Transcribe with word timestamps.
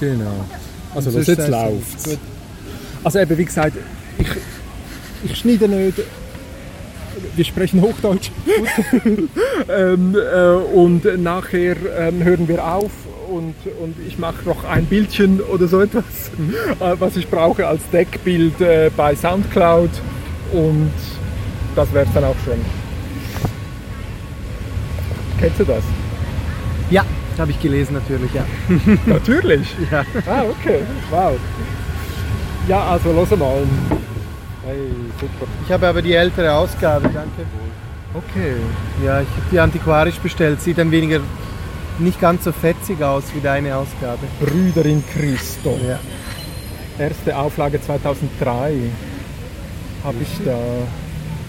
Genau. 0.00 0.44
Also 0.94 1.10
sonst 1.10 1.28
jetzt. 1.28 1.46
Gut. 1.46 2.18
Also 3.04 3.18
eben, 3.18 3.38
wie 3.38 3.44
gesagt, 3.44 3.76
ich, 4.18 4.28
ich 5.24 5.36
schneide 5.38 5.68
nicht. 5.68 5.98
Wir 7.34 7.44
sprechen 7.44 7.80
Hochdeutsch. 7.80 8.30
ähm, 9.68 10.14
äh, 10.14 10.48
und 10.74 11.22
nachher 11.22 11.76
ähm, 11.98 12.22
hören 12.22 12.46
wir 12.48 12.64
auf 12.64 12.90
und, 13.28 13.54
und 13.80 13.96
ich 14.06 14.18
mache 14.18 14.44
noch 14.44 14.64
ein 14.64 14.86
Bildchen 14.86 15.40
oder 15.40 15.66
so 15.66 15.80
etwas, 15.80 16.04
äh, 16.80 16.94
was 16.98 17.16
ich 17.16 17.28
brauche 17.28 17.66
als 17.66 17.82
Deckbild 17.90 18.60
äh, 18.60 18.90
bei 18.96 19.14
Soundcloud. 19.14 19.90
Und 20.52 20.92
das 21.74 21.92
wäre 21.92 22.06
es 22.06 22.12
dann 22.12 22.24
auch 22.24 22.36
schon. 22.44 22.58
Kennst 25.38 25.60
du 25.60 25.64
das? 25.64 25.82
Ja, 26.90 27.04
habe 27.38 27.50
ich 27.50 27.60
gelesen 27.60 27.94
natürlich, 27.94 28.32
ja. 28.34 28.44
Natürlich. 29.06 29.74
ja. 29.90 30.04
Ah, 30.26 30.42
okay. 30.42 30.80
Wow. 31.10 31.38
Ja, 32.68 32.90
also 32.90 33.12
los 33.12 33.30
mal. 33.30 33.62
Hey, 34.64 34.78
super. 35.20 35.50
Ich 35.64 35.72
habe 35.72 35.86
aber 35.86 36.02
die 36.02 36.14
ältere 36.14 36.52
Ausgabe, 36.52 37.08
danke. 37.08 37.46
Okay. 38.14 38.56
Ja, 39.04 39.20
ich 39.20 39.28
habe 39.28 39.42
die 39.52 39.60
antiquarisch 39.60 40.18
bestellt. 40.18 40.60
Sieht 40.60 40.78
ein 40.80 40.90
weniger 40.90 41.20
nicht 41.98 42.20
ganz 42.20 42.44
so 42.44 42.52
fetzig 42.52 43.02
aus 43.02 43.24
wie 43.34 43.40
deine 43.40 43.76
Ausgabe. 43.76 44.20
Brüder 44.40 44.84
in 44.84 45.04
Christo. 45.06 45.78
Ja. 45.86 45.98
Erste 46.98 47.36
Auflage 47.36 47.80
2003 47.80 48.74
habe 50.04 50.16
ich 50.20 50.44
da. 50.44 50.58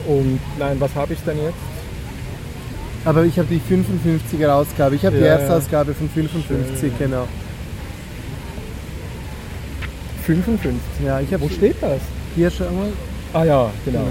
Und 0.08 0.40
nein, 0.58 0.78
was 0.80 0.94
habe 0.96 1.14
ich 1.14 1.20
denn 1.22 1.38
jetzt? 1.42 1.67
Aber 3.08 3.24
ich 3.24 3.40
habe 3.40 3.48
die 3.48 3.62
55er 3.62 4.50
Ausgabe. 4.50 4.96
Ich 4.96 5.06
habe 5.06 5.16
die 5.16 5.22
Ja, 5.24 5.30
erste 5.38 5.48
ja. 5.48 5.56
Ausgabe 5.58 5.94
von 5.94 6.10
55, 6.10 6.80
Schön. 6.80 6.92
genau. 7.00 7.26
55. 10.26 10.82
Ja, 11.06 11.22
ich 11.22 11.34
habe 11.34 11.44
Wo 11.44 11.50
steht 11.50 11.78
das? 11.82 12.02
hier 12.36 12.52
schon 12.52 12.76
mal. 12.78 12.90
Ah 13.34 13.46
ja, 13.46 13.72
genau. 13.86 14.00
Genau. 14.00 14.10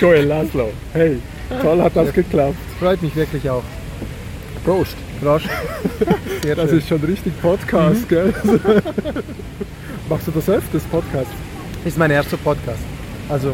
Joel 0.00 0.24
Laszlo. 0.24 0.70
Hey, 0.94 1.18
toll 1.60 1.82
hat 1.82 1.94
das 1.94 2.12
geklappt. 2.12 2.56
Freut 2.80 3.02
mich 3.02 3.14
wirklich 3.14 3.48
auch. 3.50 3.62
Prost. 4.64 4.96
Prost. 5.20 5.46
Sehr 6.42 6.56
Das 6.56 6.70
schön. 6.70 6.78
ist 6.78 6.88
schon 6.88 7.04
richtig 7.04 7.38
Podcast, 7.42 8.08
gell? 8.08 8.32
Machst 10.08 10.26
du 10.26 10.30
das 10.30 10.48
öfters, 10.48 10.82
Podcast? 10.84 11.30
ist 11.84 11.98
mein 11.98 12.10
erster 12.10 12.38
Podcast. 12.38 12.80
Also, 13.28 13.52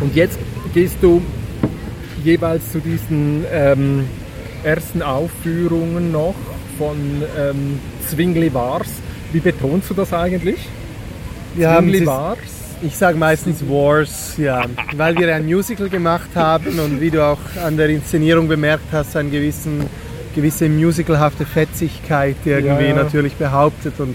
Und 0.00 0.14
jetzt 0.14 0.38
gehst 0.74 0.96
du 1.00 1.22
jeweils 2.24 2.70
zu 2.72 2.80
diesen 2.80 3.44
ähm, 3.52 4.04
ersten 4.64 5.02
Aufführungen 5.02 6.12
noch 6.12 6.34
von 6.78 6.96
ähm, 7.38 7.78
Zwingli 8.08 8.52
Wars. 8.52 8.88
Wie 9.32 9.40
betonst 9.40 9.90
du 9.90 9.94
das 9.94 10.12
eigentlich? 10.12 10.58
wir 11.54 11.70
haben 11.70 11.86
Zwingli 11.86 12.00
es- 12.00 12.06
Wars? 12.06 12.38
Ich 12.82 12.94
sage 12.94 13.16
meistens 13.16 13.66
Wars, 13.66 14.34
ja, 14.36 14.66
weil 14.98 15.16
wir 15.16 15.34
ein 15.34 15.46
Musical 15.46 15.88
gemacht 15.88 16.28
haben 16.34 16.78
und 16.78 17.00
wie 17.00 17.10
du 17.10 17.24
auch 17.24 17.38
an 17.64 17.78
der 17.78 17.88
Inszenierung 17.88 18.48
bemerkt 18.48 18.92
hast, 18.92 19.16
eine 19.16 19.30
gewissen, 19.30 19.86
gewisse 20.34 20.68
musicalhafte 20.68 21.46
Fetzigkeit 21.46 22.36
irgendwie 22.44 22.84
Ja, 22.84 22.90
ja. 22.90 23.02
natürlich 23.02 23.32
behauptet 23.36 23.94
und 23.98 24.14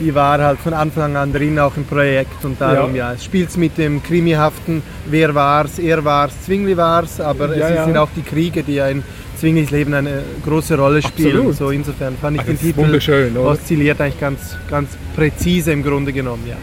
die 0.00 0.14
war 0.14 0.38
halt 0.42 0.58
von 0.58 0.72
Anfang 0.72 1.16
an 1.16 1.32
drin 1.32 1.58
auch 1.58 1.76
im 1.76 1.84
Projekt 1.84 2.44
und 2.44 2.60
darum 2.60 2.94
Ja. 2.96 3.10
ja, 3.10 3.14
es 3.14 3.24
spielt 3.24 3.54
mit 3.56 3.76
dem 3.78 4.02
krimihaften, 4.02 4.82
wer 5.06 5.34
war's, 5.34 5.78
er 5.78 6.04
war's, 6.04 6.32
Zwingli 6.44 6.76
war's, 6.76 7.20
aber 7.20 7.54
Ja, 7.56 7.68
es 7.68 7.74
ja. 7.76 7.84
sind 7.84 7.96
auch 7.96 8.08
die 8.16 8.22
Kriege, 8.22 8.62
die 8.62 8.74
ja 8.74 8.88
in 8.88 9.02
Zwinglis 9.38 9.70
Leben 9.70 9.94
eine 9.94 10.22
große 10.44 10.76
Rolle 10.76 11.00
spielen. 11.02 11.36
Absolut. 11.36 11.56
So 11.56 11.70
insofern 11.70 12.16
fand 12.20 12.36
ich 12.36 12.42
Ah, 12.42 12.46
den 12.46 12.58
Titel 12.58 13.38
oszilliert 13.38 14.00
eigentlich 14.00 14.20
ganz, 14.20 14.56
ganz 14.70 14.90
präzise 15.14 15.72
im 15.72 15.82
Grunde 15.82 16.12
genommen, 16.12 16.44
ja. 16.48 16.56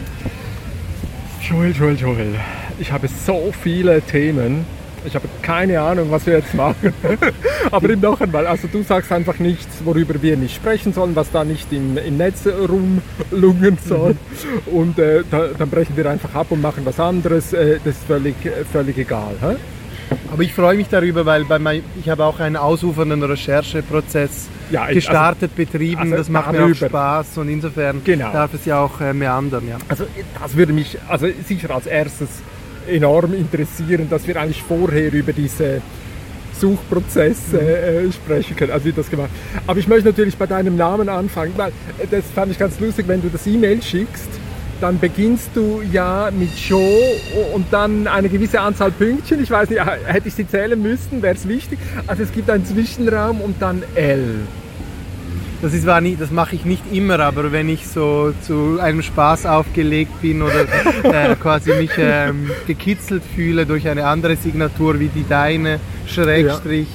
Joel, 1.48 1.72
Joel, 1.72 1.96
Joel. 1.96 2.34
Ich 2.78 2.92
habe 2.92 3.08
so 3.08 3.52
viele 3.62 4.00
Themen. 4.02 4.64
Ich 5.04 5.14
habe 5.14 5.26
keine 5.42 5.80
Ahnung, 5.80 6.10
was 6.10 6.26
wir 6.26 6.34
jetzt 6.38 6.54
machen. 6.54 6.92
Aber 7.70 7.88
noch 7.96 8.20
einmal, 8.20 8.46
also 8.46 8.68
du 8.70 8.82
sagst 8.82 9.10
einfach 9.12 9.38
nichts, 9.38 9.66
worüber 9.84 10.20
wir 10.20 10.36
nicht 10.36 10.54
sprechen 10.56 10.92
sollen, 10.92 11.14
was 11.16 11.30
da 11.30 11.44
nicht 11.44 11.72
im, 11.72 11.96
im 11.96 12.16
Netz 12.16 12.46
rumlungen 12.46 13.78
soll. 13.84 14.16
Und 14.66 14.98
äh, 14.98 15.22
da, 15.30 15.46
dann 15.56 15.70
brechen 15.70 15.96
wir 15.96 16.08
einfach 16.10 16.34
ab 16.34 16.46
und 16.50 16.60
machen 16.62 16.84
was 16.84 16.98
anderes. 17.00 17.52
Äh, 17.52 17.78
das 17.84 17.94
ist 17.94 18.04
völlig, 18.04 18.34
völlig 18.72 18.98
egal. 18.98 19.34
Hä? 19.40 19.56
Aber 20.32 20.42
ich 20.42 20.54
freue 20.54 20.76
mich 20.76 20.88
darüber, 20.88 21.26
weil 21.26 21.44
bei 21.44 21.58
mein, 21.58 21.82
ich 22.00 22.08
habe 22.08 22.24
auch 22.24 22.40
einen 22.40 22.56
ausufernden 22.56 23.22
Rechercheprozess 23.22 24.48
Ja, 24.70 24.88
ich- 24.88 24.94
gestartet, 24.96 25.54
betrieben. 25.54 26.00
also 26.00 26.16
das 26.16 26.28
macht 26.28 26.52
mir 26.52 26.58
auch 26.58 26.62
darüber. 26.70 26.86
Spaß 26.88 27.38
und 27.38 27.48
insofern 27.48 28.02
Genau. 28.04 28.32
darf 28.32 28.54
es 28.54 28.64
ja 28.64 28.80
auch 28.80 29.00
äh, 29.00 29.12
meandern. 29.12 29.68
Ja. 29.68 29.76
Also 29.88 30.06
das 30.42 30.56
würde 30.56 30.72
mich 30.72 30.98
also 31.08 31.26
sicher 31.46 31.74
als 31.74 31.86
erstes 31.86 32.28
enorm 32.88 33.34
interessieren, 33.34 34.08
dass 34.10 34.26
wir 34.26 34.40
eigentlich 34.40 34.62
vorher 34.62 35.12
über 35.12 35.32
diese 35.32 35.80
Suchprozesse 36.58 37.60
äh, 37.60 38.12
sprechen 38.12 38.56
können, 38.56 38.72
also 38.72 38.86
wie 38.86 38.92
das 38.92 39.08
gemacht. 39.08 39.30
Aber 39.66 39.78
ich 39.78 39.86
möchte 39.86 40.08
natürlich 40.08 40.36
bei 40.36 40.46
deinem 40.46 40.76
Namen 40.76 41.08
anfangen, 41.08 41.52
weil 41.56 41.70
äh, 41.98 42.06
das 42.10 42.24
fand 42.34 42.52
ich 42.52 42.58
ganz 42.58 42.78
lustig, 42.80 43.06
wenn 43.06 43.22
du 43.22 43.28
das 43.28 43.46
E-Mail 43.46 43.80
schickst, 43.82 44.28
dann 44.80 44.98
beginnst 44.98 45.50
du 45.54 45.82
ja 45.92 46.30
mit 46.36 46.56
Joe 46.56 47.00
und 47.54 47.66
dann 47.70 48.06
eine 48.06 48.28
gewisse 48.28 48.60
Anzahl 48.60 48.90
Pünktchen. 48.90 49.42
Ich 49.42 49.50
weiß 49.50 49.70
nicht, 49.70 49.80
äh, 49.80 49.84
hätte 50.04 50.28
ich 50.28 50.34
sie 50.34 50.46
zählen 50.46 50.80
müssen, 50.80 51.22
wäre 51.22 51.34
es 51.34 51.46
wichtig. 51.48 51.78
Also 52.06 52.22
es 52.22 52.32
gibt 52.32 52.50
einen 52.50 52.64
Zwischenraum 52.64 53.40
und 53.40 53.60
dann 53.60 53.82
L. 53.94 54.40
Das, 55.60 55.74
ist, 55.74 55.86
war 55.86 56.00
nie, 56.00 56.16
das 56.18 56.30
mache 56.30 56.54
ich 56.54 56.64
nicht 56.64 56.84
immer, 56.92 57.18
aber 57.20 57.50
wenn 57.50 57.68
ich 57.68 57.88
so 57.88 58.32
zu 58.42 58.78
einem 58.80 59.02
Spaß 59.02 59.46
aufgelegt 59.46 60.20
bin 60.22 60.42
oder 60.42 60.62
äh, 61.02 61.34
quasi 61.34 61.72
mich 61.74 61.90
ähm, 61.98 62.50
gekitzelt 62.66 63.22
fühle 63.34 63.66
durch 63.66 63.88
eine 63.88 64.06
andere 64.06 64.36
Signatur 64.36 65.00
wie 65.00 65.08
die 65.08 65.26
deine, 65.28 65.80
Schrägstrich, 66.06 66.88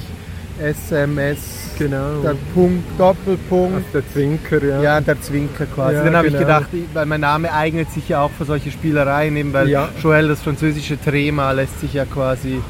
SMS, 0.62 1.64
Genau. 1.78 2.22
der 2.22 2.36
Punkt, 2.54 2.84
Doppelpunkt. 3.00 3.76
Also 3.76 3.88
der 3.94 4.10
Zwinker, 4.12 4.64
ja. 4.64 4.82
Ja, 4.82 5.02
der 5.02 5.20
Zwinker 5.22 5.66
quasi. 5.66 5.96
Ja, 5.96 6.04
Dann 6.04 6.16
habe 6.16 6.28
ich 6.28 6.34
genau. 6.34 6.46
gedacht, 6.46 6.68
weil 6.94 7.06
mein 7.06 7.22
Name 7.22 7.52
eignet 7.52 7.92
sich 7.92 8.10
ja 8.10 8.22
auch 8.22 8.32
für 8.32 8.46
solche 8.46 8.72
Spielereien, 8.72 9.36
eben 9.36 9.54
weil 9.54 9.70
Ja. 9.70 9.90
Joel, 10.02 10.28
das 10.28 10.42
französische 10.42 11.02
Trema, 11.02 11.52
lässt 11.52 11.80
sich 11.80 11.94
ja 11.94 12.06
quasi. 12.06 12.62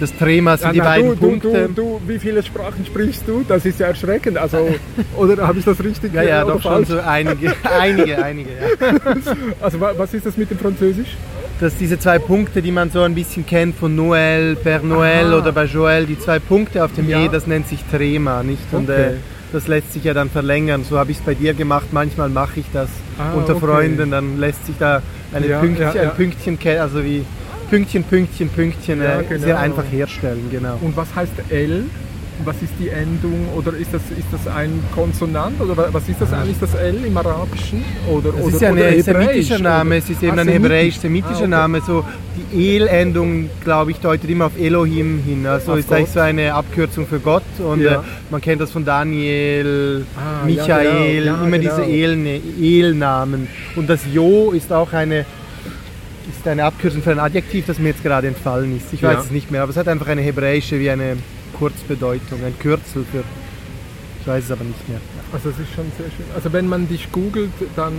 Das 0.00 0.16
Trema 0.16 0.56
sind 0.56 0.68
Ah, 0.68 0.72
die 0.72 0.78
na, 0.78 0.84
beiden 0.84 1.10
du, 1.10 1.16
Punkte. 1.16 1.68
Du, 1.68 1.82
du, 1.82 2.00
wie 2.08 2.18
viele 2.18 2.42
Sprachen 2.42 2.84
sprichst 2.84 3.22
du? 3.26 3.44
Das 3.46 3.64
ist 3.64 3.78
ja 3.78 3.86
erschreckend. 3.88 4.36
Also, 4.36 4.74
oder 5.16 5.46
habe 5.46 5.58
ich 5.58 5.64
das 5.64 5.82
richtig 5.82 6.12
ja, 6.14 6.22
ja, 6.22 6.44
doch 6.44 6.60
schon 6.60 6.72
falsch? 6.84 6.88
so 6.88 7.00
einige, 7.00 7.52
einige, 7.80 8.22
einige. 8.22 8.50
Ja. 8.50 8.96
Also 9.60 9.80
wa- 9.80 9.92
was 9.96 10.12
ist 10.14 10.26
das 10.26 10.36
mit 10.36 10.50
dem 10.50 10.58
Französisch? 10.58 11.16
Dass 11.60 11.76
diese 11.76 11.98
zwei 11.98 12.18
Punkte, 12.18 12.60
die 12.62 12.72
man 12.72 12.90
so 12.90 13.02
ein 13.02 13.14
bisschen 13.14 13.46
kennt 13.46 13.76
von 13.76 13.94
Noël, 13.96 14.56
Père 14.56 14.82
Noël 14.82 15.26
Aha. 15.28 15.38
oder 15.38 15.52
bei 15.52 15.64
Joel, 15.66 16.06
die 16.06 16.18
zwei 16.18 16.40
Punkte 16.40 16.84
auf 16.84 16.92
dem 16.94 17.08
Ja. 17.08 17.20
E, 17.24 17.28
das 17.30 17.46
nennt 17.46 17.68
sich 17.68 17.78
Trema, 17.88 18.42
nicht? 18.42 18.62
Und 18.72 18.90
Okay. 18.90 19.02
äh, 19.02 19.10
das 19.52 19.68
lässt 19.68 19.92
sich 19.92 20.02
ja 20.02 20.14
dann 20.14 20.30
verlängern. 20.30 20.82
So 20.88 20.98
habe 20.98 21.12
ich 21.12 21.18
es 21.18 21.22
bei 21.22 21.34
dir 21.34 21.54
gemacht. 21.54 21.88
Manchmal 21.92 22.28
mache 22.30 22.58
ich 22.60 22.66
das 22.72 22.88
Ah, 23.18 23.34
unter 23.34 23.54
okay. 23.56 23.66
Freunden, 23.66 24.10
dann 24.10 24.40
lässt 24.40 24.66
sich 24.66 24.74
da 24.78 25.02
eine 25.32 25.46
Ja, 25.46 25.60
Pünktchen, 25.60 25.86
ja, 25.86 25.94
ja. 25.94 26.02
ein 26.10 26.16
Pünktchen, 26.16 26.58
also 26.80 27.04
wie 27.04 27.24
Pünktchen, 27.72 28.04
Pünktchen, 28.04 28.48
Pünktchen, 28.50 29.02
Ja, 29.02 29.20
äh, 29.20 29.24
genau. 29.26 29.44
sehr 29.44 29.58
einfach 29.58 29.84
herstellen, 29.90 30.46
genau. 30.50 30.76
Und 30.82 30.94
was 30.94 31.08
heißt 31.14 31.32
L? 31.48 31.84
Was 32.44 32.56
ist 32.60 32.72
die 32.78 32.88
Endung? 32.88 33.48
Oder 33.56 33.72
ist 33.74 33.94
das, 33.94 34.02
ist 34.10 34.26
das 34.30 34.46
ein 34.52 34.82
Konsonant? 34.94 35.58
Oder 35.60 35.74
wa- 35.76 35.88
was 35.92 36.06
ist 36.08 36.20
das 36.20 36.32
eigentlich, 36.34 36.58
das 36.60 36.74
L 36.74 36.96
im 37.06 37.16
Arabischen? 37.16 37.82
Oder, 38.10 38.28
oder, 38.34 38.48
ist 38.54 38.60
ja 38.60 38.68
ein 38.72 39.02
semitischer 39.02 39.58
Name, 39.58 39.96
es 39.96 40.10
ist 40.10 40.22
eben 40.22 40.36
Ah, 40.38 40.40
ein 40.42 40.48
semitisch. 40.48 40.62
hebräisch-semitischer 40.64 41.32
Ah, 41.34 41.38
okay. 41.38 41.48
Name. 41.48 41.80
So 41.86 42.04
die 42.52 42.76
El-Endung, 42.76 43.48
glaube 43.64 43.92
ich, 43.92 43.98
deutet 44.00 44.28
immer 44.28 44.46
auf 44.46 44.58
Elohim 44.58 45.22
hin. 45.24 45.46
Also 45.46 45.72
Auf 45.72 45.78
ist 45.78 45.90
eigentlich 45.92 46.06
Gott. 46.06 46.14
so 46.14 46.20
eine 46.20 46.52
Abkürzung 46.52 47.06
für 47.06 47.20
Gott. 47.20 47.42
Und 47.58 47.80
Ja. 47.80 48.00
äh, 48.00 48.04
man 48.30 48.40
kennt 48.42 48.60
das 48.60 48.70
von 48.70 48.84
Daniel, 48.84 50.04
Ah, 50.16 50.40
ja, 50.40 50.44
Michael, 50.46 51.24
genau. 51.24 51.36
Ja, 51.38 51.44
immer 51.46 51.58
genau. 51.58 51.76
diese 51.76 51.90
El- 51.90 52.40
El-Namen. 52.60 53.46
Und 53.76 53.88
das 53.88 54.00
Jo 54.12 54.50
ist 54.52 54.70
auch 54.72 54.92
eine, 54.92 55.24
ist 56.30 56.46
eine 56.46 56.64
Abkürzung 56.64 57.02
für 57.02 57.10
ein 57.12 57.18
Adjektiv, 57.18 57.66
das 57.66 57.78
mir 57.78 57.88
jetzt 57.88 58.02
gerade 58.02 58.26
entfallen 58.28 58.76
ist. 58.76 58.92
Ich 58.92 59.02
weiß 59.02 59.14
Ja. 59.14 59.20
es 59.20 59.30
nicht 59.30 59.50
mehr, 59.50 59.62
aber 59.62 59.70
es 59.70 59.76
hat 59.76 59.88
einfach 59.88 60.08
eine 60.08 60.20
hebräische 60.22 60.78
wie 60.80 60.90
eine 60.90 61.16
Kurzbedeutung, 61.58 62.40
ein 62.44 62.58
Kürzel 62.58 63.04
für. 63.10 63.22
Ich 64.20 64.26
weiß 64.26 64.44
es 64.44 64.50
aber 64.52 64.62
nicht 64.64 64.88
mehr. 64.88 64.98
Also 65.32 65.50
das 65.50 65.58
ist 65.58 65.74
schon 65.74 65.86
sehr 65.98 66.06
schön. 66.06 66.26
Also 66.34 66.52
wenn 66.52 66.68
man 66.68 66.86
dich 66.88 67.10
googelt, 67.10 67.50
dann, 67.74 67.92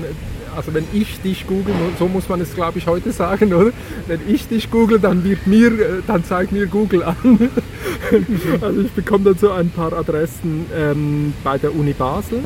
also 0.55 0.73
wenn 0.73 0.85
ich 0.93 1.19
dich 1.19 1.45
google, 1.47 1.73
so 1.99 2.07
muss 2.07 2.29
man 2.29 2.39
es 2.39 2.53
glaube 2.55 2.79
ich 2.79 2.87
heute 2.87 3.11
sagen, 3.11 3.53
oder? 3.53 3.71
Wenn 4.07 4.21
ich 4.29 4.47
dich 4.47 4.71
google, 4.71 4.99
dann 4.99 5.23
wird 5.25 5.45
mir, 5.47 5.67
äh, 5.67 5.85
dann 6.07 6.23
zeigt 6.23 6.51
mir 6.53 6.65
Google 6.67 7.03
an. 7.03 7.15
Also 8.61 8.81
ich 8.81 8.91
bekomme 8.91 9.25
dann 9.25 9.37
so 9.37 9.51
ein 9.51 9.69
paar 9.69 9.91
Adressen 9.93 10.65
ähm, 10.75 11.33
bei 11.43 11.57
der 11.57 11.73
Uni 11.75 11.93
Basel. 11.93 12.39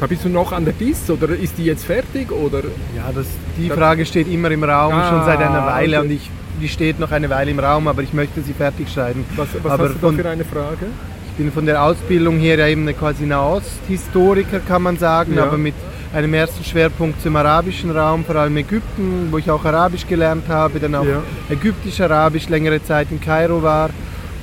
Da 0.00 0.06
bist 0.06 0.24
du 0.24 0.28
noch 0.28 0.52
an 0.52 0.64
der 0.64 0.74
DIS 0.74 1.08
oder 1.10 1.28
ist 1.30 1.56
die 1.56 1.64
jetzt 1.64 1.84
fertig 1.86 2.30
oder? 2.30 2.58
Ja, 2.94 3.10
das, 3.14 3.26
die 3.56 3.70
Frage 3.70 4.04
steht 4.04 4.28
immer 4.28 4.50
im 4.50 4.62
Raum, 4.62 4.92
Ah, 4.92 5.08
schon 5.08 5.24
seit 5.24 5.38
einer 5.38 5.64
Weile 5.66 5.98
okay. 5.98 6.06
und 6.06 6.12
ich 6.12 6.30
die 6.60 6.68
steht 6.68 6.98
noch 6.98 7.10
eine 7.12 7.28
Weile 7.28 7.50
im 7.50 7.58
Raum, 7.58 7.86
aber 7.86 8.02
ich 8.02 8.14
möchte 8.14 8.40
sie 8.40 8.54
fertig 8.54 8.88
schreiben. 8.90 9.26
Was, 9.36 9.48
was 9.62 9.72
aber 9.72 9.84
hast 9.84 9.94
du 9.96 9.98
da 9.98 10.06
von- 10.06 10.16
für 10.16 10.28
eine 10.28 10.44
Frage? 10.44 10.86
Ich 11.30 11.32
bin 11.36 11.52
von 11.52 11.66
der 11.66 11.82
Ausbildung 11.82 12.38
her 12.38 12.56
ja 12.58 12.66
eben 12.66 12.82
eine 12.82 12.94
quasi 12.94 13.26
Nahosthistoriker, 13.26 14.60
kann 14.60 14.80
man 14.82 14.96
sagen, 14.96 15.34
Ja. 15.36 15.44
aber 15.44 15.58
mit 15.58 15.74
einem 16.14 16.32
ersten 16.32 16.64
Schwerpunkt 16.64 17.20
zum 17.20 17.36
arabischen 17.36 17.90
Raum, 17.90 18.24
vor 18.24 18.36
allem 18.36 18.56
Ägypten, 18.56 19.28
wo 19.30 19.36
ich 19.38 19.50
auch 19.50 19.62
Arabisch 19.66 20.06
gelernt 20.06 20.48
habe, 20.48 20.80
dann 20.80 20.94
auch 20.94 21.04
Ja. 21.04 21.22
Ägyptisch-Arabisch 21.50 22.48
längere 22.48 22.82
Zeit 22.82 23.08
in 23.10 23.20
Kairo 23.20 23.62
war 23.62 23.90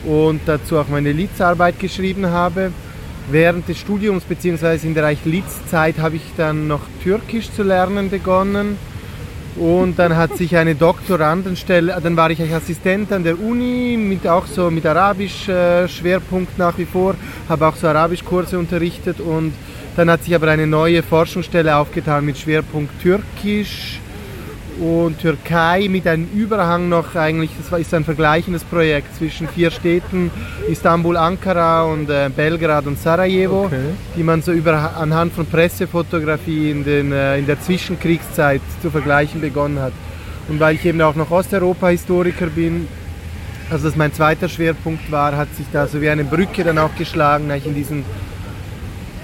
und 0.05 0.41
dazu 0.45 0.77
auch 0.77 0.87
meine 0.89 1.11
Litzarbeit 1.13 1.79
geschrieben 1.79 2.27
habe. 2.27 2.71
Während 3.29 3.67
des 3.69 3.79
Studiums 3.79 4.23
bzw. 4.25 4.85
in 4.85 4.93
der 4.93 5.03
Reich 5.03 5.23
Litzzeit 5.25 5.97
habe 5.99 6.17
ich 6.17 6.23
dann 6.35 6.67
noch 6.67 6.81
Türkisch 7.01 7.51
zu 7.51 7.63
lernen 7.63 8.09
begonnen. 8.09 8.77
Und 9.55 9.99
dann 9.99 10.15
hat 10.17 10.35
sich 10.35 10.55
eine 10.57 10.73
Doktorandenstelle, 10.73 11.99
dann 12.01 12.17
war 12.17 12.31
ich 12.31 12.39
eigentlich 12.39 12.55
Assistent 12.55 13.11
an 13.11 13.23
der 13.23 13.39
Uni, 13.39 13.97
mit 13.97 14.27
auch 14.27 14.47
so 14.47 14.71
mit 14.71 14.85
Arabisch 14.85 15.47
äh, 15.47 15.87
nach 16.57 16.77
wie 16.77 16.85
vor, 16.85 17.13
habe 17.47 17.67
auch 17.67 17.75
so 17.75 17.87
Arabischkurse 17.87 18.57
unterrichtet 18.57 19.19
und 19.19 19.53
dann 19.95 20.09
hat 20.09 20.23
sich 20.23 20.33
aber 20.33 20.47
eine 20.47 20.65
neue 20.65 21.03
Forschungsstelle 21.03 21.75
aufgetan 21.75 22.25
mit 22.25 22.39
Schwerpunkt 22.39 22.99
Türkisch 22.99 23.99
und 24.79 25.19
Türkei 25.19 25.87
mit 25.89 26.07
einem 26.07 26.27
Überhang 26.33 26.89
noch 26.89 27.15
eigentlich, 27.15 27.51
das 27.57 27.79
ist 27.79 27.93
ein 27.93 28.03
vergleichendes 28.03 28.63
Projekt 28.63 29.15
zwischen 29.15 29.47
vier 29.47 29.71
Städten, 29.71 30.31
Istanbul, 30.69 31.17
Ankara 31.17 31.83
und 31.83 32.09
äh, 32.09 32.29
Belgrad 32.35 32.85
und 32.87 32.99
Sarajevo, 32.99 33.65
Okay. 33.65 33.79
die 34.15 34.23
man 34.23 34.41
so 34.41 34.51
über, 34.51 34.95
anhand 34.97 35.33
von 35.33 35.45
Pressefotografie 35.45 36.71
in, 36.71 36.83
den, 36.83 37.11
äh, 37.11 37.37
in 37.37 37.45
der 37.45 37.59
Zwischenkriegszeit 37.61 38.61
zu 38.81 38.89
vergleichen 38.89 39.41
begonnen 39.41 39.79
hat. 39.79 39.93
Und 40.49 40.59
weil 40.59 40.75
ich 40.75 40.85
eben 40.85 41.01
auch 41.01 41.15
noch 41.15 41.31
Osteuropa-Historiker 41.31 42.47
bin, 42.47 42.87
also 43.69 43.85
das 43.87 43.95
mein 43.95 44.13
zweiter 44.13 44.49
Schwerpunkt 44.49 45.11
war, 45.11 45.35
hat 45.37 45.53
sich 45.55 45.65
da 45.71 45.87
so 45.87 46.01
wie 46.01 46.09
eine 46.09 46.23
Brücke 46.23 46.63
dann 46.63 46.77
auch 46.77 46.95
geschlagen, 46.95 47.49
eigentlich 47.49 47.65
in 47.65 47.75
diesen 47.75 48.05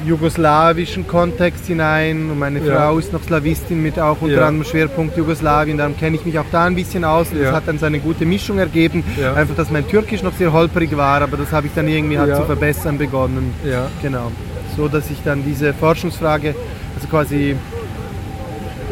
jugoslawischen 0.05 1.07
Kontext 1.07 1.65
hinein. 1.67 2.29
Und 2.31 2.39
meine 2.39 2.59
Ja. 2.59 2.75
Frau 2.75 2.99
ist 2.99 3.11
noch 3.13 3.23
Slawistin 3.23 3.81
mit 3.81 3.99
auch 3.99 4.17
unter 4.21 4.35
Ja. 4.37 4.47
anderem 4.47 4.67
Schwerpunkt 4.67 5.17
Jugoslawien. 5.17 5.77
Darum 5.77 5.97
kenne 5.97 6.15
ich 6.15 6.25
mich 6.25 6.37
auch 6.39 6.45
da 6.51 6.65
ein 6.65 6.75
bisschen 6.75 7.03
aus. 7.03 7.31
Und 7.31 7.37
Ja. 7.37 7.45
das 7.45 7.53
hat 7.55 7.67
dann 7.67 7.77
so 7.79 7.85
eine 7.85 7.99
gute 7.99 8.25
Mischung 8.25 8.59
ergeben. 8.59 9.03
Ja. 9.19 9.33
Einfach, 9.33 9.55
dass 9.55 9.69
mein 9.71 9.87
Türkisch 9.87 10.23
noch 10.23 10.33
sehr 10.33 10.51
holprig 10.53 10.95
war, 10.95 11.21
aber 11.21 11.37
das 11.37 11.51
habe 11.51 11.67
ich 11.67 11.73
dann 11.73 11.87
irgendwie 11.87 12.17
halt 12.17 12.29
Ja. 12.29 12.35
zu 12.37 12.43
verbessern 12.45 12.97
begonnen. 12.97 13.53
Ja. 13.63 13.87
Genau. 14.01 14.31
So, 14.77 14.87
dass 14.87 15.09
ich 15.09 15.17
dann 15.23 15.43
diese 15.45 15.73
Forschungsfrage, 15.73 16.55
also 16.95 17.07
quasi 17.09 17.55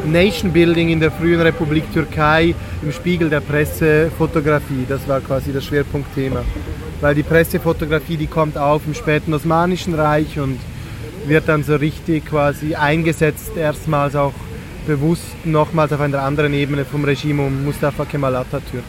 Nation 0.06 0.52
Building 0.52 0.90
in 0.90 1.00
der 1.00 1.12
frühen 1.12 1.42
Republik 1.42 1.92
Türkei 1.94 2.56
im 2.82 2.92
Spiegel 2.92 3.30
der 3.30 3.42
Pressefotografie, 3.42 4.86
das 4.88 5.08
war 5.08 5.20
quasi 5.22 5.52
das 5.52 5.66
Schwerpunktthema. 5.66 6.42
Weil 7.02 7.16
die 7.16 7.24
Pressefotografie, 7.24 8.18
die 8.18 8.28
kommt 8.28 8.58
auf 8.58 8.82
im 8.88 8.94
späten 8.94 9.34
Osmanischen 9.34 9.94
Reich 9.94 10.40
und 10.40 10.60
wird 11.28 11.48
dann 11.48 11.64
so 11.64 11.76
richtig 11.76 12.26
quasi 12.26 12.76
eingesetzt, 12.76 13.56
erstmals 13.56 14.16
auch 14.16 14.34
bewusst 14.86 15.46
nochmals 15.46 15.92
auf 15.92 16.00
einer 16.00 16.22
anderen 16.22 16.54
Ebene 16.54 16.86
vom 16.86 17.04
Regime 17.04 17.46
um 17.46 17.66
Mustafa 17.66 18.06
Kemal 18.06 18.36
Atatürk. 18.36 18.84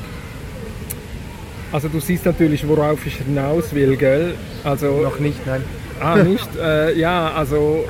Also 1.72 1.88
du 1.88 2.00
siehst 2.00 2.24
natürlich, 2.24 2.66
worauf 2.66 3.04
ich 3.04 3.16
hinaus 3.16 3.74
will, 3.74 3.96
gell? 3.96 4.34
Also 4.64 5.02
Noch 5.02 5.18
nicht, 5.18 5.46
nein. 5.46 5.62
Ah, 6.00 6.16
nicht? 6.16 6.48
äh, 6.62 6.98
ja, 6.98 7.32
also, 7.32 7.84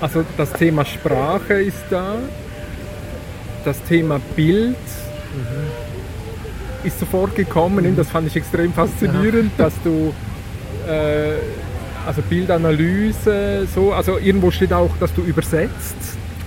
also 0.00 0.24
das 0.36 0.52
Thema 0.52 0.84
Sprache 0.84 1.54
ist 1.54 1.84
da, 1.88 2.16
das 3.64 3.82
Thema 3.84 4.20
Bild 4.36 4.76
ist 6.84 6.98
sofort 6.98 7.34
gekommen, 7.36 7.86
und 7.86 7.96
das 7.96 8.10
fand 8.10 8.26
ich 8.26 8.36
extrem 8.36 8.72
faszinierend, 8.74 9.52
dass 9.56 9.72
du, 9.84 10.12
äh, 10.88 11.34
also 12.06 12.22
Bildanalyse, 12.22 13.66
so, 13.74 13.92
also 13.92 14.18
irgendwo 14.18 14.50
steht 14.50 14.72
auch, 14.72 14.90
dass 14.98 15.12
du 15.14 15.22
übersetzt. 15.22 15.96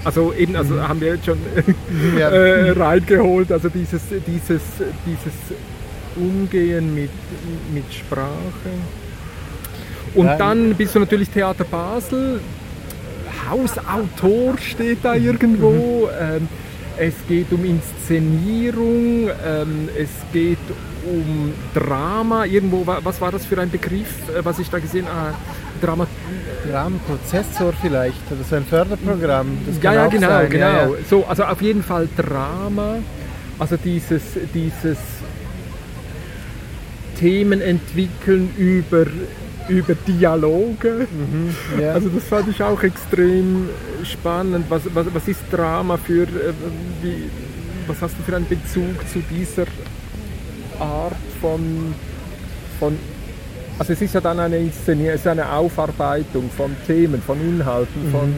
Also 0.03 0.33
eben, 0.33 0.55
also 0.55 0.79
haben 0.87 1.01
wir 1.01 1.15
jetzt 1.15 1.25
schon 1.25 1.39
Ja. 2.17 2.29
äh, 2.29 2.71
reingeholt, 2.71 3.51
also 3.51 3.69
dieses, 3.69 4.01
dieses, 4.27 4.61
dieses 5.05 5.33
Umgehen 6.15 6.93
mit, 6.93 7.09
mit 7.73 7.91
Sprache. 7.93 8.29
Und 10.13 10.27
Ja. 10.27 10.37
dann 10.37 10.75
bist 10.75 10.95
du 10.95 10.99
natürlich 10.99 11.29
Theater 11.29 11.63
Basel, 11.65 12.39
Hausautor 13.49 14.57
steht 14.59 14.99
da 15.03 15.15
irgendwo. 15.15 16.09
Ähm, 16.19 16.47
es 16.97 17.13
geht 17.27 17.51
um 17.51 17.63
Inszenierung, 17.65 19.29
ähm, 19.45 19.89
es 19.97 20.09
geht 20.31 20.57
um 21.05 21.53
Drama. 21.73 22.45
Irgendwo, 22.45 22.85
wa- 22.85 22.99
was 23.03 23.19
war 23.21 23.31
das 23.31 23.45
für 23.45 23.59
ein 23.59 23.69
Begriff, 23.69 24.07
äh, 24.29 24.43
was 24.43 24.59
ich 24.59 24.69
da 24.69 24.79
gesehen 24.79 25.07
habe? 25.07 25.35
Drama. 25.81 26.07
Rahmenprozessor 26.71 27.73
vielleicht, 27.81 28.19
oder 28.31 28.43
so 28.43 28.55
ein 28.55 28.65
Förderprogramm. 28.65 29.57
Das 29.67 29.75
Ja, 29.75 29.81
kann 29.81 29.93
ja, 29.95 30.07
genau, 30.07 30.27
sein, 30.29 30.49
genau. 30.49 30.65
ja, 30.65 30.85
ja. 30.85 30.89
So, 31.09 31.25
also 31.25 31.43
auf 31.43 31.61
jeden 31.61 31.83
Fall 31.83 32.07
Drama. 32.17 32.95
Also 33.59 33.77
dieses, 33.77 34.21
dieses 34.53 34.97
Themen 37.19 37.61
entwickeln 37.61 38.49
über, 38.57 39.05
über 39.69 39.95
Dialoge. 40.07 41.07
Mhm, 41.11 41.81
ja. 41.81 41.93
Also 41.93 42.09
das 42.09 42.23
fand 42.25 42.49
ich 42.49 42.61
auch 42.61 42.81
extrem 42.83 43.69
spannend. 44.03 44.65
Was, 44.69 44.81
was, 44.93 45.05
was 45.13 45.27
ist 45.27 45.39
Drama 45.51 45.97
für, 45.97 46.23
äh, 46.23 46.53
wie, 47.01 47.29
was 47.87 48.01
hast 48.01 48.15
du 48.17 48.23
für 48.23 48.35
einen 48.35 48.47
Bezug 48.47 49.07
zu 49.11 49.21
dieser 49.29 49.65
Art 50.79 51.15
von, 51.41 51.93
von 52.79 52.97
also 53.77 53.93
es 53.93 54.01
ist 54.01 54.13
ja 54.13 54.21
dann 54.21 54.39
eine 54.39 54.57
Inszenierung, 54.57 55.15
es 55.15 55.21
ist 55.21 55.27
eine 55.27 55.51
Aufarbeitung 55.51 56.49
von 56.49 56.75
Themen, 56.87 57.21
von 57.21 57.39
Inhalten, 57.41 58.11
von 58.11 58.33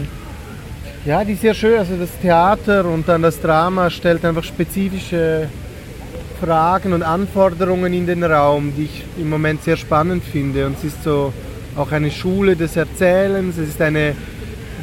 Ja, 1.05 1.23
die 1.23 1.33
ist 1.33 1.41
sehr 1.41 1.53
schön. 1.53 1.77
Also 1.77 1.95
das 1.95 2.09
Theater 2.21 2.85
und 2.85 3.07
dann 3.07 3.21
das 3.21 3.39
Drama 3.39 3.89
stellt 3.89 4.25
einfach 4.25 4.43
spezifische 4.43 5.47
Fragen 6.41 6.93
und 6.93 7.03
Anforderungen 7.03 7.93
in 7.93 8.05
den 8.07 8.23
Raum, 8.23 8.73
die 8.75 8.85
ich 8.85 9.03
im 9.17 9.29
Moment 9.29 9.63
sehr 9.63 9.77
spannend 9.77 10.23
finde. 10.23 10.65
Und 10.65 10.77
es 10.77 10.85
ist 10.85 11.03
so 11.03 11.33
auch 11.75 11.91
eine 11.91 12.11
Schule 12.11 12.55
des 12.55 12.75
Erzählens. 12.75 13.57
Es 13.57 13.69
ist 13.69 13.81
eine, 13.81 14.15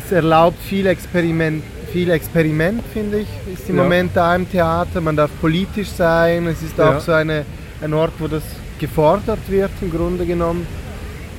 es 0.05 0.13
erlaubt 0.13 0.61
viel 0.63 0.87
Experiment, 0.87 1.63
viel 1.95 2.11
Experiment, 2.11 2.83
finde 2.93 3.19
ich, 3.21 3.29
ist 3.55 3.71
im 3.71 3.77
Ja. 3.77 3.85
Moment 3.85 4.11
da 4.15 4.35
im 4.35 4.51
Theater. 4.51 5.01
Man 5.01 5.15
darf 5.15 5.31
politisch 5.41 5.87
sein. 5.91 6.45
Es 6.49 6.61
ist 6.61 6.77
Ja. 6.77 6.97
auch 6.97 7.01
so 7.01 7.13
eine, 7.13 7.45
ein 7.81 7.95
Ort, 7.95 8.15
wo 8.19 8.27
das 8.27 8.43
gefordert 8.81 9.39
wird 9.49 9.71
im 9.81 9.93
Grunde 9.93 10.27
genommen. 10.27 10.67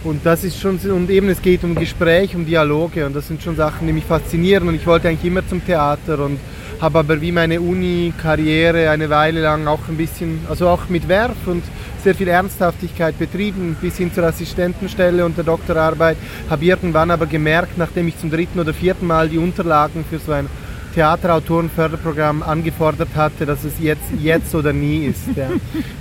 Und 0.05 0.25
das 0.25 0.45
ist 0.45 0.57
schon, 0.57 0.77
und 0.77 1.09
eben 1.09 1.27
es 1.27 1.41
geht 1.41 1.61
um 1.65 1.75
Gespräch, 1.75 2.33
um 2.37 2.45
Dialoge 2.45 3.05
und 3.05 3.13
das 3.13 3.27
sind 3.27 3.41
schon 3.43 3.57
Sachen, 3.57 3.85
die 3.85 3.91
mich 3.91 4.05
faszinieren 4.05 4.69
und 4.69 4.75
ich 4.75 4.87
wollte 4.87 5.09
eigentlich 5.09 5.25
immer 5.29 5.45
zum 5.45 5.65
Theater 5.65 6.19
und 6.19 6.39
habe 6.85 6.99
aber 6.99 7.19
wie 7.19 7.31
meine 7.31 7.61
Uni-Karriere 7.61 8.91
eine 8.91 9.09
Weile 9.09 9.41
lang 9.41 9.65
auch 9.65 9.79
ein 9.89 9.97
bisschen, 9.97 10.41
also 10.47 10.69
auch 10.69 10.87
mit 10.87 11.07
Werf 11.07 11.47
und 11.47 11.63
sehr 12.03 12.13
viel 12.13 12.27
Ernsthaftigkeit 12.27 13.17
betrieben, 13.17 13.75
bis 13.81 13.97
hin 13.97 14.13
zur 14.13 14.25
Assistentenstelle 14.25 15.25
und 15.25 15.35
der 15.35 15.45
Doktorarbeit, 15.45 16.15
habe 16.47 16.63
irgendwann 16.63 17.09
aber 17.09 17.25
gemerkt, 17.25 17.79
nachdem 17.79 18.07
ich 18.07 18.19
zum 18.19 18.29
dritten 18.29 18.59
oder 18.59 18.71
vierten 18.71 19.07
Mal 19.07 19.29
die 19.29 19.39
Unterlagen 19.39 20.05
für 20.07 20.19
so 20.19 20.31
ein 20.31 20.47
Theaterautorenförderprogramm 20.95 22.41
angefordert 22.41 23.09
hatte, 23.15 23.45
dass 23.45 23.63
es 23.65 23.73
jetzt, 23.79 24.03
jetzt 24.19 24.55
oder 24.55 24.73
nie 24.73 25.05
ist. 25.05 25.27
Ja. 25.35 25.49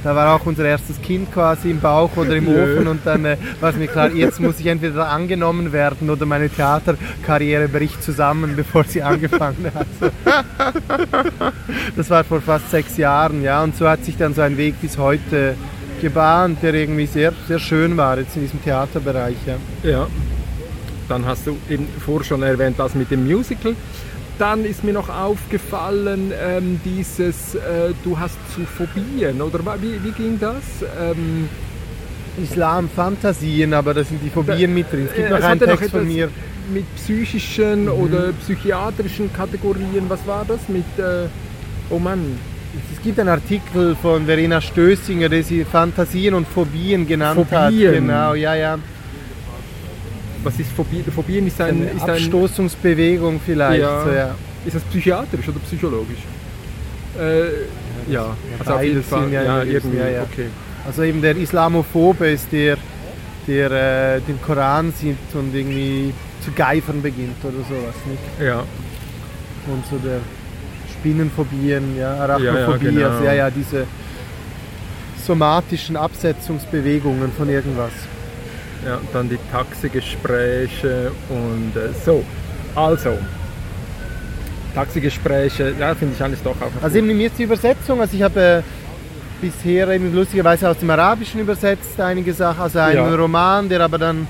Da 0.05 0.15
war 0.15 0.35
auch 0.35 0.47
unser 0.47 0.65
erstes 0.65 1.03
Kind 1.03 1.33
quasi 1.33 1.71
im 1.71 1.81
Bauch 1.81 2.17
oder 2.17 2.37
im 2.37 2.47
Jö. 2.47 2.77
Ofen 2.77 2.87
und 2.87 3.01
dann 3.05 3.25
äh, 3.25 3.37
war 3.61 3.71
es 3.71 3.77
mir 3.77 3.89
klar, 3.89 4.11
jetzt 4.13 4.41
muss 4.41 4.61
ich 4.61 4.67
entweder 4.67 5.09
angenommen 5.09 5.73
werden 5.73 6.09
oder 6.11 6.27
meine 6.27 6.49
Theaterkarriere 6.49 7.69
bricht 7.69 8.03
zusammen, 8.03 8.55
bevor 8.55 8.85
sie 8.85 9.03
angefangen 9.03 9.71
hat. 9.75 9.87
Das 11.97 12.09
war 12.11 12.23
vor 12.25 12.41
fast 12.41 12.71
sechs 12.71 12.97
Jahren, 12.97 13.43
ja, 13.43 13.63
und 13.63 13.77
so 13.77 13.89
hat 13.89 14.05
sich 14.05 14.17
dann 14.17 14.33
so 14.33 14.43
ein 14.43 14.57
Weg 14.57 14.81
bis 14.81 14.97
heute 14.97 15.57
gebahnt, 16.01 16.63
der 16.63 16.75
irgendwie 16.75 17.07
sehr, 17.07 17.33
sehr 17.49 17.59
schön 17.59 17.97
war 17.97 18.19
jetzt 18.19 18.37
in 18.37 18.43
diesem 18.43 18.63
Theaterbereich. 18.63 19.37
Ja. 19.47 19.91
Ja, 19.91 20.07
dann 21.09 21.27
hast 21.27 21.47
du 21.47 21.57
eben 21.69 21.87
vorher 22.05 22.25
schon 22.25 22.43
erwähnt, 22.43 22.79
das 22.79 22.95
mit 22.95 23.11
dem 23.11 23.25
Musical. 23.27 23.75
Dann 24.39 24.65
ist 24.65 24.83
mir 24.83 24.93
noch 24.93 25.09
aufgefallen, 25.09 26.33
ähm, 26.33 26.81
dieses, 26.85 27.55
äh, 27.55 27.93
du 28.03 28.19
hast 28.19 28.37
zu 28.53 28.63
Phobien, 28.63 29.41
oder 29.41 29.61
wie, 29.81 30.03
wie 30.03 30.11
ging 30.11 30.41
das? 30.41 30.63
Ähm, 31.01 31.49
Islam-Fantasien, 32.43 33.73
aber 33.73 33.95
da 33.95 34.03
sind 34.03 34.21
die 34.25 34.31
Phobien 34.31 34.75
mit 34.75 34.93
drin. 34.93 35.07
Es 35.09 35.15
gibt 35.15 35.29
äh, 35.29 35.31
noch 35.31 35.39
es 35.39 35.45
einen 35.45 35.61
hatte 35.61 35.71
noch 35.71 35.79
Text 35.79 35.91
von 35.93 36.07
mir. 36.07 36.29
Mit 36.73 36.95
psychischen 36.97 37.89
oder 37.89 38.33
psychiatrischen 38.33 39.33
Kategorien, 39.33 40.05
was 40.09 40.27
war 40.27 40.45
das? 40.49 40.69
Mit, 40.69 40.85
äh, 40.99 41.29
oh 41.91 41.99
Mann, 41.99 42.39
Es 42.93 43.03
gibt 43.03 43.21
einen 43.21 43.29
Artikel 43.29 43.95
von 44.01 44.27
Verena 44.27 44.61
Stößinger, 44.61 45.29
der 45.29 45.45
sie 45.45 45.65
Fantasien 45.65 46.35
und 46.35 46.49
Phobien 46.49 47.07
genannt 47.07 47.47
hat. 47.53 47.71
Phobien. 47.71 47.93
Genau, 47.93 48.35
ja, 48.35 48.55
ja. 48.55 48.79
Was 50.45 50.59
ist 50.61 50.71
Phobien? 50.73 51.05
Phobien 51.05 51.47
ist 51.47 51.61
ein, 51.61 51.69
Eine 51.77 51.91
ist 51.91 52.03
ein 52.03 52.11
Abstoßungsbewegung 52.11 53.41
vielleicht. 53.45 53.81
Ja. 53.83 54.05
So, 54.05 54.11
ja. 54.13 54.35
Ist 54.67 54.77
das 54.77 54.83
psychiatrisch 54.85 55.49
oder 55.49 55.59
psychologisch? 55.61 56.19
Äh, 57.19 58.11
Ja, 58.13 58.37
also 58.59 58.75
auf 58.75 58.83
jeden 58.83 59.03
Fall. 59.03 59.31
ja 59.33 59.43
Ja, 59.43 59.63
irgendwie, 59.63 59.97
ja, 59.99 60.09
ja. 60.09 60.23
okay. 60.23 60.47
Also 60.87 61.03
eben 61.03 61.23
der 61.23 61.37
Islamophobe 61.37 62.29
ist 62.29 62.49
der, 62.53 62.77
der 63.47 63.71
äh, 64.17 64.21
den 64.21 64.41
Koran 64.43 64.93
sieht 64.93 65.17
und 65.35 65.55
irgendwie 65.55 66.13
zu 66.45 66.51
geifern 66.53 67.01
beginnt 67.01 67.43
oder 67.43 67.63
sowas, 67.69 67.95
nicht? 68.07 68.47
Ja, 68.47 68.61
Und 69.67 69.85
so 69.91 69.97
der 69.97 70.21
Spinnenphobien, 70.93 71.97
ja, 71.99 72.15
Arachnophobie, 72.17 72.87
Ja, 72.87 72.91
ja, 72.91 72.91
genau. 72.91 73.09
also 73.11 73.25
ja, 73.25 73.33
ja, 73.35 73.51
diese 73.51 73.87
somatischen 75.27 75.97
Absetzungsbewegungen 75.97 77.33
von 77.33 77.49
irgendwas. 77.49 77.93
Ja, 78.87 78.99
dann 79.13 79.29
die 79.29 79.39
Taxigespräche 79.53 81.11
und 81.29 81.73
äh, 81.77 81.91
so. 82.05 82.25
Also, 82.75 83.11
Taxigespräche, 84.75 85.73
ja, 85.79 85.95
finde 85.95 86.15
ich 86.17 86.23
eigentlich 86.23 86.43
doch 86.43 86.57
auch. 86.61 86.83
Also 86.83 86.99
eben 86.99 87.07
mir 87.17 87.27
ist 87.29 87.39
die 87.39 87.45
Übersetzung, 87.45 88.01
also 88.01 88.17
ich 88.17 88.23
habe 88.23 88.41
äh, 88.41 88.63
bisher 89.41 89.89
eben 89.91 90.15
lustigerweise 90.15 90.69
aus 90.69 90.79
dem 90.79 90.91
Arabischen 90.91 91.41
übersetzt 91.41 92.01
einige 92.01 92.33
Sachen, 92.35 92.61
also 92.63 92.79
einen 92.81 92.97
Ja. 92.97 93.15
Roman, 93.15 93.69
der 93.69 93.81
aber 93.83 93.99
dann, 93.99 94.27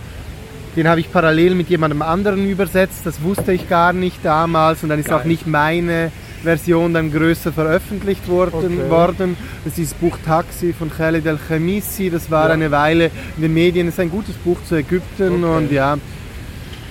den 0.77 0.87
habe 0.89 1.01
ich 1.01 1.11
parallel 1.11 1.55
mit 1.55 1.71
jemandem 1.71 2.03
anderen 2.03 2.47
übersetzt, 2.49 3.01
das 3.05 3.23
wusste 3.23 3.53
ich 3.53 3.69
gar 3.69 3.93
nicht 3.95 4.23
damals 4.23 4.83
und 4.83 4.91
dann 4.91 4.99
ist 4.99 5.09
Geil. 5.09 5.19
auch 5.21 5.25
nicht 5.25 5.47
meine 5.47 6.13
Version 6.45 6.95
dann 6.95 7.11
größer 7.13 7.53
veröffentlicht 7.53 8.29
worden. 8.29 8.79
Okay. 8.79 8.91
worden. 8.91 9.37
Das 9.65 9.77
ist 9.79 9.93
das 9.93 9.99
Buch 9.99 10.17
Taxi 10.25 10.73
von 10.73 10.91
Khaled 10.91 11.27
El-Khamisi, 11.27 12.11
das 12.11 12.31
war 12.31 12.47
Ja. 12.49 12.55
eine 12.55 12.71
Weile 12.71 13.11
in 13.37 13.43
den 13.43 13.53
Medien, 13.55 13.87
das 13.87 13.95
ist 13.97 14.01
ein 14.01 14.11
gutes 14.11 14.37
Buch 14.37 14.59
zu 14.69 14.77
Ägypten 14.77 15.45
Okay. 15.45 15.57
und 15.57 15.73
ja, 15.73 15.97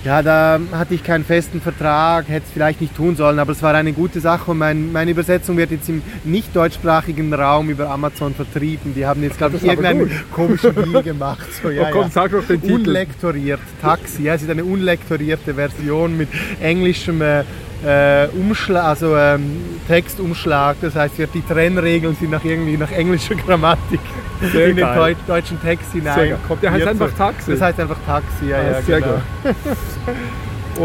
ja, 0.04 0.20
da 0.20 0.60
hatte 0.72 0.92
ich 0.92 1.02
keinen 1.02 1.24
festen 1.24 1.62
Vertrag, 1.62 2.28
hätte 2.28 2.44
es 2.46 2.52
vielleicht 2.52 2.82
nicht 2.82 2.94
tun 2.94 3.16
sollen, 3.16 3.38
aber 3.38 3.52
es 3.52 3.62
war 3.62 3.74
eine 3.74 3.94
gute 3.94 4.20
Sache 4.20 4.50
und 4.50 4.58
mein, 4.58 4.92
meine 4.92 5.12
Übersetzung 5.12 5.56
wird 5.56 5.70
jetzt 5.70 5.88
im 5.88 6.02
nicht 6.24 6.54
deutschsprachigen 6.54 7.32
Raum 7.32 7.70
über 7.70 7.88
Amazon 7.88 8.34
vertrieben. 8.34 8.92
Die 8.94 9.06
haben 9.06 9.22
jetzt, 9.22 9.38
glaube 9.38 9.56
ich, 9.56 9.64
irgendeinen 9.64 10.10
komischen 10.30 10.74
Deal 10.74 11.02
gemacht. 11.02 11.46
So, 11.62 11.70
ja, 11.70 11.84
oh, 11.84 11.86
komm, 11.90 12.02
ja. 12.02 12.10
sag 12.10 12.32
doch 12.32 12.46
den 12.46 12.60
Titel. 12.60 12.74
Unlektoriert, 12.88 13.60
Taxi. 13.80 14.24
Ja, 14.24 14.34
es 14.34 14.42
ist 14.42 14.50
eine 14.50 14.64
unlektorierte 14.64 15.54
Version 15.54 16.18
mit 16.18 16.28
englischem 16.60 17.22
äh, 17.22 17.44
äh, 17.84 18.28
Umschlag, 18.28 18.84
also 18.84 19.16
ähm, 19.16 19.60
Textumschlag. 19.86 20.76
Das 20.80 20.94
heißt, 20.94 21.14
die 21.34 21.42
Trennregeln 21.42 22.16
sind 22.16 22.30
nach 22.30 22.44
irgendwie 22.44 22.76
nach 22.76 22.90
englischer 22.90 23.34
Grammatik 23.34 24.00
Sehr 24.52 24.68
in 24.68 24.76
den 24.76 24.84
geil. 24.84 25.14
Deu 25.26 25.34
deutschen 25.34 25.60
Text 25.60 25.92
hinein. 25.92 26.14
Sehr 26.14 26.28
geil. 26.28 26.38
Der 26.62 26.72
heißt 26.72 26.86
einfach 26.86 27.12
Taxi. 27.12 27.50
Das 27.52 27.60
heißt 27.60 27.80
einfach 27.80 27.98
Taxi, 28.06 28.46
ja, 28.48 28.56
Ah, 28.58 28.72
ja, 28.72 28.82
sehr 28.82 29.00
genau. 29.00 29.14
gut. 29.42 29.54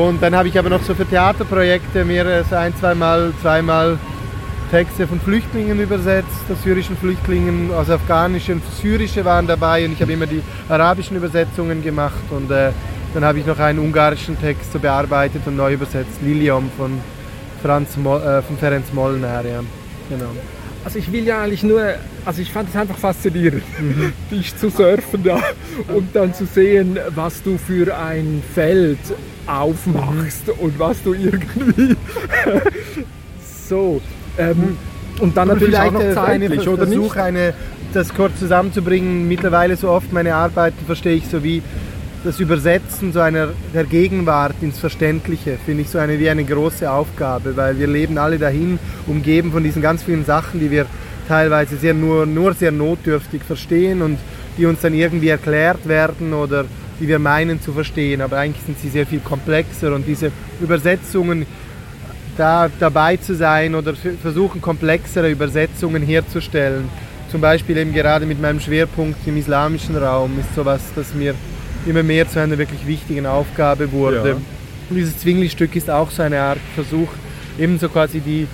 Und 0.02 0.22
dann 0.22 0.36
habe 0.36 0.48
ich 0.48 0.60
aber 0.60 0.70
noch 0.70 0.84
so 0.84 0.94
für 0.94 1.06
Theaterprojekte 1.06 2.06
mir 2.06 2.26
äh, 2.26 2.44
so 2.44 2.56
ein, 2.56 2.76
zweimal, 2.76 3.34
zweimal 3.42 3.98
Texte 4.70 5.08
von 5.08 5.20
Flüchtlingen 5.20 5.80
übersetzt, 5.80 6.46
aus 6.52 6.62
syrischen 6.64 6.96
Flüchtlingen, 6.96 7.72
aus 7.74 7.90
afghanische 7.90 8.54
und 8.54 8.62
syrische 8.80 9.26
waren 9.26 9.48
dabei 9.48 9.84
und 9.84 9.94
ich 9.94 10.02
habe 10.02 10.14
immer 10.14 10.28
die 10.28 10.44
arabischen 10.70 11.18
Übersetzungen 11.18 11.82
gemacht 11.82 12.22
und 12.30 12.52
äh, 12.52 12.70
dann 13.14 13.24
habe 13.26 13.40
ich 13.40 13.46
noch 13.46 13.60
einen 13.60 13.80
ungarischen 13.80 14.40
Text 14.40 14.72
so 14.74 14.80
bearbeitet 14.80 15.42
und 15.46 15.56
neu 15.58 15.74
übersetzt, 15.74 16.22
Lilium 16.24 16.70
von, 16.78 17.00
Franz 17.62 17.98
Mo 17.98 18.18
äh, 18.18 18.42
von 18.42 18.58
Ferenc 18.58 18.94
Molnar, 18.94 19.46
ja. 19.46 19.62
Genau. 20.10 20.30
Also 20.86 20.98
ich 21.00 21.12
will 21.12 21.26
ja 21.26 21.42
eigentlich 21.42 21.64
nur, 21.64 21.82
also 22.24 22.42
ich 22.42 22.52
fand 22.52 22.70
es 22.70 22.76
einfach 22.76 22.98
faszinierend, 22.98 23.64
Mhm. 23.80 24.14
dich 24.32 24.56
zu 24.56 24.70
surfen 24.70 25.24
da 25.24 25.40
und 25.94 26.16
dann 26.16 26.34
zu 26.34 26.46
sehen, 26.46 26.98
was 27.16 27.44
du 27.44 27.58
für 27.58 27.96
ein 27.98 28.42
Feld 28.56 28.98
aufmachst 29.46 30.48
Mhm. 30.48 30.54
und 30.60 30.80
was 30.80 31.04
du 31.04 31.14
irgendwie 31.14 31.96
so 33.68 34.02
ähm, 34.38 34.78
und 35.20 35.36
dann 35.36 35.50
Aber 35.50 35.60
natürlich 35.60 35.78
auch 35.78 35.92
noch 35.92 36.02
äh, 36.02 36.14
zeitlich, 36.14 36.52
eine 36.62 36.70
oder 36.72 36.86
Versuch, 36.88 37.16
nicht? 37.16 37.18
eine, 37.18 37.54
das 37.94 38.14
kurz 38.14 38.40
zusammenzubringen. 38.40 39.28
Mittlerweile 39.28 39.76
so 39.76 39.90
oft 39.90 40.14
meine 40.14 40.34
Arbeiten 40.34 40.86
verstehe 40.86 41.16
ich 41.16 41.28
so 41.28 41.44
wie 41.44 41.62
das 42.24 42.40
Übersetzen 42.40 43.14
so 43.14 43.20
einer 43.20 43.50
der 43.74 43.86
Gegenwart 43.86 44.56
ins 44.62 44.80
Verständliche, 44.80 45.58
finde 45.66 45.84
ich 45.84 45.90
so 45.90 46.00
eine 46.00 46.20
wie 46.20 46.30
eine 46.30 46.44
große 46.44 46.90
Aufgabe, 46.90 47.56
weil 47.56 47.80
wir 47.80 47.88
leben 47.88 48.18
alle 48.18 48.38
dahin, 48.38 48.78
umgeben 49.08 49.52
von 49.52 49.64
diesen 49.64 49.82
ganz 49.82 50.04
vielen 50.04 50.26
Sachen, 50.26 50.60
die 50.60 50.70
wir 50.70 50.86
teilweise 51.28 51.78
sehr 51.78 51.94
nur, 51.94 52.26
nur 52.26 52.54
sehr 52.54 52.72
notdürftig 52.72 53.44
verstehen 53.44 54.02
und 54.02 54.18
die 54.58 54.66
uns 54.66 54.82
dann 54.82 54.94
irgendwie 54.94 55.30
erklärt 55.30 55.88
werden 55.88 56.34
oder 56.34 56.66
die 57.00 57.08
wir 57.08 57.20
meinen 57.20 57.62
zu 57.62 57.72
verstehen, 57.72 58.22
aber 58.22 58.38
eigentlich 58.38 58.66
sind 58.66 58.80
sie 58.80 58.90
sehr 58.90 59.06
viel 59.06 59.20
komplexer 59.20 59.94
und 59.94 60.06
diese 60.06 60.32
Übersetzungen 60.60 61.46
da 62.36 62.70
dabei 62.80 63.18
zu 63.18 63.36
sein 63.36 63.76
oder 63.76 63.94
versuchen, 64.22 64.62
komplexere 64.62 65.30
Übersetzungen 65.30 66.04
herzustellen. 66.04 66.90
Zum 67.32 67.42
Beispiel 67.42 67.78
eben 67.78 67.94
gerade 67.94 68.26
mit 68.26 68.42
meinem 68.42 68.60
Schwerpunkt 68.60 69.20
im 69.28 69.38
islamischen 69.38 69.96
Raum 69.96 70.38
ist 70.40 70.56
sowas, 70.56 70.82
das 70.96 71.14
mir 71.14 71.36
immer 71.86 72.04
mehr 72.04 72.28
zu 72.30 72.40
einer 72.40 72.58
wirklich 72.58 72.86
wichtigen 72.86 73.26
Aufgabe 73.26 73.92
wurde. 73.92 74.30
Ja. 74.30 74.36
Und 74.90 74.96
dieses 74.96 75.18
Zwingli-Stück 75.20 75.76
ist 75.76 75.90
auch 75.90 76.10
so 76.12 76.24
eine 76.24 76.40
Art 76.40 76.60
Versuch, 76.76 77.10
ebenso 77.58 77.90
quasi 77.90 78.20
die, 78.20 78.48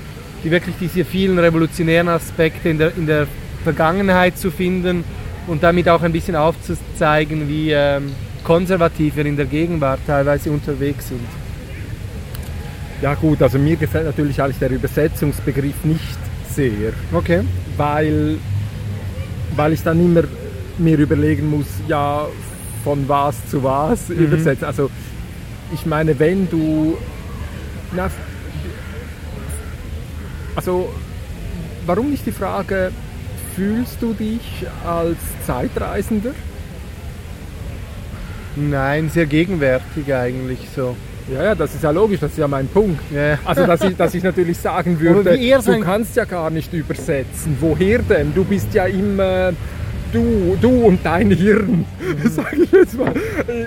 die 0.43 0.51
wirklich 0.51 0.75
diese 0.79 1.05
vielen 1.05 1.39
revolutionären 1.39 2.09
Aspekte 2.09 2.69
in 2.69 2.77
der, 2.77 2.95
in 2.97 3.07
der 3.07 3.27
Vergangenheit 3.63 4.37
zu 4.37 4.51
finden 4.51 5.03
und 5.47 5.63
damit 5.63 5.87
auch 5.89 6.01
ein 6.01 6.11
bisschen 6.11 6.35
aufzuzeigen, 6.35 7.47
wie 7.47 7.71
ähm, 7.71 8.11
konservativ 8.43 9.15
wir 9.15 9.25
in 9.25 9.37
der 9.37 9.45
Gegenwart 9.45 9.99
teilweise 10.05 10.51
unterwegs 10.51 11.07
sind. 11.09 11.21
Ja 13.01 13.13
gut, 13.15 13.41
also 13.41 13.57
mir 13.57 13.75
gefällt 13.75 14.05
natürlich 14.05 14.41
eigentlich 14.41 14.59
der 14.59 14.71
Übersetzungsbegriff 14.71 15.83
nicht 15.83 16.17
sehr, 16.49 16.93
Okay. 17.11 17.41
weil, 17.75 18.37
weil 19.55 19.73
ich 19.73 19.83
dann 19.83 19.99
immer 19.99 20.23
mir 20.77 20.97
überlegen 20.97 21.49
muss, 21.49 21.65
ja, 21.87 22.25
von 22.85 23.09
was 23.09 23.35
zu 23.49 23.61
was 23.63 24.07
Mhm. 24.09 24.25
übersetzen. 24.25 24.65
Also 24.65 24.89
ich 25.73 25.85
meine, 25.85 26.17
wenn 26.19 26.47
du... 26.49 26.97
Na, 27.93 28.09
also 30.55 30.89
warum 31.85 32.11
nicht 32.11 32.25
die 32.25 32.31
Frage, 32.31 32.91
fühlst 33.55 33.97
du 34.01 34.13
dich 34.13 34.65
als 34.87 35.17
Zeitreisender? 35.45 36.31
Nein, 38.55 39.09
sehr 39.09 39.25
gegenwärtig 39.25 40.13
eigentlich 40.13 40.59
so. 40.73 40.95
Ja, 41.33 41.43
ja, 41.43 41.55
das 41.55 41.73
ist 41.73 41.83
ja 41.83 41.89
logisch, 41.91 42.19
das 42.19 42.31
ist 42.31 42.37
ja 42.37 42.47
mein 42.47 42.67
Punkt. 42.67 43.01
Ja. 43.13 43.39
Also, 43.43 43.65
dass 43.65 43.81
ich, 43.81 43.97
dass 43.97 44.13
ich 44.13 44.23
natürlich 44.23 44.57
sagen 44.59 44.99
würde, 44.99 45.35
du 45.37 45.79
kannst 45.81 46.15
ja 46.15 46.25
gar 46.25 46.49
nicht 46.51 46.71
übersetzen. 46.71 47.57
Woher 47.59 47.99
denn? 47.99 48.33
Du 48.33 48.43
bist 48.45 48.73
ja 48.73 48.85
immer 48.85 49.51
du, 50.15 50.57
du 50.61 50.69
und 50.87 50.99
dein 51.03 51.29
Hirn, 51.31 51.85
Mhm. 52.23 52.29
sage 52.29 52.57
ich 52.63 52.71
jetzt 52.71 52.97
mal. 52.97 53.13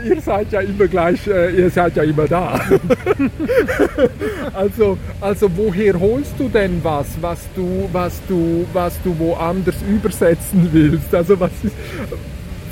Ihr 0.09 0.21
seid 0.21 0.51
ja 0.53 0.61
immer 0.61 0.87
gleich, 0.87 1.27
äh, 1.27 1.51
ihr 1.61 1.71
seid 1.71 1.97
ja 1.97 2.03
immer 2.03 2.27
da. 2.27 2.59
also, 4.55 4.97
also 5.21 5.51
woher 5.57 5.99
holst 5.99 6.33
du 6.39 6.49
denn 6.49 6.81
was, 6.83 7.07
was 7.21 7.41
du, 7.55 7.89
was 7.93 8.21
du, 8.29 8.65
was 8.73 8.95
du 9.05 9.17
woanders 9.19 9.77
übersetzen 9.89 10.69
willst? 10.73 11.15
Also 11.15 11.39
was 11.39 11.51
ist, 11.63 11.75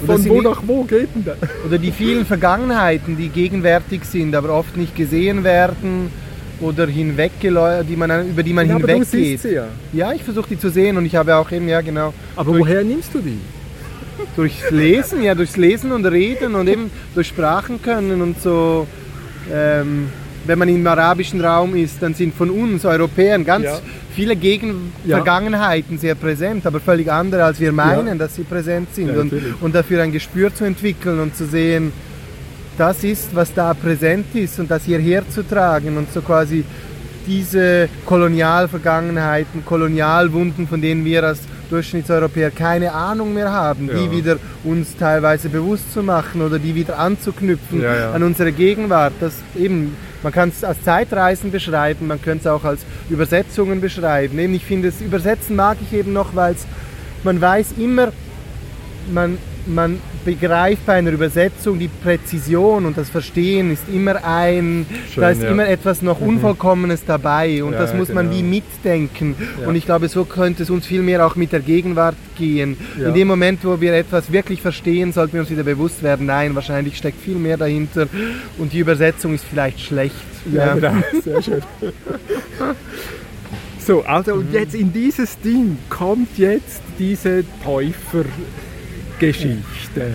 von 0.04 0.28
wo 0.28 0.40
die- 0.40 0.46
nach 0.46 0.62
wo 0.66 0.84
geht 0.84 1.08
denn 1.14 1.24
das? 1.24 1.36
Oder 1.66 1.78
die 1.78 1.92
vielen 1.92 2.24
Vergangenheiten, 2.26 3.16
die 3.16 3.28
gegenwärtig 3.28 4.04
sind, 4.04 4.34
aber 4.34 4.50
oft 4.50 4.76
nicht 4.76 4.94
gesehen 4.96 5.44
werden 5.44 6.10
oder 6.60 6.86
die 6.86 7.96
man, 7.96 8.28
über 8.30 8.42
die 8.42 8.52
man 8.52 8.66
Ja, 8.68 8.76
hinweggeht. 8.78 9.44
ja. 9.44 9.66
Ja, 9.92 10.12
ich 10.12 10.22
versuche 10.22 10.48
die 10.50 10.58
zu 10.58 10.70
sehen 10.70 10.96
und 10.96 11.04
ich 11.04 11.14
habe 11.16 11.36
auch 11.36 11.50
eben, 11.52 11.68
ja 11.68 11.80
genau, 11.82 12.14
Aber 12.34 12.58
woher 12.58 12.82
nimmst 12.82 13.14
du 13.14 13.18
die? 13.18 13.38
Durchs 14.36 14.70
Lesen, 14.70 15.22
ja 15.22 15.34
durchs 15.34 15.56
Lesen 15.56 15.92
und 15.92 16.04
Reden 16.06 16.54
und 16.54 16.68
eben 16.68 16.90
durch 17.14 17.28
Sprachen 17.28 17.80
können 17.82 18.22
und 18.22 18.40
so. 18.40 18.86
Ähm, 19.52 20.08
wenn 20.46 20.58
man 20.60 20.68
im 20.68 20.86
arabischen 20.86 21.40
Raum 21.44 21.74
ist, 21.74 22.00
dann 22.00 22.14
sind 22.14 22.32
von 22.34 22.50
uns 22.50 22.84
Europäern 22.84 23.44
ganz 23.44 23.64
Ja. 23.64 23.78
viele 24.14 24.36
Gegen 24.36 24.92
Ja. 25.04 25.16
Vergangenheiten 25.16 25.98
sehr 25.98 26.14
präsent, 26.14 26.64
aber 26.66 26.78
völlig 26.78 27.10
andere, 27.10 27.42
als 27.44 27.58
wir 27.58 27.72
meinen, 27.72 28.16
dass 28.16 28.36
sie 28.36 28.44
präsent 28.44 28.94
sind. 28.94 29.08
Ja, 29.08 29.20
und, 29.20 29.32
und 29.60 29.74
dafür 29.74 30.02
ein 30.02 30.12
Gespür 30.12 30.54
zu 30.54 30.64
entwickeln 30.64 31.18
und 31.18 31.36
zu 31.36 31.46
sehen, 31.46 31.92
das 32.78 33.02
ist, 33.02 33.34
was 33.34 33.52
da 33.54 33.74
präsent 33.74 34.26
ist 34.34 34.60
und 34.60 34.70
das 34.70 34.84
hierher 34.84 35.28
zu 35.28 35.42
tragen 35.42 35.96
und 35.96 36.12
so 36.12 36.20
quasi 36.20 36.62
diese 37.26 37.88
Kolonialvergangenheiten, 38.04 39.64
Kolonialwunden, 39.64 40.68
von 40.68 40.80
denen 40.80 41.04
wir 41.04 41.24
als 41.24 41.40
Durchschnittseuropäer 41.70 42.50
keine 42.50 42.92
Ahnung 42.92 43.34
mehr 43.34 43.52
haben, 43.52 43.88
Ja. 43.88 43.94
die 43.94 44.10
wieder 44.10 44.36
uns 44.64 44.96
teilweise 44.96 45.48
bewusst 45.48 45.92
zu 45.92 46.02
machen 46.02 46.42
oder 46.42 46.58
die 46.58 46.74
wieder 46.74 46.98
anzuknüpfen 46.98 47.80
Ja, 47.82 47.94
ja. 47.94 48.12
an 48.12 48.22
unsere 48.22 48.52
Gegenwart. 48.52 49.12
Das 49.20 49.34
eben, 49.56 49.96
man 50.22 50.32
kann 50.32 50.48
es 50.50 50.64
als 50.64 50.82
Zeitreisen 50.82 51.50
beschreiben, 51.50 52.06
man 52.06 52.20
könnte 52.22 52.48
es 52.48 52.54
auch 52.54 52.64
als 52.64 52.80
Übersetzungen 53.10 53.80
beschreiben. 53.80 54.38
Eben, 54.38 54.54
ich 54.54 54.64
finde, 54.64 54.90
das 54.90 55.00
Übersetzen 55.00 55.56
mag 55.56 55.76
ich 55.82 55.96
eben 55.96 56.12
noch, 56.12 56.34
weil 56.34 56.54
man 57.24 57.40
weiß 57.40 57.74
immer, 57.78 58.12
man 59.12 59.38
man 59.66 59.98
begreift 60.26 60.84
bei 60.84 60.94
einer 60.94 61.12
Übersetzung 61.12 61.78
die 61.78 61.88
Präzision 61.88 62.84
und 62.84 62.98
das 62.98 63.08
Verstehen 63.08 63.72
ist 63.72 63.84
immer 63.88 64.22
ein, 64.24 64.84
Schön, 65.14 65.20
da 65.22 65.30
ist 65.30 65.40
ja. 65.40 65.48
immer 65.48 65.66
etwas 65.66 66.02
noch 66.02 66.20
Unvollkommenes 66.20 67.04
dabei 67.06 67.64
und 67.64 67.72
Ja, 67.72 67.78
das 67.78 67.94
muss 67.94 68.08
man 68.12 68.26
genau. 68.26 68.38
wie 68.38 68.42
mitdenken. 68.42 69.36
Ja. 69.58 69.68
Und 69.68 69.76
ich 69.76 69.86
glaube, 69.86 70.08
so 70.08 70.24
könnte 70.24 70.64
es 70.64 70.70
uns 70.70 70.84
viel 70.84 71.00
mehr 71.00 71.24
auch 71.24 71.36
mit 71.36 71.52
der 71.52 71.60
Gegenwart 71.60 72.16
gehen. 72.36 72.76
In 72.98 73.14
dem 73.14 73.28
Moment, 73.28 73.64
wo 73.64 73.80
wir 73.80 73.94
etwas 73.94 74.30
wirklich 74.30 74.60
verstehen, 74.60 75.12
sollten 75.12 75.34
wir 75.34 75.40
uns 75.40 75.50
wieder 75.50 75.62
bewusst 75.62 76.02
werden, 76.02 76.26
nein, 76.26 76.54
wahrscheinlich 76.54 76.98
steckt 76.98 77.20
viel 77.20 77.36
mehr 77.36 77.56
dahinter 77.56 78.08
und 78.58 78.72
die 78.72 78.80
Übersetzung 78.80 79.34
ist 79.34 79.44
vielleicht 79.44 79.80
schlecht. 79.80 80.14
Ja, 80.52 80.74
genau. 80.74 80.94
Sehr 81.24 81.40
schön. 81.40 81.62
So, 83.78 84.02
also 84.02 84.34
und 84.34 84.52
jetzt 84.52 84.74
in 84.74 84.92
dieses 84.92 85.38
Ding 85.38 85.78
kommt 85.88 86.36
jetzt 86.38 86.82
diese 86.98 87.44
Täufergeschichte. 89.18 90.14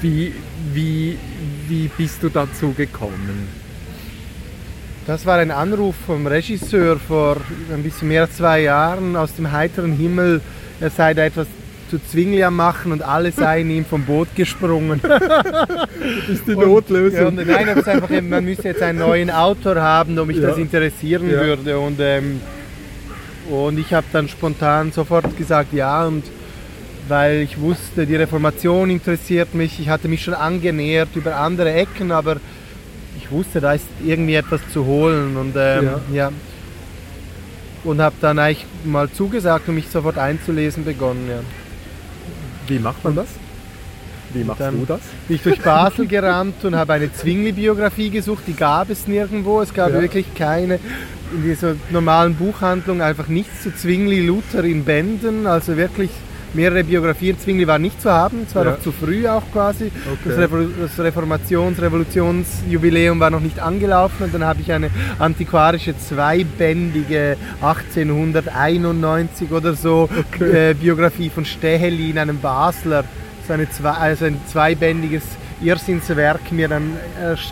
Wie, 0.00 0.34
wie, 0.72 1.16
wie 1.68 1.90
bist 1.96 2.22
du 2.22 2.28
dazu 2.28 2.72
gekommen? 2.72 3.48
Das 5.06 5.24
war 5.24 5.38
ein 5.38 5.52
Anruf 5.52 5.94
vom 6.06 6.26
Regisseur 6.26 6.98
vor 6.98 7.36
ein 7.72 7.82
bisschen 7.84 8.08
mehr 8.08 8.22
als 8.22 8.36
zwei 8.36 8.62
Jahren 8.62 9.14
aus 9.14 9.34
dem 9.36 9.52
heiteren 9.52 9.92
Himmel. 9.92 10.40
Er 10.80 10.90
sei 10.90 11.14
da 11.14 11.24
etwas 11.24 11.46
zu 11.88 12.00
Zwingli 12.10 12.42
am 12.42 12.56
machen 12.56 12.90
und 12.90 13.02
alle 13.02 13.30
seien 13.30 13.70
ihm 13.70 13.84
vom 13.84 14.02
Boot 14.02 14.26
gesprungen. 14.34 15.00
ist 16.28 16.48
die 16.48 16.54
Und- 16.54 16.90
Ja, 17.14 17.28
und 17.28 17.36
nein, 17.46 17.68
aber 17.68 17.86
einfach, 17.86 18.10
man 18.22 18.44
müsste 18.44 18.68
jetzt 18.68 18.82
einen 18.82 18.98
neuen 18.98 19.30
Autor 19.30 19.76
haben, 19.76 20.18
ob 20.18 20.26
mich 20.26 20.38
Ja. 20.38 20.48
das 20.48 20.58
interessieren 20.58 21.30
Ja. 21.30 21.40
würde. 21.42 21.78
Und, 21.78 21.98
ähm, 22.00 22.40
und 23.48 23.78
ich 23.78 23.94
habe 23.94 24.06
dann 24.12 24.28
spontan 24.28 24.90
sofort 24.90 25.36
gesagt 25.36 25.72
ja 25.72 26.04
und 26.06 26.24
weil 27.08 27.42
ich 27.42 27.60
wusste, 27.60 28.06
die 28.06 28.16
Reformation 28.16 28.90
interessiert 28.90 29.54
mich. 29.54 29.78
Ich 29.80 29.88
hatte 29.88 30.08
mich 30.08 30.22
schon 30.24 30.34
angenähert 30.34 31.10
über 31.14 31.36
andere 31.36 31.72
Ecken, 31.72 32.10
aber 32.12 32.36
ich 33.18 33.30
wusste, 33.30 33.60
da 33.60 33.72
ist 33.74 33.86
irgendwie 34.04 34.34
etwas 34.34 34.60
zu 34.72 34.84
holen. 34.86 35.36
Und, 35.36 35.54
ähm, 35.56 35.84
Ja. 35.84 36.00
ja. 36.12 36.32
und 37.84 38.00
habe 38.00 38.16
dann 38.20 38.38
eigentlich 38.40 38.66
mal 38.84 39.08
zugesagt 39.10 39.68
und 39.68 39.76
mich 39.76 39.88
sofort 39.88 40.18
einzulesen 40.18 40.84
begonnen. 40.84 41.28
Ja. 41.28 41.38
Wie 42.66 42.80
macht 42.80 43.04
man 43.04 43.14
das? 43.14 43.26
Wie 44.34 44.42
machst 44.42 44.60
dann- 44.60 44.80
du 44.80 44.84
das? 44.86 45.00
bin 45.28 45.36
ich 45.36 45.42
durch 45.42 45.60
Basel 45.60 46.06
gerannt 46.08 46.64
und 46.64 46.74
habe 46.74 46.94
eine 46.94 47.12
Zwingli-Biografie 47.12 48.10
gesucht. 48.10 48.42
Die 48.48 48.54
gab 48.54 48.90
es 48.90 49.06
nirgendwo. 49.06 49.60
Es 49.60 49.72
gab 49.72 49.92
Ja. 49.92 50.00
wirklich 50.00 50.26
keine 50.34 50.80
in 51.32 51.42
dieser 51.44 51.76
normalen 51.90 52.34
Buchhandlung 52.34 53.02
einfach 53.02 53.28
nichts 53.28 53.62
zu 53.62 53.72
Zwingli 53.74 54.20
Luther 54.26 54.64
in 54.64 54.84
Bänden. 54.84 55.46
Also 55.46 55.76
wirklich 55.76 56.10
mehrere 56.56 56.82
Biografien. 56.82 57.38
Zwingli 57.38 57.66
war 57.66 57.78
nicht 57.78 58.00
zu 58.02 58.10
haben. 58.10 58.44
Es 58.48 58.54
war 58.54 58.64
Ja. 58.64 58.70
noch 58.72 58.80
zu 58.80 58.90
früh 58.90 59.28
auch 59.28 59.42
quasi. 59.52 59.90
Das, 60.24 60.36
Okay. 60.38 60.68
Das 60.80 60.98
Reformations-, 60.98 61.80
Revolutionsjubiläum 61.80 63.20
war 63.20 63.30
noch 63.30 63.40
nicht 63.40 63.60
angelaufen. 63.60 64.24
Und 64.24 64.34
dann 64.34 64.44
habe 64.44 64.60
ich 64.62 64.72
eine 64.72 64.90
antiquarische 65.18 65.94
zweibändige 65.98 67.36
1891 67.60 69.52
oder 69.52 69.74
so 69.74 70.08
Okay. 70.32 70.70
äh, 70.70 70.74
Biografie 70.74 71.30
von 71.30 71.44
Stähelin, 71.44 72.18
einem 72.18 72.38
Basler 72.40 73.04
so 73.46 73.52
eine 73.52 73.68
also 73.84 74.24
ein 74.24 74.40
zweibändiges 74.50 75.22
Irrsinnswerk 75.62 76.52
mir 76.52 76.68
dann 76.68 76.96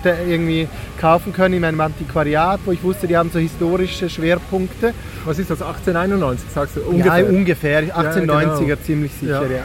äh, 0.05 0.31
irgendwie 0.31 0.69
kaufen 1.01 1.33
können 1.33 1.55
in 1.55 1.61
meinem 1.63 1.81
Antiquariat, 1.81 2.61
wo 2.65 2.73
ich 2.73 2.83
wusste, 2.83 3.07
die 3.07 3.17
haben 3.17 3.31
so 3.31 3.39
historische 3.39 4.09
Schwerpunkte. 4.11 4.93
Was 5.25 5.39
ist 5.39 5.51
das? 5.51 5.63
1891, 5.63 6.49
sagst 6.55 6.77
du? 6.77 6.81
Ungefähr. 6.83 7.19
Ja, 7.21 7.27
ungefähr, 7.29 7.83
1890er 7.83 8.65
genau. 8.65 8.77
ziemlich 8.85 9.13
sicher, 9.13 9.43
Ja. 9.43 9.57
ja. 9.57 9.63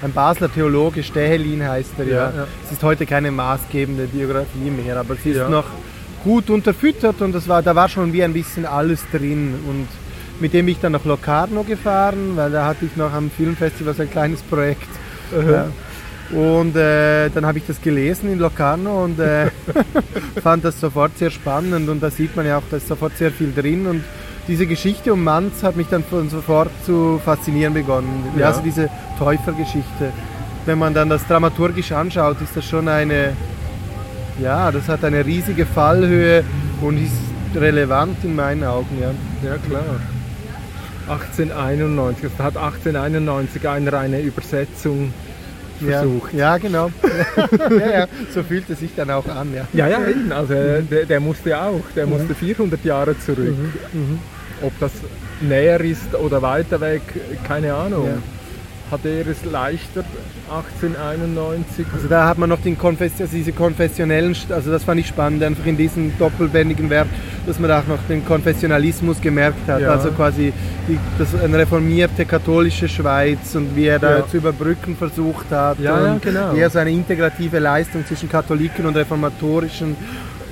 Ein 0.00 0.12
Basler 0.12 0.52
Theologe, 0.52 1.02
Stähelin 1.02 1.66
heißt 1.68 1.90
er, 1.98 2.04
ja. 2.06 2.14
Ja, 2.14 2.22
ja. 2.36 2.46
Es 2.64 2.72
ist 2.72 2.82
heute 2.84 3.04
keine 3.04 3.30
maßgebende 3.32 4.06
Biografie 4.06 4.70
mehr, 4.70 4.96
aber 4.96 5.16
sie 5.16 5.30
ist 5.30 5.38
Ja. 5.38 5.48
noch 5.48 5.64
gut 6.22 6.50
unterfüttert 6.50 7.20
und 7.20 7.32
das 7.32 7.48
war, 7.48 7.62
da 7.62 7.74
war 7.74 7.88
schon 7.88 8.12
wie 8.12 8.22
ein 8.22 8.32
bisschen 8.32 8.64
alles 8.66 9.00
drin. 9.10 9.54
Und 9.68 9.88
mit 10.40 10.52
dem 10.52 10.66
bin 10.66 10.74
ich 10.74 10.80
dann 10.80 10.92
nach 10.92 11.04
Locarno 11.04 11.64
gefahren, 11.64 12.32
weil 12.36 12.50
da 12.52 12.66
hatte 12.66 12.84
ich 12.84 12.96
noch 12.96 13.12
am 13.12 13.28
Filmfestival 13.30 13.94
so 13.94 14.02
ein 14.02 14.10
kleines 14.10 14.40
Projekt. 14.42 14.86
Ja. 15.32 15.66
Und 16.30 16.76
äh, 16.76 17.30
dann 17.30 17.46
habe 17.46 17.58
ich 17.58 17.66
das 17.66 17.80
gelesen 17.80 18.30
in 18.30 18.38
Locarno 18.38 19.04
und 19.04 19.18
äh, 19.18 19.46
fand 20.42 20.64
das 20.64 20.78
sofort 20.78 21.16
sehr 21.16 21.30
spannend 21.30 21.88
und 21.88 22.02
da 22.02 22.10
sieht 22.10 22.36
man 22.36 22.46
ja 22.46 22.58
auch, 22.58 22.62
da 22.70 22.76
ist 22.76 22.88
sofort 22.88 23.16
sehr 23.16 23.30
viel 23.30 23.52
drin 23.54 23.86
und 23.86 24.04
diese 24.46 24.66
Geschichte 24.66 25.12
um 25.12 25.24
Manz 25.24 25.62
hat 25.62 25.76
mich 25.76 25.88
dann 25.88 26.04
von 26.04 26.28
sofort 26.28 26.70
zu 26.84 27.20
faszinieren 27.24 27.72
begonnen. 27.72 28.24
Ja. 28.36 28.48
Also 28.48 28.60
diese 28.62 28.90
Täufergeschichte. 29.18 30.12
Wenn 30.66 30.78
man 30.78 30.92
dann 30.92 31.08
das 31.08 31.26
dramaturgisch 31.26 31.92
anschaut, 31.92 32.40
ist 32.42 32.56
das 32.56 32.64
schon 32.64 32.88
eine, 32.88 33.32
ja, 34.40 34.70
das 34.70 34.88
hat 34.88 35.04
eine 35.04 35.24
riesige 35.24 35.64
Fallhöhe 35.64 36.44
und 36.82 37.02
ist 37.02 37.12
relevant 37.54 38.22
in 38.22 38.36
meinen 38.36 38.64
Augen, 38.64 38.98
ja. 39.00 39.10
Ja, 39.48 39.56
klar. 39.56 39.82
1891, 41.08 42.24
also 42.24 42.34
da 42.36 42.44
hat 42.44 42.56
1891 42.58 43.66
einer 43.66 43.94
eine 43.94 44.20
Übersetzung 44.20 45.12
Ja, 45.80 46.00
versucht. 46.00 46.34
ja 46.34 46.58
genau. 46.58 46.90
ja, 47.70 47.90
ja, 48.00 48.06
so 48.34 48.42
fühlt 48.42 48.68
es 48.70 48.80
sich 48.80 48.90
dann 48.96 49.10
auch 49.10 49.26
an, 49.26 49.54
ja. 49.54 49.66
Ja, 49.72 49.88
ja, 49.88 50.06
eben. 50.08 50.32
Also 50.32 50.54
äh, 50.54 50.82
der, 50.82 51.06
der 51.06 51.20
musste 51.20 51.60
auch, 51.60 51.82
der 51.94 52.06
musste 52.06 52.34
400 52.34 52.84
Jahre 52.84 53.18
zurück. 53.18 53.54
Mhm. 53.92 54.18
Ob 54.62 54.72
das 54.80 54.92
näher 55.40 55.80
ist 55.80 56.14
oder 56.14 56.42
weiter 56.42 56.80
weg, 56.80 57.02
keine 57.46 57.74
Ahnung. 57.74 58.22
Hat 58.90 59.04
er 59.04 59.26
es 59.26 59.44
leichter 59.44 60.02
1891? 60.50 61.86
Also 61.94 62.08
da 62.08 62.26
hat 62.26 62.38
man 62.38 62.48
noch 62.48 62.60
den 62.60 62.78
Konfess 62.78 63.12
also 63.20 63.36
diese 63.36 63.52
konfessionellen, 63.52 64.34
also 64.48 64.70
das 64.70 64.84
fand 64.84 65.00
ich 65.00 65.06
spannend, 65.08 65.42
einfach 65.42 65.66
in 65.66 65.76
diesem 65.76 66.16
doppelbändigen 66.18 66.88
Werk, 66.88 67.08
dass 67.46 67.58
man 67.58 67.68
da 67.68 67.80
auch 67.80 67.86
noch 67.86 67.98
den 68.08 68.24
Konfessionalismus 68.24 69.20
gemerkt 69.20 69.68
hat. 69.68 69.82
Ja. 69.82 69.90
Also 69.90 70.10
quasi 70.10 70.52
die, 70.88 70.98
das, 71.18 71.34
eine 71.40 71.58
reformierte 71.58 72.24
katholische 72.24 72.88
Schweiz 72.88 73.54
und 73.54 73.76
wie 73.76 73.86
er 73.86 73.98
da 73.98 74.18
Ja. 74.18 74.26
zu 74.26 74.38
überbrücken 74.38 74.96
versucht 74.96 75.50
hat. 75.50 75.78
Ja, 75.80 76.04
ja, 76.04 76.18
genau. 76.20 76.54
Eher 76.54 76.70
so 76.70 76.78
eine 76.78 76.90
integrative 76.90 77.58
Leistung 77.58 78.06
zwischen 78.06 78.28
Katholiken 78.30 78.86
und 78.86 78.96
reformatorischen 78.96 79.96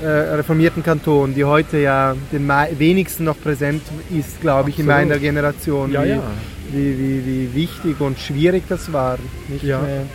äh, 0.03 0.07
reformierten 0.09 0.83
Kantonen, 0.83 1.35
die 1.35 1.45
heute 1.45 1.79
ja 1.79 2.15
den 2.31 2.47
wenigsten 2.79 3.25
noch 3.25 3.41
präsent 3.41 3.83
ist, 4.11 4.41
glaube 4.43 4.69
ich, 4.69 4.79
in 4.79 4.91
Absolut. 4.91 5.09
meiner 5.09 5.21
Generation. 5.21 5.91
Ja, 5.91 6.05
wie, 6.05 6.09
ja. 6.11 6.23
Wie, 6.73 6.99
wie, 6.99 7.27
wie 7.27 7.55
wichtig 7.55 8.01
und 8.01 8.19
schwierig 8.19 8.65
das 8.69 8.93
war. 8.93 9.19
Nicht 9.49 9.65
Ja. 9.65 9.81
mehr- 9.81 10.07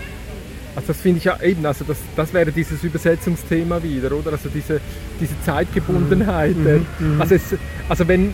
Also 0.76 0.88
das 0.90 0.98
finde 1.02 1.18
ich 1.20 1.26
ja 1.26 1.38
eben, 1.42 1.66
also 1.66 1.84
das, 1.86 1.98
das 2.16 2.34
wäre 2.34 2.52
dieses 2.52 2.82
Übersetzungsthema 2.84 3.84
wieder, 3.84 4.12
oder? 4.14 4.32
Also 4.32 4.48
diese, 4.48 4.80
diese 5.20 5.34
Zeitgebundenheit. 5.46 6.56
äh, 6.66 6.80
Also, 7.20 7.36
es, 7.36 7.42
also 7.90 8.08
wenn, 8.08 8.34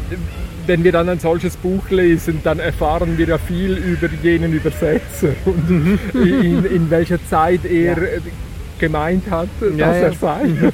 wenn 0.68 0.84
wir 0.84 0.92
dann 0.92 1.10
ein 1.10 1.20
solches 1.20 1.56
Buch 1.58 1.90
lesen, 1.90 2.42
dann 2.44 2.60
erfahren 2.60 3.18
wir 3.18 3.28
ja 3.28 3.38
viel 3.40 3.78
über 3.78 4.08
jenen 4.22 4.54
Übersetzer 4.54 5.30
und 5.46 6.00
in, 6.14 6.64
in 6.66 6.90
welcher 6.92 7.18
Zeit 7.28 7.66
er 7.66 7.98
Ja. 7.98 8.20
gemeint 8.78 9.24
hat, 9.32 9.50
dass 9.60 9.76
Ja, 9.76 9.88
ja. 9.92 10.00
er 10.04 10.14
sei. 10.14 10.42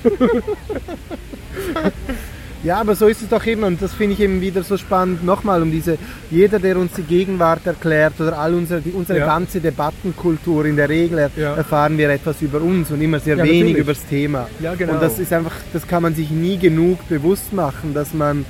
Ja, 2.64 2.80
aber 2.80 2.96
so 2.96 3.08
ist 3.08 3.22
es 3.22 3.28
doch 3.28 3.46
eben 3.46 3.64
und 3.64 3.82
das 3.82 3.94
finde 3.94 4.14
ich 4.14 4.22
eben 4.22 4.40
wieder 4.40 4.64
so 4.64 4.78
spannend. 4.78 5.24
Nochmal 5.26 5.62
um 5.62 5.70
diese, 5.70 5.98
jeder, 6.32 6.60
der 6.60 6.78
uns 6.78 6.94
die 6.94 7.04
Gegenwart 7.04 7.66
erklärt 7.68 8.14
oder 8.22 8.40
all 8.40 8.54
unsere, 8.54 8.80
die, 8.80 8.92
unsere 8.92 9.20
Ja. 9.20 9.26
ganze 9.26 9.60
Debattenkultur, 9.60 10.66
in 10.66 10.78
der 10.78 10.88
Regel 10.88 11.30
Ja. 11.36 11.56
erfahren 11.56 11.98
wir 11.98 12.10
etwas 12.10 12.42
über 12.42 12.62
uns 12.62 12.90
und 12.90 13.02
immer 13.02 13.20
sehr 13.20 13.36
Ja, 13.36 13.44
wenig 13.44 13.60
natürlich. 13.62 13.78
über 13.80 13.94
das 13.94 14.06
Thema. 14.06 14.48
Ja, 14.62 14.76
genau. 14.76 14.94
Und 14.94 15.02
das 15.02 15.20
ist 15.20 15.34
einfach, 15.34 15.52
das 15.74 15.86
kann 15.88 16.04
man 16.04 16.16
sich 16.16 16.30
nie 16.32 16.58
genug 16.58 17.06
bewusst 17.10 17.52
machen, 17.52 17.94
dass 17.94 18.14
man 18.14 18.46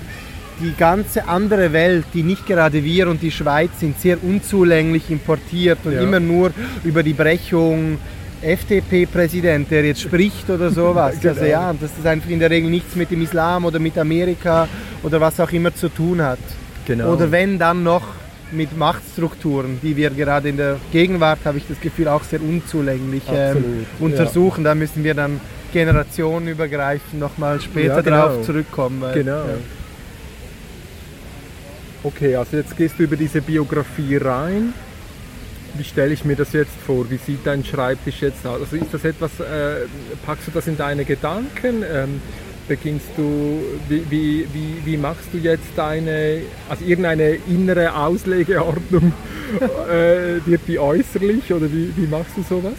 die 0.62 0.76
ganze 0.78 1.28
andere 1.28 1.74
Welt, 1.74 2.06
die 2.14 2.22
nicht 2.22 2.46
gerade 2.46 2.84
wir 2.84 3.10
und 3.10 3.24
die 3.24 3.32
Schweiz 3.32 3.72
sind, 3.80 4.00
sehr 4.00 4.24
unzulänglich 4.24 5.10
importiert 5.10 5.80
und 5.86 5.94
immer 5.94 6.20
nur 6.20 6.52
über 6.84 7.02
die 7.02 7.14
Brechung 7.14 7.98
FDP-Präsident, 8.44 9.70
der 9.72 9.86
jetzt 9.86 10.02
spricht 10.02 10.50
oder 10.50 10.70
sowas. 10.70 11.16
Genau. 11.22 11.34
Also 11.36 11.46
ja, 11.46 11.74
dass 11.74 11.92
das 11.98 12.06
einfach 12.06 12.30
in 12.30 12.40
der 12.40 12.50
Regel 12.50 12.70
nichts 12.70 12.96
mit 12.96 13.10
dem 13.12 13.22
Islam 13.22 13.66
oder 13.66 13.80
mit 13.80 13.98
Amerika 13.98 14.68
oder 15.04 15.20
was 15.22 15.40
auch 15.40 15.52
immer 15.52 15.74
zu 15.74 15.90
tun 15.90 16.22
hat. 16.22 16.40
Genau. 16.86 17.14
Oder 17.14 17.32
wenn 17.32 17.58
dann 17.58 17.84
noch 17.84 18.04
mit 18.52 18.78
Machtstrukturen, 18.78 19.80
die 19.82 19.96
wir 19.96 20.10
gerade 20.12 20.50
in 20.50 20.58
der 20.58 20.78
Gegenwart, 20.92 21.40
habe 21.46 21.58
ich 21.58 21.64
das 21.68 21.80
Gefühl, 21.80 22.08
auch 22.08 22.24
sehr 22.24 22.42
unzulänglich 22.42 23.24
ähm, 23.34 23.86
untersuchen. 24.00 24.64
Da 24.64 24.76
müssen 24.76 25.04
wir 25.04 25.14
dann 25.16 25.40
generationenübergreifend 25.72 27.20
nochmal 27.20 27.60
später 27.62 27.96
Ja, 27.96 28.02
genau. 28.02 28.28
drauf 28.28 28.46
zurückkommen. 28.46 29.02
weil- 29.02 29.14
Genau. 29.16 29.38
Ja. 29.38 29.56
Okay, 32.04 32.36
also 32.36 32.58
jetzt 32.58 32.76
gehst 32.76 32.96
du 33.00 33.04
über 33.04 33.16
diese 33.16 33.42
Biografie 33.42 34.18
rein. 34.18 34.74
Wie 35.76 35.84
stelle 35.84 36.14
ich 36.14 36.24
mir 36.24 36.36
das 36.36 36.54
jetzt 36.54 36.72
vor? 36.86 37.10
Wie 37.10 37.18
sieht 37.18 37.46
dein 37.46 37.64
Schreibtisch 37.66 38.22
jetzt 38.22 38.46
aus? 38.46 38.62
Also 38.62 38.76
ist 38.76 38.94
das 38.94 39.04
etwas, 39.06 39.32
äh, 39.40 39.88
packst 40.26 40.48
du 40.48 40.52
das 40.52 40.68
in 40.68 40.78
deine 40.78 41.04
Gedanken? 41.04 41.84
Ähm, 41.92 42.22
beginnst 42.68 43.08
du, 43.18 43.60
wie, 43.90 44.04
wie, 44.10 44.48
wie, 44.54 44.76
wie 44.86 44.98
machst 44.98 45.28
du 45.34 45.38
jetzt 45.38 45.66
deine, 45.76 46.42
also 46.70 46.86
irgendeine 46.86 47.38
innere 47.48 47.96
Auslegeordnung, 47.96 49.14
äh, 49.90 50.46
wird 50.46 50.62
die 50.68 50.78
äußerlich 50.80 51.52
oder 51.52 51.72
wie, 51.72 51.92
wie 51.96 52.08
machst 52.08 52.38
du 52.38 52.44
sowas? 52.44 52.74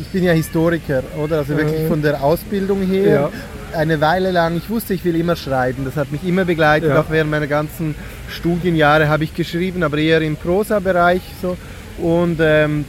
Ich 0.00 0.08
bin 0.08 0.24
ja 0.24 0.32
Historiker, 0.32 1.02
oder? 1.22 1.38
Also 1.38 1.56
wirklich 1.56 1.80
Äh. 1.82 1.88
von 1.88 2.02
der 2.02 2.22
Ausbildung 2.22 2.82
her. 2.82 3.30
Ja. 3.72 3.78
Eine 3.78 4.00
Weile 4.00 4.30
lang, 4.30 4.56
ich 4.56 4.68
wusste, 4.70 4.94
ich 4.94 5.04
will 5.04 5.16
immer 5.16 5.34
schreiben. 5.34 5.84
Das 5.84 5.96
hat 5.96 6.12
mich 6.12 6.22
immer 6.24 6.44
begleitet. 6.44 6.90
Ja. 6.90 7.00
Auch 7.00 7.10
während 7.10 7.30
meiner 7.30 7.46
ganzen 7.48 7.94
Studienjahre 8.28 9.08
habe 9.08 9.24
ich 9.24 9.34
geschrieben, 9.34 9.82
aber 9.82 9.98
eher 9.98 10.20
im 10.20 10.36
Prosa-Bereich. 10.36 11.22
So. 11.42 11.56
Und 11.98 12.38
ähm, 12.40 12.84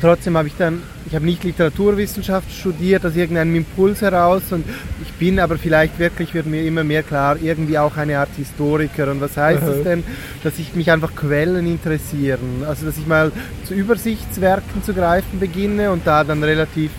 trotzdem 0.00 0.36
habe 0.36 0.48
ich 0.48 0.54
dann, 0.56 0.82
ich 1.06 1.14
habe 1.14 1.24
nicht 1.24 1.44
Literaturwissenschaft 1.44 2.50
studiert 2.52 3.04
aus 3.04 3.16
irgendeinem 3.16 3.56
Impuls 3.56 4.02
heraus 4.02 4.42
und 4.50 4.64
ich 5.02 5.12
bin 5.14 5.38
aber 5.40 5.58
vielleicht 5.58 5.98
wirklich, 5.98 6.34
wird 6.34 6.46
mir 6.46 6.62
immer 6.64 6.84
mehr 6.84 7.02
klar, 7.02 7.36
irgendwie 7.40 7.78
auch 7.78 7.96
eine 7.96 8.18
Art 8.18 8.30
Historiker. 8.36 9.10
Und 9.10 9.20
was 9.20 9.36
heißt 9.36 9.62
das 9.66 9.82
denn? 9.82 10.04
Dass 10.42 10.58
ich 10.58 10.74
mich 10.74 10.90
einfach 10.90 11.14
Quellen 11.14 11.66
interessieren. 11.66 12.64
Also 12.66 12.86
dass 12.86 12.96
ich 12.98 13.06
mal 13.06 13.32
zu 13.64 13.74
Übersichtswerken 13.74 14.82
zu 14.82 14.94
greifen 14.94 15.40
beginne 15.40 15.90
und 15.90 16.06
da 16.06 16.24
dann 16.24 16.42
relativ 16.42 16.90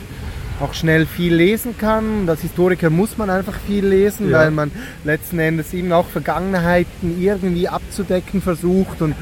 auch 0.59 0.73
schnell 0.75 1.07
viel 1.07 1.33
lesen 1.33 1.75
kann. 1.77 2.21
Und 2.21 2.29
Als 2.29 2.41
Historiker 2.41 2.91
muss 2.91 3.17
man 3.17 3.29
einfach 3.31 3.55
viel 3.65 3.85
lesen, 3.85 4.29
Ja. 4.29 4.39
weil 4.39 4.51
man 4.51 4.71
letzten 5.03 5.39
Endes 5.39 5.73
eben 5.73 5.91
auch 5.91 6.07
Vergangenheiten 6.07 7.19
irgendwie 7.19 7.67
abzudecken 7.67 8.41
versucht 8.43 9.01
und 9.01 9.15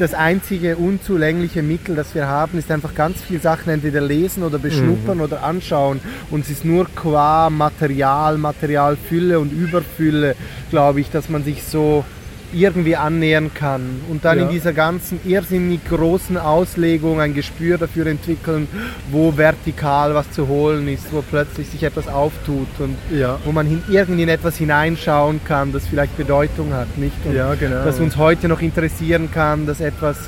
das 0.00 0.14
einzige 0.14 0.76
unzulängliche 0.76 1.62
Mittel, 1.62 1.94
das 1.94 2.14
wir 2.14 2.26
haben, 2.26 2.58
ist 2.58 2.70
einfach 2.70 2.94
ganz 2.94 3.20
viele 3.22 3.40
Sachen 3.40 3.70
entweder 3.72 4.00
lesen 4.00 4.42
oder 4.42 4.58
beschnuppern 4.58 5.18
Mhm. 5.18 5.24
oder 5.24 5.42
anschauen. 5.44 6.00
Und 6.30 6.40
es 6.44 6.50
ist 6.50 6.64
nur 6.64 6.86
qua 6.94 7.50
Material, 7.50 8.38
Materialfülle 8.38 9.38
und 9.38 9.52
Überfülle, 9.52 10.36
glaube 10.70 11.00
ich, 11.00 11.10
dass 11.10 11.28
man 11.28 11.44
sich 11.44 11.64
so 11.64 12.04
irgendwie 12.52 12.96
annähern 12.96 13.50
kann 13.54 14.00
und 14.10 14.24
dann 14.24 14.38
Ja. 14.38 14.44
in 14.46 14.50
dieser 14.50 14.72
ganzen 14.72 15.20
irrsinnig 15.24 15.80
großen 15.88 16.36
Auslegung 16.36 17.20
ein 17.20 17.34
Gespür 17.34 17.78
dafür 17.78 18.06
entwickeln, 18.06 18.66
wo 19.10 19.36
vertikal 19.36 20.14
was 20.14 20.30
zu 20.30 20.48
holen 20.48 20.88
ist, 20.88 21.12
wo 21.12 21.22
plötzlich 21.22 21.68
sich 21.68 21.82
etwas 21.82 22.08
auftut 22.08 22.68
und 22.78 22.96
Ja. 23.16 23.38
wo 23.44 23.52
man 23.52 23.66
hin, 23.66 23.82
irgendwie 23.90 24.22
in 24.22 24.28
etwas 24.28 24.56
hineinschauen 24.56 25.40
kann, 25.44 25.72
das 25.72 25.86
vielleicht 25.86 26.16
Bedeutung 26.16 26.72
hat, 26.72 26.98
nicht? 26.98 27.14
Und 27.24 27.34
Ja, 27.34 27.54
genau. 27.54 27.84
das 27.84 28.00
uns 28.00 28.16
heute 28.16 28.48
noch 28.48 28.60
interessieren 28.60 29.30
kann, 29.32 29.66
das 29.66 29.80
etwas 29.80 30.18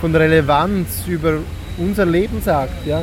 von 0.00 0.14
Relevanz 0.14 1.04
über 1.06 1.34
unser 1.78 2.06
Leben 2.06 2.40
sagt. 2.42 2.86
Ja? 2.86 3.02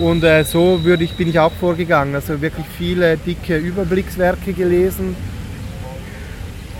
Und 0.00 0.22
äh, 0.22 0.44
so 0.44 0.84
würde 0.84 1.02
ich, 1.04 1.14
bin 1.14 1.28
ich 1.28 1.38
auch 1.40 1.52
vorgegangen. 1.52 2.14
Also 2.14 2.40
wirklich 2.40 2.66
viele 2.76 3.16
dicke 3.16 3.56
Überblickswerke 3.56 4.52
gelesen. 4.52 5.16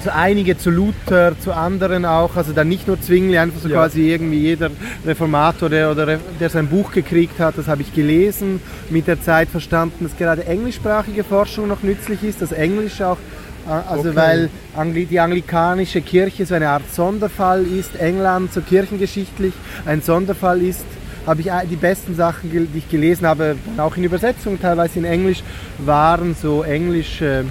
Zu 0.02 0.14
einige 0.14 0.56
zu 0.56 0.70
Luther, 0.70 1.32
zu 1.40 1.52
anderen 1.52 2.04
auch, 2.04 2.36
also 2.36 2.52
dann 2.52 2.68
nicht 2.68 2.86
nur 2.86 3.00
Zwingli, 3.00 3.36
einfach 3.36 3.60
so 3.60 3.68
Ja. 3.68 3.76
quasi 3.80 4.10
irgendwie 4.12 4.38
jeder 4.38 4.70
Reformator, 5.04 5.68
der, 5.68 5.90
oder 5.90 6.18
der 6.38 6.50
sein 6.50 6.68
Buch 6.68 6.92
gekriegt 6.92 7.40
hat, 7.40 7.58
das 7.58 7.66
habe 7.66 7.82
ich 7.82 7.92
gelesen, 7.92 8.60
mit 8.90 9.08
der 9.08 9.20
Zeit 9.20 9.48
verstanden, 9.48 10.04
dass 10.04 10.16
gerade 10.16 10.46
englischsprachige 10.46 11.24
Forschung 11.24 11.66
noch 11.66 11.82
nützlich 11.82 12.22
ist, 12.22 12.40
dass 12.40 12.52
Englisch 12.52 13.02
auch, 13.02 13.18
äh, 13.66 13.70
also 13.90 14.10
Okay. 14.10 14.16
weil 14.16 14.50
Angli 14.76 15.04
die 15.06 15.18
anglikanische 15.18 16.00
Kirche 16.00 16.46
so 16.46 16.54
eine 16.54 16.68
Art 16.68 16.84
Sonderfall 16.94 17.64
ist, 17.64 17.96
England 17.96 18.52
so 18.52 18.60
kirchengeschichtlich 18.60 19.52
ein 19.84 20.00
Sonderfall 20.00 20.62
ist, 20.62 20.84
habe 21.26 21.40
ich 21.40 21.48
äh, 21.48 21.66
die 21.68 21.76
besten 21.76 22.14
Sachen, 22.14 22.50
die 22.52 22.78
ich 22.78 22.88
gelesen 22.88 23.26
habe, 23.26 23.56
auch 23.76 23.96
in 23.96 24.04
Übersetzung, 24.04 24.60
teilweise 24.60 25.00
in 25.00 25.04
Englisch, 25.04 25.42
waren 25.78 26.36
so 26.40 26.62
englische 26.62 27.44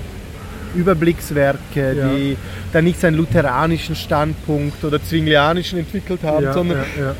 Überblickswerke, 0.77 1.93
Ja. 1.93 2.07
die 2.09 2.37
dann 2.73 2.85
nicht 2.85 2.99
seinen 2.99 3.17
lutheranischen 3.17 3.95
Standpunkt 3.95 4.83
oder 4.83 5.03
zwinglianischen 5.03 5.79
entwickelt 5.79 6.23
haben, 6.23 6.45
ja, 6.45 6.53
sondern 6.53 6.77
ja, 6.99 7.15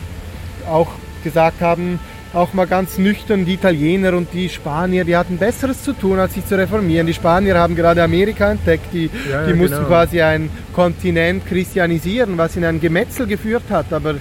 auch 0.71 0.89
gesagt 1.23 1.61
haben, 1.61 1.99
auch 2.33 2.53
mal 2.53 2.67
ganz 2.67 2.97
nüchtern, 2.97 3.45
die 3.45 3.53
Italiener 3.53 4.13
und 4.13 4.33
die 4.33 4.49
Spanier, 4.49 5.05
die 5.05 5.15
hatten 5.15 5.37
Besseres 5.37 5.81
zu 5.83 5.93
tun, 5.93 6.19
als 6.19 6.33
sich 6.33 6.45
zu 6.45 6.57
reformieren. 6.57 7.07
Die 7.07 7.13
Spanier 7.13 7.55
haben 7.55 7.75
gerade 7.75 8.03
Amerika 8.03 8.51
entdeckt, 8.51 8.93
die, 8.93 9.09
die 9.47 9.53
mussten 9.53 9.77
genau. 9.77 9.87
quasi 9.87 10.21
ein 10.21 10.49
Kontinent 10.73 11.47
christianisieren, 11.47 12.37
was 12.37 12.55
in 12.55 12.65
ein 12.65 12.79
Gemetzel 12.79 13.27
geführt 13.27 13.63
hat, 13.69 13.91
aber 13.91 14.15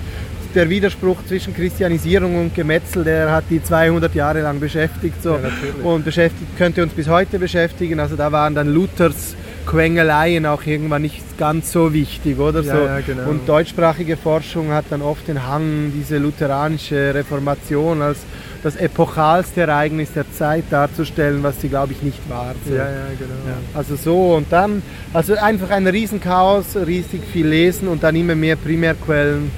der 0.57 0.71
Widerspruch 0.71 1.19
zwischen 1.29 1.55
Christianisierung 1.55 2.41
und 2.41 2.55
Gemetzel, 2.55 3.05
der 3.05 3.31
hat 3.31 3.45
die 3.51 3.63
200 3.63 4.15
Jahre 4.15 4.41
lang 4.41 4.59
beschäftigt 4.59 5.23
so, 5.23 5.33
Ja, 5.35 5.51
und 5.85 6.05
beschäftigt, 6.05 6.57
könnte 6.57 6.83
uns 6.83 6.95
bis 6.95 7.09
heute 7.09 7.39
beschäftigen. 7.39 8.01
Also 8.01 8.17
da 8.17 8.33
waren 8.33 8.55
dann 8.55 8.73
Luthers 8.73 9.37
Quengeleien 9.67 10.47
auch 10.47 10.65
irgendwann 10.65 11.03
nicht 11.03 11.23
ganz 11.37 11.73
so 11.73 11.93
wichtig, 11.93 12.39
oder 12.39 12.63
Ja, 12.63 12.73
so. 12.73 12.85
ja, 12.85 13.01
genau. 13.01 13.29
Und 13.29 13.49
deutschsprachige 13.49 14.17
Forschung 14.17 14.71
hat 14.71 14.87
dann 14.91 15.03
oft 15.03 15.29
den 15.29 15.47
Hang, 15.47 15.93
diese 15.95 16.19
lutheranische 16.19 17.13
Reformation 17.15 18.01
als 18.01 18.19
das 18.63 18.77
epochalste 18.77 19.63
Ereignis 19.63 20.13
der 20.13 20.25
Zeit 20.33 20.65
darzustellen, 20.71 21.43
was 21.43 21.61
sie, 21.61 21.69
glaube 21.69 21.93
ich, 21.93 22.03
nicht 22.03 22.19
war. 22.31 22.55
So. 22.67 22.75
ja, 22.75 22.85
ja, 22.85 23.07
genau. 23.19 23.57
Also 23.75 23.97
so 23.97 24.37
und 24.37 24.51
dann, 24.51 24.83
also 25.13 25.35
einfach 25.35 25.71
ein 25.71 25.87
Riesenchaos, 25.87 26.77
riesig 26.87 27.23
viel 27.31 27.47
lesen 27.47 27.89
und 27.89 28.03
dann 28.03 28.17
immer 28.17 28.35
mehr 28.35 28.57
Primärquellen 28.57 29.51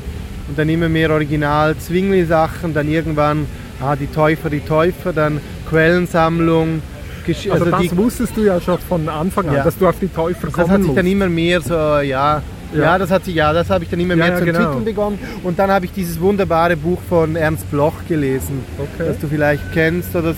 und 0.49 0.59
dann 0.59 0.69
immer 0.69 0.89
mehr 0.89 1.11
Original 1.11 1.77
Zwingli-Sachen, 1.77 2.75
dann 2.75 2.89
irgendwann 2.89 3.47
ah, 3.81 3.95
die 3.97 4.07
Täufer, 4.07 4.51
die 4.51 4.61
Täufer, 4.61 5.13
dann 5.13 5.41
Quellensammlung. 5.69 6.83
Gesch 7.27 7.49
Also, 7.51 7.67
das 7.67 7.81
die, 7.83 7.97
wusstest 7.97 8.37
du 8.37 8.43
ja 8.43 8.61
schon 8.61 8.79
von 8.79 9.09
Anfang 9.09 9.49
an, 9.49 9.55
Ja. 9.57 9.65
dass 9.65 9.77
du 9.79 9.87
auf 9.87 9.99
die 10.01 10.09
Täufer 10.09 10.47
das 10.47 10.53
kommen 10.55 10.71
hat 10.71 10.83
sich 10.83 10.95
dann 10.95 11.07
immer 11.07 11.29
mehr 11.29 11.61
so, 11.61 11.75
ja, 11.75 12.01
ja, 12.01 12.43
Ja. 12.75 12.99
das 12.99 13.11
hat 13.11 13.25
sich, 13.27 13.35
ja, 13.35 13.53
das 13.53 13.69
habe 13.71 13.85
ich 13.85 13.91
dann 13.91 14.01
immer 14.01 14.15
Ja, 14.15 14.25
mehr 14.25 14.29
ja, 14.33 14.39
zu 14.39 14.45
genau. 14.45 14.59
entwickeln 14.61 14.85
begonnen. 14.85 15.19
Und 15.43 15.59
dann 15.59 15.71
habe 15.71 15.85
ich 15.85 15.93
dieses 15.93 16.19
wunderbare 16.21 16.77
Buch 16.77 17.01
von 17.09 17.37
Ernst 17.37 17.71
Bloch 17.71 17.93
gelesen, 18.09 18.65
Okay. 18.79 19.09
das 19.09 19.19
du 19.19 19.27
vielleicht 19.29 19.63
kennst. 19.73 20.15
Oder 20.17 20.29
das, 20.29 20.37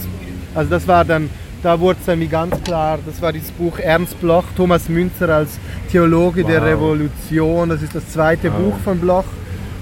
also 0.55 0.71
das 0.71 0.89
war 0.89 1.05
dann, 1.05 1.31
da 1.63 1.79
wurde 1.79 1.99
es 2.01 2.07
dann 2.07 2.19
wie 2.21 2.27
ganz 2.27 2.61
klar, 2.65 2.99
das 3.07 3.21
war 3.23 3.33
dieses 3.33 3.51
Buch 3.53 3.79
Ernst 3.79 4.21
Bloch, 4.21 4.45
Thomas 4.57 4.89
Münzer 4.89 5.29
als 5.29 5.59
Theologe 5.93 6.43
der 6.45 6.61
Wow. 6.63 6.69
Revolution. 6.69 7.69
Das 7.69 7.83
ist 7.83 7.95
das 7.95 8.09
zweite 8.11 8.53
Wow. 8.53 8.59
Buch 8.61 8.75
von 8.85 8.99
Bloch 8.99 9.25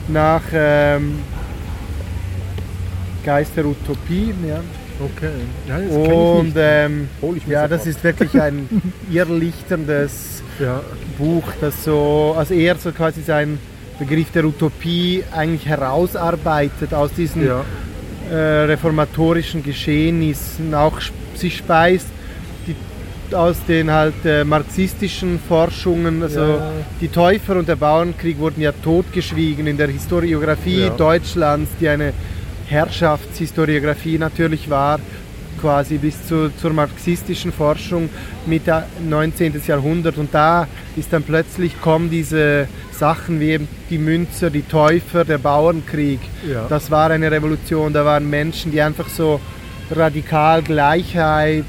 nach 0.09 0.43
ähm, 0.53 1.19
Geist 3.25 3.53
der 3.57 3.67
Utopie. 3.67 4.35
Ja. 4.47 4.61
Okay. 5.01 5.31
Ja, 5.69 5.79
das 5.79 5.93
Und 5.93 6.55
ähm, 6.57 7.09
mir 7.23 7.41
ja, 7.47 7.69
das 7.69 7.87
ist 7.87 8.03
wirklich 8.03 8.41
ein 8.41 8.69
irrlichterndes 9.11 10.43
ja. 10.59 10.81
Buch, 11.17 11.45
das 11.61 11.85
so, 11.85 12.35
also 12.37 12.53
eher 12.55 12.77
so 12.77 12.91
quasi 12.91 13.23
sein 13.23 13.59
Begriff 13.99 14.31
der 14.33 14.45
Utopie 14.45 15.25
eigentlich 15.35 15.67
herausarbeitet 15.67 16.95
aus 16.95 17.13
diesen 17.13 17.47
Ja. 17.47 17.65
äh, 18.31 18.65
reformatorischen 18.65 19.63
Geschehnissen, 19.63 20.75
auch 20.75 21.01
sich 21.35 21.59
speist 21.59 22.07
aus 23.35 23.57
den 23.67 23.91
halt 23.91 24.15
äh, 24.25 24.45
marxistischen 24.45 25.39
Forschungen, 25.49 26.23
also 26.23 26.41
Ja. 26.41 26.71
die 27.01 27.09
Täufer 27.09 27.57
und 27.57 27.69
der 27.69 27.77
Bauernkrieg 27.77 28.39
wurden 28.39 28.61
ja 28.61 28.73
totgeschwiegen 28.73 29.67
in 29.67 29.77
der 29.77 29.89
Historiografie 29.89 30.81
Ja. 30.83 30.91
Deutschlands, 30.91 31.71
die 31.81 31.89
eine 31.89 32.13
Herrschaftshistoriografie 32.67 34.19
natürlich 34.19 34.69
war, 34.71 35.01
quasi 35.61 35.99
bis 35.99 36.27
zu, 36.27 36.51
zur 36.61 36.73
marxistischen 36.73 37.53
Forschung 37.53 38.09
Mitte 38.47 38.85
19. 39.09 39.61
Jahrhundert. 39.67 40.17
Und 40.19 40.33
da 40.33 40.67
ist 40.97 41.13
dann 41.13 41.23
plötzlich 41.23 41.81
kommen 41.81 42.11
diese 42.11 42.69
Sachen 42.93 43.41
wie 43.41 43.51
eben 43.51 43.69
die 43.91 43.99
Münzer, 43.99 44.51
die 44.51 44.63
Täufer, 44.63 45.25
der 45.25 45.39
Bauernkrieg. 45.39 46.21
Ja. 46.49 46.67
Das 46.69 46.91
war 46.91 47.11
eine 47.11 47.31
Revolution. 47.31 47.93
Da 47.93 48.05
waren 48.05 48.29
Menschen, 48.29 48.71
die 48.73 48.81
einfach 48.81 49.09
so 49.09 49.41
radikal 49.91 50.63
Gleichheit 50.63 51.65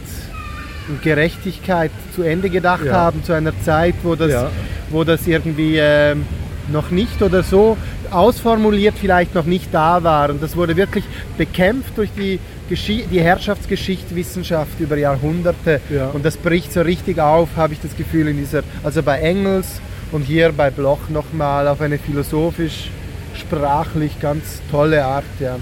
und 0.89 1.01
Gerechtigkeit 1.01 1.91
zu 2.15 2.23
Ende 2.23 2.49
gedacht 2.49 2.85
Ja. 2.85 2.93
haben, 2.93 3.23
zu 3.23 3.33
einer 3.33 3.53
Zeit, 3.63 3.95
wo 4.03 4.15
das, 4.15 4.31
Ja. 4.31 4.49
wo 4.89 5.03
das 5.03 5.25
irgendwie 5.27 5.77
ähm, 5.77 6.25
noch 6.71 6.91
nicht 6.91 7.21
oder 7.21 7.43
so 7.43 7.77
ausformuliert 8.11 8.95
vielleicht 8.99 9.35
noch 9.35 9.45
nicht 9.45 9.73
da 9.73 10.03
war. 10.03 10.29
Und 10.31 10.41
das 10.41 10.55
wurde 10.55 10.75
wirklich 10.75 11.03
bekämpft 11.37 11.97
durch 11.97 12.09
die, 12.17 12.39
Geschi 12.69 13.05
die 13.11 13.21
Herrschaftsgeschichtswissenschaft 13.21 14.79
über 14.79 14.97
Jahrhunderte. 14.97 15.79
Ja. 15.89 16.09
Und 16.09 16.23
das 16.25 16.37
bricht 16.37 16.71
so 16.73 16.81
richtig 16.81 17.19
auf, 17.19 17.49
habe 17.55 17.73
ich 17.73 17.81
das 17.81 17.95
Gefühl, 17.95 18.27
in 18.27 18.37
dieser, 18.37 18.61
also 18.83 19.01
bei 19.01 19.19
Engels 19.19 19.81
und 20.11 20.23
hier 20.23 20.51
bei 20.51 20.69
Bloch 20.69 21.09
nochmal 21.09 21.67
auf 21.67 21.81
eine 21.81 21.97
philosophisch, 21.97 22.89
sprachlich 23.35 24.19
ganz 24.19 24.61
tolle 24.71 25.03
Art. 25.05 25.23
Ja. 25.39 25.55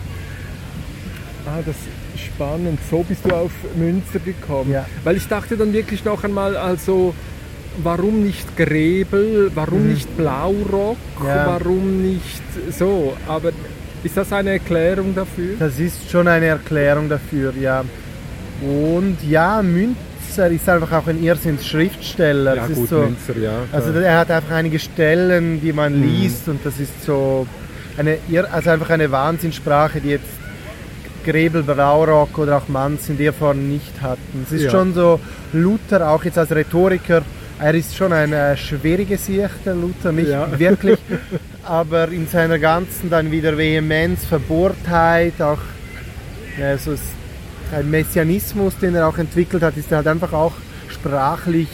Ah, 1.45 1.59
das 1.65 1.75
spannend. 2.17 2.79
So 2.89 3.03
bist 3.03 3.21
du 3.25 3.31
auf 3.35 3.51
Münster 3.75 4.19
gekommen. 4.19 4.71
Ja. 4.71 4.85
Weil 5.03 5.17
ich 5.17 5.27
dachte 5.27 5.57
dann 5.57 5.73
wirklich 5.73 6.03
noch 6.05 6.23
einmal, 6.23 6.57
also 6.57 7.13
warum 7.83 8.23
nicht 8.23 8.57
Gräbel, 8.57 9.51
warum 9.55 9.87
nicht 9.87 10.15
Blaurock, 10.17 10.97
Mhm. 11.19 11.25
Ja. 11.27 11.45
warum 11.47 12.01
nicht 12.01 12.41
so. 12.77 13.15
Aber 13.27 13.51
ist 14.03 14.17
das 14.17 14.31
eine 14.33 14.51
Erklärung 14.51 15.13
dafür? 15.15 15.55
Das 15.59 15.79
ist 15.79 16.09
schon 16.09 16.27
eine 16.27 16.45
Erklärung 16.47 17.09
dafür, 17.09 17.53
ja. 17.59 17.83
Und 18.61 19.17
ja, 19.27 19.61
Münz, 19.61 19.97
Münzer 20.29 20.49
ist 20.51 20.67
einfach 20.69 20.91
auch 20.91 21.07
ein 21.07 21.23
Irrsinns-Schriftsteller. 21.23 22.55
Ja, 22.55 22.67
das 22.67 22.75
gut, 22.75 22.83
ist 22.83 22.89
so, 22.89 22.97
Münzer, 22.99 23.37
ja. 23.41 23.51
also 23.71 23.91
er 23.91 24.19
hat 24.19 24.29
einfach 24.29 24.51
einige 24.55 24.77
Stellen, 24.77 25.59
die 25.61 25.73
man 25.73 25.95
Mhm. 25.99 26.03
liest 26.03 26.47
und 26.47 26.63
das 26.65 26.79
ist 26.79 27.03
so 27.03 27.47
eine, 27.97 28.17
also 28.51 28.69
einfach 28.69 28.89
eine 28.91 29.09
Wahnsinnssprache, 29.11 29.99
die 30.01 30.09
jetzt 30.09 30.25
Grebel, 31.31 31.61
Braurock 31.63 32.37
oder 32.37 32.57
auch 32.57 32.67
Manz 32.69 33.09
in 33.09 33.17
der 33.17 33.33
Form 33.33 33.67
nicht 33.69 34.01
hatten. 34.01 34.45
Es 34.45 34.53
ist 34.53 34.63
Ja. 34.63 34.71
schon 34.71 34.93
so, 34.93 35.19
Luther 35.53 36.09
auch 36.09 36.23
jetzt 36.23 36.37
als 36.37 36.51
Rhetoriker, 36.51 37.21
er 37.59 37.73
ist 37.73 37.95
schon 37.95 38.13
ein 38.13 38.31
äh, 38.31 38.55
schwieriger 38.55 39.17
Sieg, 39.17 39.49
der 39.65 39.75
Luther, 39.75 40.11
nicht 40.11 40.29
Ja. 40.29 40.47
wirklich, 40.57 40.99
aber 41.65 42.07
in 42.09 42.27
seiner 42.27 42.59
ganzen 42.59 43.09
dann 43.09 43.29
wieder 43.31 43.57
Vehemenz, 43.57 44.23
Verbohrtheit, 44.25 45.41
auch 45.41 45.59
ja, 46.59 46.77
so 46.77 46.91
ein 47.75 47.89
Messianismus, 47.91 48.77
den 48.77 48.95
er 48.95 49.07
auch 49.07 49.17
entwickelt 49.17 49.63
hat, 49.63 49.75
ist 49.75 49.91
halt 49.91 50.07
einfach 50.07 50.31
auch 50.33 50.53
sprachlich 50.89 51.67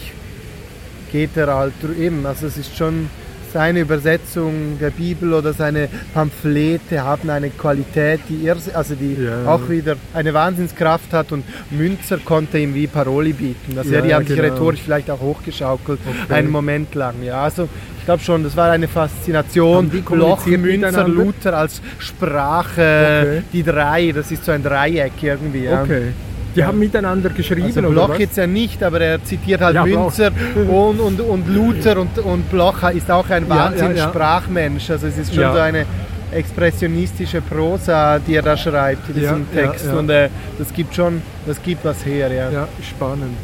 geht 1.11 1.37
er 1.37 1.53
halt 1.55 1.73
eben, 1.99 2.25
also 2.25 2.47
es 2.47 2.57
ist 2.57 2.75
schon 2.75 3.07
seine 3.53 3.81
Übersetzung 3.81 4.77
der 4.81 4.89
Bibel 4.89 5.33
oder 5.33 5.53
seine 5.53 5.87
Pamphlete 6.13 7.03
haben 7.03 7.29
eine 7.29 7.49
Qualität, 7.51 8.21
die 8.27 8.47
irrs- 8.49 8.73
also 8.73 8.95
die 8.95 9.13
Ja. 9.23 9.45
auch 9.53 9.69
wieder 9.69 9.95
eine 10.13 10.33
Wahnsinnskraft 10.33 11.13
hat 11.13 11.31
und 11.31 11.43
Münzer 11.69 12.17
konnte 12.17 12.57
ihm 12.57 12.73
wie 12.73 12.87
Paroli 12.87 13.33
bieten. 13.33 13.77
Also 13.77 13.93
Ja, 13.93 14.01
die 14.01 14.13
haben 14.13 14.25
sich 14.25 14.35
genau. 14.35 14.51
rhetorisch 14.53 14.81
vielleicht 14.83 15.09
auch 15.11 15.21
hochgeschaukelt, 15.21 15.99
Okay. 16.25 16.33
einen 16.33 16.49
Moment 16.49 16.95
lang. 16.95 17.15
Ja, 17.23 17.43
also 17.43 17.69
ich 17.99 18.05
glaube 18.05 18.23
schon, 18.23 18.43
das 18.43 18.57
war 18.57 18.71
eine 18.71 18.87
Faszination. 18.87 19.89
Kommuniziert 20.03 20.59
Münzer? 20.61 21.07
Luther 21.07 21.55
als 21.57 21.79
Sprache, 21.99 23.21
Okay. 23.21 23.41
die 23.53 23.63
drei, 23.63 24.11
das 24.11 24.31
ist 24.31 24.43
so 24.45 24.51
ein 24.51 24.63
Dreieck 24.63 25.13
irgendwie. 25.21 25.65
Ja. 25.65 25.83
Okay. 25.83 26.07
Die 26.55 26.63
haben 26.63 26.79
miteinander 26.79 27.29
geschrieben, 27.29 27.63
Also 27.65 27.81
Bloch 27.81 28.17
jetzt 28.19 28.37
ja 28.37 28.45
nicht, 28.47 28.83
aber 28.83 29.01
er 29.01 29.23
zitiert 29.23 29.61
halt 29.61 29.75
Ja. 29.75 29.85
Münzer 29.85 30.31
und, 30.55 30.99
und, 30.99 31.19
und 31.19 31.47
Luther 31.47 31.97
und, 31.99 32.17
und 32.19 32.49
Bloch 32.49 32.83
ist 32.93 33.09
auch 33.09 33.29
ein 33.29 33.47
Ja, 33.47 33.55
Wahnsinn 33.55 33.95
ja, 33.95 34.03
ja. 34.03 34.09
Sprachmensch. 34.09 34.89
Also 34.89 35.07
es 35.07 35.17
ist 35.17 35.33
schon 35.33 35.51
so 35.51 35.59
eine 35.59 35.85
expressionistische 36.31 37.41
Prosa, 37.41 38.19
die 38.19 38.35
er 38.35 38.41
da 38.41 38.57
schreibt 38.57 39.07
in 39.09 39.15
diesem 39.15 39.51
Text. 39.53 39.87
Und 39.87 40.09
äh, 40.09 40.29
das 40.57 40.73
gibt 40.73 40.93
schon, 40.95 41.21
das 41.45 41.61
gibt 41.61 41.83
was 41.85 42.05
her, 42.05 42.31
ja. 42.31 42.49
Ja, 42.51 42.67
spannend. 42.81 43.37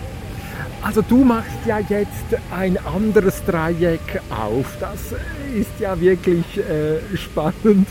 Also 0.82 1.02
du 1.02 1.26
machst 1.26 1.58
ja 1.65 1.80
jetzt 1.80 2.41
ein 2.58 2.78
anderes 2.86 3.43
Dreieck 3.45 4.22
auf. 4.30 4.65
Das 4.80 5.13
ist 5.54 5.72
ja 5.80 6.00
wirklich 6.00 6.45
äh, 6.58 7.17
spannend, 7.17 7.88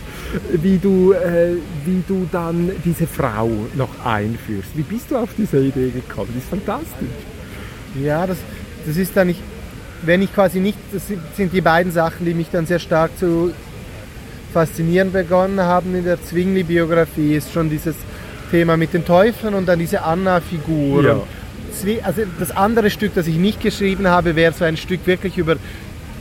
wie 0.52 0.78
du, 0.78 1.12
äh, 1.12 1.54
wie 1.84 2.02
du 2.06 2.28
dann 2.30 2.70
diese 2.84 3.06
Frau 3.06 3.50
noch 3.74 4.04
einführst. 4.04 4.68
Wie 4.74 4.82
bist 4.82 5.10
du 5.10 5.16
auf 5.16 5.30
diese 5.36 5.58
Idee 5.58 5.90
gekommen? 5.90 6.28
Das 6.34 6.42
ist 6.44 6.50
fantastisch. 6.50 7.08
Ja, 8.02 8.26
das, 8.26 8.36
das 8.86 8.96
ist 8.96 9.16
dann 9.16 9.28
nicht, 9.28 9.40
wenn 10.02 10.22
ich 10.22 10.32
quasi 10.34 10.60
nicht, 10.60 10.78
das 10.92 11.02
sind- 11.36 11.52
die 11.52 11.60
beiden 11.60 11.92
Sachen, 11.92 12.26
die 12.26 12.34
mich 12.34 12.48
dann 12.50 12.66
sehr 12.66 12.78
stark 12.78 13.10
zu 13.18 13.52
faszinieren 14.52 15.12
begonnen 15.12 15.60
haben 15.60 15.94
in 15.94 16.04
der 16.04 16.22
Zwingli-Biografie, 16.22 17.34
ist 17.36 17.52
schon 17.52 17.68
dieses 17.70 17.96
Thema 18.50 18.76
mit 18.76 18.92
den 18.94 19.04
Teufeln 19.04 19.54
und 19.54 19.66
dann 19.66 19.78
diese 19.78 20.02
Anna-Figur. 20.02 21.04
Ja. 21.04 21.22
Also 22.02 22.22
das 22.40 22.50
andere 22.56 22.90
Stück, 22.90 23.14
das 23.14 23.26
ich 23.28 23.36
nicht 23.36 23.60
geschrieben 23.60 24.08
habe, 24.08 24.34
wäre 24.34 24.52
so 24.52 24.64
ein 24.64 24.76
Stück 24.76 25.06
wirklich 25.06 25.38
über 25.38 25.56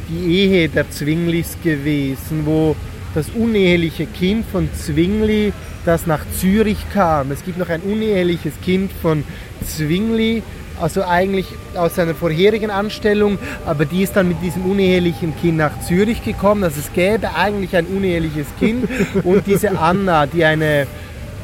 die 0.09 0.25
Ehe 0.35 0.69
der 0.69 0.89
Zwinglis 0.91 1.57
gewesen, 1.63 2.41
wo 2.45 2.75
das 3.17 3.29
uneheliche 3.29 4.05
Kind 4.05 4.45
von 4.51 4.69
Zwingli, 4.75 5.51
das 5.85 6.05
nach 6.05 6.21
Zürich 6.39 6.77
kam. 6.93 7.31
Es 7.31 7.43
gibt 7.43 7.57
noch 7.57 7.69
ein 7.69 7.81
uneheliches 7.81 8.53
Kind 8.63 8.91
von 9.01 9.23
Zwingli, 9.65 10.43
also 10.79 11.03
eigentlich 11.03 11.47
aus 11.75 11.95
seiner 11.95 12.13
vorherigen 12.13 12.69
Anstellung, 12.69 13.39
aber 13.65 13.85
die 13.85 14.03
ist 14.03 14.15
dann 14.15 14.27
mit 14.27 14.39
diesem 14.43 14.65
unehelichen 14.65 15.33
Kind 15.41 15.57
nach 15.57 15.81
Zürich 15.81 16.23
gekommen. 16.23 16.63
Also 16.63 16.79
es 16.79 16.93
gäbe 16.93 17.33
eigentlich 17.35 17.75
ein 17.75 17.87
uneheliches 17.87 18.45
Kind 18.59 18.87
und 19.23 19.47
diese 19.47 19.79
Anna, 19.79 20.27
die 20.27 20.45
eine 20.45 20.85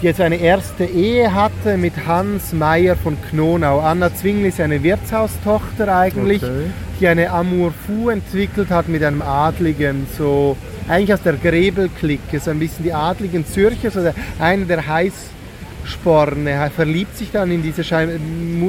die 0.02 0.08
jetzt 0.08 0.20
eine 0.20 0.36
erste 0.36 0.84
Ehe 0.84 1.34
hatte 1.34 1.78
mit 1.78 1.94
Hans 2.06 2.52
Meyer 2.52 2.98
von 2.98 3.18
Knonau. 3.30 3.80
Anna 3.80 4.14
Zwingli 4.14 4.50
ist 4.50 4.60
eine 4.60 4.84
Wirtshaustochter 4.84 5.88
eigentlich, 5.96 6.44
Okay. 6.44 6.66
die 7.00 7.08
eine 7.08 7.32
Amour 7.32 7.72
fou 7.88 8.10
entwickelt 8.10 8.70
hat 8.70 8.90
mit 8.90 9.02
einem 9.02 9.22
Adligen, 9.22 10.06
so 10.18 10.58
eigentlich 10.90 11.14
aus 11.14 11.22
der 11.22 11.34
Grebel-Clique, 11.34 12.40
so 12.40 12.52
ein 12.52 12.60
bisschen 12.60 12.84
die 12.84 12.94
Adligen 12.94 13.46
Zürcher, 13.46 13.92
so 13.92 14.02
der, 14.02 14.14
einer 14.40 14.66
der 14.66 14.86
Heißsporne, 14.88 16.50
er 16.50 16.72
verliebt 16.72 17.18
sich 17.18 17.32
dann 17.32 17.52
in 17.52 17.62
diese 17.64 17.84
Schein 17.84 18.10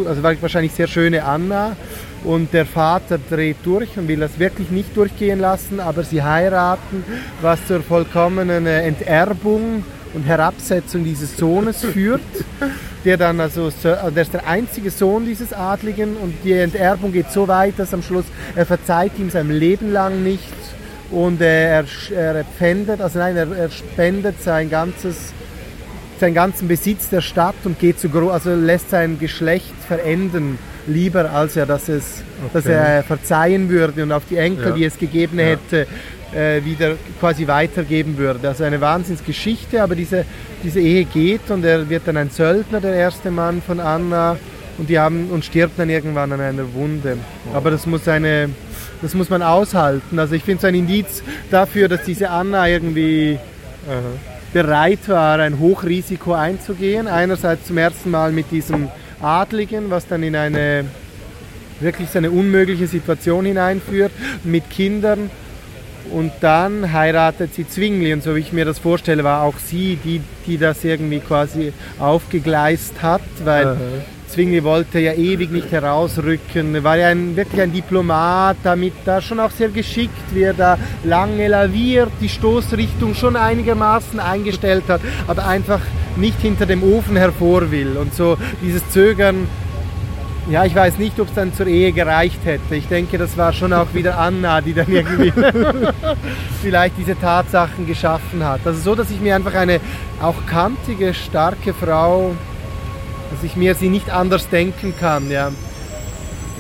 also 0.07 0.23
wahrscheinlich 0.23 0.73
sehr 0.73 0.87
schöne 0.89 1.25
Anna. 1.25 1.77
Und 2.25 2.55
der 2.55 2.65
Vater 2.65 3.19
dreht 3.19 3.59
durch 3.65 3.99
und 3.99 4.09
will 4.09 4.19
das 4.21 4.39
wirklich 4.39 4.71
nicht 4.71 4.97
durchgehen 4.97 5.41
lassen, 5.41 5.79
aber 5.79 6.05
sie 6.05 6.23
heiraten, 6.23 7.05
was 7.43 7.59
zur 7.67 7.83
vollkommenen 7.83 8.67
äh, 8.67 8.81
Enterbung 8.87 9.85
und 10.15 10.23
Herabsetzung 10.25 11.05
dieses 11.05 11.37
Sohnes 11.37 11.85
führt, 11.93 12.23
der 13.05 13.19
dann 13.19 13.41
also, 13.41 13.69
so- 13.69 13.91
also 13.91 14.11
der 14.11 14.23
ist 14.23 14.33
der 14.33 14.49
einzige 14.49 14.91
Sohn 14.91 15.27
dieses 15.27 15.53
Adligen 15.53 16.17
und 16.17 16.33
die 16.45 16.53
Enterbung 16.53 17.13
geht 17.13 17.31
so 17.31 17.47
weit, 17.47 17.75
dass 17.77 17.93
am 17.93 18.03
Schluss 18.03 18.25
er 18.57 18.65
verzeiht 18.65 19.19
ihm 19.19 19.29
sein 19.29 19.51
Leben 19.51 19.93
lang 19.93 20.23
nicht 20.23 20.49
und 21.11 21.41
er, 21.41 21.85
er 22.15 22.45
pfändet, 22.59 23.01
also 23.01 23.19
nein, 23.19 23.37
er, 23.37 23.51
er 23.57 23.71
spendet 23.71 24.43
sein 24.43 24.71
ganzes 24.71 25.33
seinen 26.21 26.35
ganzen 26.35 26.69
Besitz 26.69 27.09
der 27.09 27.21
Stadt 27.21 27.57
und 27.65 27.79
geht 27.81 27.99
zu 27.99 28.09
also 28.31 28.55
lässt 28.55 28.91
sein 28.91 29.19
Geschlecht 29.19 29.75
verenden 29.89 30.59
lieber 30.87 31.31
als 31.31 31.57
er 31.57 31.67
dass 31.67 31.89
es 31.89 32.23
dass 32.53 32.65
Okay. 32.67 32.75
er 32.75 33.03
verzeihen 33.03 33.69
würde 33.69 34.03
und 34.05 34.13
auf 34.13 34.23
die 34.31 34.37
Enkel, 34.37 34.69
Ja. 34.69 34.75
die 34.75 34.85
es 34.85 34.97
gegeben 34.99 35.39
Ja. 35.39 35.47
hätte, 35.47 35.87
äh, 36.35 36.65
wieder 36.65 36.93
quasi 37.21 37.47
weitergeben 37.47 38.17
würde. 38.17 38.49
Also 38.49 38.65
eine 38.65 38.81
Wahnsinnsgeschichte, 38.81 39.83
aber 39.83 39.95
diese, 39.97 40.25
diese 40.63 40.81
Ehe 40.81 41.05
geht 41.05 41.51
und 41.51 41.65
er 41.65 41.89
wird 41.89 42.03
dann 42.07 42.17
ein 42.17 42.31
Söldner, 42.31 42.81
der 42.81 42.95
erste 42.95 43.31
Mann 43.31 43.61
von 43.61 43.81
Anna 43.81 44.37
und 44.79 44.89
die 44.89 44.99
haben 44.99 45.31
und 45.31 45.45
stirbt 45.45 45.79
dann 45.79 45.91
irgendwann 45.91 46.33
an 46.33 46.41
einer 46.41 46.73
Wunde. 46.75 47.19
Aber 47.53 47.71
das 47.71 47.87
muss 47.87 48.07
eine 48.09 48.51
das 49.03 49.15
muss 49.15 49.31
man 49.31 49.43
aushalten. 49.43 50.19
Also 50.19 50.35
ich 50.35 50.45
finde 50.45 50.59
es 50.59 50.65
ein 50.65 50.75
Indiz 50.75 51.23
dafür, 51.51 51.89
dass 51.89 52.03
diese 52.05 52.31
Anna 52.31 52.69
irgendwie 52.69 53.39
bereit 54.55 55.09
war, 55.09 55.41
ein 55.41 55.59
Hochrisiko 55.59 56.33
einzugehen. 56.33 57.09
Einerseits 57.09 57.67
zum 57.67 57.77
ersten 57.77 58.11
Mal 58.11 58.33
mit 58.33 58.51
diesem 58.51 58.89
Adligen, 59.21 59.91
was 59.91 60.07
dann 60.07 60.23
in 60.23 60.37
eine 60.37 60.87
wirklich 61.81 62.09
so 62.09 62.19
eine 62.19 62.31
unmögliche 62.31 62.87
Situation 62.87 63.45
hineinführt, 63.45 64.13
mit 64.45 64.71
Kindern. 64.71 65.31
Und 66.13 66.33
dann 66.41 66.93
heiratet 66.93 67.55
sie 67.55 67.67
Zwingli. 67.67 68.13
Und 68.13 68.23
so 68.23 68.37
wie 68.37 68.41
ich 68.41 68.53
mir 68.53 68.65
das 68.65 68.79
vorstelle, 68.79 69.25
war 69.25 69.43
auch 69.43 69.59
sie, 69.59 69.99
die, 70.03 70.21
die 70.47 70.57
das 70.57 70.85
irgendwie 70.85 71.19
quasi 71.19 71.73
aufgegleist 71.99 73.03
hat, 73.03 73.23
weil 73.45 73.67
Aha. 73.67 73.77
Zwingli 74.35 74.65
wollte 74.65 74.99
ja 74.99 75.13
ewig 75.13 75.53
nicht 75.53 75.71
herausrücken, 75.71 76.83
war 76.83 76.97
ja 76.97 77.07
ein, 77.07 77.37
wirklich 77.37 77.61
ein 77.61 77.73
Diplomat, 77.73 78.57
damit 78.65 78.93
da 79.05 79.21
schon 79.21 79.39
auch 79.39 79.53
sehr 79.53 79.69
geschickt, 79.69 80.11
wie 80.33 80.43
er 80.43 80.55
da 80.55 80.77
lange 81.05 81.47
laviert, 81.47 82.11
die 82.21 82.29
Stoßrichtung 82.29 83.15
schon 83.15 83.37
einigermaßen 83.37 84.19
eingestellt 84.19 84.89
hat, 84.89 85.03
aber 85.29 85.47
einfach 85.47 85.79
nicht 86.17 86.41
hinter 86.41 86.67
dem 86.67 86.83
Ofen 86.83 87.17
hervor 87.17 87.71
will. 87.71 87.97
Und 87.97 88.13
so 88.13 88.37
dieses 88.61 88.89
Zögern, 88.91 89.47
ja, 90.51 90.65
ich 90.65 90.75
weiß 90.75 90.99
nicht, 90.99 91.21
ob 91.21 91.29
es 91.29 91.35
dann 91.35 91.55
zur 91.55 91.69
Ehe 91.69 91.93
gereicht 91.93 92.41
hätte. 92.45 92.75
Ich 92.75 92.89
denke, 92.89 93.19
das 93.19 93.37
war 93.39 93.53
schon 93.53 93.73
auch 93.73 93.95
wieder 93.95 94.19
Anna, 94.19 94.61
die 94.61 94.75
dann 94.75 94.91
irgendwie 94.91 95.33
vielleicht 96.61 96.99
diese 96.99 97.17
Tatsachen 97.17 97.87
geschaffen 97.87 98.45
hat. 98.45 98.63
Also 98.65 98.81
so, 98.81 98.95
dass 98.97 99.13
ich 99.13 99.21
mir 99.21 99.37
einfach 99.37 99.55
eine 99.55 99.79
auch 100.21 100.45
kantige, 100.47 101.15
starke 101.15 101.73
Frau 101.73 102.35
dass 103.35 103.43
ich 103.43 103.57
mir 103.57 103.75
sie 103.75 103.89
nicht 103.89 104.11
anders 104.11 104.49
denken 104.49 104.95
kann. 104.99 105.31
Ja. 105.31 105.51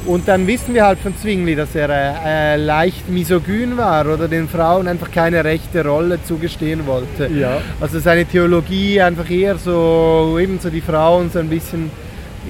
Und 0.07 0.29
dann 0.29 0.47
wissen 0.47 0.75
wir 0.75 0.85
halt 0.85 0.99
von 0.99 1.17
Zwingli, 1.17 1.55
dass 1.55 1.75
er 1.75 1.89
äh, 1.89 2.55
äh, 2.55 2.57
leicht 2.57 3.09
misogyn 3.09 3.77
war 3.79 4.07
oder 4.07 4.29
den 4.29 4.49
Frauen 4.49 4.87
einfach 4.87 5.11
keine 5.11 5.45
rechte 5.45 5.85
Rolle 5.85 6.23
zugestehen 6.23 6.87
wollte. 6.87 7.29
Ja. 7.33 7.63
Also 7.81 8.01
seine 8.01 8.27
Theologie 8.27 9.01
einfach 9.01 9.31
eher 9.31 9.57
so, 9.57 10.37
eben 10.39 10.59
so 10.59 10.69
die 10.69 10.83
Frauen 10.83 11.31
so 11.31 11.39
ein 11.39 11.49
bisschen 11.49 11.91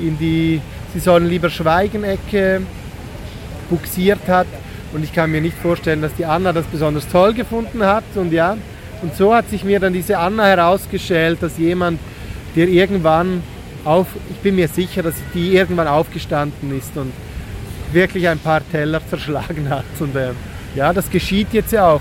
in 0.01 0.19
die, 0.19 0.61
sie 0.93 0.99
sollen 0.99 1.29
lieber 1.29 1.49
schweigen 1.49 2.03
Ecke 2.03 2.63
buxiert 3.71 4.27
hat. 4.27 4.49
Und 4.93 5.05
ich 5.05 5.13
kann 5.13 5.31
mir 5.31 5.41
nicht 5.41 5.57
vorstellen, 5.59 6.03
dass 6.03 6.15
die 6.15 6.25
Anna 6.25 6.53
das 6.53 6.65
besonders 6.67 7.07
toll 7.09 7.35
gefunden 7.35 7.85
hat. 7.85 8.05
Und 8.17 8.33
ja, 8.33 8.57
und 9.03 9.15
so 9.15 9.35
hat 9.35 9.49
sich 9.51 9.65
mir 9.65 9.79
dann 9.79 9.93
diese 9.93 10.19
Anna 10.19 10.47
herausgestellt, 10.47 11.39
dass 11.41 11.59
jemand, 11.59 12.01
der 12.57 12.69
irgendwann 12.69 13.43
auf, 13.85 14.07
ich 14.31 14.37
bin 14.37 14.57
mir 14.57 14.68
sicher, 14.68 15.03
dass 15.03 15.14
die 15.35 15.55
irgendwann 15.55 15.88
aufgestanden 15.88 16.77
ist 16.77 16.97
und 16.97 17.12
wirklich 17.92 18.29
ein 18.29 18.38
paar 18.38 18.62
Teller 18.70 19.01
zerschlagen 19.09 19.68
hat. 19.68 19.85
Und 20.01 20.16
äh, 20.16 20.31
ja, 20.75 20.92
das 20.92 21.11
geschieht 21.11 21.49
jetzt 21.53 21.73
ja 21.73 21.88
auch. 21.88 22.01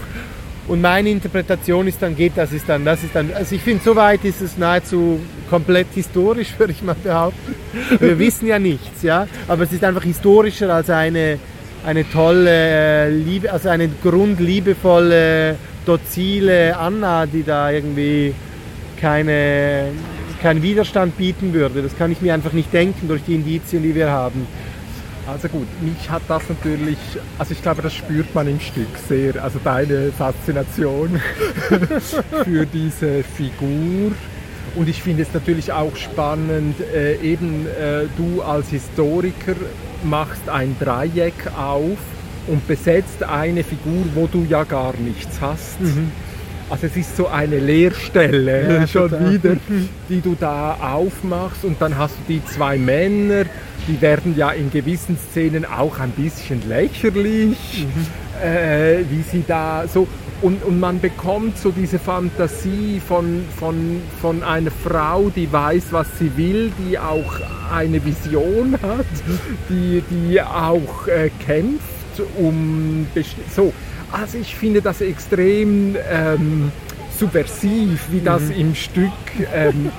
und 0.68 0.82
meine 0.82 1.10
Interpretation 1.10 1.88
ist 1.88 2.02
dann, 2.02 2.16
geht 2.16 2.34
das 2.36 2.52
ist 2.52 2.68
dann, 2.68 2.86
das 2.86 3.04
ist 3.04 3.16
dann, 3.16 3.32
also 3.34 3.54
ich 3.56 3.62
finde, 3.62 3.84
soweit 3.84 4.24
ist 4.24 4.42
es 4.42 4.58
nahezu 4.58 5.20
komplett 5.50 5.88
historisch, 5.94 6.54
würde 6.58 6.74
ich 6.74 6.82
mal 6.82 6.96
behaupten. 7.02 7.56
Wir 8.00 8.18
wissen 8.18 8.48
ja 8.48 8.60
nichts, 8.60 9.04
ja, 9.04 9.28
aber 9.48 9.64
es 9.64 9.72
ist 9.72 9.84
einfach 9.84 10.04
historischer 10.04 10.74
als 10.74 10.90
eine, 10.90 11.38
eine 11.86 12.10
tolle 12.10 12.50
äh, 12.50 13.10
Liebe, 13.10 13.52
also 13.52 13.70
eine 13.70 13.90
grundliebevolle, 14.02 15.58
dozile 15.86 16.78
Anna, 16.78 17.26
die 17.26 17.44
da 17.44 17.70
irgendwie 17.70 18.34
keine, 19.00 19.90
keinen 20.44 20.62
Widerstand 20.62 21.18
bieten 21.18 21.54
würde. 21.54 21.82
Das 21.82 21.98
kann 21.98 22.12
ich 22.12 22.22
mir 22.22 22.34
einfach 22.34 22.52
nicht 22.52 22.72
denken 22.74 23.08
durch 23.08 23.24
die 23.24 23.36
Indizien, 23.36 23.82
die 23.82 23.96
wir 23.96 24.12
haben. 24.12 24.46
Also 25.26 25.48
gut, 25.48 25.68
mich 25.82 26.10
hat 26.10 26.24
das 26.28 26.44
natürlich, 26.50 26.98
also 27.40 27.54
ich 27.54 27.62
glaube, 27.62 27.82
das 27.82 27.94
spürt 27.94 28.36
man 28.36 28.46
im 28.50 28.60
Stück 28.60 28.90
sehr, 29.08 29.42
also 29.42 29.58
deine 29.64 30.12
Faszination 30.12 31.22
für 32.44 32.66
diese 32.66 33.24
Figur. 33.24 34.12
Und 34.76 34.90
ich 34.90 35.02
finde 35.02 35.24
es 35.24 35.34
natürlich 35.34 35.72
auch 35.72 35.96
spannend, 35.96 36.76
äh, 36.94 37.16
eben 37.22 37.66
äh, 37.68 38.08
du 38.18 38.42
als 38.42 38.68
Historiker 38.68 39.56
machst 40.04 40.50
ein 40.50 40.76
Dreieck 40.78 41.52
auf 41.58 41.98
und 42.48 42.68
besetzt 42.68 43.24
eine 43.24 43.64
Figur, 43.64 44.04
wo 44.14 44.28
du 44.28 44.46
ja 44.50 44.66
gar 44.66 44.94
nichts 44.98 45.40
hast. 45.40 45.80
Mhm. 45.80 46.12
Also 46.74 46.88
es 46.88 46.98
ist 46.98 47.16
so 47.16 47.28
eine 47.28 47.60
Leerstelle 47.60 48.80
ja, 48.80 48.88
schon 48.88 49.12
total. 49.12 49.32
wieder, 49.32 49.58
die 50.10 50.22
du 50.22 50.36
da 50.40 50.74
aufmachst 50.82 51.66
und 51.66 51.80
dann 51.80 51.96
hast 51.96 52.16
du 52.16 52.34
die 52.34 52.44
zwei 52.46 52.80
Männer, 52.80 53.46
die 53.88 54.02
werden 54.02 54.36
ja 54.36 54.50
in 54.50 54.72
gewissen 54.72 55.16
Szenen 55.30 55.66
auch 55.66 56.00
ein 56.00 56.10
bisschen 56.10 56.68
lächerlich, 56.68 57.86
mhm. 57.86 58.44
äh, 58.44 59.04
wie 59.08 59.22
sie 59.22 59.44
da 59.48 59.84
so 59.88 60.08
und, 60.42 60.64
und 60.64 60.80
man 60.80 61.00
bekommt 61.00 61.60
so 61.60 61.70
diese 61.70 62.00
Fantasie 62.00 63.00
von, 63.08 63.46
von, 63.60 64.02
von 64.20 64.42
einer 64.42 64.72
Frau, 64.72 65.30
die 65.34 65.54
weiß, 65.54 65.86
was 65.92 66.08
sie 66.18 66.36
will, 66.36 66.72
die 66.80 66.98
auch 66.98 67.40
eine 67.72 68.04
Vision 68.04 68.80
hat, 68.82 69.06
die, 69.70 70.04
die 70.10 70.42
auch 70.42 71.08
äh, 71.08 71.30
kämpft 71.46 71.93
um 72.38 73.08
so. 73.56 73.74
Also 74.12 74.38
ich 74.38 74.56
finde 74.56 74.82
das 74.82 75.02
extrem 75.02 75.96
ähm, 76.12 76.72
subversiv, 77.18 78.08
wie 78.12 78.22
das 78.22 78.44
mhm. 78.44 78.52
im 78.52 78.76
Stück 78.76 79.12
ähm, 79.54 79.92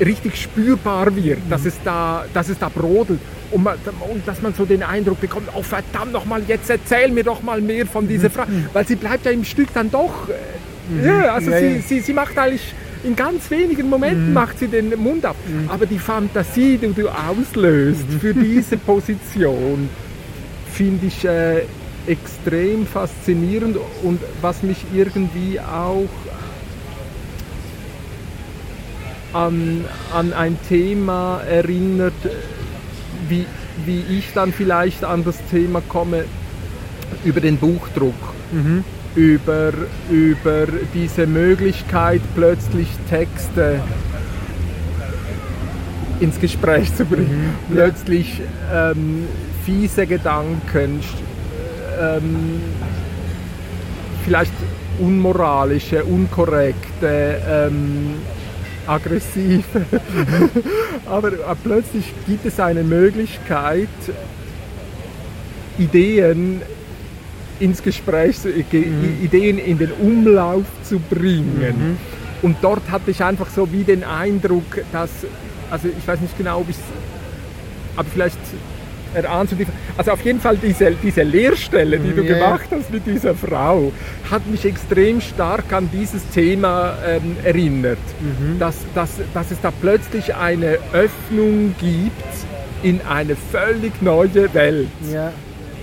richtig 0.00 0.36
spürbar 0.40 1.14
wird, 1.16 1.38
dass 1.48 1.64
es 1.64 1.74
da, 1.84 2.26
dass 2.32 2.48
es 2.48 2.58
da 2.58 2.68
brodelt 2.68 3.20
und, 3.50 3.62
man, 3.62 3.76
und, 4.10 4.26
dass 4.26 4.42
man 4.42 4.54
so 4.54 4.64
den 4.64 4.82
Eindruck 4.82 5.20
bekommt, 5.20 5.48
oh 5.54 5.62
verdammt 5.62 6.12
nochmal, 6.12 6.42
jetzt 6.46 6.68
erzähl 6.68 7.10
mir 7.10 7.24
doch 7.24 7.42
mal 7.42 7.60
mehr 7.60 7.86
von 7.86 8.06
dieser 8.06 8.30
Frau, 8.30 8.44
mhm. 8.46 8.66
weil 8.72 8.86
sie 8.86 8.96
bleibt 8.96 9.24
ja 9.24 9.30
im 9.30 9.44
Stück 9.44 9.68
dann 9.72 9.90
doch, 9.90 10.28
äh, 10.28 10.92
mhm. 10.92 11.06
ja, 11.06 11.34
also 11.34 11.50
ja, 11.50 11.58
sie, 11.58 11.66
ja. 11.66 11.82
Sie, 11.82 12.00
sie 12.00 12.12
macht 12.12 12.36
eigentlich 12.36 12.74
in 13.04 13.14
ganz 13.14 13.50
wenigen 13.50 13.88
Momenten 13.88 14.28
mhm. 14.28 14.34
macht 14.34 14.58
sie 14.58 14.68
den 14.68 14.92
Mund 14.98 15.24
ab, 15.24 15.36
mhm. 15.46 15.70
aber 15.70 15.86
die 15.86 15.98
Fantasie, 15.98 16.76
die 16.76 16.92
du 16.92 17.08
auslöst 17.08 18.08
mhm. 18.10 18.20
für 18.20 18.34
diese 18.34 18.76
Position, 18.76 19.88
finde 20.76 21.06
ich 21.06 21.24
äh, 21.24 21.62
extrem 22.06 22.86
faszinierend 22.86 23.78
und 24.02 24.20
was 24.42 24.62
mich 24.62 24.76
irgendwie 24.94 25.58
auch 25.58 26.08
an, 29.32 29.84
an 30.12 30.32
ein 30.34 30.58
Thema 30.68 31.40
erinnert, 31.48 32.12
wie, 33.28 33.46
wie 33.86 34.04
ich 34.18 34.32
dann 34.34 34.52
vielleicht 34.52 35.02
an 35.02 35.24
das 35.24 35.36
Thema 35.50 35.80
komme 35.80 36.24
über 37.24 37.40
den 37.40 37.56
Buchdruck. 37.56 38.14
Mhm. 38.52 38.84
Über, 39.14 39.72
über 40.10 40.66
diese 40.92 41.26
Möglichkeit, 41.26 42.20
plötzlich 42.34 42.88
Texte 43.08 43.80
ins 46.20 46.38
Gespräch 46.38 46.94
zu 46.94 47.06
bringen. 47.06 47.54
Mhm. 47.68 47.74
Plötzlich 47.74 48.42
ähm, 48.70 49.26
fiese 49.66 50.06
Gedanken, 50.06 51.00
ähm, 52.00 52.60
vielleicht 54.24 54.52
unmoralische, 55.00 56.04
unkorrekte, 56.04 57.42
ähm, 57.48 58.14
aggressiv. 58.86 59.64
aber, 61.06 61.32
aber 61.44 61.56
plötzlich 61.62 62.04
gibt 62.28 62.46
es 62.46 62.60
eine 62.60 62.84
Möglichkeit, 62.84 63.88
Ideen 65.78 66.62
ins 67.58 67.82
Gespräch, 67.82 68.36
mhm. 68.44 69.24
Ideen 69.24 69.58
in 69.58 69.78
den 69.78 69.90
Umlauf 69.92 70.64
zu 70.84 71.00
bringen. 71.00 71.74
Mhm. 71.76 71.96
Und 72.42 72.58
dort 72.62 72.88
hatte 72.90 73.10
ich 73.10 73.22
einfach 73.24 73.48
so 73.50 73.70
wie 73.72 73.82
den 73.82 74.04
Eindruck, 74.04 74.84
dass, 74.92 75.10
also 75.70 75.88
ich 75.88 76.06
weiß 76.06 76.20
nicht 76.20 76.38
genau, 76.38 76.60
ob 76.60 76.70
ich 76.70 76.76
aber 77.96 78.08
vielleicht 78.08 78.38
die, 79.22 79.66
also 79.96 80.12
auf 80.12 80.24
jeden 80.24 80.40
Fall 80.40 80.56
diese, 80.56 80.92
diese 81.02 81.22
Lehrstelle, 81.22 81.98
die 81.98 82.12
du 82.12 82.22
yeah. 82.22 82.38
gemacht 82.38 82.68
hast 82.70 82.90
mit 82.92 83.06
dieser 83.06 83.34
Frau, 83.34 83.92
hat 84.30 84.46
mich 84.46 84.64
extrem 84.64 85.20
stark 85.20 85.72
an 85.72 85.88
dieses 85.92 86.28
Thema 86.30 86.96
ähm, 87.06 87.36
erinnert, 87.44 87.98
mhm. 88.20 88.58
dass, 88.58 88.76
dass, 88.94 89.10
dass 89.34 89.50
es 89.50 89.60
da 89.60 89.70
plötzlich 89.70 90.34
eine 90.34 90.78
Öffnung 90.92 91.74
gibt 91.78 92.12
in 92.82 93.00
eine 93.08 93.36
völlig 93.36 94.00
neue 94.02 94.52
Welt. 94.54 94.88
Ja. 95.12 95.32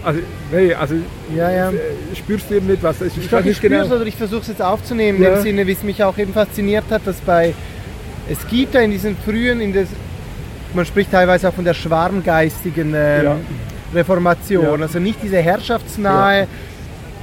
Also, 0.04 0.20
nee, 0.52 0.74
also 0.74 0.96
ja, 1.36 1.50
ja. 1.50 1.70
Äh, 1.70 1.76
spürst 2.16 2.50
du 2.50 2.56
eben 2.56 2.68
nicht 2.68 2.84
was? 2.84 3.02
Ich, 3.02 3.18
ich, 3.18 3.32
ich, 3.32 3.62
genau. 3.62 3.86
oder 3.86 4.06
ich 4.06 4.16
versuche 4.16 4.42
es 4.42 4.48
jetzt 4.50 4.62
aufzunehmen, 4.62 5.22
ja. 5.24 5.36
im 5.36 5.42
Sinne, 5.42 5.66
wie 5.66 5.72
es 5.72 5.84
mich 5.84 6.04
auch 6.04 6.18
eben 6.18 6.34
fasziniert 6.34 6.86
hat, 6.90 7.02
dass 7.06 7.22
bei 7.22 7.54
es 8.30 8.48
gibt 8.48 8.74
ja 8.74 8.82
in 8.82 8.92
diesen 8.92 9.18
frühen, 9.18 9.62
in 9.62 9.74
des, 9.74 9.90
man 10.76 10.86
spricht 10.86 11.12
teilweise 11.12 11.50
auch 11.50 11.54
von 11.54 11.66
der 11.66 11.74
schwarmgeistigen 11.74 12.94
ähm, 12.96 13.24
ja. 13.24 13.38
Reformation, 13.94 14.80
ja. 14.80 14.86
also 14.86 15.00
nicht 15.00 15.20
diese 15.22 15.38
herrschaftsnahe, 15.38 16.42
ja. 16.42 16.48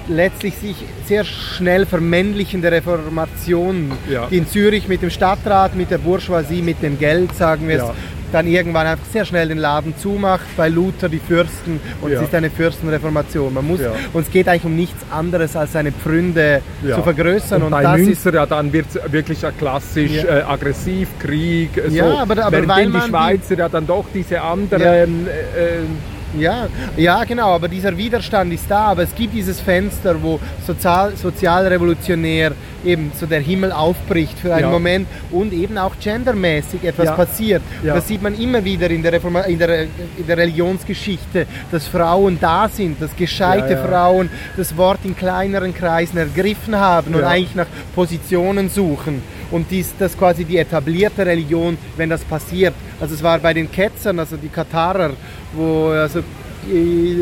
letztlich 0.09 0.57
sich 0.57 0.77
sehr 1.07 1.25
schnell 1.25 1.87
vermännlichende 1.87 2.71
Reformation, 2.71 3.93
die 4.31 4.37
in 4.37 4.47
Zürich 4.47 4.89
mit 4.89 5.03
dem 5.03 5.11
Stadtrat, 5.11 5.75
mit 5.75 5.91
der 5.91 5.99
Bourgeoisie, 5.99 6.63
mit 6.63 6.83
dem 6.83 6.99
Geld, 6.99 7.35
sagen 7.35 7.69
wir 7.69 7.77
es, 7.77 7.91
dann 8.33 8.47
irgendwann 8.47 8.87
einfach 8.87 9.07
sehr 9.13 9.25
schnell 9.25 9.49
den 9.49 9.59
Laden 9.59 9.97
zumacht, 9.97 10.47
bei 10.57 10.69
Luther 10.69 11.09
die 11.09 11.19
Fürsten 11.19 11.81
und 12.01 12.11
ja. 12.11 12.21
es 12.21 12.29
ist 12.29 12.35
eine 12.35 12.51
Fürstenreformation. 12.51 13.53
Man 13.55 13.67
muss, 13.67 13.81
ja. 13.81 13.93
Und 14.13 14.23
es 14.23 14.31
geht 14.31 14.49
eigentlich 14.49 14.65
um 14.65 14.77
nichts 14.77 15.05
anderes 15.11 15.57
als 15.57 15.73
seine 15.73 15.93
Pfründe 15.93 16.63
ja. 16.87 16.97
zu 16.97 17.03
vergrößern. 17.03 17.63
Und, 17.63 17.73
und 17.73 17.83
bei 17.83 17.97
Münster, 17.99 18.35
ja, 18.35 18.47
dann 18.47 18.73
wird 18.73 18.87
es 18.95 19.13
wirklich 19.13 19.41
klassisch 19.59 20.25
äh, 20.25 20.43
aggressiv, 20.43 21.09
Krieg, 21.19 21.71
ja, 21.91 22.05
aber, 22.21 22.45
aber 22.45 22.69
weil 22.69 22.91
die 22.91 23.01
Schweizer 23.01 23.57
ja 23.57 23.69
dann 23.69 23.87
doch 23.87 24.07
diese 24.13 24.41
anderen... 24.41 25.27
Äh, 25.27 26.11
ja, 26.39 26.69
ja, 26.97 27.25
genau, 27.25 27.55
aber 27.55 27.69
dieser 27.69 27.97
Widerstand 27.97 28.53
ist 28.53 28.71
da, 28.71 28.87
aber 28.87 29.03
es 29.03 29.15
gibt 29.15 29.35
dieses 29.35 29.61
Fenster, 29.61 30.23
wo 30.23 30.39
sozial, 30.67 31.17
sozialrevolutionär 31.17 32.53
eben 32.85 33.13
so 33.15 33.27
der 33.27 33.41
Himmel 33.41 33.73
aufbricht 33.73 34.39
für 34.39 34.55
einen 34.55 34.67
ja. 34.67 34.71
Moment 34.71 35.07
und 35.31 35.53
eben 35.53 35.77
auch 35.79 35.95
gendermäßig 36.01 36.85
etwas 36.85 37.07
ja. 37.07 37.13
passiert. 37.15 37.63
Ja. 37.83 37.95
Das 37.95 38.09
sieht 38.09 38.23
man 38.23 38.39
immer 38.39 38.65
wieder 38.65 38.91
in 38.91 39.03
der, 39.03 39.13
Reform 39.13 39.37
in, 39.47 39.59
der, 39.59 39.83
in 39.83 40.27
der 40.27 40.37
Religionsgeschichte, 40.37 41.47
dass 41.71 41.87
Frauen 41.87 42.39
da 42.41 42.69
sind, 42.69 43.01
dass 43.03 43.15
gescheite 43.17 43.77
Frauen 43.77 44.31
das 44.57 44.77
Wort 44.77 45.01
in 45.05 45.17
kleineren 45.17 45.75
Kreisen 45.75 46.19
ergriffen 46.19 46.77
haben 46.77 47.15
und 47.15 47.25
eigentlich 47.25 47.55
nach 47.55 47.67
Positionen 47.95 48.69
suchen. 48.69 49.23
Und 49.51 49.71
dies, 49.71 49.93
das 49.99 50.17
quasi 50.17 50.45
die 50.45 50.59
etablierte 50.59 51.27
Religion, 51.27 51.77
wenn 51.97 52.09
das 52.09 52.23
passiert. 52.23 52.75
Also 53.01 53.15
es 53.15 53.23
war 53.23 53.39
bei 53.39 53.53
den 53.53 53.71
Ketzern, 53.71 54.19
also 54.19 54.37
die 54.37 54.49
Katarer, 54.49 55.13
wo 55.53 55.89
also 55.89 56.23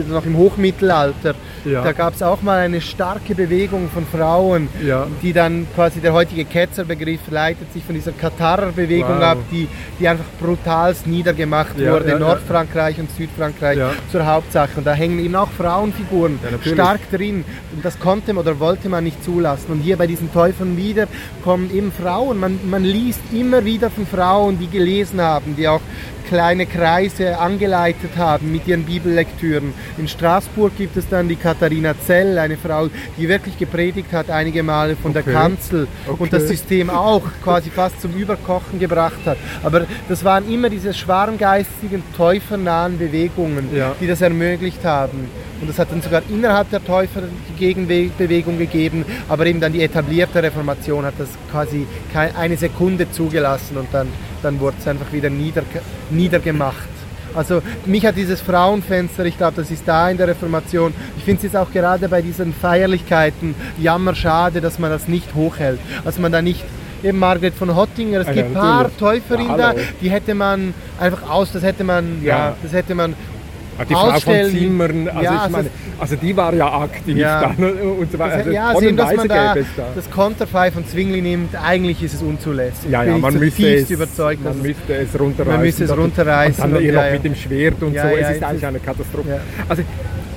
noch 0.08 0.24
im 0.26 0.36
Hochmittelalter, 0.36 1.34
ja. 1.64 1.82
da 1.82 1.92
gab 1.92 2.14
es 2.14 2.22
auch 2.22 2.42
mal 2.42 2.58
eine 2.58 2.80
starke 2.80 3.34
Bewegung 3.34 3.88
von 3.90 4.06
Frauen, 4.06 4.68
ja. 4.84 5.06
die 5.22 5.32
dann 5.32 5.66
quasi 5.74 6.00
der 6.00 6.12
heutige 6.12 6.44
Ketzerbegriff 6.44 7.20
leitet 7.30 7.72
sich 7.72 7.84
von 7.84 7.94
dieser 7.94 8.12
Katarer-Bewegung 8.12 9.18
wow. 9.18 9.22
ab, 9.22 9.38
die, 9.50 9.68
die 9.98 10.08
einfach 10.08 10.24
brutalst 10.40 11.06
niedergemacht 11.06 11.78
ja, 11.78 11.92
wurde, 11.92 12.18
Nordfrankreich 12.18 12.98
und 12.98 13.10
Südfrankreich 13.10 13.78
zur 14.10 14.26
Hauptsache. 14.26 14.72
Und 14.76 14.86
da 14.86 14.92
hängen 14.92 15.18
eben 15.18 15.36
auch 15.36 15.50
Frauenfiguren 15.50 16.38
stark 16.62 17.10
drin. 17.10 17.44
Und 17.74 17.84
das 17.84 17.98
konnte 17.98 18.34
oder 18.34 18.58
wollte 18.60 18.88
man 18.88 19.04
nicht 19.04 19.22
zulassen. 19.24 19.72
Und 19.72 19.80
hier 19.80 19.96
bei 19.96 20.06
diesen 20.06 20.32
Teufeln 20.32 20.76
wieder 20.76 21.06
kommen 21.42 21.70
eben 21.74 21.92
Frauen. 21.92 22.38
Man, 22.38 22.58
man 22.68 22.84
liest 22.84 23.20
immer 23.32 23.64
wieder 23.64 23.90
von 23.90 24.06
Frauen, 24.06 24.58
die 24.58 24.68
gelesen 24.68 25.20
haben, 25.20 25.56
die 25.56 25.68
auch 25.68 25.80
kleine 26.28 26.66
Kreise 26.66 27.38
angeleitet 27.38 28.10
haben 28.16 28.52
mit 28.52 28.66
ihren 28.66 28.84
Bibellektüren. 28.84 29.72
In 29.96 30.08
Straßburg 30.08 30.76
gibt 30.76 30.96
es 30.96 31.08
dann 31.08 31.28
die 31.28 31.36
Katharina 31.36 31.94
Zell, 32.06 32.38
eine 32.38 32.56
Frau, 32.56 32.88
die 33.16 33.28
wirklich 33.28 33.56
gepredigt 33.58 34.12
hat 34.12 34.30
einige 34.30 34.62
Male 34.62 34.96
von 34.96 35.12
okay. 35.12 35.22
der 35.24 35.32
Kanzel 35.32 35.88
okay. 36.06 36.22
und 36.22 36.32
das 36.32 36.48
System 36.48 36.90
auch 36.90 37.22
quasi 37.42 37.70
fast 37.70 38.00
zum 38.00 38.12
Überkochen 38.12 38.78
gebracht 38.78 39.20
hat. 39.24 39.38
Aber 39.62 39.86
das 40.08 40.24
waren 40.24 40.50
immer 40.52 40.68
diese 40.68 40.92
schwarmgeistigen, 40.92 42.02
täufernahen 42.16 42.98
Bewegungen, 42.98 43.74
ja. 43.74 43.94
die 44.00 44.06
das 44.06 44.20
ermöglicht 44.20 44.84
haben. 44.84 45.30
Und 45.60 45.68
es 45.68 45.78
hat 45.78 45.90
dann 45.90 46.02
sogar 46.02 46.22
innerhalb 46.28 46.70
der 46.70 46.84
Täufer 46.84 47.22
die 47.22 47.58
Gegenbewegung 47.58 48.58
gegeben, 48.58 49.04
aber 49.28 49.46
eben 49.46 49.60
dann 49.60 49.72
die 49.72 49.82
etablierte 49.82 50.42
Reformation 50.42 51.04
hat 51.04 51.14
das 51.18 51.28
quasi 51.50 51.86
eine 52.14 52.56
Sekunde 52.56 53.10
zugelassen 53.10 53.76
und 53.76 53.88
dann, 53.92 54.08
dann 54.42 54.60
wurde 54.60 54.76
es 54.80 54.86
einfach 54.86 55.12
wieder 55.12 55.30
nieder, 55.30 55.62
niedergemacht. 56.10 56.88
Also 57.34 57.62
mich 57.84 58.04
hat 58.06 58.16
dieses 58.16 58.40
Frauenfenster, 58.40 59.24
ich 59.26 59.36
glaube, 59.36 59.56
das 59.56 59.70
ist 59.70 59.86
da 59.86 60.10
in 60.10 60.16
der 60.16 60.28
Reformation. 60.28 60.94
Ich 61.18 61.24
finde 61.24 61.38
es 61.38 61.42
jetzt 61.44 61.56
auch 61.56 61.70
gerade 61.70 62.08
bei 62.08 62.22
diesen 62.22 62.52
Feierlichkeiten 62.54 63.54
jammer 63.78 64.14
schade, 64.14 64.60
dass 64.60 64.78
man 64.78 64.90
das 64.90 65.08
nicht 65.08 65.34
hochhält. 65.34 65.78
Dass 66.04 66.18
man 66.18 66.32
da 66.32 66.42
nicht 66.42 66.64
eben 67.02 67.18
Margret 67.18 67.54
von 67.54 67.76
Hottinger, 67.76 68.20
es 68.20 68.26
ja, 68.28 68.32
gibt 68.32 68.48
ein 68.48 68.54
paar 68.54 68.90
Täuferinnen 68.96 69.50
ja, 69.50 69.72
da, 69.72 69.80
die 70.00 70.10
hätte 70.10 70.34
man 70.34 70.74
einfach 70.98 71.28
aus, 71.30 71.52
das 71.52 71.62
hätte 71.62 71.84
man, 71.84 72.22
ja, 72.22 72.36
ja 72.36 72.56
das 72.62 72.72
hätte 72.72 72.94
man 72.94 73.14
Ah, 73.14 73.37
die 73.84 73.94
Frau 73.94 74.18
von 74.18 74.34
Zimmern, 74.50 75.08
also, 75.08 75.22
ja, 75.22 75.46
ich 75.46 75.52
meine, 75.52 75.70
also 75.98 76.16
die 76.16 76.36
war 76.36 76.54
ja 76.54 76.80
aktiv 76.80 77.16
ja. 77.16 77.40
dann 77.40 77.72
und 77.72 78.12
so 78.12 78.18
weiter. 78.18 78.34
Also 78.36 78.50
ja, 78.50 78.74
sehen, 78.76 78.96
dass 78.96 79.14
man 79.14 79.28
da, 79.28 79.54
da, 79.54 79.62
das 79.94 80.10
Konterfei 80.10 80.70
von 80.70 80.86
Zwingli 80.86 81.20
nimmt, 81.20 81.54
eigentlich 81.54 82.02
ist 82.02 82.14
es 82.14 82.22
unzulässig. 82.22 82.90
Ja, 82.90 83.04
ja, 83.04 83.18
man 83.18 83.38
müsste 83.38 83.74
es, 83.74 83.90
überzeugt, 83.90 84.42
man 84.42 84.60
müsste 84.60 84.94
es 84.94 85.18
runterreißen. 85.18 85.52
Man 85.52 85.60
müsste 85.62 85.84
es 85.84 85.96
runterreißen. 85.96 86.64
Und 86.64 86.74
dann 86.74 86.84
und, 86.84 86.94
noch 86.94 87.12
mit 87.12 87.24
dem 87.24 87.34
Schwert 87.34 87.82
und 87.82 87.94
so, 87.94 88.06
es 88.06 88.36
ist 88.36 88.42
eigentlich 88.42 88.66
eine 88.66 88.80
Katastrophe. 88.80 89.40
Also 89.68 89.82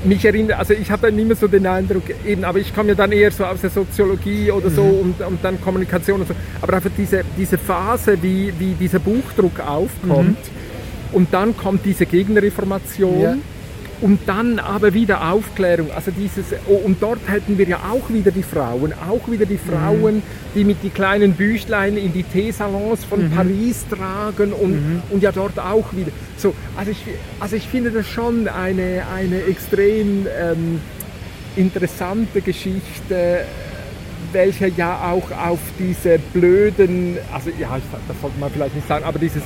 mich 0.04 0.26
erinnert, 0.26 0.58
also 0.58 0.74
ich 0.74 0.90
habe 0.90 1.10
dann 1.10 1.20
immer 1.20 1.36
so 1.36 1.48
den 1.48 1.66
Eindruck, 1.68 2.04
eben, 2.26 2.44
aber 2.44 2.60
ich 2.60 2.74
komme 2.74 2.90
ja 2.90 2.96
dann 2.96 3.12
eher 3.12 3.32
so 3.32 3.46
aus 3.46 3.62
der 3.62 3.70
Soziologie 3.70 4.52
oder 4.52 4.70
so 4.70 4.84
mhm. 4.84 5.00
und, 5.00 5.22
und 5.22 5.44
dann 5.44 5.62
Kommunikation 5.62 6.22
und 6.22 6.28
so, 6.28 6.34
aber 6.62 6.74
einfach 6.74 6.90
diese, 6.98 7.24
diese 7.38 7.58
Phase, 7.58 8.18
wie, 8.22 8.52
wie 8.58 8.74
dieser 8.74 9.00
Buchdruck 9.00 9.60
aufkommt, 9.60 10.30
mhm 10.30 10.62
und 11.12 11.34
dann 11.34 11.56
kommt 11.56 11.86
diese 11.86 12.06
Gegenreformation. 12.06 13.22
Ja. 13.22 13.38
Und 14.02 14.22
dann 14.26 14.58
aber 14.58 14.96
wieder 14.96 15.32
Aufklärung. 15.32 15.92
Also 15.96 16.10
dieses, 16.10 16.46
oh, 16.68 16.74
und 16.74 17.04
dort 17.04 17.20
hätten 17.28 17.60
wir 17.60 17.68
ja 17.68 17.82
auch 17.92 18.10
wieder 18.12 18.32
die 18.32 18.42
Frauen, 18.42 18.94
auch 19.08 19.30
wieder 19.30 19.46
die 19.46 19.60
Frauen, 19.60 20.16
mhm. 20.16 20.22
die 20.56 20.64
mit 20.64 20.78
die 20.82 20.90
kleinen 20.90 21.34
Büchlein 21.34 21.98
in 21.98 22.12
die 22.12 22.24
Teesalons 22.24 23.06
von 23.06 23.26
mhm. 23.26 23.32
Paris 23.32 23.86
tragen 23.88 24.54
und, 24.54 24.72
mhm. 24.72 25.02
und 25.12 25.22
ja 25.22 25.32
dort 25.32 25.60
auch 25.60 25.94
wieder. 25.94 26.10
So, 26.36 26.56
also, 26.76 26.90
ich, 26.90 26.98
also 27.40 27.56
ich 27.56 27.68
finde 27.68 27.92
das 27.92 28.08
schon 28.08 28.48
eine, 28.48 29.04
eine 29.16 29.44
extrem 29.44 30.26
ähm, 30.26 30.82
interessante 31.56 32.42
Geschichte, 32.42 33.46
welche 34.32 34.68
ja 34.68 35.12
auch 35.12 35.30
auf 35.32 35.60
diese 35.78 36.18
blöden, 36.34 37.18
also 37.32 37.52
ja, 37.60 37.80
das 38.08 38.22
sollte 38.22 38.40
man 38.40 38.50
vielleicht 38.52 38.76
nicht 38.76 38.88
sagen, 38.88 39.06
aber 39.06 39.20
dieses 39.20 39.44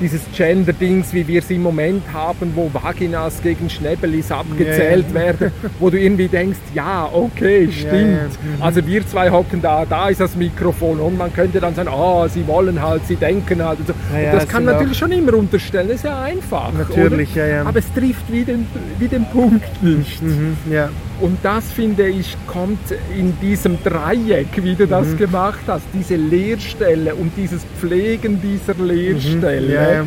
dieses 0.00 0.22
Gender-Dings, 0.34 1.12
wie 1.12 1.26
wir 1.26 1.40
es 1.40 1.50
im 1.50 1.62
Moment 1.62 2.02
haben, 2.12 2.52
wo 2.54 2.70
Vaginas 2.72 3.42
gegen 3.42 3.68
Schnäbbelis 3.68 4.32
abgezählt 4.32 5.06
yeah. 5.12 5.14
werden, 5.14 5.52
wo 5.78 5.90
du 5.90 5.98
irgendwie 5.98 6.28
denkst, 6.28 6.58
ja, 6.74 7.08
okay, 7.12 7.68
stimmt. 7.70 7.92
Yeah, 7.92 8.02
yeah. 8.02 8.24
Mhm. 8.56 8.62
Also 8.62 8.86
wir 8.86 9.06
zwei 9.06 9.30
hocken 9.30 9.60
da, 9.62 9.84
da 9.84 10.08
ist 10.08 10.20
das 10.20 10.34
Mikrofon 10.36 11.00
und 11.00 11.18
man 11.18 11.32
könnte 11.32 11.60
dann 11.60 11.74
sagen, 11.74 11.88
oh, 11.92 12.26
sie 12.28 12.46
wollen 12.46 12.80
halt, 12.80 13.06
sie 13.06 13.16
denken 13.16 13.62
halt. 13.62 13.80
Und 13.80 13.88
so. 13.88 13.94
Ja, 14.12 14.32
und 14.32 14.38
das 14.38 14.48
kann 14.48 14.64
man 14.64 14.74
natürlich 14.74 14.98
schon 14.98 15.12
immer 15.12 15.34
unterstellen, 15.34 15.88
das 15.88 15.96
ist 15.96 16.04
ja 16.04 16.20
einfach. 16.22 16.72
Natürlich, 16.72 17.34
ja, 17.34 17.46
ja. 17.46 17.62
Aber 17.64 17.78
es 17.78 17.92
trifft 17.92 18.30
wie 18.30 18.44
den, 18.44 18.66
wie 18.98 19.08
den 19.08 19.24
Punkt 19.26 19.82
nicht. 19.82 20.22
Mhm, 20.22 20.56
ja. 20.70 20.88
Und 21.20 21.38
das 21.42 21.70
finde 21.70 22.08
ich 22.08 22.36
kommt 22.46 22.78
in 23.16 23.38
diesem 23.40 23.82
Dreieck, 23.82 24.48
wie 24.56 24.74
du 24.74 24.86
das 24.86 25.08
mhm. 25.08 25.18
gemacht 25.18 25.60
hast, 25.66 25.84
diese 25.92 26.16
Leerstelle 26.16 27.14
und 27.14 27.32
dieses 27.36 27.62
Pflegen 27.78 28.40
dieser 28.40 28.74
Leerstelle. 28.82 29.60
Mhm. 29.60 29.72
Ja, 29.72 29.92
ja. 29.92 30.06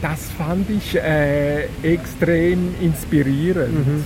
Das 0.00 0.30
fand 0.36 0.68
ich 0.70 0.96
äh, 0.96 1.64
extrem 1.82 2.74
inspirierend. 2.80 3.86
Mhm. 3.86 4.04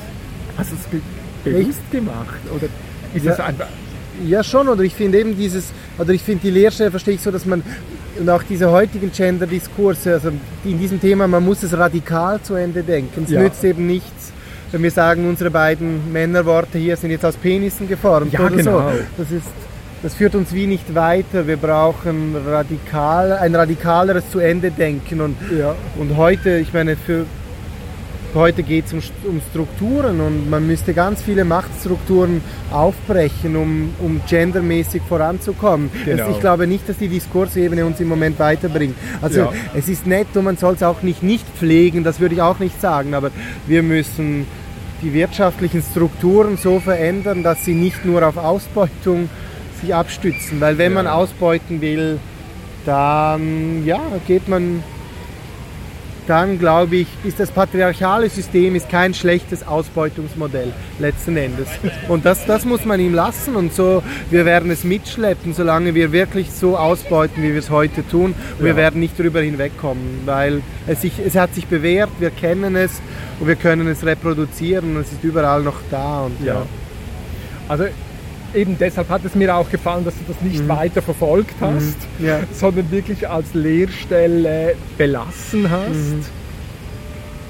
Hast 0.56 0.72
du 0.72 0.76
es 0.76 1.00
bewusst 1.44 1.80
ich, 1.90 1.90
gemacht 1.90 2.40
oder 2.54 2.66
ist 3.14 3.24
ja, 3.24 3.44
einfach 3.44 3.68
ja 4.26 4.42
schon, 4.42 4.68
oder 4.68 4.82
ich 4.82 4.94
finde 4.94 5.18
eben 5.18 5.36
dieses, 5.36 5.72
oder 5.98 6.12
ich 6.12 6.22
finde 6.22 6.42
die 6.42 6.50
Leerstelle 6.50 6.90
verstehe 6.90 7.14
ich 7.14 7.20
so, 7.20 7.30
dass 7.30 7.46
man 7.46 7.62
nach 8.24 8.42
dieser 8.42 8.70
heutigen 8.70 9.12
Gender-Diskurse, 9.12 10.14
also 10.14 10.32
in 10.64 10.78
diesem 10.78 11.00
Thema, 11.00 11.28
man 11.28 11.44
muss 11.44 11.62
es 11.62 11.76
radikal 11.76 12.40
zu 12.42 12.54
Ende 12.54 12.82
denken. 12.82 13.24
Es 13.24 13.30
ja. 13.30 13.40
nützt 13.40 13.62
eben 13.64 13.86
nichts, 13.86 14.32
wenn 14.72 14.82
wir 14.82 14.90
sagen, 14.90 15.28
unsere 15.28 15.50
beiden 15.50 16.12
Männerworte 16.12 16.78
hier 16.78 16.96
sind 16.96 17.10
jetzt 17.10 17.24
aus 17.24 17.36
Penissen 17.36 17.88
geformt 17.88 18.32
ja, 18.32 18.40
oder 18.40 18.56
genau. 18.56 18.90
so. 18.90 18.98
Das, 19.16 19.30
ist, 19.30 19.48
das 20.02 20.14
führt 20.14 20.34
uns 20.34 20.52
wie 20.52 20.66
nicht 20.66 20.94
weiter. 20.94 21.46
Wir 21.46 21.56
brauchen 21.56 22.36
radikal, 22.46 23.32
ein 23.32 23.54
radikaleres 23.54 24.30
zu 24.30 24.38
Ende 24.38 24.70
denken. 24.70 25.20
Und, 25.20 25.36
ja. 25.56 25.74
und 25.98 26.16
heute, 26.16 26.58
ich 26.58 26.72
meine, 26.72 26.96
für 26.96 27.24
heute 28.34 28.62
geht 28.62 28.86
es 28.86 28.92
um, 28.92 29.00
um, 29.24 29.40
Strukturen 29.50 30.20
und 30.20 30.50
man 30.50 30.66
müsste 30.66 30.94
ganz 30.94 31.22
viele 31.22 31.44
Machtstrukturen 31.44 32.42
aufbrechen, 32.70 33.56
um, 33.56 33.94
um 34.00 34.20
gendermäßig 34.28 35.02
voranzukommen. 35.08 35.90
Genau. 36.04 36.26
Das, 36.26 36.36
ich 36.36 36.40
glaube 36.40 36.66
nicht, 36.66 36.88
dass 36.88 36.98
die 36.98 37.08
Diskursebene 37.08 37.84
uns 37.84 38.00
im 38.00 38.08
Moment 38.08 38.38
weiterbringt. 38.38 38.96
Also 39.22 39.40
ja. 39.40 39.52
es 39.74 39.88
ist 39.88 40.06
nett 40.06 40.28
und 40.34 40.44
man 40.44 40.56
soll 40.56 40.74
es 40.74 40.82
auch 40.82 41.02
nicht 41.02 41.22
nicht 41.22 41.46
pflegen, 41.56 42.04
das 42.04 42.20
würde 42.20 42.34
ich 42.34 42.42
auch 42.42 42.58
nicht 42.58 42.80
sagen, 42.80 43.14
aber 43.14 43.30
wir 43.66 43.82
müssen 43.82 44.46
die 45.02 45.12
wirtschaftlichen 45.12 45.82
Strukturen 45.82 46.56
so 46.56 46.80
verändern, 46.80 47.42
dass 47.42 47.64
sie 47.64 47.74
nicht 47.74 48.04
nur 48.04 48.26
auf 48.26 48.36
Ausbeutung 48.36 49.28
sich 49.80 49.94
abstützen. 49.94 50.60
Weil 50.60 50.78
wenn 50.78 50.92
ja. 50.92 51.02
man 51.02 51.06
ausbeuten 51.06 51.80
will, 51.80 52.18
dann 52.84 53.84
ja, 53.84 54.00
geht 54.26 54.48
man 54.48 54.82
dann 56.28 56.58
glaube 56.58 56.96
ich, 56.96 57.08
ist 57.24 57.40
das 57.40 57.50
patriarchale 57.50 58.28
System 58.28 58.74
ist 58.74 58.88
kein 58.88 59.14
schlechtes 59.14 59.66
Ausbeutungsmodell 59.66 60.72
letzten 60.98 61.36
Endes. 61.36 61.68
Und 62.08 62.24
das, 62.24 62.44
das 62.46 62.64
muss 62.64 62.84
man 62.84 63.00
ihm 63.00 63.14
lassen 63.14 63.56
und 63.56 63.72
so, 63.72 64.02
wir 64.30 64.44
werden 64.44 64.70
es 64.70 64.84
mitschleppen, 64.84 65.54
solange 65.54 65.94
wir 65.94 66.12
wirklich 66.12 66.50
so 66.50 66.76
ausbeuten, 66.76 67.42
wie 67.42 67.52
wir 67.52 67.58
es 67.58 67.70
heute 67.70 68.06
tun. 68.06 68.34
Und 68.58 68.64
wir 68.64 68.76
werden 68.76 69.00
nicht 69.00 69.18
darüber 69.18 69.40
hinwegkommen, 69.40 70.20
weil 70.26 70.62
es, 70.86 71.02
sich, 71.02 71.14
es 71.24 71.34
hat 71.34 71.54
sich 71.54 71.66
bewährt, 71.66 72.10
wir 72.18 72.30
kennen 72.30 72.76
es 72.76 73.00
und 73.40 73.48
wir 73.48 73.56
können 73.56 73.88
es 73.88 74.04
reproduzieren 74.04 74.96
und 74.96 75.02
es 75.02 75.12
ist 75.12 75.24
überall 75.24 75.62
noch 75.62 75.80
da. 75.90 76.22
Und, 76.22 76.44
ja. 76.44 76.54
ja. 76.54 76.66
Also 77.68 77.84
eben 78.54 78.76
deshalb 78.78 79.08
hat 79.08 79.24
es 79.24 79.34
mir 79.34 79.54
auch 79.54 79.70
gefallen, 79.70 80.04
dass 80.04 80.14
du 80.14 80.32
das 80.32 80.40
nicht 80.42 80.62
mhm. 80.62 80.68
weiter 80.68 81.02
verfolgt 81.02 81.54
hast, 81.60 81.96
mhm. 82.18 82.26
ja. 82.26 82.40
sondern 82.52 82.90
wirklich 82.90 83.28
als 83.28 83.54
Lehrstelle 83.54 84.74
belassen 84.96 85.70
hast. 85.70 85.94
Mhm. 85.94 86.24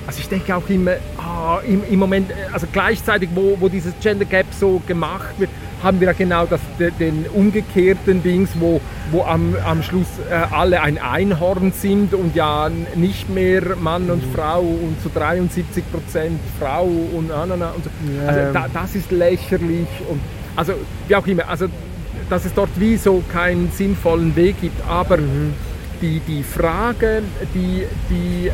Also 0.06 0.20
ich 0.20 0.28
denke 0.30 0.56
auch 0.56 0.68
immer, 0.70 0.92
ah, 1.18 1.58
im, 1.66 1.82
im, 1.84 1.98
Moment, 1.98 2.30
also 2.50 2.66
gleichzeitig, 2.72 3.28
wo, 3.34 3.58
wo 3.60 3.68
dieses 3.68 3.92
Gender 4.00 4.24
Gap 4.24 4.46
so 4.58 4.80
gemacht 4.86 5.34
wird, 5.36 5.50
haben 5.82 6.00
wir 6.00 6.08
ja 6.08 6.12
genau 6.14 6.46
das, 6.46 6.60
den 6.98 7.26
umgekehrten 7.26 8.22
Dings, 8.22 8.50
wo, 8.58 8.80
wo 9.10 9.22
am, 9.22 9.54
am 9.66 9.82
Schluss 9.82 10.06
äh, 10.30 10.34
alle 10.34 10.80
ein 10.80 10.98
Einhorn 10.98 11.72
sind 11.72 12.14
und 12.14 12.34
ja 12.34 12.70
nicht 12.94 13.28
mehr 13.28 13.76
Mann 13.76 14.10
und 14.10 14.26
mhm. 14.26 14.34
Frau 14.34 14.60
und 14.60 14.96
zu 15.02 15.10
so 15.10 15.18
73 15.18 15.84
Prozent 15.92 16.40
Frau 16.58 16.84
und, 16.84 17.28
na, 17.28 17.44
na, 17.46 17.56
na 17.56 17.70
und 17.72 17.84
so. 17.84 17.90
Also 18.26 18.52
da, 18.52 18.66
das 18.72 18.94
ist 18.94 19.10
lächerlich 19.10 19.88
und 20.08 20.20
also 20.56 20.74
wie 21.06 21.16
auch 21.16 21.26
immer, 21.26 21.48
also 21.48 21.68
dass 22.28 22.44
es 22.44 22.54
dort 22.54 22.70
wie 22.76 22.96
so 22.96 23.22
keinen 23.32 23.70
sinnvollen 23.70 24.36
Weg 24.36 24.60
gibt, 24.60 24.80
aber 24.86 25.18
mhm. 25.18 25.54
die, 26.02 26.20
die 26.20 26.42
Frage, 26.42 27.22
die, 27.54 27.84
die 28.10 28.50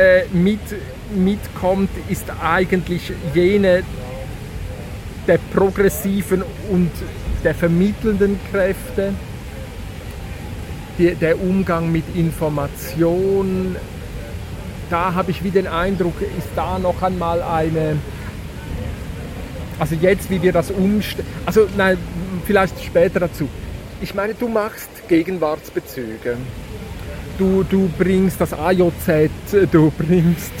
äh, 0.00 0.24
mit, 0.32 0.60
mitkommt, 1.14 1.90
ist 2.08 2.26
eigentlich 2.42 3.12
jene 3.34 3.82
der 5.26 5.38
progressiven 5.54 6.42
und 6.70 6.90
der 7.44 7.54
vermittelnden 7.54 8.38
Kräfte, 8.50 9.14
die, 10.98 11.14
der 11.14 11.40
Umgang 11.40 11.90
mit 11.92 12.04
Information. 12.14 13.76
Da 14.90 15.14
habe 15.14 15.30
ich 15.30 15.42
wie 15.42 15.50
den 15.50 15.66
Eindruck, 15.66 16.20
ist 16.20 16.48
da 16.56 16.78
noch 16.78 17.02
einmal 17.02 17.42
eine, 17.42 17.96
also 19.78 19.94
jetzt, 19.94 20.30
wie 20.30 20.40
wir 20.40 20.52
das 20.52 20.70
umstellen, 20.70 21.26
also 21.46 21.66
nein, 21.76 21.98
vielleicht 22.44 22.82
später 22.82 23.20
dazu. 23.20 23.48
Ich 24.00 24.14
meine, 24.14 24.34
du 24.34 24.48
machst 24.48 24.88
Gegenwartsbezüge. 25.08 26.36
Du, 27.38 27.64
du 27.64 27.90
bringst 27.98 28.40
das 28.40 28.52
AJZ, 28.52 29.30
du 29.72 29.90
bringst, 29.90 30.52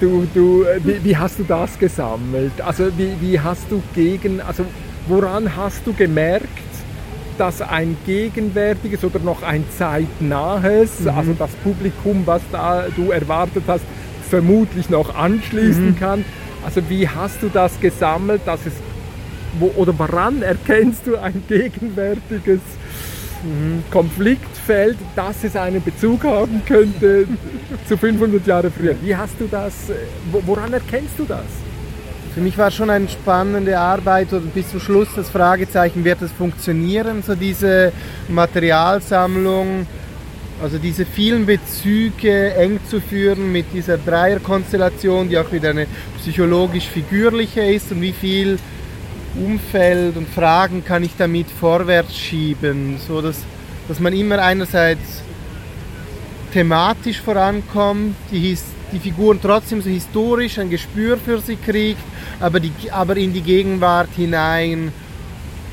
du, 0.00 0.26
du, 0.32 0.64
wie, 0.84 1.04
wie 1.04 1.16
hast 1.16 1.38
du 1.38 1.44
das 1.44 1.78
gesammelt? 1.78 2.60
Also 2.60 2.86
wie, 2.96 3.12
wie 3.20 3.40
hast 3.40 3.70
du 3.70 3.82
gegen, 3.94 4.40
also 4.40 4.64
woran 5.08 5.56
hast 5.56 5.86
du 5.86 5.92
gemerkt, 5.92 6.46
das 7.38 7.62
ein 7.62 7.96
gegenwärtiges 8.04 9.02
oder 9.02 9.18
noch 9.18 9.42
ein 9.42 9.64
zeitnahes, 9.76 11.00
mhm. 11.00 11.08
also 11.08 11.32
das 11.32 11.50
Publikum, 11.64 12.22
was 12.26 12.42
da 12.52 12.84
du 12.94 13.10
erwartet 13.10 13.64
hast, 13.66 13.84
vermutlich 14.28 14.90
noch 14.90 15.14
anschließen 15.14 15.90
mhm. 15.90 15.98
kann? 15.98 16.24
Also 16.64 16.82
wie 16.88 17.08
hast 17.08 17.42
du 17.42 17.48
das 17.48 17.78
gesammelt, 17.80 18.42
dass 18.44 18.60
es, 18.66 18.72
wo, 19.58 19.72
oder 19.76 19.98
woran 19.98 20.42
erkennst 20.42 21.06
du 21.06 21.16
ein 21.16 21.42
gegenwärtiges. 21.48 22.60
Konfliktfeld, 23.90 24.98
dass 25.16 25.44
es 25.44 25.56
einen 25.56 25.82
Bezug 25.82 26.24
haben 26.24 26.62
könnte 26.66 27.26
zu 27.88 27.96
500 27.96 28.46
Jahre 28.46 28.70
früher? 28.70 28.94
Wie 29.00 29.16
hast 29.16 29.34
du 29.38 29.48
das, 29.50 29.72
woran 30.44 30.72
erkennst 30.72 31.18
du 31.18 31.24
das? 31.24 31.46
Für 32.34 32.40
mich 32.40 32.56
war 32.58 32.70
schon 32.70 32.90
eine 32.90 33.08
spannende 33.08 33.78
Arbeit 33.78 34.32
und 34.32 34.54
bis 34.54 34.70
zum 34.70 34.78
Schluss 34.78 35.08
das 35.16 35.30
Fragezeichen, 35.30 36.04
wird 36.04 36.22
es 36.22 36.30
funktionieren, 36.30 37.22
so 37.26 37.34
diese 37.34 37.92
Materialsammlung, 38.28 39.86
also 40.62 40.78
diese 40.78 41.06
vielen 41.06 41.46
Bezüge 41.46 42.54
eng 42.54 42.80
zu 42.88 43.00
führen 43.00 43.50
mit 43.50 43.66
dieser 43.72 43.96
Dreierkonstellation, 43.96 45.28
die 45.28 45.38
auch 45.38 45.50
wieder 45.52 45.70
eine 45.70 45.86
psychologisch-figürliche 46.18 47.62
ist 47.62 47.90
und 47.92 48.02
wie 48.02 48.12
viel 48.12 48.58
Umfeld 49.34 50.16
und 50.16 50.28
Fragen 50.28 50.84
kann 50.84 51.02
ich 51.02 51.12
damit 51.16 51.46
vorwärts 51.48 52.16
schieben, 52.16 52.98
so 53.06 53.22
dass, 53.22 53.38
dass 53.88 54.00
man 54.00 54.12
immer 54.12 54.38
einerseits 54.40 55.22
thematisch 56.52 57.20
vorankommt, 57.20 58.16
die, 58.30 58.58
die 58.92 58.98
Figuren 58.98 59.38
trotzdem 59.40 59.80
so 59.80 59.88
historisch 59.88 60.58
ein 60.58 60.68
Gespür 60.68 61.16
für 61.16 61.40
sie 61.40 61.56
kriegt, 61.56 62.02
aber, 62.40 62.60
die, 62.60 62.72
aber 62.90 63.16
in 63.16 63.32
die 63.32 63.42
Gegenwart 63.42 64.10
hinein 64.16 64.92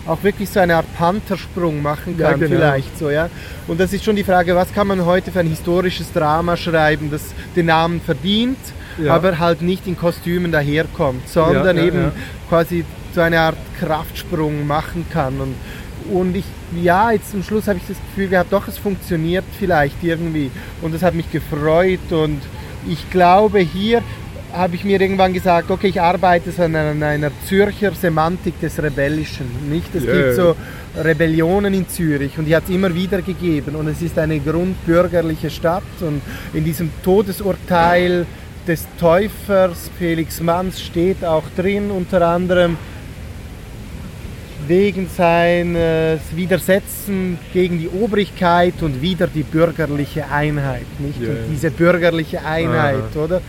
auch 0.08 0.24
wirklich 0.24 0.50
so 0.50 0.60
eine 0.60 0.76
Art 0.76 0.86
Panthersprung 0.98 1.82
machen 1.82 2.18
kann, 2.18 2.32
ja, 2.32 2.38
genau. 2.38 2.56
vielleicht 2.56 2.98
so, 2.98 3.10
ja. 3.10 3.30
Und 3.68 3.80
das 3.80 3.94
ist 3.94 4.04
schon 4.04 4.16
die 4.16 4.24
Frage, 4.24 4.56
was 4.56 4.74
kann 4.74 4.88
man 4.88 5.06
heute 5.06 5.32
für 5.32 5.40
ein 5.40 5.48
historisches 5.48 6.12
Drama 6.14 6.56
schreiben, 6.58 7.12
das 7.12 7.34
den 7.56 7.68
Namen 7.68 8.02
verdient, 8.02 8.58
ja. 8.98 9.14
aber 9.14 9.38
halt 9.38 9.62
nicht 9.62 9.86
in 9.88 9.98
Kostümen 9.98 10.52
daherkommt, 10.52 11.28
sondern 11.28 11.78
ja, 11.78 11.84
eben 11.84 12.12
quasi 12.50 12.86
so 13.14 13.22
eine 13.22 13.40
Art 13.40 13.58
Kraftsprung 13.80 14.66
machen 14.66 15.06
kann. 15.12 15.40
Und, 15.42 15.56
und 16.12 16.36
ich, 16.36 16.46
ja, 16.82 17.12
jetzt 17.12 17.32
zum 17.32 17.44
Schluss 17.44 17.68
habe 17.68 17.80
ich 17.80 17.88
das 17.88 17.98
Gefühl 17.98 18.30
gehabt, 18.30 18.54
doch, 18.54 18.68
es 18.68 18.78
funktioniert 18.78 19.46
vielleicht 19.60 20.04
irgendwie. 20.04 20.52
Und 20.82 20.94
das 20.94 21.04
hat 21.04 21.16
mich 21.16 21.32
gefreut 21.32 22.12
und 22.12 22.42
ich 22.88 23.10
glaube 23.10 23.60
hier, 23.60 24.02
habe 24.54 24.76
ich 24.76 24.84
mir 24.84 25.00
irgendwann 25.00 25.34
gesagt, 25.34 25.70
okay, 25.72 25.88
ich 25.88 26.02
arbeite 26.02 26.52
so 26.52 26.64
an 26.64 26.76
einer 26.76 27.32
Zürcher 27.48 27.92
Semantik 27.92 28.60
des 28.60 28.82
Rebellischen. 28.82 29.48
Nicht? 29.70 29.94
Es 29.94 30.04
yeah. 30.04 30.14
gibt 30.14 30.36
so 30.36 30.56
Rebellionen 30.96 31.74
in 31.74 31.88
Zürich 31.88 32.38
und 32.38 32.46
die 32.46 32.56
hat 32.56 32.64
es 32.64 32.70
immer 32.70 32.94
wieder 32.94 33.22
gegeben 33.22 33.76
und 33.76 33.88
es 33.88 34.02
ist 34.02 34.18
eine 34.18 34.40
grundbürgerliche 34.40 35.50
Stadt 35.50 35.84
und 36.02 36.22
in 36.54 36.64
diesem 36.64 36.90
Todesurteil 37.04 38.26
des 38.68 38.86
Täufers 39.00 39.92
Felix 39.98 40.42
Manns 40.42 40.82
steht 40.82 41.24
auch 41.24 41.44
drin 41.56 41.92
unter 41.92 42.28
anderem 42.28 42.78
wegen 44.68 45.08
seines 45.08 46.20
Widersetzen 46.36 47.38
gegen 47.54 47.80
die 47.80 47.88
Obrigkeit 47.88 48.74
und 48.82 49.02
wieder 49.02 49.28
die 49.28 49.44
bürgerliche 49.44 50.30
Einheit, 50.30 50.88
nicht? 51.00 51.22
Yeah. 51.22 51.30
Und 51.30 51.38
diese 51.52 51.72
bürgerliche 51.72 52.44
Einheit, 52.44 53.16
Aha. 53.16 53.24
oder? 53.24 53.42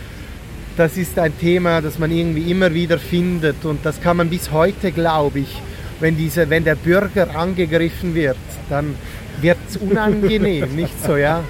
Das 0.79 0.95
ist 0.95 1.19
ein 1.19 1.37
Thema, 1.37 1.81
das 1.81 1.99
man 1.99 2.09
irgendwie 2.09 2.49
immer 2.49 2.73
wieder 2.73 2.99
findet 2.99 3.65
und 3.65 3.85
das 3.85 3.99
kann 3.99 4.15
man 4.15 4.29
bis 4.29 4.49
heute, 4.51 4.93
glaube 4.93 5.39
ich, 5.39 5.61
wenn, 5.99 6.15
diese, 6.15 6.49
wenn 6.49 6.63
der 6.63 6.75
Bürger 6.75 7.35
angegriffen 7.35 8.15
wird, 8.15 8.37
dann 8.69 8.95
wird 9.41 9.57
es 9.67 9.75
unangenehm, 9.75 10.69
nicht 10.75 11.03
so, 11.03 11.17
ja. 11.17 11.43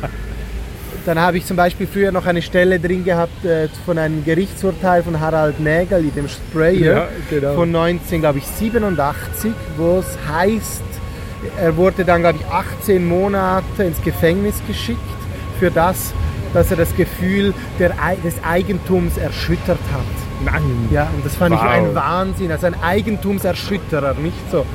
Dann 1.05 1.19
habe 1.19 1.37
ich 1.37 1.45
zum 1.45 1.57
Beispiel 1.57 1.85
früher 1.85 2.11
noch 2.11 2.25
eine 2.25 2.41
Stelle 2.41 2.79
drin 2.79 3.05
gehabt 3.05 3.45
äh, 3.45 3.67
von 3.85 3.99
einem 3.99 4.25
Gerichtsurteil 4.25 5.03
von 5.03 5.19
Harald 5.19 5.59
Nägeli, 5.59 6.09
dem 6.09 6.27
Sprayer, 6.27 6.95
ja, 6.95 7.07
genau. 7.29 7.53
von 7.53 7.75
1987, 7.75 9.51
wo 9.77 9.99
es 9.99 10.17
heißt, 10.27 10.83
er 11.61 11.77
wurde 11.77 12.03
dann, 12.03 12.21
glaube 12.21 12.39
ich, 12.41 12.45
18 12.47 13.07
Monate 13.07 13.83
ins 13.83 14.01
Gefängnis 14.01 14.55
geschickt 14.67 14.99
für 15.59 15.69
das, 15.69 16.13
dass 16.53 16.71
er 16.71 16.77
das 16.77 16.95
Gefühl 16.95 17.53
der, 17.77 17.93
des 18.23 18.35
Eigentums 18.43 19.17
erschüttert 19.17 19.79
hat. 19.93 20.45
Nein. 20.45 20.89
Ja, 20.91 21.09
und 21.15 21.25
das 21.25 21.35
fand 21.35 21.53
wow. 21.55 21.61
ich 21.63 21.69
ein 21.69 21.95
Wahnsinn, 21.95 22.51
also 22.51 22.67
ein 22.67 22.81
Eigentumserschütterer, 22.81 24.15
nicht 24.15 24.51
so. 24.51 24.65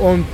Und 0.00 0.24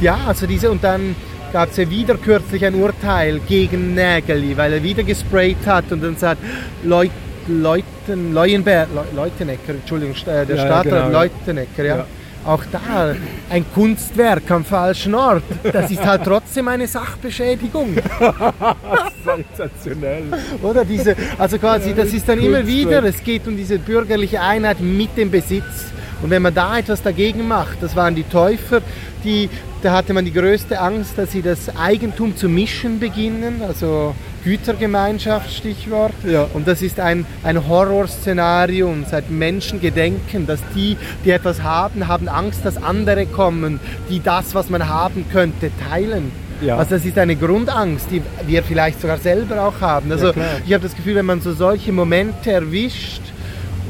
ja, 0.00 0.18
also 0.26 0.46
diese, 0.46 0.70
und 0.70 0.84
dann 0.84 1.16
gab 1.52 1.70
es 1.70 1.76
ja 1.76 1.88
wieder 1.88 2.16
kürzlich 2.16 2.64
ein 2.64 2.74
Urteil 2.74 3.40
gegen 3.40 3.94
Nägeli, 3.94 4.56
weil 4.56 4.74
er 4.74 4.82
wieder 4.82 5.02
gesprayt 5.02 5.66
hat 5.66 5.90
und 5.92 6.02
dann 6.02 6.16
sagt, 6.16 6.42
Leut, 6.82 7.10
Leuten, 7.46 8.32
Leuenberg, 8.32 8.88
Leutenecker, 9.14 9.74
Entschuldigung, 9.74 10.14
äh, 10.26 10.46
der 10.46 10.56
ja, 10.56 10.66
Stadtrat 10.66 11.06
genau. 11.06 11.10
Leutenecker, 11.10 11.84
ja. 11.84 11.96
ja 11.98 12.06
auch 12.44 12.62
da 12.70 13.14
ein 13.50 13.64
Kunstwerk 13.74 14.50
am 14.50 14.64
falschen 14.64 15.14
Ort. 15.14 15.42
Das 15.72 15.90
ist 15.90 16.04
halt 16.04 16.24
trotzdem 16.24 16.68
eine 16.68 16.86
Sachbeschädigung. 16.86 17.96
Sensationell. 19.24 20.24
Oder 20.62 20.84
diese, 20.84 21.16
also 21.38 21.58
quasi, 21.58 21.94
das 21.94 22.12
ist 22.12 22.28
dann 22.28 22.38
immer 22.38 22.66
wieder, 22.66 23.02
es 23.04 23.22
geht 23.22 23.46
um 23.46 23.56
diese 23.56 23.78
bürgerliche 23.78 24.40
Einheit 24.40 24.80
mit 24.80 25.16
dem 25.16 25.30
Besitz. 25.30 25.92
Und 26.22 26.30
wenn 26.30 26.42
man 26.42 26.54
da 26.54 26.78
etwas 26.78 27.02
dagegen 27.02 27.46
macht, 27.46 27.82
das 27.82 27.96
waren 27.96 28.14
die 28.14 28.24
Täufer, 28.24 28.80
die, 29.24 29.48
da 29.82 29.92
hatte 29.92 30.14
man 30.14 30.24
die 30.24 30.32
größte 30.32 30.80
Angst, 30.80 31.18
dass 31.18 31.32
sie 31.32 31.42
das 31.42 31.76
Eigentum 31.76 32.36
zu 32.36 32.48
mischen 32.48 32.98
beginnen, 32.98 33.62
also 33.66 34.14
Gütergemeinschaft, 34.44 35.50
Stichwort. 35.52 36.12
Ja. 36.26 36.46
Und 36.52 36.68
das 36.68 36.82
ist 36.82 37.00
ein, 37.00 37.26
ein 37.42 37.66
Horrorszenario 37.66 38.88
und 38.88 39.08
seit 39.08 39.30
Menschen 39.30 39.80
gedenken, 39.80 40.46
dass 40.46 40.60
die, 40.74 40.96
die 41.24 41.30
etwas 41.30 41.62
haben, 41.62 42.06
haben 42.06 42.28
Angst, 42.28 42.64
dass 42.64 42.82
andere 42.82 43.26
kommen, 43.26 43.80
die 44.10 44.20
das, 44.20 44.54
was 44.54 44.70
man 44.70 44.88
haben 44.88 45.24
könnte, 45.32 45.70
teilen. 45.88 46.30
Ja. 46.60 46.76
Also 46.76 46.96
das 46.96 47.04
ist 47.04 47.18
eine 47.18 47.36
Grundangst, 47.36 48.06
die 48.10 48.22
wir 48.46 48.62
vielleicht 48.62 49.00
sogar 49.00 49.18
selber 49.18 49.62
auch 49.66 49.80
haben. 49.80 50.12
Also 50.12 50.28
ja, 50.28 50.34
ich 50.64 50.72
habe 50.72 50.82
das 50.82 50.94
Gefühl, 50.94 51.16
wenn 51.16 51.26
man 51.26 51.40
so 51.40 51.52
solche 51.52 51.92
Momente 51.92 52.52
erwischt 52.52 53.22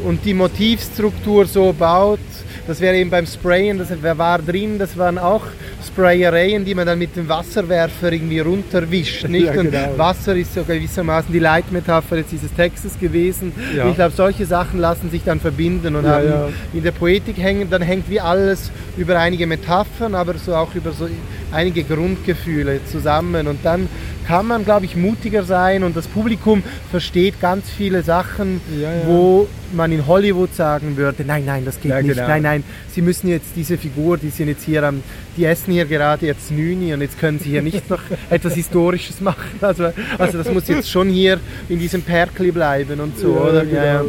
und 0.05 0.25
die 0.25 0.35
Motivstruktur 0.35 1.47
so 1.47 1.73
baut, 1.73 2.21
das 2.67 2.81
wäre 2.81 2.97
eben 2.97 3.11
beim 3.11 3.27
Sprayen, 3.27 3.79
das 3.79 3.91
war 4.03 4.39
drin, 4.39 4.79
das 4.79 4.97
waren 4.97 5.19
auch 5.19 5.43
Sprayereien, 5.85 6.65
die 6.65 6.75
man 6.75 6.87
dann 6.87 6.99
mit 6.99 7.15
dem 7.17 7.29
Wasserwerfer 7.29 8.13
irgendwie 8.13 8.41
runterwischt. 8.41 9.29
Nicht? 9.29 9.47
Ja, 9.47 9.53
genau. 9.53 9.91
Und 9.91 9.99
Wasser 9.99 10.35
ist 10.37 10.55
so 10.55 10.65
gewissermaßen 10.65 11.33
die 11.33 11.39
Leitmetapher 11.39 12.17
jetzt 12.17 12.33
dieses 12.33 12.53
Textes 12.55 12.99
gewesen. 12.99 13.53
Ja. 13.77 13.89
Ich 13.89 13.95
glaube, 13.95 14.15
solche 14.15 14.47
Sachen 14.47 14.81
lassen 14.81 15.11
sich 15.11 15.23
dann 15.25 15.41
verbinden 15.41 15.97
und 15.97 16.05
ja, 16.05 16.15
haben 16.15 16.55
in 16.73 16.83
der 16.83 16.93
Poetik 16.93 17.37
hängen, 17.39 17.69
dann 17.71 17.83
hängt 17.83 18.09
wie 18.11 18.21
alles 18.21 18.71
über 18.97 19.19
einige 19.19 19.47
Metaphern, 19.47 20.15
aber 20.15 20.35
so 20.35 20.55
auch 20.55 20.75
über 20.75 20.93
so 20.93 21.09
einige 21.53 21.85
Grundgefühle 21.85 22.81
zusammen. 22.91 23.47
Und 23.47 23.65
dann 23.65 23.89
kann 24.27 24.47
man, 24.47 24.65
glaube 24.65 24.87
ich, 24.87 24.97
mutiger 24.97 25.45
sein 25.45 25.85
und 25.85 25.97
das 25.97 26.07
Publikum 26.07 26.63
versteht 26.91 27.41
ganz 27.41 27.69
viele 27.71 28.03
Sachen, 28.03 28.61
ja, 28.81 28.91
ja. 28.91 29.07
wo 29.07 29.47
man 29.73 29.93
in 29.93 30.07
Hollywood 30.07 30.55
sagen 30.55 30.97
würde, 30.97 31.25
nein, 31.27 31.45
nein, 31.45 31.65
das 31.65 31.81
geht 31.81 31.91
ja, 31.91 32.01
nicht, 32.01 32.15
genau. 32.15 32.29
nein, 32.29 32.43
nein, 32.43 32.65
sie 32.91 33.03
müssen 33.03 33.29
jetzt 33.29 33.49
diese 33.57 33.77
Figur, 33.77 34.17
die 34.17 34.31
sind 34.31 34.49
jetzt 34.49 34.65
hier 34.65 34.85
am, 34.85 35.03
die 35.37 35.45
essen 35.45 35.73
hier 35.75 35.85
gerade 35.85 36.27
jetzt 36.27 36.51
Nüni 36.51 36.95
und 36.95 37.01
jetzt 37.01 37.19
können 37.19 37.39
sie 37.39 37.51
hier 37.51 37.63
nicht 37.63 37.89
noch 37.91 38.01
etwas 38.31 38.55
Historisches 38.55 39.21
machen. 39.21 39.59
Also, 39.61 39.91
also 40.19 40.39
das 40.39 40.51
muss 40.53 40.69
jetzt 40.69 40.91
schon 40.91 41.09
hier 41.09 41.39
in 41.69 41.79
diesem 41.79 42.03
Perkli 42.03 42.51
bleiben 42.51 43.01
und 43.01 43.19
so, 43.19 43.29
oder? 43.37 43.65
Genau. 43.65 44.07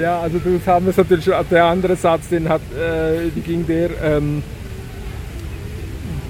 Ja, 0.00 0.20
also 0.20 0.38
du 0.38 0.60
haben 0.66 0.88
es 0.88 0.96
natürlich 0.96 1.24
schon, 1.24 1.34
der 1.50 1.64
andere 1.64 1.94
Satz, 1.96 2.28
den 2.28 2.48
hat, 2.48 2.62
äh, 2.72 3.28
ging 3.40 3.66
der? 3.66 3.90
Ähm, 4.02 4.42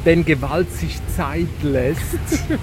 wenn 0.05 0.25
Gewalt 0.25 0.71
sich 0.73 0.99
Zeit 1.17 1.47
lässt, 1.63 2.45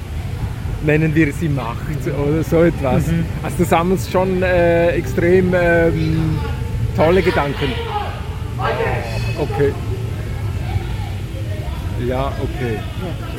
nennen 0.86 1.14
wir 1.16 1.34
sie 1.34 1.50
Macht 1.50 1.78
oder 2.08 2.44
so 2.44 2.64
etwas. 2.64 3.08
Mhm. 3.08 3.26
Also 3.42 3.58
du 3.58 3.66
sammelst 3.66 4.12
schon 4.12 4.44
äh, 4.44 4.90
extrem 4.90 5.54
ähm, 5.54 6.40
tolle 6.96 7.22
Gedanken. 7.22 7.72
Okay. 9.40 9.74
Ja, 12.08 12.32
okay. 12.42 12.80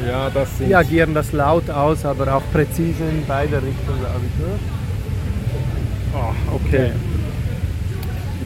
Ja, 0.07 0.31
das 0.31 0.59
sind. 0.59 0.71
Ja, 0.71 0.79
agieren 0.79 1.15
das 1.15 1.33
laut 1.33 1.69
aus, 1.71 2.05
aber 2.05 2.35
auch 2.35 2.43
präzise 2.53 3.05
in 3.05 3.25
beide 3.27 3.57
Richtungen, 3.57 3.99
glaube 3.99 4.21
ich. 4.27 4.45
Oder? 4.45 4.59
Oh, 6.15 6.55
okay. 6.55 6.87
okay. 6.87 6.93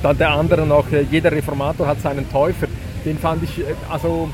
Dann 0.02 0.18
der 0.18 0.30
andere 0.30 0.66
noch, 0.66 0.90
äh, 0.92 1.04
jeder 1.10 1.32
Reformator 1.32 1.86
hat 1.86 2.00
seinen 2.00 2.30
Täufer. 2.30 2.68
Den 3.04 3.18
fand 3.18 3.42
ich, 3.42 3.60
äh, 3.60 3.74
also 3.90 4.30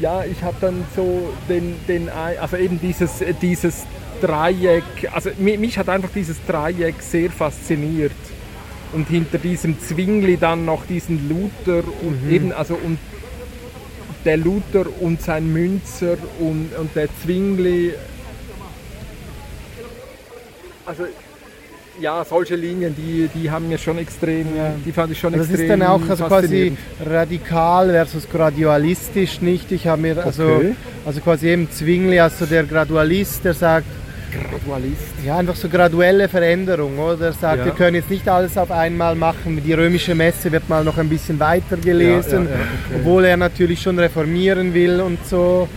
ja, 0.00 0.24
ich 0.24 0.42
habe 0.42 0.56
dann 0.60 0.84
so 0.96 1.32
den, 1.48 1.76
den, 1.86 2.08
also 2.08 2.56
eben 2.56 2.80
dieses, 2.80 3.22
dieses 3.42 3.84
Dreieck, 4.20 4.84
also 5.12 5.30
mich 5.38 5.78
hat 5.78 5.88
einfach 5.88 6.10
dieses 6.14 6.36
Dreieck 6.46 6.96
sehr 7.00 7.30
fasziniert. 7.30 8.12
Und 8.92 9.08
hinter 9.08 9.38
diesem 9.38 9.78
Zwingli 9.78 10.36
dann 10.36 10.64
noch 10.64 10.84
diesen 10.84 11.28
Luther 11.28 11.84
und 12.02 12.24
mhm. 12.24 12.30
eben, 12.30 12.52
also 12.52 12.74
und 12.74 12.98
der 14.24 14.36
Luther 14.36 14.86
und 15.00 15.20
sein 15.22 15.52
Münzer 15.52 16.16
und, 16.38 16.70
und 16.78 16.94
der 16.94 17.08
Zwingli. 17.22 17.94
Also 20.86 21.04
ja, 22.00 22.24
solche 22.24 22.56
Linien, 22.56 22.94
die, 22.96 23.28
die 23.34 23.50
haben 23.50 23.68
mir 23.68 23.78
schon 23.78 23.98
extrem, 23.98 24.46
die 24.84 24.92
fand 24.92 25.12
ich 25.12 25.20
schon 25.20 25.34
also 25.34 25.44
extrem. 25.44 25.68
Das 25.68 25.76
ist 25.76 25.82
dann 25.82 25.82
auch 25.82 26.08
also 26.08 26.24
quasi 26.24 26.76
radikal 27.04 27.90
versus 27.90 28.28
gradualistisch 28.28 29.40
nicht. 29.42 29.70
Ich 29.72 29.86
habe 29.86 30.00
mir 30.00 30.24
also, 30.24 30.44
okay. 30.44 30.74
also 31.04 31.20
quasi 31.20 31.48
eben 31.48 31.70
Zwingli, 31.70 32.18
also 32.18 32.46
der 32.46 32.64
Gradualist, 32.64 33.44
der 33.44 33.54
sagt, 33.54 33.86
Gradualist. 34.30 35.14
Ja, 35.24 35.38
einfach 35.38 35.56
so 35.56 35.68
graduelle 35.68 36.28
Veränderung, 36.28 36.98
oder? 36.98 37.26
Er 37.26 37.32
sagt, 37.32 37.58
ja. 37.58 37.64
wir 37.66 37.72
können 37.72 37.96
jetzt 37.96 38.10
nicht 38.10 38.28
alles 38.28 38.56
auf 38.56 38.70
einmal 38.70 39.14
machen. 39.14 39.62
Die 39.64 39.72
römische 39.72 40.14
Messe 40.14 40.50
wird 40.52 40.68
mal 40.68 40.84
noch 40.84 40.98
ein 40.98 41.08
bisschen 41.08 41.38
weiter 41.38 41.76
gelesen, 41.76 42.46
ja, 42.46 42.50
ja, 42.50 42.56
okay. 42.56 43.00
obwohl 43.00 43.24
er 43.24 43.36
natürlich 43.36 43.80
schon 43.82 43.98
reformieren 43.98 44.72
will 44.74 45.00
und 45.00 45.24
so. 45.26 45.68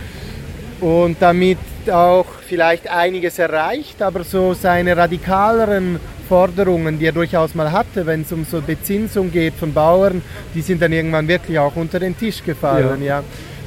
Und 0.80 1.16
damit 1.20 1.58
auch 1.90 2.26
vielleicht 2.46 2.88
einiges 2.88 3.38
erreicht, 3.38 4.00
aber 4.02 4.24
so 4.24 4.54
seine 4.54 4.96
radikaleren 4.96 5.98
Forderungen, 6.28 6.98
die 6.98 7.06
er 7.06 7.12
durchaus 7.12 7.54
mal 7.54 7.70
hatte, 7.70 8.06
wenn 8.06 8.22
es 8.22 8.32
um 8.32 8.44
so 8.44 8.60
Bezinsung 8.60 9.30
geht 9.30 9.54
von 9.54 9.72
Bauern, 9.72 10.22
die 10.54 10.62
sind 10.62 10.80
dann 10.80 10.92
irgendwann 10.92 11.28
wirklich 11.28 11.58
auch 11.58 11.76
unter 11.76 12.00
den 12.00 12.16
Tisch 12.16 12.42
gefallen. 12.42 13.02
Ja. 13.02 13.22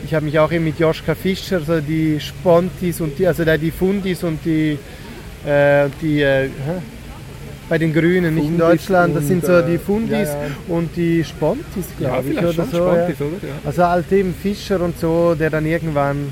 Ich 0.05 0.13
habe 0.13 0.25
mich 0.25 0.37
auch 0.39 0.51
eben 0.51 0.63
mit 0.63 0.79
Joschka 0.79 1.15
Fischer, 1.15 1.59
so 1.59 1.79
die 1.81 2.19
Spontis 2.19 3.01
und 3.01 3.17
die, 3.17 3.27
also 3.27 3.43
die 3.43 3.71
Fundis 3.71 4.23
und 4.23 4.39
die, 4.45 4.77
äh, 5.45 5.89
die 6.01 6.21
äh, 6.21 6.49
bei 7.69 7.77
den 7.77 7.93
Grünen, 7.93 8.35
nicht 8.35 8.47
in 8.47 8.57
Deutschland, 8.57 9.15
das 9.15 9.27
sind 9.27 9.45
so 9.45 9.61
die 9.61 9.75
äh, 9.75 9.79
Fundis 9.79 10.29
ja, 10.29 10.43
ja. 10.43 10.49
und 10.69 10.95
die 10.95 11.23
Spontis, 11.23 11.85
glaube 11.97 12.29
ja, 12.29 12.31
ich, 12.31 12.37
oder 12.37 12.65
so. 12.65 12.77
Spontis, 12.77 13.21
oder? 13.21 13.51
Also 13.65 13.85
halt 13.85 14.11
eben 14.11 14.33
Fischer 14.33 14.81
und 14.81 14.97
so, 14.99 15.35
der 15.35 15.49
dann 15.49 15.65
irgendwann 15.65 16.31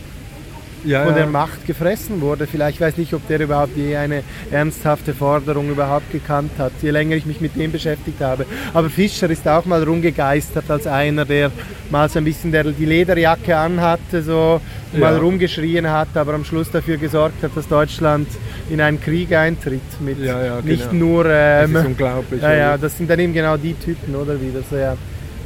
ja, 0.85 1.05
von 1.05 1.15
der 1.15 1.27
Macht 1.27 1.65
gefressen 1.65 2.21
wurde. 2.21 2.47
Vielleicht 2.47 2.79
weiß 2.79 2.97
nicht, 2.97 3.13
ob 3.13 3.27
der 3.27 3.39
überhaupt 3.39 3.75
je 3.75 3.95
eine 3.95 4.23
ernsthafte 4.51 5.13
Forderung 5.13 5.69
überhaupt 5.69 6.11
gekannt 6.11 6.51
hat, 6.57 6.71
je 6.81 6.91
länger 6.91 7.15
ich 7.15 7.25
mich 7.25 7.41
mit 7.41 7.55
dem 7.55 7.71
beschäftigt 7.71 8.21
habe. 8.21 8.45
Aber 8.73 8.89
Fischer 8.89 9.29
ist 9.29 9.47
auch 9.47 9.65
mal 9.65 9.83
rumgegeistert 9.83 10.69
als 10.69 10.87
einer, 10.87 11.25
der 11.25 11.51
mal 11.89 12.09
so 12.09 12.19
ein 12.19 12.25
bisschen 12.25 12.51
der, 12.51 12.63
die 12.63 12.85
Lederjacke 12.85 13.55
anhatte, 13.55 14.21
so 14.21 14.61
ja. 14.93 14.99
mal 14.99 15.17
rumgeschrien 15.17 15.89
hat, 15.89 16.15
aber 16.15 16.33
am 16.33 16.45
Schluss 16.45 16.71
dafür 16.71 16.97
gesorgt 16.97 17.43
hat, 17.43 17.51
dass 17.55 17.67
Deutschland 17.67 18.27
in 18.69 18.81
einen 18.81 18.99
Krieg 18.99 19.33
eintritt. 19.33 19.81
Mit 19.99 20.19
ja, 20.19 20.43
ja, 20.43 20.55
genau. 20.59 20.67
Nicht 20.67 20.93
nur. 20.93 21.25
Ähm, 21.25 21.73
das 21.73 21.81
ist 21.81 21.87
unglaublich. 21.87 22.41
Ja, 22.41 22.77
das 22.77 22.97
sind 22.97 23.09
dann 23.09 23.19
eben 23.19 23.33
genau 23.33 23.57
die 23.57 23.73
Typen, 23.73 24.15
oder 24.15 24.39
wieder 24.39 24.61
so, 24.69 24.75
ja. 24.75 24.95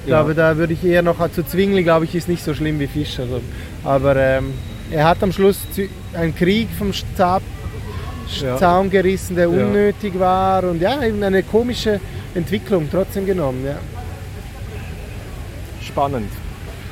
Ich 0.01 0.05
glaube, 0.05 0.33
da 0.33 0.57
würde 0.57 0.73
ich 0.73 0.83
eher 0.83 1.01
noch 1.01 1.29
zu 1.31 1.43
Zwingli, 1.43 1.83
glaube 1.83 2.05
ich, 2.05 2.15
ist 2.15 2.27
nicht 2.27 2.43
so 2.43 2.53
schlimm 2.53 2.79
wie 2.79 2.87
Fischer. 2.87 3.25
Aber 3.83 4.15
ähm, 4.15 4.53
er 4.91 5.05
hat 5.05 5.21
am 5.21 5.31
Schluss 5.31 5.59
einen 6.13 6.35
Krieg 6.35 6.69
vom 6.77 6.93
Stab, 6.93 7.41
Zaun 8.59 8.89
gerissen, 8.89 9.35
der 9.35 9.49
unnötig 9.49 10.13
ja. 10.13 10.19
war 10.19 10.63
und 10.63 10.81
ja, 10.81 11.03
eben 11.03 11.23
eine 11.23 11.41
komische 11.41 11.99
Entwicklung 12.35 12.87
trotzdem 12.91 13.25
genommen. 13.25 13.65
Ja. 13.65 13.77
Spannend. 15.81 16.29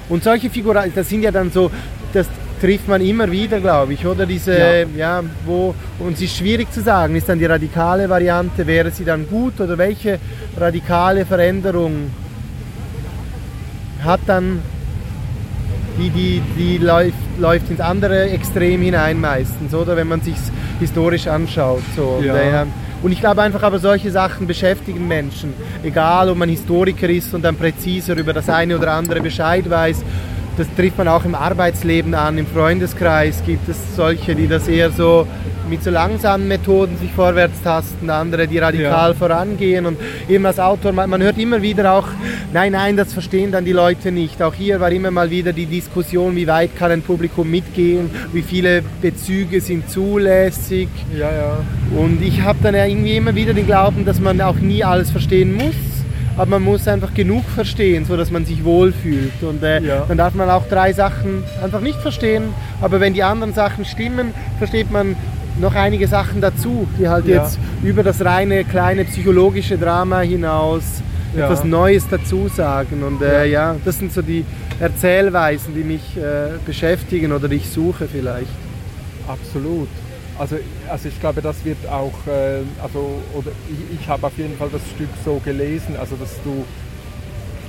Und 0.09 0.23
solche 0.23 0.49
Figuren, 0.49 0.91
das 0.95 1.09
sind 1.09 1.21
ja 1.21 1.31
dann 1.31 1.51
so, 1.51 1.69
das 2.11 2.27
trifft 2.59 2.87
man 2.87 3.01
immer 3.01 3.29
wieder, 3.29 3.59
glaube 3.59 3.93
ich, 3.93 4.05
oder 4.05 4.25
diese, 4.25 4.57
ja. 4.57 5.19
ja, 5.19 5.23
wo, 5.45 5.75
und 5.99 6.13
es 6.13 6.21
ist 6.21 6.37
schwierig 6.37 6.71
zu 6.71 6.81
sagen, 6.81 7.15
ist 7.15 7.29
dann 7.29 7.37
die 7.37 7.45
radikale 7.45 8.09
Variante, 8.09 8.65
wäre 8.65 8.89
sie 8.89 9.05
dann 9.05 9.27
gut 9.27 9.59
oder 9.59 9.77
welche 9.77 10.19
radikale 10.57 11.25
Veränderung 11.25 12.11
hat 14.03 14.21
dann 14.25 14.61
die, 15.97 16.09
die, 16.09 16.41
die 16.57 16.77
läuft, 16.77 17.17
läuft 17.39 17.69
ins 17.69 17.79
andere 17.79 18.29
Extrem 18.29 18.81
hinein 18.81 19.19
meistens, 19.19 19.73
oder? 19.73 19.95
Wenn 19.95 20.07
man 20.07 20.21
sich 20.21 20.35
historisch 20.79 21.27
anschaut. 21.27 21.81
So. 21.95 22.21
Ja. 22.23 22.33
Und, 22.33 22.39
äh, 22.39 22.65
und 23.03 23.11
ich 23.11 23.19
glaube 23.19 23.41
einfach, 23.41 23.63
aber 23.63 23.79
solche 23.79 24.11
Sachen 24.11 24.47
beschäftigen 24.47 25.07
Menschen. 25.07 25.53
Egal, 25.83 26.29
ob 26.29 26.37
man 26.37 26.49
Historiker 26.49 27.09
ist 27.09 27.33
und 27.33 27.43
dann 27.43 27.55
präziser 27.55 28.15
über 28.15 28.33
das 28.33 28.49
eine 28.49 28.77
oder 28.77 28.91
andere 28.93 29.21
Bescheid 29.21 29.69
weiß. 29.69 30.03
Das 30.57 30.67
trifft 30.75 30.97
man 30.97 31.07
auch 31.07 31.23
im 31.23 31.35
Arbeitsleben 31.35 32.15
an, 32.15 32.39
im 32.39 32.47
Freundeskreis 32.47 33.43
gibt 33.45 33.69
es 33.69 33.77
solche, 33.95 34.33
die 34.33 34.47
das 34.47 34.67
eher 34.67 34.89
so 34.89 35.27
mit 35.67 35.83
so 35.83 35.89
langsamen 35.89 36.47
Methoden 36.47 36.97
sich 36.97 37.11
vorwärts 37.11 37.61
tasten, 37.61 38.09
andere, 38.09 38.47
die 38.47 38.57
radikal 38.57 39.11
ja. 39.11 39.13
vorangehen. 39.13 39.85
Und 39.85 39.97
eben 40.27 40.45
als 40.45 40.59
Autor, 40.59 40.91
man, 40.91 41.09
man, 41.09 41.21
hört 41.21 41.37
immer 41.37 41.61
wieder 41.61 41.93
auch, 41.93 42.07
nein, 42.53 42.71
nein, 42.71 42.97
das 42.97 43.13
verstehen 43.13 43.51
dann 43.51 43.65
die 43.65 43.73
Leute 43.73 44.11
nicht. 44.11 44.41
Auch 44.41 44.53
hier 44.53 44.79
war 44.79 44.91
immer 44.91 45.11
mal 45.11 45.29
wieder 45.29 45.53
die 45.53 45.65
Diskussion, 45.65 46.35
wie 46.35 46.47
weit 46.47 46.75
kann 46.75 46.91
ein 46.91 47.01
Publikum 47.01 47.49
mitgehen, 47.49 48.09
wie 48.33 48.41
viele 48.41 48.83
Bezüge 49.01 49.61
sind 49.61 49.89
zulässig. 49.89 50.89
Ja, 51.17 51.31
ja. 51.31 51.57
Und 51.95 52.21
ich 52.21 52.41
habe 52.41 52.59
dann 52.61 52.75
ja 52.75 52.85
irgendwie 52.85 53.17
immer 53.17 53.35
wieder 53.35 53.53
den 53.53 53.65
Glauben, 53.65 54.05
dass 54.05 54.19
man 54.19 54.39
auch 54.41 54.55
nie 54.55 54.83
alles 54.83 55.11
verstehen 55.11 55.53
muss 55.53 55.75
aber 56.37 56.51
man 56.51 56.63
muss 56.63 56.87
einfach 56.87 57.13
genug 57.13 57.43
verstehen, 57.43 58.05
so 58.05 58.15
dass 58.15 58.29
man 58.29 58.45
sich 58.45 58.63
wohlfühlt. 58.63 59.41
Und 59.41 59.63
äh, 59.63 59.81
ja. 59.81 60.05
dann 60.07 60.17
darf 60.17 60.35
man 60.35 60.49
auch 60.49 60.67
drei 60.67 60.93
Sachen 60.93 61.43
einfach 61.63 61.81
nicht 61.81 61.99
verstehen, 61.99 62.53
aber 62.79 62.99
wenn 62.99 63.13
die 63.13 63.23
anderen 63.23 63.53
Sachen 63.53 63.85
stimmen, 63.85 64.33
versteht 64.59 64.91
man 64.91 65.15
noch 65.59 65.75
einige 65.75 66.07
Sachen 66.07 66.41
dazu, 66.41 66.87
die 66.99 67.07
halt 67.07 67.27
ja. 67.27 67.43
jetzt 67.43 67.59
über 67.83 68.03
das 68.03 68.23
reine 68.23 68.63
kleine 68.63 69.05
psychologische 69.05 69.77
Drama 69.77 70.21
hinaus 70.21 70.83
ja. 71.35 71.45
etwas 71.45 71.63
Neues 71.63 72.07
dazu 72.09 72.47
sagen. 72.47 73.03
Und 73.03 73.21
äh, 73.21 73.45
ja. 73.45 73.73
ja. 73.73 73.75
das 73.83 73.99
sind 73.99 74.13
so 74.13 74.21
die 74.21 74.45
Erzählweisen, 74.79 75.73
die 75.75 75.83
mich 75.83 76.17
äh, 76.17 76.57
beschäftigen 76.65 77.31
oder 77.31 77.47
die 77.47 77.55
ich 77.55 77.69
suche 77.69 78.07
vielleicht. 78.07 78.47
Absolut. 79.27 79.89
Also, 80.39 80.57
also 80.87 81.09
ich 81.09 81.19
glaube, 81.19 81.41
das 81.41 81.65
wird 81.65 81.77
auch, 81.89 82.13
äh, 82.27 82.61
also, 82.81 83.21
oder 83.33 83.51
ich, 83.69 84.01
ich 84.01 84.07
habe 84.07 84.27
auf 84.27 84.37
jeden 84.37 84.55
Fall 84.57 84.69
das 84.71 84.81
Stück 84.95 85.09
so 85.25 85.41
gelesen, 85.43 85.95
also 85.99 86.15
dass 86.15 86.35
du, 86.43 86.63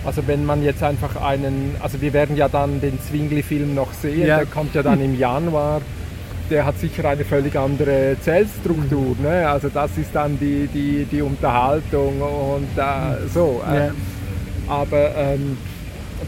also 0.04 0.22
wenn 0.26 0.44
man 0.44 0.62
jetzt 0.62 0.82
einfach 0.82 1.16
einen, 1.16 1.76
also 1.80 2.00
wir 2.02 2.12
werden 2.12 2.36
ja 2.36 2.48
dann 2.48 2.80
den 2.80 3.00
Zwingli-Film 3.00 3.74
noch 3.74 3.92
sehen, 3.94 4.26
ja. 4.26 4.38
der 4.38 4.46
kommt 4.46 4.74
ja 4.74 4.82
dann 4.82 5.00
im 5.00 5.18
Januar 5.18 5.80
der 6.50 6.64
hat 6.64 6.78
sicher 6.78 7.08
eine 7.08 7.24
völlig 7.24 7.56
andere 7.56 8.16
Zellstruktur. 8.20 9.16
Mhm. 9.18 9.22
Ne? 9.22 9.48
Also 9.48 9.68
das 9.68 9.96
ist 9.98 10.10
dann 10.12 10.38
die, 10.38 10.68
die, 10.72 11.04
die 11.04 11.22
Unterhaltung 11.22 12.20
und 12.20 12.68
äh, 12.76 13.28
so. 13.32 13.62
Äh, 13.70 13.76
ja. 13.76 13.90
Aber 14.68 15.14
ähm, 15.16 15.56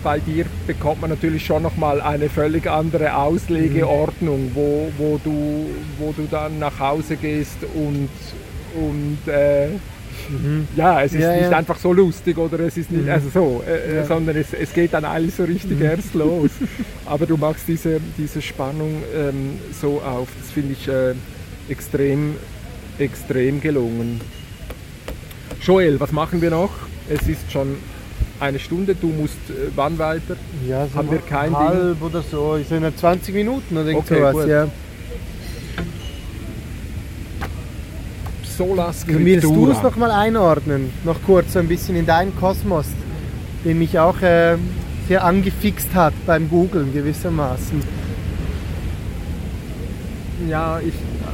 bei 0.03 0.19
dir 0.19 0.47
bekommt 0.67 1.01
man 1.01 1.11
natürlich 1.11 1.45
schon 1.45 1.63
nochmal 1.63 2.01
eine 2.01 2.29
völlig 2.29 2.69
andere 2.71 3.17
Auslegeordnung, 3.17 4.47
mhm. 4.47 4.55
wo, 4.55 4.93
wo, 4.97 5.21
du, 5.23 5.67
wo 5.99 6.13
du 6.13 6.27
dann 6.31 6.59
nach 6.59 6.79
Hause 6.79 7.17
gehst 7.17 7.59
und, 7.75 8.09
und 8.75 9.33
äh, 9.33 9.69
Mhm. 10.29 10.69
Ja, 10.77 11.03
es 11.03 11.13
ist 11.13 11.21
ja, 11.21 11.33
nicht 11.33 11.51
ja. 11.51 11.59
einfach 11.59 11.79
so 11.79 11.93
lustig 11.93 12.39
oder 12.39 12.61
es 12.61 12.77
ist 12.77 12.91
nicht, 12.91 13.05
mhm. 13.05 13.11
also 13.11 13.29
so, 13.29 13.65
äh, 13.67 13.73
äh, 13.73 13.97
ja. 13.97 14.07
sondern 14.07 14.37
es, 14.37 14.53
es 14.53 14.73
geht 14.73 14.93
dann 14.93 15.05
eigentlich 15.05 15.35
so 15.35 15.45
richtig 15.45 15.79
mhm. 15.79 15.85
erst 15.85 16.15
los. 16.15 16.51
Aber 17.07 17.27
du 17.27 17.37
machst 17.37 17.67
diese, 17.69 18.01
diese 18.17 18.41
Spannung 18.43 19.03
ähm, 19.15 19.59
so 19.81 20.01
auf, 20.01 20.29
das 20.41 20.51
finde 20.53 20.73
ich 20.73 20.89
äh, 20.89 21.15
extrem, 21.69 22.37
extrem 22.99 23.61
gelungen. 23.61 24.21
Joel, 25.63 26.01
was 26.01 26.13
machen 26.13 26.41
wir 26.41 26.51
noch? 26.51 26.71
Es 27.09 27.27
ist 27.29 27.51
schon 27.51 27.77
eine 28.41 28.59
Stunde, 28.59 28.95
du 28.95 29.09
musst 29.09 29.39
äh, 29.51 29.71
wann 29.77 29.99
weiter? 29.99 30.37
Ja, 30.67 30.87
so 30.87 30.95
Haben 30.95 31.11
wir 31.11 31.19
kein 31.19 31.57
halb 31.57 31.99
Ding? 31.99 32.07
oder 32.07 32.23
so, 32.23 32.57
ich 32.57 32.69
sind 32.69 32.99
20 32.99 33.35
Minuten 33.35 33.77
oder 33.77 33.95
okay, 33.95 34.19
sowas, 34.19 34.47
ja. 34.49 34.69
Sola 38.61 38.93
Scriptura. 38.93 39.25
Willst 39.25 39.45
du 39.45 39.71
es 39.71 39.83
nochmal 39.83 40.11
einordnen? 40.11 40.91
Noch 41.05 41.17
kurz 41.25 41.55
so 41.55 41.61
ein 41.61 41.67
bisschen 41.67 41.97
in 41.97 42.05
deinen 42.05 42.37
Kosmos, 42.37 42.85
den 43.65 43.79
mich 43.79 43.99
auch 43.99 44.21
äh, 44.21 44.59
sehr 45.09 45.25
angefixt 45.25 45.95
hat 45.95 46.13
beim 46.27 46.51
Googlen 46.51 46.93
gewissermaßen. 46.93 47.83
Ja, 50.47 50.79
ich, 50.79 50.93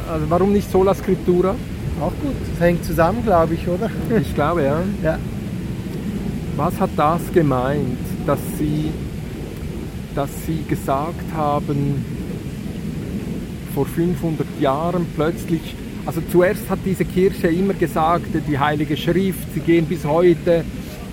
also 0.09 0.31
warum 0.31 0.53
nicht 0.53 0.71
Sola 0.71 0.95
Scriptura? 0.95 1.57
Auch 2.01 2.13
gut, 2.23 2.37
das 2.49 2.61
hängt 2.61 2.85
zusammen, 2.85 3.25
glaube 3.25 3.55
ich, 3.55 3.67
oder? 3.67 3.91
Ich 4.21 4.33
glaube, 4.33 4.63
ja. 4.63 4.83
ja. 5.03 5.19
Was 6.55 6.79
hat 6.79 6.91
das 6.97 7.23
gemeint, 7.35 7.99
dass 8.25 8.39
sie, 8.57 8.93
dass 10.15 10.31
sie 10.47 10.63
gesagt 10.69 11.35
haben, 11.35 12.05
vor 13.75 13.85
500 13.85 14.47
Jahren 14.61 15.07
plötzlich 15.17 15.75
also 16.07 16.23
zuerst 16.31 16.71
hat 16.71 16.79
diese 16.85 17.05
Kirche 17.05 17.49
immer 17.49 17.75
gesagt, 17.75 18.29
die 18.49 18.59
Heilige 18.59 18.97
Schrift, 18.97 19.53
sie 19.55 19.61
gehen 19.61 19.87
bis 19.87 20.05
heute 20.05 20.65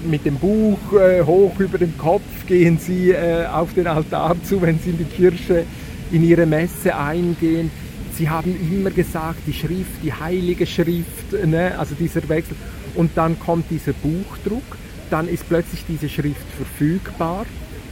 mit 0.05 0.25
dem 0.25 0.35
Buch 0.35 0.77
äh, 0.93 1.23
hoch 1.23 1.59
über 1.59 1.79
dem 1.79 1.97
Kopf, 1.97 2.45
gehen 2.47 2.77
sie 2.77 3.09
äh, 3.09 3.47
auf 3.47 3.73
den 3.73 3.87
Altar 3.87 4.35
zu, 4.43 4.61
wenn 4.61 4.77
sie 4.77 4.91
in 4.91 4.99
die 4.99 5.05
Kirche 5.05 5.65
in 6.11 6.23
ihre 6.23 6.45
Messe 6.45 6.95
eingehen. 6.95 7.71
Sie 8.15 8.29
haben 8.29 8.55
immer 8.71 8.91
gesagt, 8.91 9.39
die 9.47 9.53
Schrift, 9.53 10.03
die 10.03 10.13
Heilige 10.13 10.67
Schrift, 10.67 11.33
ne? 11.45 11.73
also 11.79 11.95
dieser 11.95 12.27
Wechsel. 12.29 12.55
Und 12.93 13.11
dann 13.15 13.39
kommt 13.39 13.71
dieser 13.71 13.93
Buchdruck, 13.93 14.77
dann 15.09 15.27
ist 15.27 15.49
plötzlich 15.49 15.83
diese 15.87 16.07
Schrift 16.07 16.45
verfügbar 16.55 17.45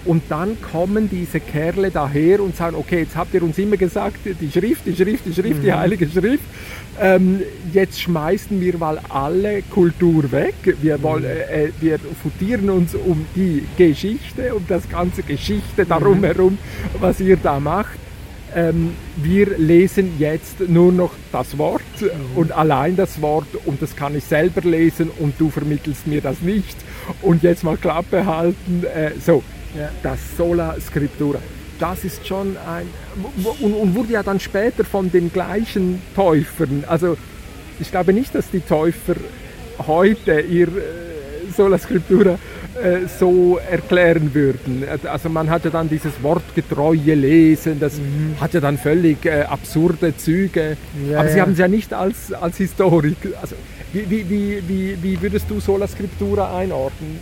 Und 0.05 0.23
dann 0.29 0.59
kommen 0.61 1.09
diese 1.09 1.39
Kerle 1.39 1.91
daher 1.91 2.41
und 2.41 2.55
sagen, 2.55 2.75
okay, 2.75 3.01
jetzt 3.01 3.15
habt 3.15 3.33
ihr 3.33 3.43
uns 3.43 3.57
immer 3.57 3.77
gesagt, 3.77 4.17
die 4.25 4.51
Schrift, 4.51 4.85
die 4.85 4.95
Schrift, 4.95 5.25
die 5.25 5.33
Schrift, 5.33 5.63
die 5.63 5.73
Heilige 5.73 6.07
Schrift. 6.07 6.43
Ähm, 6.99 7.41
jetzt 7.71 8.01
schmeißen 8.01 8.59
wir 8.59 8.77
mal 8.77 8.99
alle 9.09 9.61
Kultur 9.63 10.31
weg. 10.31 10.55
Wir, 10.81 11.01
wollen, 11.03 11.25
äh, 11.25 11.65
äh, 11.65 11.71
wir 11.79 11.99
futieren 12.21 12.69
uns 12.69 12.95
um 12.95 13.25
die 13.35 13.63
Geschichte, 13.77 14.55
um 14.55 14.65
das 14.67 14.89
ganze 14.89 15.23
Geschichte 15.23 15.85
darum 15.85 16.23
herum, 16.23 16.57
was 16.99 17.19
ihr 17.19 17.37
da 17.37 17.59
macht. 17.59 17.99
Ähm, 18.53 18.95
wir 19.15 19.57
lesen 19.57 20.13
jetzt 20.19 20.67
nur 20.67 20.91
noch 20.91 21.11
das 21.31 21.57
Wort 21.57 21.81
und 22.35 22.51
allein 22.51 22.97
das 22.97 23.21
Wort 23.21 23.47
und 23.65 23.81
das 23.81 23.95
kann 23.95 24.15
ich 24.15 24.25
selber 24.25 24.61
lesen 24.61 25.09
und 25.19 25.35
du 25.39 25.49
vermittelst 25.49 26.05
mir 26.05 26.19
das 26.19 26.41
nicht. 26.41 26.75
Und 27.21 27.43
jetzt 27.43 27.63
mal 27.63 27.77
Klappe 27.77 28.25
halten. 28.25 28.83
Äh, 28.83 29.11
so. 29.23 29.43
Das 30.03 30.19
Sola 30.37 30.75
Scriptura. 30.79 31.39
Das 31.79 32.03
ist 32.03 32.27
schon 32.27 32.57
ein. 32.57 32.87
Und, 33.61 33.73
und 33.73 33.95
wurde 33.95 34.13
ja 34.13 34.23
dann 34.23 34.39
später 34.39 34.83
von 34.83 35.11
den 35.11 35.31
gleichen 35.33 36.01
Täufern. 36.15 36.83
Also, 36.87 37.17
ich 37.79 37.89
glaube 37.89 38.13
nicht, 38.13 38.35
dass 38.35 38.49
die 38.51 38.59
Täufer 38.59 39.15
heute 39.87 40.41
ihr 40.41 40.67
äh, 40.67 41.51
Sola 41.55 41.77
Scriptura 41.79 42.37
äh, 42.81 43.07
so 43.19 43.59
erklären 43.69 44.33
würden. 44.33 44.83
Also 45.03 45.29
man 45.29 45.49
hat 45.49 45.65
ja 45.65 45.71
dann 45.71 45.89
dieses 45.89 46.13
wortgetreue 46.21 47.15
Lesen, 47.15 47.79
das 47.79 47.99
hat 48.39 48.53
ja 48.53 48.59
dann 48.59 48.77
völlig 48.77 49.25
äh, 49.25 49.41
absurde 49.41 50.15
Züge. 50.15 50.77
Ja, 51.09 51.19
Aber 51.19 51.29
Sie 51.29 51.37
ja. 51.37 51.43
haben 51.43 51.53
es 51.53 51.57
ja 51.57 51.67
nicht 51.67 51.93
als, 51.93 52.31
als 52.31 52.57
Historik. 52.57 53.17
Also, 53.41 53.55
wie, 53.93 54.09
wie, 54.29 54.63
wie, 54.67 54.97
wie 55.01 55.21
würdest 55.21 55.49
du 55.49 55.59
Sola 55.59 55.87
Scriptura 55.87 56.57
einordnen? 56.57 57.19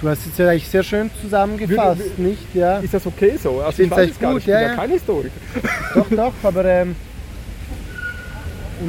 Du 0.00 0.08
hast 0.08 0.26
es 0.26 0.38
ja 0.38 0.48
eigentlich 0.48 0.68
sehr 0.68 0.82
schön 0.84 1.10
zusammengefasst, 1.20 1.98
Würde- 2.00 2.22
nicht? 2.22 2.54
Ja. 2.54 2.78
Ist 2.78 2.94
das 2.94 3.04
okay 3.06 3.36
so? 3.42 3.60
Also 3.60 3.72
find's 3.72 3.96
weiß 3.96 4.04
echt 4.04 4.12
es 4.12 4.18
gar 4.20 4.32
gut, 4.32 4.36
nicht, 4.36 4.48
ich 4.48 4.54
bin 4.54 4.54
ja, 4.54 4.60
ja, 4.62 4.68
ja. 4.68 4.74
kein 4.76 4.90
Historiker. 4.90 5.30
Doch, 5.94 6.06
doch, 6.10 6.32
aber 6.44 6.64
ähm, 6.64 6.94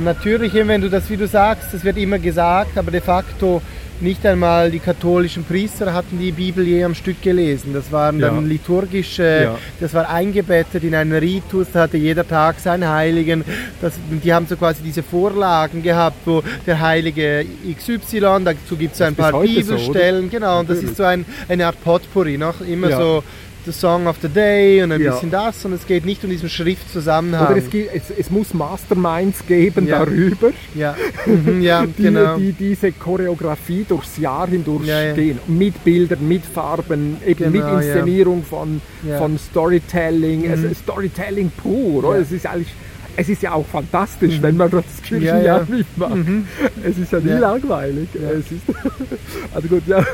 natürlich, 0.03 0.53
wenn 0.53 0.81
du 0.81 0.89
das, 0.89 1.09
wie 1.09 1.17
du 1.17 1.27
sagst, 1.27 1.73
das 1.73 1.83
wird 1.83 1.97
immer 1.97 2.19
gesagt, 2.19 2.77
aber 2.77 2.91
de 2.91 3.01
facto 3.01 3.61
nicht 4.01 4.25
einmal 4.25 4.71
die 4.71 4.79
katholischen 4.79 5.43
Priester 5.43 5.93
hatten 5.93 6.19
die 6.19 6.31
Bibel 6.31 6.65
je 6.65 6.83
am 6.83 6.95
Stück 6.95 7.21
gelesen. 7.21 7.73
Das 7.73 7.91
waren 7.91 8.19
Ja. 8.19 8.27
dann 8.29 8.47
liturgische, 8.47 9.41
Ja. 9.43 9.57
das 9.79 9.93
war 9.93 10.09
eingebettet 10.09 10.83
in 10.83 10.95
einen 10.95 11.13
Ritus, 11.13 11.67
da 11.73 11.81
hatte 11.81 11.97
jeder 11.97 12.27
Tag 12.27 12.59
seinen 12.59 12.87
Heiligen. 12.89 13.43
Das, 13.81 13.93
die 14.23 14.33
haben 14.33 14.47
so 14.47 14.55
quasi 14.55 14.81
diese 14.83 15.03
Vorlagen 15.03 15.83
gehabt, 15.83 16.17
wo 16.25 16.41
der 16.65 16.79
Heilige 16.79 17.45
XY, 17.77 18.43
dazu 18.45 18.75
gibt 18.77 18.95
es 18.95 19.01
ein 19.01 19.15
paar 19.15 19.33
heute 19.33 19.63
so? 19.63 19.75
Bibelstellen, 19.75 20.29
genau, 20.29 20.59
und 20.61 20.69
das 20.69 20.79
ist 20.83 20.95
so 20.97 21.03
ein, 21.03 21.25
eine 21.47 21.65
Art 21.67 21.83
Potpourri, 21.83 22.37
noch 22.37 22.61
immer 22.61 22.89
Ja. 22.89 22.97
so 22.97 23.23
The 23.71 23.73
Song 23.79 24.07
of 24.07 24.17
the 24.21 24.29
Day 24.29 24.81
und 24.81 24.91
ein 24.91 24.99
Ja. 25.01 25.11
bisschen 25.11 25.29
das 25.29 25.63
und 25.63 25.73
es 25.73 25.85
geht 25.85 26.03
nicht 26.03 26.23
um 26.23 26.29
diesen 26.31 26.49
Schriftzusammenhang. 26.49 27.47
Oder 27.49 27.57
es, 27.57 27.69
gibt, 27.69 27.93
es, 27.93 28.03
es 28.17 28.31
muss 28.31 28.53
Masterminds 28.53 29.45
geben 29.45 29.85
Ja. 29.87 29.99
darüber, 30.05 30.51
Ja, 30.73 30.95
mhm, 31.27 31.61
ja 31.61 31.85
die, 31.97 32.01
genau. 32.03 32.37
die 32.37 32.51
diese 32.53 32.91
Choreografie 32.91 33.85
durchs 33.87 34.17
Jahr 34.17 34.47
hindurch 34.47 34.87
gehen. 35.15 35.37
Mit 35.47 35.83
Bildern, 35.83 36.27
mit 36.27 36.45
Farben, 36.45 37.17
eben 37.25 37.51
Genau, 37.53 37.73
mit 37.75 37.83
Inszenierung 37.85 38.43
von, 38.43 38.81
von 39.17 39.37
Storytelling. 39.37 40.47
Mhm. 40.47 40.51
Es 40.53 40.63
ist 40.63 40.79
Storytelling 40.81 41.51
pur. 41.55 42.03
Oder? 42.05 42.19
Es, 42.19 42.31
ist 42.31 42.47
eigentlich, 42.47 42.73
es 43.21 43.27
ist 43.27 43.41
ja 43.41 43.51
auch 43.51 43.65
fantastisch, 43.65 44.41
wenn 44.41 44.55
man 44.55 44.71
das 44.71 44.85
Ja, 44.85 45.03
Kirchenjahr 45.07 45.41
ja. 45.43 45.65
mitmacht. 45.67 46.15
Mhm. 46.15 46.47
Es 46.83 46.97
ist 46.97 47.11
ja 47.11 47.19
nie 47.19 47.29
Ja. 47.31 47.39
langweilig. 47.39 48.07
Ja. 48.13 48.29
Also 49.53 49.67
gut, 49.67 49.83
ja. 49.87 50.05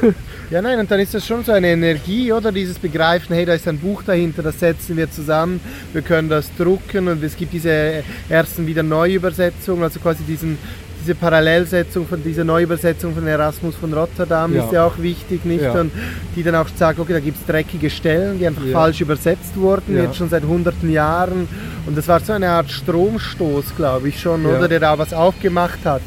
Ja, 0.49 0.61
nein, 0.61 0.79
und 0.79 0.89
dann 0.89 0.99
ist 0.99 1.13
das 1.13 1.25
schon 1.25 1.43
so 1.43 1.51
eine 1.51 1.67
Energie, 1.69 2.31
oder? 2.31 2.51
Dieses 2.51 2.79
Begreifen, 2.79 3.35
hey, 3.35 3.45
da 3.45 3.53
ist 3.53 3.67
ein 3.67 3.77
Buch 3.77 4.01
dahinter, 4.03 4.41
das 4.43 4.59
setzen 4.59 4.95
wir 4.97 5.09
zusammen, 5.11 5.59
wir 5.93 6.01
können 6.01 6.29
das 6.29 6.49
drucken 6.57 7.07
und 7.07 7.23
es 7.23 7.35
gibt 7.35 7.53
diese 7.53 8.03
ersten 8.29 8.65
wieder 8.65 8.81
Neuübersetzungen, 8.83 9.83
also 9.83 9.99
quasi 9.99 10.23
diesen, 10.23 10.57
diese 11.05 11.13
Parallelsetzung 11.15 12.07
von 12.07 12.23
dieser 12.23 12.43
Neuübersetzung 12.43 13.13
von 13.13 13.27
Erasmus 13.27 13.75
von 13.75 13.93
Rotterdam 13.93 14.55
Ja. 14.55 14.63
ist 14.65 14.71
ja 14.73 14.85
auch 14.85 14.97
wichtig, 14.97 15.45
nicht? 15.45 15.61
Ja. 15.61 15.71
Und 15.79 15.91
die 16.35 16.41
dann 16.41 16.55
auch 16.55 16.67
sagen, 16.75 16.99
okay, 16.99 17.13
da 17.13 17.19
gibt 17.19 17.37
es 17.39 17.45
dreckige 17.45 17.91
Stellen, 17.91 18.39
die 18.39 18.47
einfach 18.47 18.65
Ja. 18.65 18.73
falsch 18.73 19.01
übersetzt 19.01 19.55
wurden, 19.55 19.95
jetzt 19.95 20.15
schon 20.15 20.29
seit 20.29 20.43
hunderten 20.43 20.91
Jahren. 20.91 21.47
Und 21.85 21.95
das 21.95 22.07
war 22.07 22.19
so 22.21 22.33
eine 22.33 22.49
Art 22.49 22.71
Stromstoß, 22.71 23.75
glaube 23.77 24.09
ich 24.09 24.19
schon, 24.19 24.45
oder? 24.47 24.67
Der 24.67 24.79
da 24.79 24.97
was 24.97 25.13
aufgemacht 25.13 25.85
hat. 25.85 26.01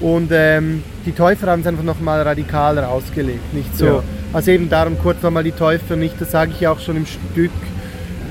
Und 0.00 0.28
ähm, 0.32 0.82
die 1.06 1.12
Täufer 1.12 1.46
haben 1.46 1.62
es 1.62 1.66
einfach 1.66 1.82
nochmal 1.82 2.20
radikaler 2.20 2.90
ausgelegt, 2.90 3.54
nicht 3.54 3.74
so. 3.74 4.02
Also 4.34 4.50
eben 4.50 4.68
darum 4.68 4.98
kurz 4.98 5.22
nochmal 5.22 5.44
die 5.44 5.52
Täufer 5.52 5.96
nicht, 5.96 6.20
das 6.20 6.30
sage 6.32 6.52
ich 6.54 6.66
auch 6.68 6.78
schon 6.78 6.96
im 6.98 7.06
Stück. 7.06 7.50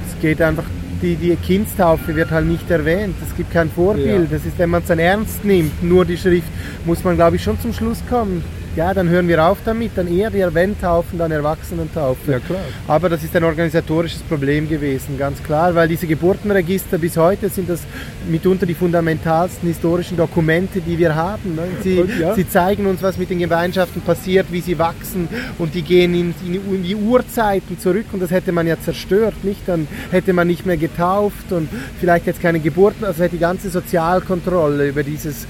Es 0.07 0.21
geht 0.21 0.39
einfach, 0.43 0.65
die, 1.05 1.15
die 1.15 1.35
Kindstaufe 1.35 2.15
wird 2.15 2.31
halt 2.31 2.47
nicht 2.47 2.69
erwähnt, 2.71 3.15
es 3.25 3.35
gibt 3.35 3.51
kein 3.51 3.69
Vorbild. 3.69 4.31
Ja. 4.31 4.37
Das 4.37 4.45
ist, 4.45 4.57
wenn 4.57 4.71
man 4.71 4.81
es 4.81 4.87
dann 4.87 4.99
ernst 4.99 5.45
nimmt, 5.45 5.83
nur 5.83 6.03
die 6.03 6.17
Schrift, 6.17 6.47
muss 6.85 7.03
man 7.03 7.15
glaube 7.15 7.35
ich 7.35 7.43
schon 7.43 7.59
zum 7.59 7.73
Schluss 7.73 8.01
kommen. 8.09 8.43
Ja, 8.76 8.93
dann 8.93 9.07
hören 9.07 9.30
wir 9.30 9.41
auf 9.45 9.59
damit, 9.63 9.91
dann 9.95 10.05
eher 10.05 10.30
die 10.30 10.41
Erwähntaufen, 10.41 11.17
dann 11.17 11.32
Erwachsenentaufe. 11.32 12.30
ja, 12.30 12.39
klar. 12.39 12.59
Aber 12.89 13.07
das 13.07 13.23
ist 13.23 13.34
ein 13.34 13.45
organisatorisches 13.45 14.21
Problem 14.23 14.67
gewesen, 14.67 15.17
ganz 15.17 15.41
klar, 15.41 15.73
weil 15.76 15.88
diese 15.88 16.07
Geburtenregister 16.07 16.97
bis 16.97 17.15
heute 17.15 17.47
sind 17.47 17.69
das 17.69 17.80
mitunter 18.28 18.65
die 18.65 18.73
fundamentalsten 18.73 19.69
historischen 19.69 20.17
Dokumente, 20.17 20.82
die 20.82 20.97
wir 20.97 21.15
haben. 21.15 21.55
ne? 21.55 21.61
Sie, 21.84 21.99
Und 21.99 22.19
ja. 22.19 22.36
sie 22.36 22.49
zeigen 22.49 22.86
uns, 22.86 23.01
was 23.01 23.17
mit 23.17 23.30
den 23.30 23.39
Gemeinschaften 23.39 24.01
passiert, 24.01 24.47
wie 24.51 24.59
sie 24.59 24.78
wachsen 24.78 25.30
und 25.57 25.73
die 25.73 25.82
gehen 25.82 26.13
in, 26.13 26.36
in, 26.45 26.55
in 26.55 26.84
die 26.84 26.95
Urzeiten 26.95 27.80
zurück 27.80 28.07
und 28.11 28.21
das 28.21 28.32
hätte 28.32 28.51
man 28.51 28.67
ja 28.67 28.78
zerstört, 28.78 29.36
nicht? 29.43 29.61
Dann 29.67 29.88
hätte 30.11 30.34
man 30.34 30.47
nicht 30.47 30.65
mehr 30.65 30.78
getauft 30.78 31.51
und 31.51 31.69
vielleicht 32.01 32.28
jetzt 32.28 32.41
keine 32.41 32.59
Geburten, 32.59 33.05
also 33.05 33.23
hätte 33.23 33.36
die 33.36 33.41
ganze 33.41 33.69
Sozialkontrolle 33.69 34.89
über 34.89 35.03
dieses 35.03 35.47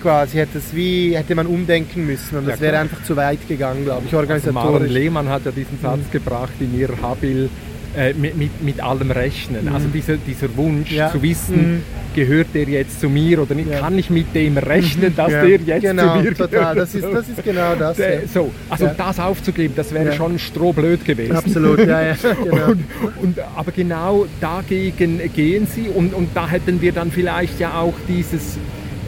quasi 0.00 0.38
hätte 0.38 0.58
es 0.58 0.74
wie 0.74 1.16
hätte 1.16 1.34
man 1.34 1.46
umdenken 1.46 2.06
müssen 2.06 2.38
und 2.38 2.44
Ja, 2.44 2.52
das 2.52 2.60
wäre 2.60 2.72
klar. 2.72 2.82
einfach 2.82 3.02
zu 3.04 3.16
weit 3.16 3.46
gegangen, 3.48 3.84
glaube 3.84 4.02
ich, 4.06 4.14
Also 4.14 4.26
Maren 4.52 4.68
organisatorisch. 4.68 4.92
Lehmann 4.92 5.28
hat 5.28 5.44
ja 5.44 5.50
diesen 5.52 5.78
Satz 5.80 5.98
Mhm. 6.08 6.10
gebracht 6.12 6.52
in 6.60 6.78
ihr 6.78 6.88
Habil, 7.02 7.48
äh, 7.96 8.12
mit, 8.14 8.36
mit, 8.36 8.62
mit 8.62 8.80
allem 8.80 9.10
Rechnen. 9.10 9.66
Also 9.74 9.88
dieser, 9.88 10.16
dieser 10.16 10.54
Wunsch 10.56 10.90
Mhm. 10.92 10.96
Ja. 10.96 11.10
zu 11.10 11.20
wissen, 11.22 11.74
Mhm. 11.78 11.82
gehört 12.14 12.48
der 12.54 12.62
jetzt 12.64 13.00
zu 13.00 13.08
mir 13.08 13.40
oder 13.42 13.54
nicht, 13.56 13.68
Ja. 13.68 13.78
Mhm. 13.78 13.80
kann 13.80 13.98
ich 13.98 14.10
mit 14.10 14.32
dem 14.34 14.58
rechnen, 14.58 15.14
dass 15.16 15.32
Ja, 15.32 15.40
der 15.44 15.58
jetzt 15.60 15.80
genau, 15.82 16.16
zu 16.16 16.22
mir 16.22 16.30
total. 16.34 16.48
gehört. 16.48 16.78
Das 16.78 16.94
ist, 16.94 17.04
das 17.04 17.28
ist 17.28 17.42
genau 17.44 17.74
das. 17.76 17.98
Äh, 17.98 18.20
So, 18.32 18.52
also 18.68 18.90
das 18.96 19.18
aufzugeben, 19.18 19.74
das 19.76 19.92
wäre 19.92 20.12
schon 20.12 20.38
strohblöd 20.38 21.04
gewesen. 21.04 21.34
Absolut, 21.34 21.80
ja, 21.86 22.02
ja. 22.02 22.14
Genau. 22.44 22.66
Und, 22.70 22.84
und, 23.22 23.38
aber 23.56 23.72
genau 23.72 24.26
dagegen 24.40 25.20
gehen 25.34 25.66
sie 25.66 25.88
und, 25.88 26.14
und 26.14 26.28
da 26.34 26.48
hätten 26.48 26.80
wir 26.80 26.92
dann 26.92 27.10
vielleicht 27.10 27.58
ja 27.58 27.74
auch 27.80 27.94
dieses, 28.08 28.56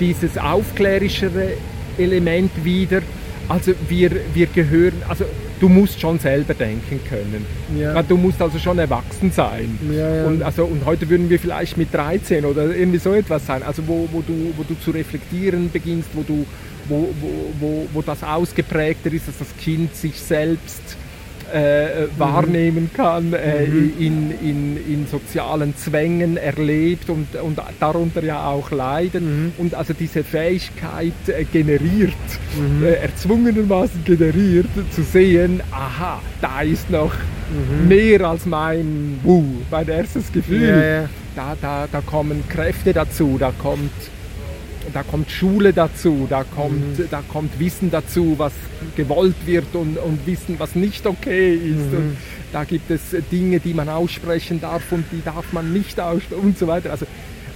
dieses 0.01 0.39
aufklärischere 0.39 1.55
Element 1.99 2.51
wieder. 2.65 3.03
Also 3.49 3.73
wir, 3.89 4.11
wir 4.35 4.47
gehören, 4.47 5.03
also 5.09 5.25
du 5.61 5.69
musst 5.69 6.01
schon 6.01 6.19
selber 6.19 6.55
denken 6.55 7.01
können. 7.09 7.47
Ja. 7.79 8.03
Du 8.03 8.17
musst 8.17 8.43
also 8.43 8.59
schon 8.59 8.79
erwachsen 8.79 9.31
sein. 9.31 9.79
Ja, 9.91 10.17
ja. 10.17 10.27
Und, 10.27 10.43
also, 10.43 10.65
und 10.65 10.85
heute 10.85 11.09
würden 11.09 11.31
wir 11.31 11.39
vielleicht 11.39 11.77
mit 11.77 11.95
13 11.95 12.45
oder 12.45 12.75
irgendwie 12.75 12.99
so 12.99 13.13
etwas 13.13 13.47
sein, 13.47 13.63
also 13.63 13.87
wo, 13.87 14.09
wo, 14.11 14.23
du, 14.23 14.53
wo 14.57 14.65
du 14.65 14.75
zu 14.81 14.91
reflektieren 14.91 15.71
beginnst, 15.71 16.09
wo, 16.15 16.23
du, 16.23 16.45
wo, 16.89 17.09
wo, 17.21 17.55
wo, 17.61 17.87
wo 17.93 18.03
das 18.03 18.25
ausgeprägter 18.25 19.13
ist, 19.13 19.29
dass 19.29 19.39
das 19.39 19.57
Kind 19.57 19.95
sich 19.95 20.19
selbst 20.19 20.97
äh, 21.53 22.07
wahrnehmen 22.19 22.91
kann, 22.95 23.33
äh, 23.33 23.67
Mhm. 23.67 23.93
in, 23.99 24.31
in, 24.43 24.77
in 24.93 25.07
sozialen 25.07 25.77
Zwängen 25.77 26.37
erlebt 26.37 27.11
und, 27.11 27.35
und 27.37 27.59
darunter 27.81 28.23
ja 28.25 28.47
auch 28.47 28.71
leidet 28.71 29.23
Mhm. 29.23 29.53
und 29.59 29.75
also 29.75 29.93
diese 29.93 30.25
Fähigkeit 30.25 31.13
äh, 31.27 31.45
generiert, 31.45 32.13
Mhm. 32.59 32.85
äh, 32.85 32.93
erzwungenermaßen 32.95 34.05
generiert, 34.05 34.67
zu 34.91 35.03
sehen, 35.03 35.61
aha, 35.71 36.21
da 36.41 36.63
ist 36.63 36.91
noch 36.91 37.13
mehr 37.89 38.23
als 38.23 38.47
mein 38.47 39.19
Wuh, 39.23 39.45
mein 39.71 39.89
erstes 39.89 40.33
Gefühl. 40.33 40.59
Mhm. 40.59 40.81
Ja, 40.81 40.85
ja. 41.03 41.09
Da, 41.35 41.57
da, 41.61 41.87
da 41.91 42.01
kommen 42.03 42.43
Kräfte 42.49 42.93
dazu, 42.93 43.37
da 43.39 43.53
kommt, 43.63 43.91
da 44.93 45.03
kommt 45.03 45.31
Schule 45.31 45.73
dazu, 45.73 46.27
da 46.29 46.45
kommt, 46.45 46.99
Mhm. 46.99 47.09
da 47.11 47.23
kommt 47.33 47.59
Wissen 47.59 47.91
dazu, 47.91 48.35
was 48.39 48.53
gewollt 48.97 49.37
wird 49.47 49.75
und, 49.75 49.97
und 49.99 50.27
Wissen, 50.27 50.59
was 50.59 50.75
nicht 50.75 51.07
okay 51.07 51.55
ist. 51.55 51.91
Mhm. 51.91 51.97
Und 51.97 52.17
da 52.53 52.65
gibt 52.65 52.91
es 52.91 53.01
Dinge, 53.31 53.61
die 53.61 53.75
man 53.75 53.89
aussprechen 53.89 54.61
darf 54.61 54.91
und 54.91 55.05
die 55.13 55.23
darf 55.25 55.53
man 55.53 55.73
nicht 55.73 55.99
aussprechen 56.01 56.43
und 56.43 56.59
so 56.59 56.67
weiter. 56.67 56.91
Also, 56.91 57.07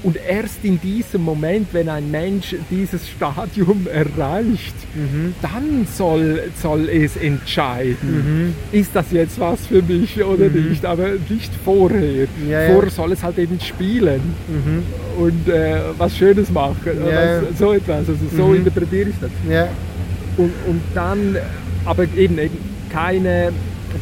und 0.02 0.16
erst 0.28 0.64
in 0.64 0.80
diesem 0.80 1.22
Moment, 1.22 1.68
wenn 1.72 1.88
ein 1.88 2.10
Mensch 2.10 2.54
dieses 2.70 3.08
Stadium 3.08 3.86
erreicht, 3.92 4.74
Mhm. 4.94 5.34
dann 5.42 5.86
soll, 5.92 6.42
soll 6.62 6.88
es 6.88 7.16
entscheiden, 7.16 8.54
ist 8.72 8.90
das 8.94 9.06
jetzt 9.12 9.38
was 9.40 9.66
für 9.66 9.82
mich 9.82 10.22
oder 10.22 10.48
nicht, 10.48 10.84
aber 10.84 11.08
nicht 11.28 11.50
vorher. 11.64 12.26
Mhm. 12.42 12.50
Ja, 12.50 12.62
ja. 12.62 12.72
Vorher 12.72 12.90
soll 12.90 13.12
es 13.12 13.22
halt 13.22 13.38
eben 13.38 13.58
spielen 13.60 14.20
Mhm. 14.48 14.82
und 15.22 15.48
äh, 15.48 15.76
was 15.98 16.16
Schönes 16.16 16.50
machen, 16.50 16.76
Ja, 17.08 17.42
was, 17.50 17.58
so 17.58 17.72
etwas, 17.72 18.08
also 18.08 18.14
so 18.36 18.48
Mhm. 18.48 18.56
interpretiere 18.56 19.10
ich 19.10 19.16
das. 19.20 19.30
Ja. 19.48 19.68
Und, 20.36 20.52
und 20.66 20.80
dann, 20.94 21.36
aber 21.84 22.04
eben, 22.16 22.38
eben 22.38 22.56
keine 22.90 23.52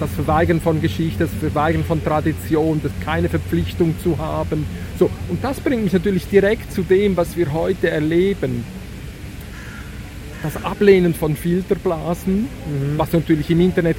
das 0.00 0.10
Verweigern 0.12 0.60
von 0.60 0.80
Geschichte, 0.80 1.24
das 1.24 1.30
Verweigern 1.32 1.84
von 1.84 2.02
Tradition, 2.02 2.80
das 2.82 2.92
keine 3.04 3.28
Verpflichtung 3.28 3.94
zu 4.02 4.18
haben. 4.18 4.66
So, 4.98 5.10
und 5.28 5.42
das 5.42 5.60
bringt 5.60 5.84
mich 5.84 5.92
natürlich 5.92 6.26
direkt 6.28 6.72
zu 6.72 6.82
dem, 6.82 7.16
was 7.16 7.36
wir 7.36 7.52
heute 7.52 7.90
erleben. 7.90 8.64
Das 10.42 10.62
Ablehnen 10.62 11.14
von 11.14 11.36
Filterblasen, 11.36 12.42
mhm. 12.42 12.98
was 12.98 13.10
du 13.10 13.18
natürlich 13.18 13.48
im 13.50 13.60
Internet 13.60 13.96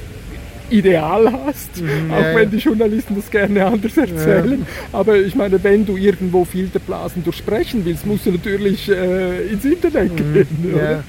ideal 0.70 1.32
hast, 1.32 1.80
mhm, 1.80 2.10
auch 2.10 2.20
ja, 2.20 2.34
wenn 2.34 2.50
die 2.50 2.56
Journalisten 2.58 3.14
das 3.14 3.30
gerne 3.30 3.66
anders 3.66 3.96
erzählen. 3.96 4.60
Ja. 4.60 4.98
Aber 4.98 5.16
ich 5.16 5.34
meine, 5.34 5.62
wenn 5.62 5.86
du 5.86 5.96
irgendwo 5.96 6.44
Filterblasen 6.44 7.22
durchsprechen 7.22 7.84
willst, 7.84 8.06
musst 8.06 8.26
du 8.26 8.32
natürlich 8.32 8.88
äh, 8.88 9.46
ins 9.48 9.64
Internet 9.64 10.12
mhm, 10.12 10.32
gehen. 10.34 10.74
Ja. 10.76 11.04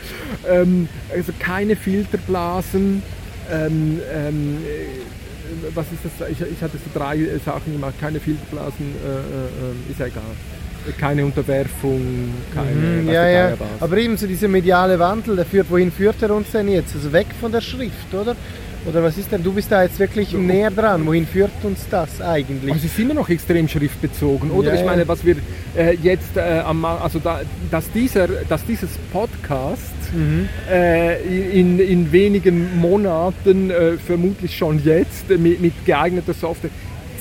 Ähm, 0.47 0.87
also 1.13 1.31
keine 1.39 1.75
Filterblasen. 1.75 3.01
Ähm, 3.51 3.99
ähm, 4.13 4.57
was 5.73 5.85
ist 5.91 6.03
das? 6.03 6.29
Ich, 6.29 6.41
ich, 6.41 6.61
hatte 6.61 6.77
so 6.77 6.99
drei 6.99 7.17
Sachen 7.43 7.73
gemacht. 7.73 7.95
Keine 7.99 8.19
Filterblasen, 8.19 8.85
äh, 8.85 9.89
äh, 9.89 9.91
ist 9.91 9.99
ja 9.99 10.07
egal 10.07 10.23
keine 10.93 11.25
Unterwerfung, 11.25 12.33
keine. 12.53 13.01
Mhm, 13.01 13.09
ja, 13.09 13.27
ja. 13.27 13.53
Aber 13.79 13.97
eben 13.97 14.17
so 14.17 14.27
dieser 14.27 14.47
mediale 14.47 14.97
Wandel, 14.99 15.35
der 15.35 15.45
führt, 15.45 15.69
wohin 15.69 15.91
führt 15.91 16.21
er 16.21 16.31
uns 16.31 16.51
denn 16.51 16.69
jetzt? 16.69 16.95
Also 16.95 17.11
weg 17.11 17.27
von 17.39 17.51
der 17.51 17.61
Schrift, 17.61 18.13
oder? 18.13 18.35
Oder 18.87 19.03
was 19.03 19.17
ist 19.17 19.31
denn, 19.31 19.43
du 19.43 19.51
bist 19.51 19.71
da 19.71 19.83
jetzt 19.83 19.99
wirklich 19.99 20.29
so. 20.29 20.37
näher 20.37 20.71
dran, 20.71 21.05
wohin 21.05 21.27
führt 21.27 21.51
uns 21.63 21.85
das 21.91 22.21
eigentlich? 22.21 22.71
Also 22.71 22.85
es 22.85 22.93
ist 22.93 22.99
immer 22.99 23.13
noch 23.13 23.29
extrem 23.29 23.67
schriftbezogen, 23.67 24.49
oder? 24.51 24.73
Ja, 24.73 24.79
ich 24.79 24.85
meine, 24.85 25.07
was 25.07 25.25
wir 25.25 25.35
äh, 25.75 25.95
jetzt 26.01 26.37
äh, 26.37 26.59
am, 26.59 26.85
also 26.85 27.19
da, 27.19 27.41
dass, 27.69 27.91
dieser, 27.91 28.27
dass 28.27 28.65
dieses 28.65 28.89
Podcast 29.11 29.93
mhm. 30.13 30.47
äh, 30.71 31.19
in, 31.51 31.79
in 31.79 32.11
wenigen 32.13 32.79
Monaten, 32.79 33.71
äh, 33.71 33.97
vermutlich 33.97 34.55
schon 34.55 34.81
jetzt, 34.83 35.29
mit, 35.29 35.59
mit 35.59 35.73
geeigneter 35.85 36.33
Software, 36.33 36.71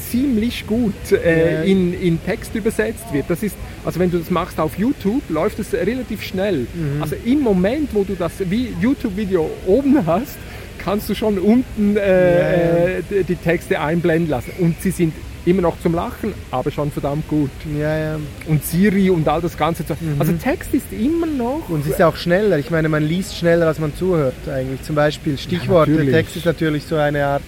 ziemlich 0.08 0.68
gut 0.68 0.94
äh, 1.10 1.68
in, 1.68 1.92
in 2.00 2.24
Text 2.24 2.54
übersetzt 2.54 3.12
wird. 3.12 3.24
Das 3.28 3.42
ist, 3.42 3.56
also 3.84 3.98
wenn 3.98 4.10
du 4.10 4.18
das 4.18 4.30
machst 4.30 4.60
auf 4.60 4.78
YouTube, 4.78 5.22
läuft 5.28 5.58
es 5.58 5.72
relativ 5.72 6.22
schnell. 6.22 6.68
Mhm. 6.72 7.02
Also 7.02 7.16
im 7.24 7.40
Moment, 7.40 7.90
wo 7.92 8.04
du 8.04 8.14
das 8.14 8.34
YouTube-Video 8.80 9.50
oben 9.66 10.06
hast, 10.06 10.38
kannst 10.86 11.08
du 11.08 11.14
schon 11.16 11.38
unten 11.38 11.96
äh, 11.96 12.92
ja, 12.92 13.02
ja. 13.10 13.22
die 13.28 13.34
Texte 13.34 13.80
einblenden 13.80 14.30
lassen. 14.30 14.52
Und 14.60 14.80
sie 14.80 14.92
sind 14.92 15.12
immer 15.44 15.62
noch 15.62 15.80
zum 15.80 15.94
Lachen, 15.94 16.32
aber 16.52 16.70
schon 16.70 16.92
verdammt 16.92 17.26
gut. 17.28 17.50
Ja, 17.76 17.98
ja. 17.98 18.16
Und 18.46 18.64
Siri 18.64 19.10
und 19.10 19.28
all 19.28 19.40
das 19.40 19.56
Ganze. 19.56 19.82
Mhm. 19.82 20.16
Also 20.20 20.32
Text 20.34 20.72
ist 20.72 20.86
immer 20.92 21.26
noch. 21.26 21.68
Und 21.68 21.80
es 21.80 21.92
ist 21.92 22.02
auch 22.02 22.16
schneller. 22.16 22.58
Ich 22.58 22.70
meine, 22.70 22.88
man 22.88 23.02
liest 23.02 23.36
schneller, 23.36 23.66
als 23.66 23.80
man 23.80 23.94
zuhört 23.96 24.34
eigentlich. 24.48 24.82
Zum 24.82 24.94
Beispiel 24.94 25.36
Stichworte. 25.36 26.02
Ja, 26.04 26.12
Text 26.12 26.36
ist 26.36 26.46
natürlich 26.46 26.84
so 26.84 26.94
eine 26.96 27.26
Art 27.26 27.42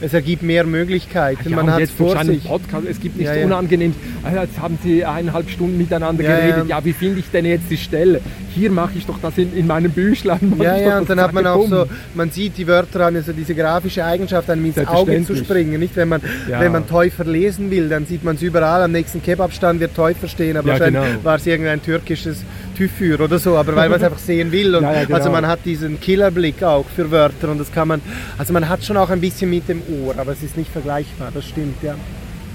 es 0.00 0.12
ergibt 0.12 0.42
mehr 0.42 0.64
Möglichkeiten. 0.64 1.50
Ja, 1.50 1.56
man 1.56 1.70
hat 1.70 1.80
jetzt 1.80 1.94
vor 1.94 2.22
sich. 2.24 2.44
Podcast, 2.44 2.86
es 2.88 3.00
gibt 3.00 3.16
nichts 3.16 3.32
ja, 3.32 3.40
ja. 3.40 3.46
unangenehm. 3.46 3.94
Ah 4.22 4.42
jetzt 4.42 4.60
haben 4.60 4.78
sie 4.82 5.04
eineinhalb 5.04 5.48
Stunden 5.50 5.78
miteinander 5.78 6.22
geredet. 6.22 6.68
Ja, 6.68 6.84
wie 6.84 6.92
finde 6.92 7.20
ich 7.20 7.30
denn 7.30 7.44
jetzt 7.44 7.70
die 7.70 7.76
Stelle? 7.76 8.20
Hier 8.54 8.70
mache 8.70 8.92
ich 8.96 9.06
doch 9.06 9.18
das 9.20 9.36
in, 9.38 9.54
in 9.54 9.66
meinem 9.66 9.90
Büchlein. 9.90 10.54
Ja, 10.58 10.76
ja, 10.76 10.98
und 10.98 11.10
dann 11.10 11.20
hat 11.20 11.32
man 11.32 11.46
auch 11.46 11.66
so, 11.68 11.86
man 12.14 12.30
sieht 12.30 12.56
die 12.56 12.66
Wörter 12.66 13.06
an, 13.06 13.16
also 13.16 13.32
diese 13.32 13.54
grafische 13.54 14.04
Eigenschaft, 14.04 14.48
einem 14.50 14.64
ins 14.64 14.78
Auge 14.86 15.24
zu 15.24 15.36
springen. 15.36 15.78
Nicht, 15.78 15.96
wenn 15.96 16.08
man, 16.08 16.20
wenn 16.48 16.72
man 16.72 16.88
Täufer 16.88 17.24
lesen 17.24 17.70
will, 17.70 17.88
dann 17.88 18.06
sieht 18.06 18.24
man 18.24 18.36
es 18.36 18.42
überall. 18.42 18.82
Am 18.82 18.92
nächsten 18.92 19.22
Kebabstand 19.22 19.80
wird 19.80 19.94
Täufer 19.94 20.28
stehen, 20.28 20.56
aber 20.56 20.68
wahrscheinlich 20.70 21.02
genau. 21.02 21.24
war 21.24 21.36
es 21.36 21.46
irgendein 21.46 21.82
türkisches 21.82 22.38
TÜV 22.76 23.20
oder 23.20 23.38
so, 23.38 23.56
aber 23.56 23.74
weil 23.74 23.88
man 23.88 23.98
es 23.98 24.04
einfach 24.06 24.18
sehen 24.18 24.52
will. 24.52 24.74
Und 24.74 24.84
ja, 24.84 24.92
ja, 24.92 25.04
genau. 25.04 25.16
Also 25.16 25.30
man 25.30 25.46
hat 25.46 25.60
diesen 25.64 26.00
Killerblick 26.00 26.62
auch 26.62 26.86
für 26.94 27.10
Wörter 27.10 27.48
und 27.50 27.58
das 27.58 27.72
kann 27.72 27.88
man, 27.88 28.02
also 28.38 28.52
man 28.52 28.68
hat 28.68 28.84
schon 28.84 28.96
auch 28.96 29.10
ein 29.10 29.20
bisschen 29.20 29.50
mit 29.50 29.68
dem 29.68 29.82
Ohr, 30.02 30.14
aber 30.18 30.32
es 30.32 30.42
ist 30.42 30.56
nicht 30.56 30.70
vergleichbar, 30.70 31.30
das 31.32 31.46
stimmt, 31.46 31.82
ja. 31.82 31.94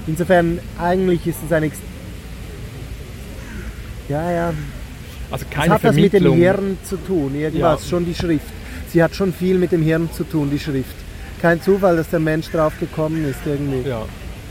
Insofern, 0.06 0.58
eigentlich 0.78 1.26
ist 1.26 1.38
es 1.44 1.52
ein... 1.52 1.64
Ex 1.64 1.78
ja, 4.08 4.30
ja. 4.30 4.54
Also 5.30 5.46
keine 5.48 5.66
es 5.66 5.72
hat 5.72 5.84
das 5.84 5.96
mit 5.96 6.12
dem 6.12 6.32
Hirn 6.34 6.76
zu 6.84 6.96
tun, 6.96 7.34
irgendwas, 7.34 7.82
ja. 7.84 7.88
schon 7.88 8.04
die 8.04 8.14
Schrift. 8.14 8.52
Sie 8.88 9.02
hat 9.02 9.14
schon 9.14 9.32
viel 9.32 9.56
mit 9.56 9.72
dem 9.72 9.82
Hirn 9.82 10.10
zu 10.12 10.24
tun, 10.24 10.50
die 10.50 10.58
Schrift. 10.58 10.94
Kein 11.40 11.62
Zufall, 11.62 11.96
dass 11.96 12.10
der 12.10 12.20
Mensch 12.20 12.50
drauf 12.50 12.74
gekommen 12.78 13.24
ist 13.24 13.40
irgendwie. 13.46 13.88
Ja. 13.88 14.04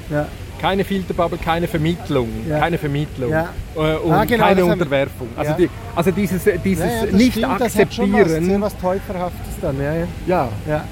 ja. 0.09 0.27
Keine 0.61 0.83
Filterbubble, 0.83 1.39
keine 1.39 1.67
Vermittlung, 1.67 2.29
ja. 2.47 2.59
keine 2.59 2.77
Vermittlung 2.77 3.31
ja. 3.31 3.49
Äh, 3.75 3.95
und 3.97 4.11
ah, 4.11 4.25
genau, 4.25 4.45
keine 4.45 4.63
Unterwerfung. 4.63 5.27
Also, 5.35 5.51
ja. 5.51 5.57
die, 5.57 5.69
also 5.95 6.11
dieses, 6.11 6.43
dieses 6.63 7.11
nicht 7.11 7.37
stimmt, 7.37 7.61
akzeptieren. 7.61 8.11
Das 8.11 8.35
hat 8.35 8.43
schon 8.43 8.61
was, 8.61 8.73
was 8.73 8.81
Täuferhaftes 8.81 9.55
dann, 9.59 9.81
ja. 9.81 9.93
ja. 10.27 10.49
ja. 10.67 10.83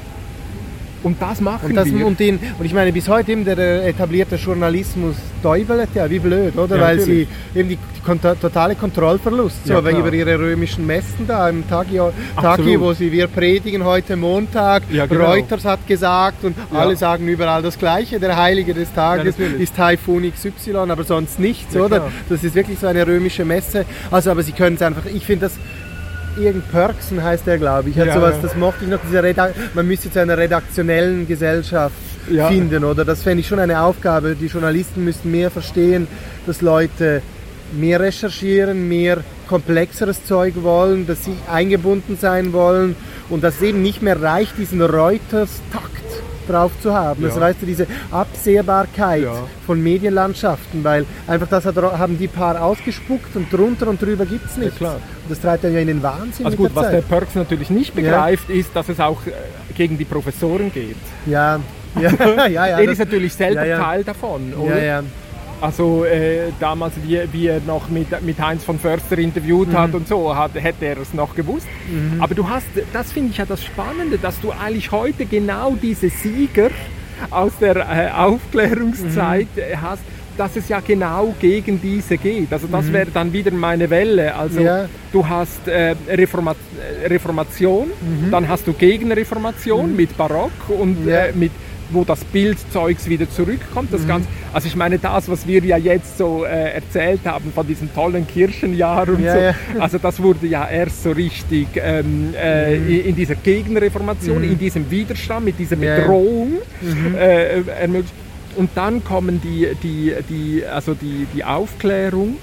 Und 1.04 1.22
das 1.22 1.42
machen 1.42 1.68
und 1.70 1.76
das, 1.76 1.86
wir. 1.86 2.06
Und, 2.06 2.20
den, 2.20 2.40
und 2.58 2.66
ich 2.66 2.74
meine, 2.74 2.92
bis 2.92 3.08
heute 3.08 3.32
eben 3.32 3.46
der 3.46 3.88
etablierte 3.88 4.36
Journalismus 4.36 5.16
teubelt 5.42 5.90
ja, 5.94 6.10
wie 6.10 6.20
blöd, 6.20 6.58
oder? 6.58 6.76
Ja, 6.76 6.82
Weil 6.82 6.98
natürlich. 6.98 7.28
sie 7.54 7.60
eben 7.60 7.70
die, 7.70 7.78
die 7.78 8.38
totale 8.42 8.76
Kontrollverlust, 8.76 9.66
so, 9.66 9.74
ja, 9.74 9.80
über 9.80 10.12
ihre 10.14 10.38
römischen 10.38 10.86
Messen 10.86 11.28
da 11.28 11.50
im 11.50 11.68
Tagi, 11.70 12.00
Tagi 12.42 12.80
wo 12.80 12.94
sie, 12.94 13.12
wir 13.12 13.28
predigen 13.28 13.84
heute 13.84 14.16
Montag, 14.16 14.84
ja, 14.92 15.06
genau. 15.06 15.32
Reuters 15.32 15.66
hat 15.66 15.86
gesagt 15.88 16.44
und 16.44 16.56
alle 16.74 16.96
sagen 16.96 17.28
überall 17.28 17.62
das 17.62 17.78
Gleiche, 17.78 18.20
der 18.20 18.36
Heilige 18.36 18.74
des 18.74 18.94
Tages 18.94 19.36
ist 19.38 19.76
Typhoon 19.76 20.32
XY, 20.32 20.76
aber 20.90 21.04
sonst 21.04 21.40
nichts, 21.40 21.76
oder? 21.76 22.00
Klar. 22.00 22.12
Das 22.28 22.44
ist 22.44 22.56
wirklich 22.56 22.80
so 22.80 22.88
eine 22.88 23.06
römische 23.06 23.46
Messe. 23.46 23.86
Also, 24.12 24.32
aber 24.32 24.44
sie 24.44 24.52
können 24.52 24.76
es 24.76 24.82
einfach, 24.82 25.06
ich 25.06 25.26
finde 25.26 25.48
das 25.48 25.54
irgend 26.38 26.72
Perksen 26.72 27.24
heißt 27.24 27.48
der, 27.48 27.58
glaube 27.58 27.90
ich. 27.90 27.98
Hat 27.98 28.08
ja, 28.08 28.14
sowas. 28.16 28.36
Das 28.42 28.56
mochte 28.56 28.86
ich 28.86 28.90
noch. 28.90 29.00
man 29.74 29.88
müsste 29.88 30.12
zu 30.12 30.20
einer 30.20 30.38
redaktionellen 30.38 31.28
Gesellschaft 31.28 31.96
ja. 32.30 32.48
finden, 32.48 32.84
oder? 32.84 33.06
Das 33.06 33.24
fände 33.24 33.42
ich 33.42 33.48
schon 33.48 33.60
eine 33.60 33.82
Aufgabe. 33.82 34.36
Die 34.36 34.48
Journalisten 34.48 35.04
müssten 35.04 35.32
mehr 35.32 35.52
verstehen, 35.52 36.08
dass 36.46 36.62
Leute 36.62 37.22
mehr 37.72 38.00
recherchieren, 38.00 38.88
mehr 38.88 39.24
komplexeres 39.48 40.26
Zeug 40.26 40.54
wollen, 40.62 41.08
dass 41.08 41.26
sie 41.26 41.36
eingebunden 41.52 42.18
sein 42.20 42.54
wollen 42.54 42.96
und 43.30 43.44
dass 43.44 43.56
es 43.56 43.62
eben 43.62 43.82
nicht 43.82 44.02
mehr 44.02 44.22
reicht, 44.22 44.58
diesen 44.58 44.82
Reuters-Takt 44.82 46.09
drauf 46.50 46.72
zu 46.82 46.94
haben. 46.94 47.22
Ja. 47.22 47.30
Also 47.30 47.40
weißt 47.40 47.62
du, 47.62 47.66
diese 47.66 47.88
Absehbarkeit 48.12 49.24
ja. 49.24 49.44
von 49.66 49.82
Medienlandschaften, 49.82 50.84
weil 50.84 51.06
einfach 51.28 51.48
das 51.48 51.66
hat, 51.66 51.76
haben 51.76 52.18
die 52.18 52.28
paar 52.28 52.62
ausgespuckt 52.62 53.36
und 53.36 53.52
drunter 53.52 53.88
und 53.88 54.02
drüber 54.02 54.26
gibt 54.26 54.46
es 54.46 54.58
nichts. 54.58 54.80
Ja, 54.80 54.94
und 54.94 55.02
das 55.30 55.40
treibt 55.40 55.64
dann 55.64 55.74
ja 55.74 55.80
in 55.80 55.88
den 55.88 56.04
Wahnsinn. 56.04 56.46
Also 56.46 56.58
gut, 56.58 56.70
der 56.70 56.76
was 56.76 56.92
der 56.92 57.02
Perks 57.02 57.36
natürlich 57.36 57.70
nicht 57.70 57.96
begreift, 57.96 58.50
ist, 58.50 58.76
dass 58.76 58.90
es 58.90 59.00
auch 59.00 59.26
äh, 59.26 59.32
gegen 59.76 59.98
die 59.98 60.06
Professoren 60.06 60.72
geht. 60.72 60.98
Ja, 61.26 61.60
ja, 62.02 62.12
ja, 62.48 62.48
ja. 62.48 62.66
er 62.80 62.90
ist 62.90 63.00
natürlich 63.00 63.34
selber 63.34 63.66
Teil 63.66 64.04
davon, 64.04 64.54
oder? 64.54 65.04
Also 65.62 66.06
äh, 66.06 66.52
damals, 66.60 66.94
wie, 67.04 67.22
wie 67.32 67.48
er 67.48 67.62
noch 67.62 67.90
mit, 67.90 68.22
mit 68.22 68.40
Heinz 68.40 68.64
von 68.64 68.80
Förster 68.80 69.18
interviewt 69.18 69.70
mhm. 69.70 69.78
hat 69.78 69.94
und 69.94 70.08
so, 70.08 70.36
hat, 70.36 70.52
hätte 70.56 70.86
er 70.86 70.98
es 70.98 71.14
noch 71.14 71.36
gewusst. 71.36 71.68
Mhm. 71.90 72.22
Aber 72.22 72.34
du 72.34 72.48
hast, 72.48 72.68
das 72.94 73.12
finde 73.12 73.32
ich 73.32 73.38
ja 73.38 73.46
das 73.46 73.64
Spannende, 73.64 74.18
dass 74.18 74.40
du 74.40 74.52
eigentlich 74.52 74.92
heute 74.92 75.26
genau 75.26 75.76
diese 75.82 76.10
Sieger 76.10 76.70
aus 77.30 77.52
der 77.60 77.76
äh, 77.76 78.10
Aufklärungszeit 78.12 79.48
mhm. 79.56 79.62
Äh, 79.62 79.76
hast, 79.78 80.04
dass 80.38 80.56
es 80.56 80.70
ja 80.70 80.80
genau 80.80 81.36
gegen 81.40 81.82
diese 81.82 82.18
geht. 82.18 82.54
Also 82.54 82.68
das 82.68 82.86
mhm. 82.86 82.94
wäre 82.94 83.12
dann 83.12 83.34
wieder 83.34 83.52
meine 83.52 83.90
Welle. 83.90 84.34
Also 84.34 84.62
ja. 84.62 84.86
du 85.12 85.28
hast 85.28 85.68
äh, 85.68 85.96
Reforma 86.08 86.56
Reformation, 87.06 87.88
mhm. 87.88 88.32
dann 88.32 88.48
hast 88.48 88.66
du 88.66 88.74
Gegenreformation 88.74 89.92
mhm. 89.92 89.98
mit 89.98 90.18
Barock 90.18 90.52
und 90.70 91.06
ja. 91.06 91.26
äh, 91.26 91.34
mit 91.34 91.52
wo 91.90 92.04
das 92.04 92.24
Bildzeugs 92.26 93.08
wieder 93.10 93.30
zurückkommt. 93.30 93.94
Das 93.94 94.02
mhm. 94.04 94.08
Ganze, 94.08 94.28
also 94.54 94.68
ich 94.68 94.76
meine, 94.76 95.00
das, 95.00 95.30
was 95.30 95.48
wir 95.48 95.64
ja 95.64 95.78
jetzt 95.78 96.18
so 96.18 96.46
äh, 96.46 96.74
erzählt 96.74 97.22
haben 97.26 97.52
von 97.54 97.66
diesem 97.66 97.94
tollen 97.94 98.28
Kirchenjahr 98.28 99.08
und 99.10 99.24
ja, 99.24 99.34
so, 99.34 99.40
ja. 99.40 99.54
also 99.80 99.98
das 99.98 100.22
wurde 100.22 100.48
ja 100.48 100.68
erst 100.68 101.04
so 101.04 101.12
richtig 101.12 101.68
ähm, 101.76 102.34
äh, 102.40 102.78
mhm. 102.78 103.06
in, 103.08 103.16
dieser 103.16 103.36
Gegenreformation, 103.36 104.40
mhm. 104.40 104.52
in 104.52 104.60
diesem 104.60 104.90
Widerstand, 104.90 105.46
mit 105.46 105.60
dieser 105.60 105.76
Bedrohung 105.76 106.54
mhm. 106.82 107.16
äh, 107.16 107.62
ermöglicht. 107.62 108.14
Und 108.56 108.72
dann 108.76 109.04
kommen 109.04 109.40
die, 109.42 109.68
die, 109.84 110.14
die, 110.30 110.66
also 110.66 110.94
die, 110.94 111.28
die 111.34 111.44
Aufklärung 111.44 112.38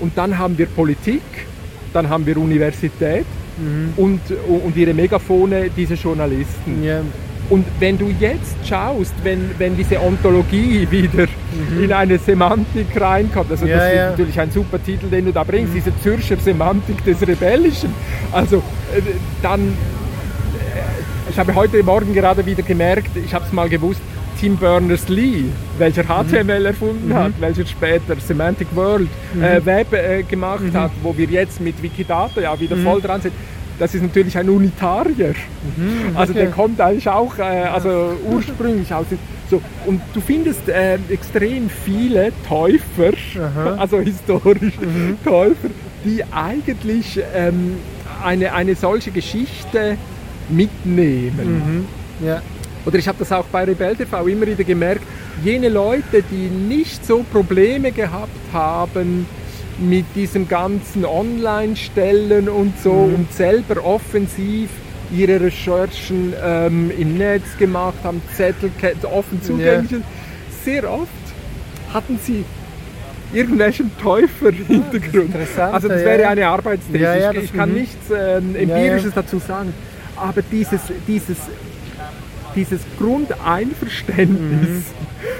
und 0.00 0.18
dann 0.18 0.38
haben 0.38 0.58
wir 0.58 0.66
Politik, 0.66 1.22
dann 1.92 2.08
haben 2.08 2.26
wir 2.26 2.36
Universität 2.36 3.24
mhm. 3.58 3.92
und, 3.96 4.20
und 4.64 4.76
ihre 4.76 4.92
Megafone, 4.92 5.70
diese 5.74 5.94
Journalisten. 5.94 6.82
Und 7.50 7.66
wenn 7.78 7.98
du 7.98 8.12
jetzt 8.18 8.56
schaust, 8.66 9.12
wenn, 9.22 9.50
wenn 9.58 9.76
diese 9.76 10.00
Ontologie 10.00 10.86
wieder 10.90 11.26
mhm. 11.26 11.84
in 11.84 11.92
eine 11.92 12.18
Semantik 12.18 12.98
reinkommt, 12.98 13.50
also 13.50 13.66
ja, 13.66 13.76
das 13.76 13.88
ist 13.88 13.96
ja. 13.96 14.10
natürlich 14.10 14.40
ein 14.40 14.50
super 14.50 14.82
Titel, 14.82 15.08
den 15.08 15.26
du 15.26 15.32
da 15.32 15.44
bringst, 15.44 15.72
mhm. 15.72 15.76
diese 15.76 15.92
Zürcher 16.02 16.36
Semantik 16.36 17.04
des 17.04 17.20
Rebellischen, 17.26 17.92
also 18.32 18.58
äh, 18.58 19.00
dann, 19.42 19.60
äh, 19.60 21.30
ich 21.30 21.38
habe 21.38 21.54
heute 21.54 21.82
Morgen 21.82 22.14
gerade 22.14 22.44
wieder 22.46 22.62
gemerkt, 22.62 23.10
ich 23.16 23.34
habe 23.34 23.44
es 23.44 23.52
mal 23.52 23.68
gewusst, 23.68 24.00
Tim 24.40 24.56
Berners-Lee, 24.56 25.44
welcher 25.78 26.04
HTML 26.04 26.60
mhm. 26.60 26.66
erfunden 26.66 27.08
mhm. 27.08 27.14
hat, 27.14 27.32
welcher 27.40 27.66
später 27.66 28.16
Semantic 28.16 28.68
World 28.74 29.08
äh, 29.40 29.60
mhm. 29.60 29.66
Web 29.66 29.92
äh, 29.92 30.22
gemacht 30.22 30.62
mhm. 30.62 30.74
hat, 30.74 30.90
wo 31.02 31.16
wir 31.16 31.26
jetzt 31.26 31.60
mit 31.60 31.82
Wikidata 31.82 32.40
ja 32.40 32.58
wieder 32.58 32.76
voll 32.76 33.00
dran 33.00 33.20
sind, 33.20 33.32
das 33.78 33.94
ist 33.94 34.02
natürlich 34.02 34.36
ein 34.38 34.48
Unitarier. 34.48 35.34
Also 36.14 36.32
der 36.32 36.50
kommt 36.50 36.80
eigentlich 36.80 37.08
auch, 37.08 37.38
äh, 37.38 37.42
also 37.42 38.16
ursprünglich 38.24 38.92
aus. 38.92 39.06
So, 39.50 39.60
und 39.86 40.00
du 40.12 40.20
findest 40.20 40.68
äh, 40.68 40.98
extrem 41.08 41.68
viele 41.68 42.32
Täufer, 42.48 43.12
Aha. 43.38 43.74
also 43.78 44.00
historisch 44.00 44.74
Täufer, 45.24 45.68
die 46.04 46.24
eigentlich 46.32 47.20
ähm, 47.34 47.76
eine, 48.24 48.52
eine 48.52 48.74
solche 48.74 49.10
Geschichte 49.10 49.96
mitnehmen. 50.48 51.86
Mhm. 52.20 52.26
Ja. 52.26 52.42
Oder 52.86 52.98
ich 52.98 53.08
habe 53.08 53.18
das 53.18 53.32
auch 53.32 53.46
bei 53.46 53.64
Rebell 53.64 53.96
TV 53.96 54.26
immer 54.26 54.46
wieder 54.46 54.64
gemerkt, 54.64 55.02
jene 55.42 55.68
Leute, 55.68 56.22
die 56.30 56.48
nicht 56.48 57.04
so 57.04 57.24
Probleme 57.32 57.92
gehabt 57.92 58.30
haben 58.52 59.26
mit 59.78 60.04
diesem 60.14 60.48
ganzen 60.48 61.04
Online-Stellen 61.04 62.48
und 62.48 62.78
so 62.80 62.92
und 62.92 63.32
selber 63.32 63.84
offensiv 63.84 64.70
ihre 65.12 65.40
Recherchen 65.40 66.32
ähm, 66.42 66.90
im 66.96 67.18
Netz 67.18 67.56
gemacht 67.58 67.98
haben, 68.02 68.22
Zettel 68.36 68.70
offen 69.02 69.42
zugänglich, 69.42 70.02
sehr 70.64 70.90
oft 70.90 71.08
hatten 71.92 72.18
sie 72.22 72.44
irgendwelchen 73.32 73.90
Täufer-Hintergrund. 73.98 75.14
interessant, 75.14 75.74
Also 75.74 75.88
das 75.88 76.00
ja, 76.00 76.06
wäre 76.06 76.22
ja. 76.22 76.30
eine 76.30 76.46
Arbeitsthese. 76.46 76.98
Ja, 76.98 77.16
ja, 77.16 77.32
ich, 77.32 77.44
ich 77.44 77.52
kann 77.52 77.70
mhm. 77.70 77.76
nichts 77.76 78.10
ähm, 78.10 78.54
Empirisches 78.56 79.12
dazu 79.14 79.38
sagen. 79.38 79.74
Aber 80.16 80.42
dieses, 80.42 80.80
dieses, 81.06 81.38
dieses 82.54 82.80
Grundeinverständnis, 82.98 84.84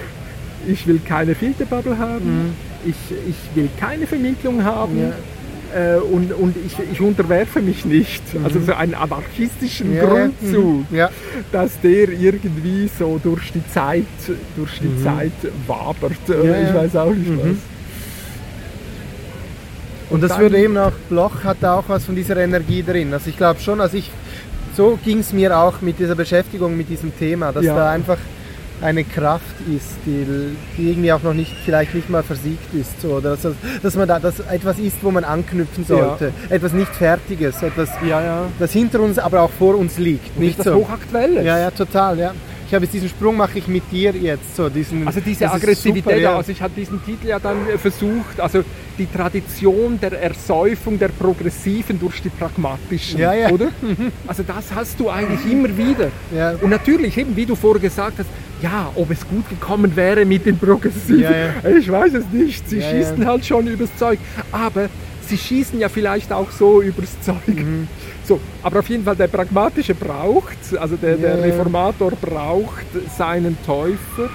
ich 0.66 0.86
will 0.86 1.00
keine 1.06 1.34
Filterbubble 1.34 1.98
haben, 1.98 2.56
ich, 2.86 2.96
ich 3.28 3.56
will 3.56 3.68
keine 3.78 4.06
Vermittlung 4.06 4.62
haben 4.64 4.98
äh, 5.74 5.96
und, 5.96 6.32
und 6.32 6.54
ich, 6.66 6.76
ich 6.92 7.00
unterwerfe 7.00 7.60
mich 7.60 7.84
nicht. 7.84 8.22
Also 8.44 8.60
so 8.60 8.72
einen 8.74 8.94
anarchistischen 8.94 9.94
Ja, 9.94 10.02
ja. 10.04 10.08
Grundzug, 10.08 10.90
Mhm. 10.90 10.96
Ja. 10.96 11.10
dass 11.52 11.80
der 11.80 12.08
irgendwie 12.10 12.88
so 12.98 13.20
durch 13.22 13.52
die 13.52 13.66
Zeit, 13.72 14.04
durch 14.56 14.78
die 14.80 15.02
Zeit 15.02 15.32
wabert. 15.66 16.12
Ja, 16.28 16.34
ich 16.62 16.68
ja. 16.68 16.74
weiß 16.74 16.96
auch 16.96 17.12
nicht 17.14 17.30
was. 17.38 17.56
Und 20.10 20.22
das 20.22 20.30
dann- 20.32 20.40
würde 20.42 20.58
eben 20.58 20.76
auch, 20.76 20.92
Bloch 21.08 21.44
hat 21.44 21.56
da 21.60 21.76
auch 21.78 21.84
was 21.88 22.04
von 22.04 22.14
dieser 22.14 22.36
Energie 22.36 22.82
drin. 22.82 23.12
Also 23.12 23.30
ich 23.30 23.36
glaube 23.36 23.60
schon, 23.60 23.80
also 23.80 23.96
ich, 23.96 24.10
so 24.76 24.98
ging 25.04 25.20
es 25.20 25.32
mir 25.32 25.56
auch 25.58 25.80
mit 25.80 25.98
dieser 25.98 26.14
Beschäftigung 26.14 26.76
mit 26.76 26.88
diesem 26.88 27.16
Thema, 27.18 27.52
dass 27.52 27.64
Ja. 27.64 27.74
da 27.74 27.90
einfach 27.90 28.18
eine 28.80 29.04
Kraft 29.04 29.54
ist, 29.74 29.90
die, 30.04 30.26
die 30.76 30.90
irgendwie 30.90 31.12
auch 31.12 31.22
noch 31.22 31.34
nicht, 31.34 31.52
vielleicht 31.64 31.94
nicht 31.94 32.10
mal 32.10 32.22
versiegt 32.22 32.74
ist. 32.74 33.00
So, 33.00 33.14
oder 33.14 33.36
dass, 33.36 33.54
dass 33.82 33.94
man 33.96 34.08
da 34.08 34.18
dass 34.18 34.40
etwas 34.40 34.78
ist, 34.78 34.96
wo 35.02 35.10
man 35.10 35.24
anknüpfen 35.24 35.84
sollte. 35.84 36.32
Etwas 36.50 36.72
nicht 36.72 36.94
Fertiges, 36.94 37.62
etwas, 37.62 37.88
Ja, 38.06 38.20
ja. 38.22 38.46
das 38.58 38.72
hinter 38.72 39.00
uns, 39.00 39.18
aber 39.18 39.42
auch 39.42 39.50
vor 39.50 39.76
uns 39.76 39.98
liegt. 39.98 40.26
Nicht 40.38 40.38
Nicht 40.38 40.58
das 40.60 40.66
so. 40.66 40.74
Hochaktuelle. 40.74 41.42
Ja, 41.44 41.58
ja, 41.58 41.70
total, 41.70 42.18
ja. 42.18 42.32
Ich 42.74 42.76
habe 42.76 42.86
jetzt 42.86 42.94
diesen 42.94 43.08
Sprung 43.08 43.36
mache 43.36 43.56
ich 43.60 43.68
mit 43.68 43.84
dir 43.92 44.10
jetzt 44.10 44.56
so 44.56 44.68
diesen 44.68 45.06
Also 45.06 45.20
diese 45.20 45.48
Aggressivität, 45.48 46.02
super, 46.02 46.16
ja. 46.16 46.36
also 46.36 46.50
ich 46.50 46.60
habe 46.60 46.72
diesen 46.76 47.00
Titel 47.04 47.28
ja 47.28 47.38
dann 47.38 47.68
äh, 47.68 47.78
versucht, 47.78 48.40
also 48.40 48.64
die 48.98 49.06
Tradition 49.06 50.00
der 50.00 50.20
Ersäufung 50.20 50.98
der 50.98 51.06
Progressiven 51.06 52.00
durch 52.00 52.20
die 52.20 52.30
Pragmatischen, 52.30 53.20
Ja, 53.20 53.32
ja. 53.32 53.50
oder? 53.50 53.68
Also 54.26 54.42
das 54.42 54.74
hast 54.74 54.98
du 54.98 55.08
eigentlich 55.08 55.48
immer 55.48 55.68
wieder. 55.78 56.10
Ja. 56.34 56.56
Und 56.60 56.70
natürlich, 56.70 57.16
eben 57.16 57.36
wie 57.36 57.46
du 57.46 57.54
vorher 57.54 57.80
gesagt 57.80 58.18
hast, 58.18 58.28
ja, 58.60 58.90
ob 58.96 59.08
es 59.12 59.20
gut 59.28 59.48
gekommen 59.48 59.94
wäre 59.94 60.24
mit 60.24 60.44
den 60.44 60.58
Progressiven, 60.58 61.20
Ja, 61.20 61.68
ich 61.78 61.88
weiß 61.88 62.12
es 62.14 62.24
nicht. 62.32 62.68
Sie 62.68 62.78
Ja, 62.78 62.90
schießen 62.90 63.22
ja. 63.22 63.28
halt 63.28 63.46
schon 63.46 63.68
übers 63.68 63.94
Zeug. 63.96 64.18
Aber 64.50 64.88
sie 65.28 65.38
schießen 65.38 65.78
ja 65.78 65.88
vielleicht 65.88 66.32
auch 66.32 66.50
so 66.50 66.82
übers 66.82 67.20
Zeug. 67.20 67.36
Mhm. 67.46 67.86
So, 68.26 68.40
aber 68.62 68.78
auf 68.78 68.88
jeden 68.88 69.04
Fall 69.04 69.16
der 69.16 69.28
Pragmatische 69.28 69.94
braucht, 69.94 70.56
also 70.78 70.96
der, 70.96 71.16
der 71.16 71.30
Ja, 71.32 71.36
ja. 71.36 71.42
Reformator 71.44 72.10
braucht 72.12 72.86
seinen 73.16 73.56
Täufer. 73.66 74.30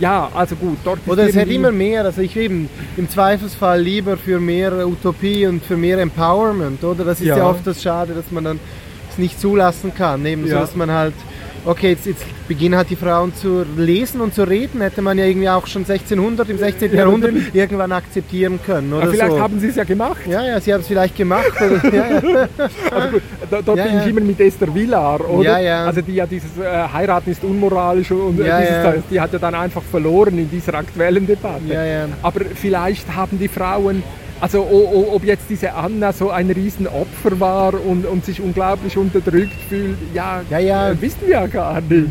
Ja, 0.00 0.28
also 0.34 0.56
gut, 0.56 0.78
dort 0.82 0.98
Oder 1.06 1.22
es 1.22 1.28
hätte 1.28 1.40
irgendwie- 1.40 1.54
immer 1.56 1.70
mehr, 1.70 2.04
also 2.04 2.20
ich 2.20 2.34
eben 2.36 2.68
im 2.96 3.08
Zweifelsfall 3.08 3.80
lieber 3.80 4.16
für 4.16 4.40
mehr 4.40 4.86
Utopie 4.88 5.46
und 5.46 5.62
für 5.64 5.76
mehr 5.76 5.98
Empowerment, 5.98 6.82
oder? 6.82 7.04
Das 7.04 7.20
ist 7.20 7.26
ja, 7.26 7.36
Ja. 7.36 7.48
oft 7.50 7.64
das 7.66 7.80
Schade, 7.82 8.12
dass 8.14 8.30
man 8.32 8.42
dann 8.44 8.60
es 9.10 9.18
nicht 9.18 9.38
zulassen 9.40 9.92
kann, 9.94 10.24
eben 10.26 10.46
so, 10.48 10.54
Ja. 10.54 10.60
dass 10.60 10.74
man 10.74 10.90
halt, 10.90 11.14
okay, 11.64 11.90
jetzt, 11.90 12.06
jetzt 12.06 12.24
beginnen 12.48 12.76
halt 12.76 12.90
die 12.90 12.96
Frauen 12.96 13.34
zu 13.34 13.64
lesen 13.76 14.20
und 14.20 14.34
zu 14.34 14.44
reden, 14.44 14.80
hätte 14.80 15.02
man 15.02 15.18
ja 15.18 15.24
irgendwie 15.24 15.48
auch 15.48 15.66
schon 15.66 15.82
1600, 15.82 16.48
im 16.48 16.58
16. 16.58 16.90
Ja, 16.92 16.98
Jahrhundert 16.98 17.34
irgendwann 17.52 17.92
akzeptieren 17.92 18.60
können, 18.64 18.92
oder 18.92 19.08
vielleicht 19.08 19.32
so. 19.32 19.40
haben 19.40 19.58
sie 19.60 19.68
es 19.68 19.76
ja 19.76 19.84
gemacht. 19.84 20.20
ja, 20.28 20.44
ja, 20.44 20.60
sie 20.60 20.72
haben 20.72 20.80
es 20.80 20.88
vielleicht 20.88 21.16
gemacht, 21.16 21.52
oder? 21.60 21.84
ja, 21.94 22.20
ja. 22.20 22.48
Also 22.90 23.08
gut, 23.10 23.22
da, 23.50 23.62
dort 23.62 23.78
Ja, 23.78 23.84
bin 23.84 23.98
ich 24.00 24.06
immer 24.06 24.20
mit 24.20 24.40
Esther 24.40 24.74
Villar, 24.74 25.28
oder? 25.28 25.42
Ja, 25.42 25.58
ja. 25.58 25.86
Also 25.86 26.00
die 26.00 26.14
ja 26.14 26.26
dieses 26.26 26.58
äh, 26.58 26.88
Heiraten 26.92 27.30
ist 27.30 27.42
unmoralisch 27.42 28.10
und 28.10 28.40
äh, 28.40 28.44
dieses 28.44 29.04
die 29.10 29.20
hat 29.20 29.32
ja 29.32 29.38
dann 29.38 29.54
einfach 29.54 29.82
verloren 29.82 30.38
in 30.38 30.50
dieser 30.50 30.74
aktuellen 30.74 31.26
Debatte. 31.26 31.62
Ja, 31.68 31.84
ja. 31.84 32.08
Aber 32.22 32.40
vielleicht 32.54 33.14
haben 33.14 33.38
die 33.38 33.48
Frauen, 33.48 34.02
also 34.44 35.08
ob 35.12 35.24
jetzt 35.24 35.44
diese 35.48 35.72
Anna 35.72 36.12
so 36.12 36.28
ein 36.30 36.50
Riesenopfer 36.50 37.40
war 37.40 37.72
und, 37.82 38.04
und 38.04 38.26
sich 38.26 38.40
unglaublich 38.42 38.94
unterdrückt 38.98 39.56
fühlt, 39.70 39.96
ja, 40.12 40.42
Ja, 40.50 40.58
ja. 40.58 40.90
Äh, 40.90 41.00
wissen 41.00 41.20
wir 41.22 41.30
ja 41.30 41.46
gar 41.46 41.80
nicht. 41.80 42.08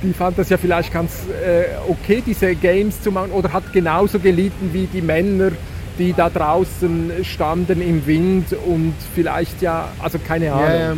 Die 0.00 0.12
fand 0.12 0.38
das 0.38 0.48
ja 0.48 0.58
vielleicht 0.58 0.92
ganz 0.92 1.12
äh, 1.44 1.64
okay, 1.90 2.22
diese 2.24 2.54
Games 2.54 3.02
zu 3.02 3.10
machen, 3.10 3.32
oder 3.32 3.52
hat 3.52 3.72
genauso 3.72 4.20
gelitten 4.20 4.70
wie 4.72 4.86
die 4.86 5.02
Männer, 5.02 5.50
die 5.98 6.12
da 6.12 6.30
draußen 6.30 7.10
standen 7.24 7.82
im 7.82 8.06
Wind 8.06 8.46
und 8.66 8.94
vielleicht 9.14 9.60
ja, 9.60 9.88
also 10.00 10.18
keine 10.24 10.52
Ahnung. 10.52 10.80
ja. 10.80 10.94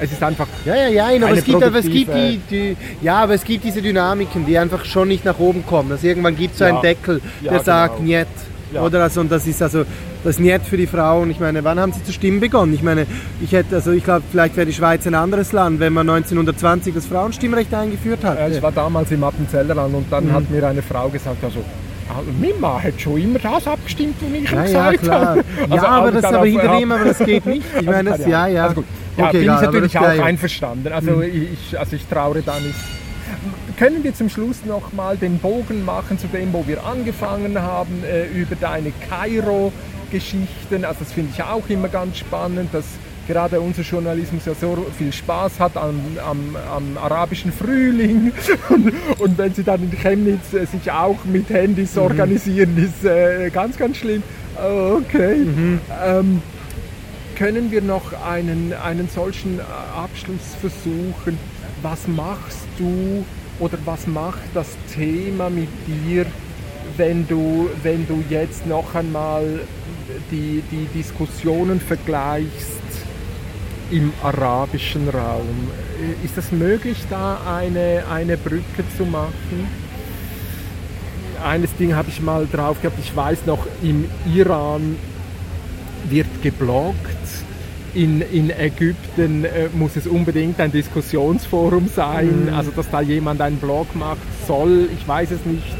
Es 0.00 0.10
ist 0.12 0.22
einfach, 0.22 0.46
Ja, 0.64 0.74
ja, 0.74 0.88
ja, 0.88 1.24
aber 1.26 1.36
es 1.36 1.44
gibt, 1.44 1.62
aber 1.62 1.78
es 1.78 1.86
gibt 1.88 2.14
die, 2.14 2.40
die, 2.50 2.76
ja, 3.02 3.16
aber 3.24 3.34
es 3.34 3.44
gibt 3.44 3.64
diese 3.64 3.80
Dynamiken, 3.82 4.46
die 4.46 4.56
einfach 4.58 4.84
schon 4.84 5.08
nicht 5.08 5.24
nach 5.24 5.38
oben 5.38 5.64
kommen. 5.66 5.90
Also 5.92 6.06
irgendwann 6.06 6.36
gibt 6.36 6.52
es 6.52 6.58
so 6.58 6.64
Ja. 6.64 6.70
einen 6.74 6.82
Deckel, 6.82 7.20
Ja, 7.40 7.52
der 7.52 7.60
sagt 7.60 7.96
genau. 7.98 8.18
Niet. 8.18 8.26
Ja. 8.72 8.82
Oder 8.82 9.02
also, 9.02 9.20
und 9.20 9.30
das 9.30 9.46
ist 9.46 9.60
also 9.62 9.84
das 10.24 10.38
Niet 10.38 10.62
für 10.62 10.76
die 10.76 10.86
Frauen. 10.86 11.30
Ich 11.30 11.40
meine, 11.40 11.64
wann 11.64 11.78
haben 11.80 11.92
sie 11.92 12.02
zu 12.04 12.12
stimmen 12.12 12.40
begonnen? 12.40 12.74
Ich 12.74 12.82
meine, 12.82 13.06
ich 13.42 13.52
hätte, 13.52 13.74
also 13.76 13.90
ich 13.92 14.04
glaube, 14.04 14.22
vielleicht 14.30 14.56
wäre 14.56 14.66
die 14.66 14.72
Schweiz 14.72 15.06
ein 15.06 15.14
anderes 15.14 15.52
Land, 15.52 15.80
wenn 15.80 15.92
man 15.92 16.08
1920 16.08 16.94
das 16.94 17.06
Frauenstimmrecht 17.06 17.72
eingeführt 17.74 18.24
hat. 18.24 18.38
ich 18.50 18.62
war 18.62 18.72
damals 18.72 19.10
im 19.10 19.24
Appenzellerland 19.24 19.94
und 19.94 20.06
Mhm. 20.06 20.10
dann 20.10 20.32
hat 20.32 20.50
mir 20.50 20.66
eine 20.66 20.82
Frau 20.82 21.08
gesagt, 21.08 21.42
also 21.42 21.60
ah, 22.08 22.20
Mima 22.40 22.80
hat 22.82 23.00
schon 23.00 23.20
immer 23.20 23.38
das 23.38 23.66
abgestimmt, 23.66 24.14
was 24.20 24.32
ich 24.42 24.50
ja, 24.50 24.56
ja, 24.64 24.90
gesagt 24.90 25.02
klar. 25.02 25.26
habe. 25.26 25.44
Ja, 25.60 25.66
Also, 25.74 25.86
aber 25.86 26.06
also 26.06 26.20
das 26.20 26.24
aber 26.32 26.46
hinter 26.46 26.78
dem, 26.78 26.92
aber 26.92 27.04
das 27.04 27.18
geht 27.18 27.46
nicht. 27.46 27.64
Ich 27.80 27.86
meine, 27.86 28.10
das, 28.10 28.26
ja, 28.26 28.46
ja. 28.46 28.62
Also 28.64 28.74
gut. 28.76 28.84
Ja, 29.16 29.24
Okay, 29.26 29.32
bin 29.32 29.42
egal, 29.42 29.56
ich 29.56 29.62
aber 29.68 29.72
natürlich 29.72 29.98
auch 29.98 30.02
ja, 30.02 30.12
ja. 30.14 30.24
einverstanden. 30.24 30.92
Also, 30.92 31.20
ich, 31.22 31.78
also 31.78 31.96
ich 31.96 32.06
trauere 32.06 32.40
da 32.42 32.58
nicht. 32.60 32.74
Können 33.78 34.04
wir 34.04 34.14
zum 34.14 34.28
Schluss 34.28 34.64
noch 34.64 34.92
mal 34.92 35.16
den 35.16 35.38
Bogen 35.38 35.84
machen 35.84 36.18
zu 36.18 36.28
dem, 36.28 36.52
wo 36.52 36.64
wir 36.66 36.84
angefangen 36.86 37.60
haben, 37.60 38.04
äh, 38.04 38.26
über 38.28 38.54
deine 38.56 38.92
Kairo-Geschichten. 40.12 40.84
Also 40.84 41.00
das 41.00 41.12
finde 41.12 41.32
ich 41.34 41.42
auch 41.42 41.68
immer 41.68 41.88
ganz 41.88 42.18
spannend, 42.18 42.70
dass 42.72 42.84
gerade 43.26 43.60
unser 43.60 43.82
Journalismus 43.82 44.44
ja 44.46 44.54
so 44.54 44.86
viel 44.96 45.12
Spaß 45.12 45.60
hat 45.60 45.76
am, 45.76 46.00
am, 46.24 46.56
am 46.56 46.98
arabischen 46.98 47.52
Frühling. 47.52 48.32
Und, 48.68 48.92
und 49.18 49.38
wenn 49.38 49.54
sie 49.54 49.62
dann 49.62 49.82
in 49.82 49.90
Chemnitz 49.90 50.52
äh, 50.54 50.66
sich 50.66 50.90
auch 50.90 51.24
mit 51.24 51.48
Handys 51.50 51.96
organisieren, 51.96 52.76
ist 52.76 53.04
äh, 53.04 53.50
ganz, 53.50 53.76
ganz 53.76 53.98
schlimm. 53.98 54.22
Okay. 54.56 55.46
Ähm, 56.04 56.42
können 57.36 57.70
wir 57.70 57.82
noch 57.82 58.12
einen, 58.26 58.72
einen 58.72 59.08
solchen 59.08 59.58
äh, 59.58 59.62
Abschluss 59.96 60.54
versuchen? 60.60 61.38
Was 61.82 62.06
machst 62.06 62.66
du 62.78 63.24
oder 63.58 63.78
was 63.84 64.06
macht 64.06 64.40
das 64.54 64.68
Thema 64.94 65.50
mit 65.50 65.68
dir, 65.86 66.26
wenn 66.96 67.26
du, 67.26 67.68
wenn 67.82 68.06
du 68.06 68.22
jetzt 68.28 68.66
noch 68.66 68.94
einmal 68.94 69.60
die, 70.32 70.62
die 70.72 70.86
Diskussionen 70.98 71.80
vergleichst 71.80 72.80
im 73.90 74.12
arabischen 74.22 75.08
Raum? 75.08 75.68
Äh, 76.00 76.24
Ist 76.24 76.36
es 76.38 76.50
möglich, 76.50 76.98
da 77.08 77.38
eine, 77.46 78.04
eine 78.10 78.36
Brücke 78.36 78.82
zu 78.96 79.04
machen? 79.04 79.68
Eines 81.44 81.74
Ding 81.76 81.94
habe 81.94 82.08
ich 82.08 82.20
mal 82.20 82.48
drauf 82.50 82.80
gehabt, 82.80 82.98
ich 83.00 83.14
weiß 83.14 83.46
noch, 83.46 83.66
im 83.82 84.06
Iran 84.34 84.96
wird 86.08 86.42
gebloggt. 86.42 86.96
In, 87.94 88.22
in 88.22 88.48
Ägypten 88.48 89.44
äh, 89.44 89.68
muss 89.74 89.96
es 89.96 90.06
unbedingt 90.06 90.58
ein 90.60 90.72
Diskussionsforum 90.72 91.88
sein. 91.94 92.48
Also, 92.56 92.70
dass 92.70 92.88
da 92.90 93.02
jemand 93.02 93.42
einen 93.42 93.58
Blog 93.58 93.94
macht, 93.94 94.22
soll, 94.46 94.88
ich 94.96 95.06
weiß 95.06 95.30
es 95.32 95.44
nicht, 95.44 95.76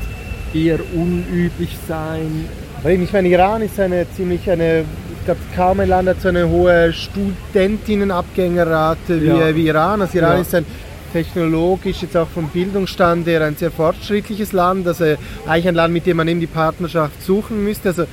eher 0.52 0.78
unüblich 0.94 1.74
sein. 1.88 2.46
Ich 2.84 3.12
meine, 3.12 3.28
Iran 3.28 3.62
ist 3.62 3.78
eine 3.78 4.04
ziemlich 4.16 4.50
eine, 4.50 4.80
ich 4.80 5.24
glaube, 5.24 5.38
kaum 5.54 5.78
ein 5.80 5.88
Land 5.88 6.08
hat 6.08 6.20
so 6.20 6.26
eine 6.28 6.48
hohe 6.48 6.92
Studentinnenabgängerrate 6.92 9.22
wie, 9.22 9.26
Ja. 9.26 9.54
wie 9.54 9.68
Iran. 9.68 10.02
Also 10.02 10.18
Iran 10.18 10.34
Ja. 10.36 10.40
ist 10.40 10.52
ein 10.54 10.66
technologisch, 11.12 12.02
jetzt 12.02 12.16
auch 12.16 12.26
vom 12.28 12.48
Bildungsstand 12.48 13.26
her, 13.28 13.42
ein 13.42 13.54
sehr 13.54 13.70
fortschrittliches 13.70 14.50
Land. 14.52 14.88
Also 14.88 15.04
eigentlich 15.46 15.68
ein 15.68 15.74
Land, 15.76 15.94
mit 15.94 16.06
dem 16.06 16.16
man 16.16 16.26
eben 16.26 16.40
die 16.40 16.48
Partnerschaft 16.48 17.22
suchen 17.22 17.62
müsste. 17.62 17.90
Also 17.90 18.04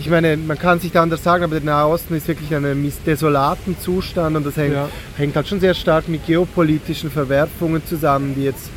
ich 0.00 0.10
meine, 0.10 0.36
man 0.36 0.58
kann 0.58 0.80
sich 0.80 0.90
da 0.90 1.02
anders 1.02 1.22
sagen, 1.22 1.44
aber 1.44 1.54
der 1.60 1.64
Nahe 1.64 1.86
Osten 1.86 2.16
ist 2.16 2.26
wirklich 2.26 2.50
in 2.50 2.56
einem 2.58 2.92
desolaten 3.06 3.78
Zustand 3.78 4.34
und 4.36 4.44
das 4.44 4.56
hängt, 4.56 4.74
ja. 4.74 4.88
hängt 5.16 5.36
halt 5.36 5.46
schon 5.46 5.60
sehr 5.60 5.74
stark 5.74 6.08
mit 6.08 6.26
geopolitischen 6.26 7.12
Verwerfungen 7.12 7.86
zusammen, 7.86 8.34
die 8.36 8.42
jetzt 8.44 8.70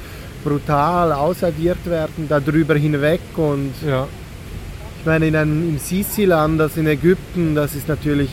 brutal 0.43 1.11
ausagiert 1.11 1.83
werden, 1.85 2.27
darüber 2.29 2.75
hinweg 2.75 3.19
und 3.35 3.73
ja. 3.85 4.07
Ich 4.99 5.05
meine, 5.05 5.27
in 5.27 5.35
einem, 5.35 5.69
im 5.69 5.77
Sisi-Land, 5.77 6.59
das 6.59 6.77
in 6.77 6.87
Ägypten, 6.87 7.55
das 7.55 7.75
ist 7.75 7.87
natürlich 7.87 8.29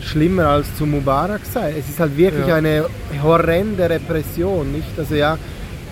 schlimmer 0.00 0.48
als 0.48 0.74
zu 0.76 0.86
Mubarak 0.86 1.42
sei. 1.52 1.74
Es 1.78 1.88
ist 1.88 2.00
halt 2.00 2.16
wirklich 2.16 2.46
ja. 2.46 2.56
eine 2.56 2.86
horrende 3.22 3.88
Repression, 3.88 4.72
nicht? 4.72 4.98
Also 4.98 5.14
ja, 5.14 5.38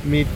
mit 0.04 0.26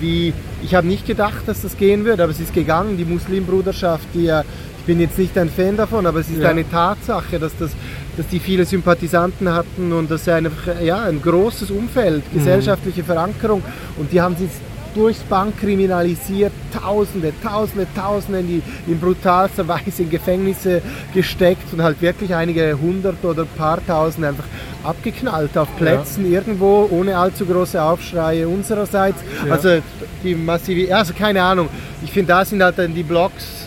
wie 0.00 0.32
ich 0.62 0.74
habe 0.74 0.86
nicht 0.86 1.06
gedacht, 1.06 1.42
dass 1.46 1.62
das 1.62 1.76
gehen 1.76 2.04
würde, 2.04 2.22
aber 2.22 2.32
es 2.32 2.40
ist 2.40 2.54
gegangen. 2.54 2.96
Die 2.96 3.04
Muslimbruderschaft, 3.04 4.06
die 4.14 4.24
ja 4.24 4.44
bin 4.86 5.00
jetzt 5.00 5.18
nicht 5.18 5.36
ein 5.36 5.50
Fan 5.50 5.76
davon, 5.76 6.06
aber 6.06 6.20
es 6.20 6.30
ist 6.30 6.40
ja. 6.40 6.48
eine 6.48 6.68
Tatsache, 6.68 7.38
dass, 7.38 7.52
das, 7.58 7.72
dass 8.16 8.26
die 8.28 8.38
viele 8.38 8.64
Sympathisanten 8.64 9.52
hatten 9.52 9.92
und 9.92 10.10
dass 10.10 10.28
einfach 10.28 10.80
ja, 10.80 11.02
ein 11.02 11.20
großes 11.20 11.70
Umfeld, 11.72 12.22
mhm. 12.32 12.38
gesellschaftliche. 12.38 13.02
Verankerung 13.02 13.62
und 13.98 14.12
die 14.12 14.20
haben 14.20 14.36
sich 14.36 14.48
durchs 14.96 15.20
Bank 15.20 15.60
kriminalisiert, 15.60 16.52
Tausende, 16.72 17.32
Tausende, 17.42 17.86
Tausende 17.94 18.40
in, 18.40 18.46
die, 18.46 18.62
in 18.86 18.98
brutalster 18.98 19.68
Weise 19.68 20.02
in 20.02 20.10
Gefängnisse 20.10 20.82
gesteckt 21.12 21.72
und 21.72 21.82
halt 21.82 22.00
wirklich 22.00 22.34
einige 22.34 22.76
hundert 22.80 23.22
oder 23.24 23.44
paar 23.44 23.78
tausend 23.86 24.24
einfach 24.24 24.44
abgeknallt 24.82 25.56
auf 25.58 25.68
Plätzen 25.76 26.24
ja. 26.30 26.38
irgendwo 26.38 26.88
ohne 26.90 27.16
allzu 27.16 27.44
große 27.44 27.80
Aufschreie 27.80 28.48
unsererseits. 28.48 29.18
Ja. 29.46 29.52
Also 29.52 29.80
die 30.24 30.34
massive, 30.34 30.94
also 30.94 31.12
keine 31.12 31.42
Ahnung. 31.42 31.68
Ich 32.02 32.10
finde, 32.10 32.28
da 32.28 32.44
sind 32.44 32.62
halt 32.62 32.78
dann 32.78 32.94
die 32.94 33.02
Blogs 33.02 33.65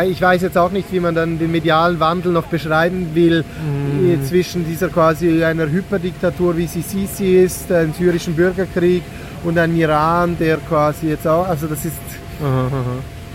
ich 0.00 0.20
weiß 0.20 0.42
jetzt 0.42 0.56
auch 0.56 0.70
nicht, 0.70 0.90
wie 0.92 1.00
man 1.00 1.14
dann 1.14 1.38
den 1.38 1.52
medialen 1.52 2.00
Wandel 2.00 2.32
noch 2.32 2.46
beschreiben 2.46 3.10
will 3.14 3.42
mm. 3.42 4.24
zwischen 4.24 4.64
dieser 4.64 4.88
quasi 4.88 5.44
einer 5.44 5.70
Hyperdiktatur, 5.70 6.56
wie 6.56 6.66
sie 6.66 6.82
Sisi 6.82 7.36
ist, 7.36 7.70
einem 7.70 7.92
syrischen 7.92 8.34
Bürgerkrieg 8.34 9.02
und 9.44 9.58
einem 9.58 9.76
Iran, 9.76 10.36
der 10.38 10.56
quasi 10.56 11.08
jetzt 11.08 11.26
auch, 11.26 11.46
also 11.46 11.66
das 11.66 11.84
ist, 11.84 12.00
aha, 12.40 12.66
aha. 12.66 12.82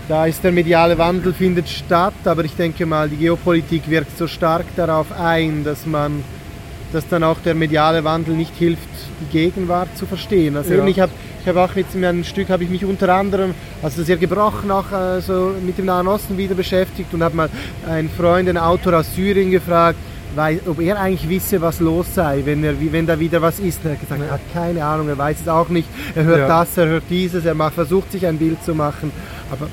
da 0.08 0.26
ist 0.26 0.42
der 0.42 0.52
mediale 0.52 0.98
Wandel 0.98 1.32
findet 1.32 1.68
statt, 1.68 2.14
aber 2.24 2.44
ich 2.44 2.56
denke 2.56 2.86
mal, 2.86 3.08
die 3.08 3.16
Geopolitik 3.16 3.88
wirkt 3.88 4.18
so 4.18 4.26
stark 4.26 4.66
darauf 4.74 5.06
ein, 5.18 5.64
dass 5.64 5.86
man, 5.86 6.24
dass 6.92 7.08
dann 7.08 7.22
auch 7.22 7.38
der 7.44 7.54
mediale 7.54 8.04
Wandel 8.04 8.34
nicht 8.34 8.54
hilft, 8.56 8.88
die 9.20 9.32
Gegenwart 9.32 9.88
zu 9.96 10.06
verstehen. 10.06 10.56
Also 10.56 10.74
ja. 10.74 10.86
ich 10.86 11.00
habe 11.00 11.12
ich 11.40 11.48
habe 11.48 11.62
auch 11.62 11.74
mit 11.74 11.86
einem 11.94 12.24
Stück 12.24 12.50
habe 12.50 12.64
ich 12.64 12.70
mich 12.70 12.84
unter 12.84 13.14
anderem, 13.14 13.54
also 13.82 14.02
sehr 14.02 14.16
gebrochen, 14.16 14.70
auch 14.70 14.90
also 14.92 15.54
mit 15.64 15.78
dem 15.78 15.86
Nahen 15.86 16.06
Osten 16.06 16.36
wieder 16.36 16.54
beschäftigt 16.54 17.14
und 17.14 17.22
habe 17.22 17.36
mal 17.36 17.50
einen 17.88 18.10
Freund, 18.10 18.48
einen 18.48 18.58
Autor 18.58 18.98
aus 18.98 19.14
Syrien 19.14 19.50
gefragt, 19.50 19.98
weil, 20.34 20.60
ob 20.66 20.80
er 20.80 21.00
eigentlich 21.00 21.28
wisse, 21.28 21.60
was 21.60 21.80
los 21.80 22.14
sei, 22.14 22.42
wenn, 22.44 22.62
er, 22.62 22.74
wenn 22.78 23.06
da 23.06 23.18
wieder 23.18 23.40
was 23.40 23.60
ist. 23.60 23.80
Er 23.84 23.92
hat 23.92 24.00
gesagt, 24.00 24.20
er 24.20 24.30
hat 24.30 24.40
keine 24.52 24.84
Ahnung, 24.84 25.08
er 25.08 25.16
weiß 25.16 25.40
es 25.40 25.48
auch 25.48 25.68
nicht. 25.68 25.88
Er 26.14 26.24
hört 26.24 26.40
ja. 26.40 26.48
das, 26.48 26.76
er 26.76 26.86
hört 26.86 27.04
dieses, 27.08 27.44
er 27.44 27.54
macht, 27.54 27.74
versucht 27.74 28.12
sich 28.12 28.26
ein 28.26 28.36
Bild 28.36 28.62
zu 28.62 28.74
machen. 28.74 29.10
Aber 29.50 29.68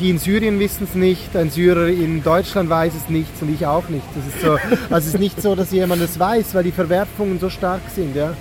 die 0.00 0.10
in 0.10 0.18
Syrien 0.18 0.58
wissen 0.58 0.84
es 0.84 0.94
nicht, 0.94 1.36
ein 1.36 1.50
Syrer 1.50 1.88
in 1.88 2.22
Deutschland 2.22 2.70
weiß 2.70 2.92
es 2.94 3.08
nicht 3.08 3.30
und 3.40 3.52
ich 3.52 3.66
auch 3.66 3.88
nicht. 3.88 4.04
Das 4.14 4.26
ist 4.26 4.40
so, 4.40 4.52
also 4.92 5.08
es 5.08 5.14
ist 5.14 5.20
nicht 5.20 5.40
so, 5.40 5.54
dass 5.54 5.70
jemand 5.72 6.02
es 6.02 6.18
weiß, 6.18 6.54
weil 6.54 6.64
die 6.64 6.72
Verwerfungen 6.72 7.38
so 7.38 7.50
stark 7.50 7.82
sind. 7.94 8.16
Ja. 8.16 8.32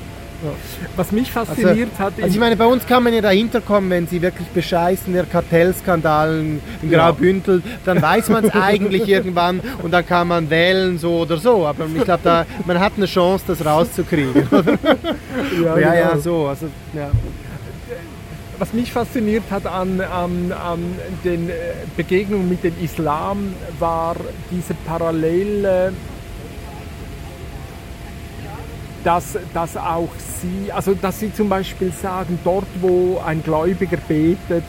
Was 0.96 1.12
mich 1.12 1.32
fasziniert 1.32 1.90
also, 1.92 2.04
hat. 2.04 2.14
Also 2.18 2.28
ich 2.28 2.40
meine, 2.40 2.56
bei 2.56 2.66
uns 2.66 2.88
kann 2.88 3.04
man 3.04 3.14
ja 3.14 3.22
dahinter 3.22 3.62
kommen, 3.62 3.92
wenn 3.92 4.08
sie 4.08 4.24
wirklich 4.24 4.48
bescheißen, 4.48 5.14
der 5.14 5.26
Kartellskandal 5.26 6.40
in 6.82 6.90
Graubündel, 6.90 7.62
dann 7.86 8.02
weiß 8.02 8.30
man 8.30 8.46
es 8.46 8.52
eigentlich 8.56 9.08
irgendwann 9.08 9.60
und 9.84 9.92
dann 9.92 10.06
kann 10.06 10.28
man 10.28 10.50
wählen, 10.50 10.98
so 10.98 11.20
oder 11.20 11.38
so. 11.38 11.68
Aber 11.68 11.86
ich 11.96 12.04
glaube, 12.04 12.48
man 12.66 12.80
hat 12.80 12.94
eine 12.98 13.06
Chance, 13.06 13.44
das 13.48 13.64
rauszukriegen. 13.64 14.34
ja, 15.64 15.78
ja, 15.78 15.94
ja, 15.94 16.10
genau. 16.10 16.22
so. 16.22 16.48
Also, 16.48 16.66
ja 16.94 17.12
was 18.62 18.74
mich 18.74 18.92
fasziniert 18.92 19.46
hat 19.50 19.66
an, 19.66 20.00
an, 20.02 20.52
an, 20.52 20.80
den 21.24 21.50
äh, 21.50 21.54
Begegnungen 21.98 22.48
mit 22.48 22.64
dem 22.64 22.76
Islam, 22.80 23.56
war 23.80 24.16
diese 24.52 24.76
Parallele 24.86 25.94
dass, 29.04 29.36
dass 29.56 29.76
auch 29.78 30.10
sie, 30.20 30.72
also 30.72 30.94
dass 30.94 31.20
sie 31.20 31.34
zum 31.34 31.50
Beispiel 31.50 31.92
sagen, 31.92 32.38
dort 32.44 32.68
wo 32.82 33.20
ein 33.26 33.42
Gläubiger 33.42 33.98
betet, 33.98 34.64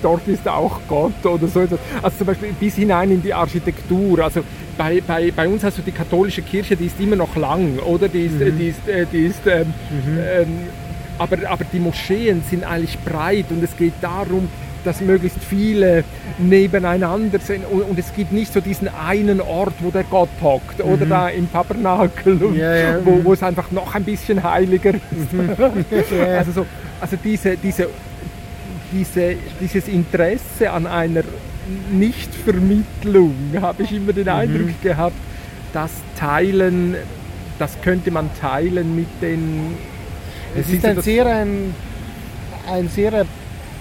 dort 0.00 0.28
ist 0.28 0.46
auch 0.46 0.78
Gott 0.86 1.26
oder 1.26 1.48
so 1.48 1.66
Also 2.02 2.18
zum 2.18 2.26
Beispiel 2.28 2.52
bis 2.52 2.76
hinein 2.76 3.10
in 3.10 3.20
die 3.20 3.34
Architektur. 3.34 4.20
Also 4.20 4.42
bei, 4.78 5.02
bei, 5.04 5.32
bei 5.32 5.48
uns 5.48 5.64
hast 5.64 5.78
du 5.78 5.82
die 5.82 5.90
katholische 5.90 6.42
Kirche, 6.42 6.76
die 6.76 6.86
ist 6.86 7.00
immer 7.00 7.16
noch 7.16 7.34
lang, 7.34 7.80
oder? 7.80 8.06
Die 8.06 8.26
ist, 8.26 8.38
mhm. 8.38 8.56
die 8.56 8.68
ist, 8.68 8.88
äh, 8.88 9.06
die 9.12 9.26
ist 9.26 9.40
ähm, 9.46 9.74
mhm. 9.90 10.18
ähm, 10.18 10.58
aber, 11.20 11.36
aber 11.48 11.64
die 11.70 11.78
Moscheen 11.78 12.42
sind 12.48 12.64
eigentlich 12.64 12.98
breit 12.98 13.46
und 13.50 13.62
es 13.62 13.76
geht 13.76 13.92
darum, 14.00 14.48
dass 14.84 15.02
möglichst 15.02 15.44
viele 15.44 16.04
nebeneinander 16.38 17.38
sind 17.38 17.64
und, 17.70 17.82
und, 17.82 17.98
es 17.98 18.14
gibt 18.14 18.32
nicht 18.32 18.50
so 18.50 18.62
diesen 18.62 18.88
einen 18.88 19.42
Ort, 19.42 19.74
wo 19.80 19.90
der 19.90 20.04
Gott 20.04 20.30
hockt 20.40 20.78
mhm. 20.78 20.92
oder 20.92 21.04
da 21.06 21.28
im 21.28 21.52
Tabernakel, 21.52 22.40
ja, 22.56 22.74
ja. 22.74 22.98
Wo, 23.04 23.22
wo 23.22 23.34
es 23.34 23.42
einfach 23.42 23.70
noch 23.70 23.94
ein 23.94 24.04
bisschen 24.04 24.42
heiliger 24.42 24.94
ist. 24.94 25.32
Mhm. 25.32 25.50
also, 26.38 26.52
so, 26.52 26.66
also 26.98 27.16
diese, 27.22 27.58
diese, 27.58 27.88
diese, 28.90 29.34
dieses 29.60 29.88
Interesse 29.88 30.70
an 30.70 30.86
einer 30.86 31.24
Nichtvermittlung 31.92 33.34
habe 33.60 33.82
ich 33.82 33.92
immer 33.92 34.14
den 34.14 34.24
mhm. 34.24 34.30
Eindruck 34.30 34.82
gehabt, 34.82 35.16
dass 35.72 35.90
Teilen, 36.16 36.96
das 37.58 37.80
könnte 37.82 38.10
man 38.10 38.30
teilen 38.40 38.96
mit 38.96 39.08
den. 39.20 39.76
Es 40.56 40.68
ist 40.70 40.84
ein 40.84 41.00
sehr 41.00 41.26
ein, 41.26 41.74
ein 42.70 42.88
sehr 42.88 43.24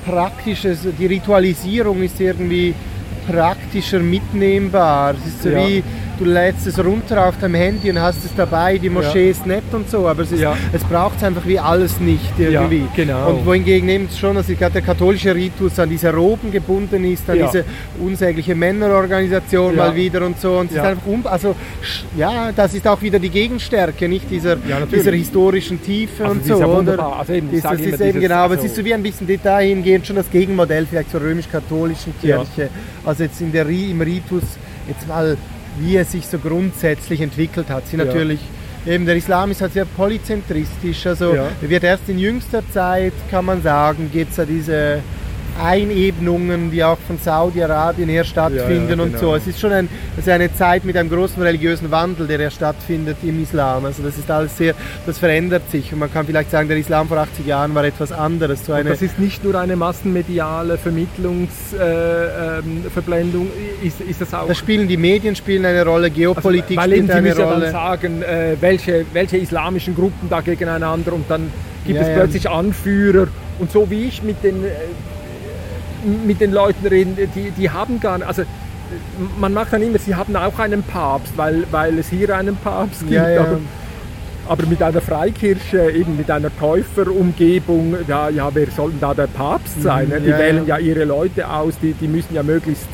praktisches, 0.06 0.80
die 0.98 1.06
Ritualisierung 1.06 2.02
ist 2.04 2.20
irgendwie 2.20 2.74
praktischer 3.28 4.00
mitnehmbar. 4.00 5.16
Es 5.16 5.34
ist 5.34 5.44
so 5.44 5.50
ja. 5.50 5.68
wie 5.68 5.84
du 6.20 6.26
lädst 6.26 6.68
es 6.68 6.78
runter 6.84 7.26
auf 7.26 7.40
deinem 7.40 7.56
Handy 7.56 7.90
und 7.90 8.00
hast 8.00 8.24
es 8.26 8.36
dabei, 8.36 8.78
die 8.78 8.90
Moschee 8.90 9.26
ja. 9.26 9.32
ist 9.32 9.46
nett 9.46 9.64
und 9.72 9.90
so, 9.90 10.08
aber 10.08 10.24
es, 10.24 10.32
ja. 10.32 10.56
es 10.74 10.84
braucht 10.84 11.18
es 11.18 11.24
einfach 11.24 11.46
wie 11.48 11.58
alles 11.58 12.00
nicht 12.00 12.38
irgendwie. 12.38 12.80
Ja, 12.80 12.92
genau. 12.96 13.30
Und 13.30 13.46
wohingegen 13.46 13.88
eben 13.88 14.10
schon, 14.10 14.36
dass 14.36 14.48
gerade 14.48 14.74
der 14.74 14.82
katholische 14.82 15.34
Ritus 15.34 15.80
an 15.80 15.90
diese 15.90 16.14
Roben 16.14 16.52
gebunden 16.52 17.06
ist, 17.06 17.30
an 17.30 17.40
diese 17.40 17.64
unsägliche 18.00 18.54
Männerorganisation 18.54 19.76
mal 19.76 19.96
wieder 19.96 20.26
und 20.26 20.40
so. 20.40 20.58
Und 20.58 20.72
es 20.72 20.78
ist 20.78 20.84
einfach 20.84 21.06
um, 21.06 21.26
also 21.26 21.56
ja, 22.18 22.52
das 22.52 22.74
ist 22.74 22.86
auch 22.88 23.02
wieder 23.02 23.20
die 23.20 23.30
Gegenstärke, 23.30 24.10
nicht 24.10 24.30
dieser, 24.30 24.58
dieser 24.92 25.12
historischen 25.12 25.82
Tiefe 25.82 26.26
also 26.26 26.36
und 26.36 26.46
so. 26.46 26.56
Oder? 26.66 27.18
Also 27.18 27.34
eben, 27.34 27.50
das, 27.52 27.62
das 27.62 27.80
ist 27.80 28.02
eben 28.02 28.20
genau, 28.20 28.36
aber 28.36 28.56
also 28.56 28.66
es 28.66 28.72
ist 28.72 28.76
so 28.76 28.84
wie 28.84 28.94
ein 28.94 29.04
bisschen 29.04 29.26
Detail 29.26 29.68
hingehend 29.68 30.06
schon 30.06 30.18
das 30.18 30.30
Gegenmodell 30.30 30.86
vielleicht 30.86 31.12
zur 31.12 31.22
römisch-katholischen 31.22 32.14
Kirche. 32.20 32.70
Also 33.06 33.24
jetzt 33.24 33.40
in 33.40 33.52
der, 33.52 33.68
im 33.68 34.02
Ritus 34.02 34.44
jetzt 34.88 35.08
mal 35.08 35.38
wie 35.80 35.98
es 35.98 36.12
sich 36.12 36.28
so 36.28 36.38
grundsätzlich 36.38 37.22
entwickelt 37.22 37.70
hat. 37.70 37.88
Sie 37.88 37.98
natürlich, 37.98 38.40
eben 38.86 39.06
der 39.06 39.16
Islam 39.16 39.52
ist 39.52 39.62
halt 39.62 39.74
sehr 39.74 39.86
polyzentristisch, 39.86 41.06
also 41.08 41.36
ja. 41.36 41.50
wird 41.62 41.84
erst 41.84 42.10
in 42.10 42.20
jüngster 42.20 42.64
Zeit, 42.72 43.14
kann 43.32 43.46
man 43.46 43.62
sagen, 43.62 44.10
gibt 44.12 44.32
es 44.32 44.38
ja 44.38 44.46
diese 44.46 45.00
Einebnungen, 45.62 46.72
die 46.72 46.84
auch 46.84 46.98
von 47.08 47.18
Saudi-Arabien 47.18 48.10
her 48.10 48.24
stattfinden 48.24 48.90
ja, 48.90 48.96
ja, 48.96 49.04
und 49.04 49.14
genau. 49.14 49.20
so. 49.20 49.36
Es 49.36 49.48
ist 49.48 49.60
schon 49.60 49.72
ein, 49.72 49.90
also 50.18 50.32
eine 50.32 50.52
Zeit 50.54 50.86
mit 50.86 50.98
einem 50.98 51.10
großen 51.10 51.42
religiösen 51.42 51.92
Wandel, 51.92 52.28
der 52.28 52.40
ja 52.40 52.52
stattfindet 52.52 53.18
im 53.24 53.42
Islam. 53.42 53.86
Also 53.86 54.04
das 54.04 54.18
ist 54.18 54.30
alles 54.32 54.58
sehr, 54.58 54.76
das 55.06 55.18
verändert 55.18 55.70
sich 55.72 55.94
und 55.94 56.00
man 56.00 56.12
kann 56.12 56.26
vielleicht 56.26 56.52
sagen, 56.52 56.68
der 56.68 56.78
Islam 56.78 57.08
vor 57.08 57.18
80 57.18 57.46
Jahren 57.46 57.74
war 57.76 57.84
etwas 57.84 58.12
anderes. 58.12 58.66
So 58.66 58.74
eine 58.74 58.90
das 58.90 59.02
ist 59.02 59.20
nicht 59.20 59.44
nur 59.44 59.56
eine 59.56 59.76
massenmediale 59.76 60.78
Vermittlungsverblendung, 60.78 63.48
äh, 63.48 63.50
ähm, 63.50 63.88
ist, 63.88 64.02
ist 64.02 64.22
das 64.22 64.34
auch... 64.34 64.48
Da 64.48 64.56
spielen 64.56 64.88
die 64.88 64.98
Medien 64.98 65.36
spielen 65.36 65.66
eine 65.66 65.86
Rolle, 65.86 66.10
Geopolitik 66.10 66.78
also, 66.78 66.96
spielt 66.96 67.12
eine 67.12 67.36
Rolle. 67.36 67.50
Weil 67.50 67.62
dann 67.62 67.72
sagen, 67.72 68.22
äh, 68.22 68.56
welche, 68.60 69.06
welche 69.14 69.38
islamischen 69.38 69.96
Gruppen 69.96 70.30
da 70.30 70.42
gegeneinander 70.42 71.14
und 71.14 71.30
dann 71.30 71.52
gibt 71.86 72.00
ja, 72.00 72.08
es 72.08 72.14
plötzlich 72.14 72.50
Anführer 72.50 73.28
und 73.60 73.72
so 73.72 73.90
wie 73.90 74.06
ich 74.06 74.24
mit 74.24 74.44
den 74.44 74.64
äh, 74.64 74.70
mit 76.04 76.42
den 76.42 76.52
Leuten 76.52 76.86
reden, 76.88 77.18
die, 77.36 77.52
die 77.52 77.70
haben 77.70 78.00
gar 78.00 78.18
nicht, 78.18 78.28
also 78.28 78.44
man 79.38 79.54
macht 79.54 79.74
dann 79.74 79.82
immer, 79.82 80.00
sie 80.00 80.16
haben 80.16 80.36
auch 80.36 80.58
einen 80.60 80.84
Papst, 80.84 81.38
weil, 81.38 81.66
weil 81.72 82.00
es 82.00 82.10
hier 82.10 82.36
einen 82.36 82.56
Papst 82.56 83.02
gibt. 83.02 83.12
Ja, 83.12 83.30
ja. 83.30 83.42
Aber, 83.42 83.60
aber, 84.48 84.66
mit 84.66 84.82
einer 84.82 85.02
Freikirche, 85.02 85.92
eben 85.92 86.18
mit 86.18 86.32
einer 86.32 86.56
Täuferumgebung, 86.58 87.96
ja, 88.08 88.30
ja, 88.30 88.50
wer 88.54 88.68
soll 88.72 88.92
denn 88.92 89.00
da 89.00 89.14
der 89.14 89.28
Papst 89.28 89.82
sein? 89.82 90.10
Mhm, 90.10 90.24
die 90.24 90.32
wählen 90.32 90.68
ja. 90.68 90.78
ihre 90.78 91.06
Leute 91.06 91.50
aus, 91.50 91.76
die, 91.82 91.94
die 91.94 92.08
müssen 92.08 92.34
ja 92.34 92.44
möglichst. 92.44 92.88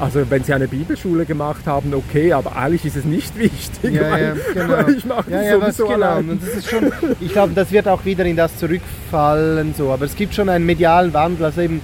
Also 0.00 0.28
wenn 0.30 0.44
Sie 0.44 0.52
eine 0.52 0.68
Bibelschule 0.68 1.24
gemacht 1.24 1.66
haben, 1.66 1.94
okay, 1.94 2.32
aber 2.32 2.56
eigentlich 2.56 2.84
ist 2.84 2.96
es 2.96 3.04
nicht 3.04 3.36
wichtig. 3.38 3.94
Ja, 3.94 4.16
ja, 4.16 4.34
genau. 4.52 4.88
Ich 4.96 5.04
mache 5.04 5.30
ja, 5.30 5.42
ja, 5.42 5.60
sowieso 5.60 5.86
genau. 5.88 6.18
Und 6.18 6.42
das 6.42 6.54
ist 6.54 6.70
schon, 6.70 6.92
ich 7.20 7.32
glaube, 7.32 7.52
das 7.54 7.70
wird 7.70 7.88
auch 7.88 8.04
wieder 8.04 8.24
in 8.24 8.36
das 8.36 8.56
zurückfallen. 8.58 9.74
So. 9.76 9.90
Aber 9.90 10.04
es 10.04 10.14
gibt 10.14 10.34
schon 10.34 10.48
einen 10.48 10.66
medialen 10.66 11.12
Wandel. 11.12 11.46
Also 11.46 11.60
eben, 11.62 11.80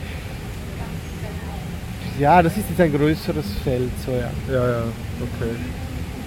Ja, 2.19 2.43
das 2.43 2.57
ist 2.57 2.65
jetzt 2.69 2.81
ein 2.81 2.93
größeres 2.93 3.47
Feld, 3.65 3.91
so 4.05 4.13
ja. 4.13 4.31
Ja, 4.53 4.69
ja, 4.71 4.83
okay. 5.21 5.55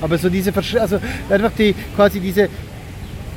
Aber 0.02 0.18
so 0.18 0.28
diese, 0.28 0.52
also 0.80 1.00
einfach 1.30 1.52
die, 1.58 1.76
quasi 1.96 2.20
diese, 2.20 2.50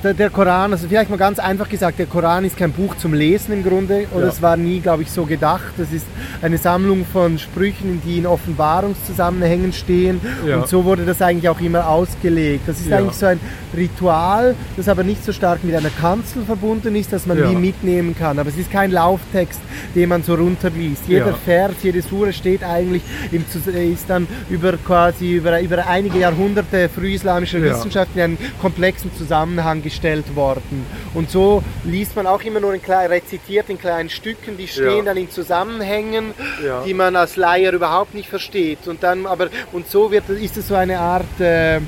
der, 0.07 0.15
der, 0.15 0.31
Koran, 0.31 0.73
also 0.73 0.87
vielleicht 0.89 1.11
mal 1.11 1.17
ganz 1.17 1.39
einfach 1.39 1.69
gesagt, 1.69 1.99
der 1.99 2.07
Koran 2.07 2.45
ist 2.45 2.57
kein 2.57 2.73
Buch 2.73 2.97
zum 2.97 3.13
Lesen 3.13 3.53
im 3.53 3.65
Grunde 3.65 4.07
und 4.13 4.23
Ja. 4.23 4.29
es 4.29 4.41
war 4.41 4.57
nie, 4.57 4.81
glaube 4.81 5.03
ich, 5.03 5.11
so 5.11 5.25
gedacht. 5.25 5.75
Es 5.79 5.93
ist 5.93 6.07
eine 6.43 6.59
Sammlung 6.59 7.05
von 7.13 7.39
Sprüchen, 7.39 8.01
die 8.05 8.19
in 8.19 8.27
Offenbarungszusammenhängen 8.27 9.73
stehen 9.73 10.21
Ja. 10.47 10.57
und 10.59 10.69
so 10.69 10.85
wurde 10.85 11.05
das 11.05 11.21
eigentlich 11.23 11.49
auch 11.49 11.61
immer 11.61 11.89
ausgelegt. 11.89 12.63
Das 12.69 12.79
ist 12.79 12.89
Ja. 12.89 12.99
eigentlich 12.99 13.17
so 13.17 13.27
ein 13.27 13.41
Ritual, 13.77 14.55
das 14.77 14.89
aber 14.89 15.03
nicht 15.03 15.25
so 15.25 15.33
stark 15.33 15.65
mit 15.65 15.75
einer 15.75 15.91
Kanzel 15.91 16.45
verbunden 16.45 16.95
ist, 16.97 17.13
dass 17.13 17.27
man 17.27 17.39
wie 17.39 17.55
mitnehmen 17.57 18.15
kann. 18.17 18.39
Aber 18.39 18.49
es 18.49 18.57
ist 18.57 18.71
kein 18.71 18.91
Lauftext, 18.91 19.61
den 19.95 20.09
man 20.09 20.23
so 20.23 20.35
runterliest. 20.35 21.03
Jeder. 21.09 21.35
Vers, 21.35 21.73
jede 21.83 22.01
Sure 22.03 22.33
steht 22.33 22.63
eigentlich, 22.65 23.03
im, 23.33 23.45
ist 23.93 24.09
dann 24.09 24.27
über 24.49 24.75
quasi 24.79 25.35
über, 25.35 25.61
über 25.61 25.87
einige 25.87 26.19
Jahrhunderte 26.19 26.89
frühislamischer. 26.89 27.61
Wissenschaft 27.63 28.11
in 28.15 28.21
einen 28.23 28.39
komplexen 28.61 29.11
Zusammenhang 29.17 29.83
gestellt 29.97 30.37
worden. 30.37 30.85
Und 31.15 31.31
so 31.31 31.63
liest 31.85 32.15
man 32.17 32.27
auch 32.27 32.43
immer 32.43 32.61
nur 32.61 32.75
in 32.75 32.83
klein, 32.83 33.09
rezitiert 33.09 33.71
in 33.71 33.79
kleinen 33.79 34.11
Stücken, 34.11 34.57
die 34.59 34.69
stehen 34.69 34.99
Ja. 34.99 35.03
dann 35.05 35.17
in 35.17 35.31
Zusammenhängen, 35.31 36.35
Ja. 36.65 36.83
die 36.85 36.93
man 36.95 37.17
als 37.17 37.37
Laie 37.37 37.71
überhaupt 37.71 38.15
nicht 38.15 38.29
versteht. 38.29 38.87
Und 38.87 39.03
dann 39.03 39.27
aber 39.27 39.49
und 39.73 39.89
so 39.89 40.11
wird 40.11 40.29
ist 40.29 40.57
es 40.59 40.69
so 40.69 40.75
eine 40.75 40.99
Art 40.99 41.41
äh, 41.41 41.81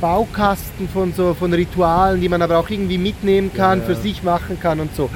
Baukasten 0.00 0.88
von 0.88 1.12
so 1.12 1.34
von 1.34 1.52
Ritualen, 1.52 2.20
die 2.20 2.28
man 2.28 2.40
aber 2.42 2.58
auch 2.58 2.68
irgendwie 2.70 2.98
mitnehmen 2.98 3.50
kann, 3.54 3.80
Ja, 3.80 3.86
für 3.86 3.94
sich 3.96 4.22
machen 4.22 4.58
kann 4.60 4.78
und 4.78 4.94
so. 4.94 5.08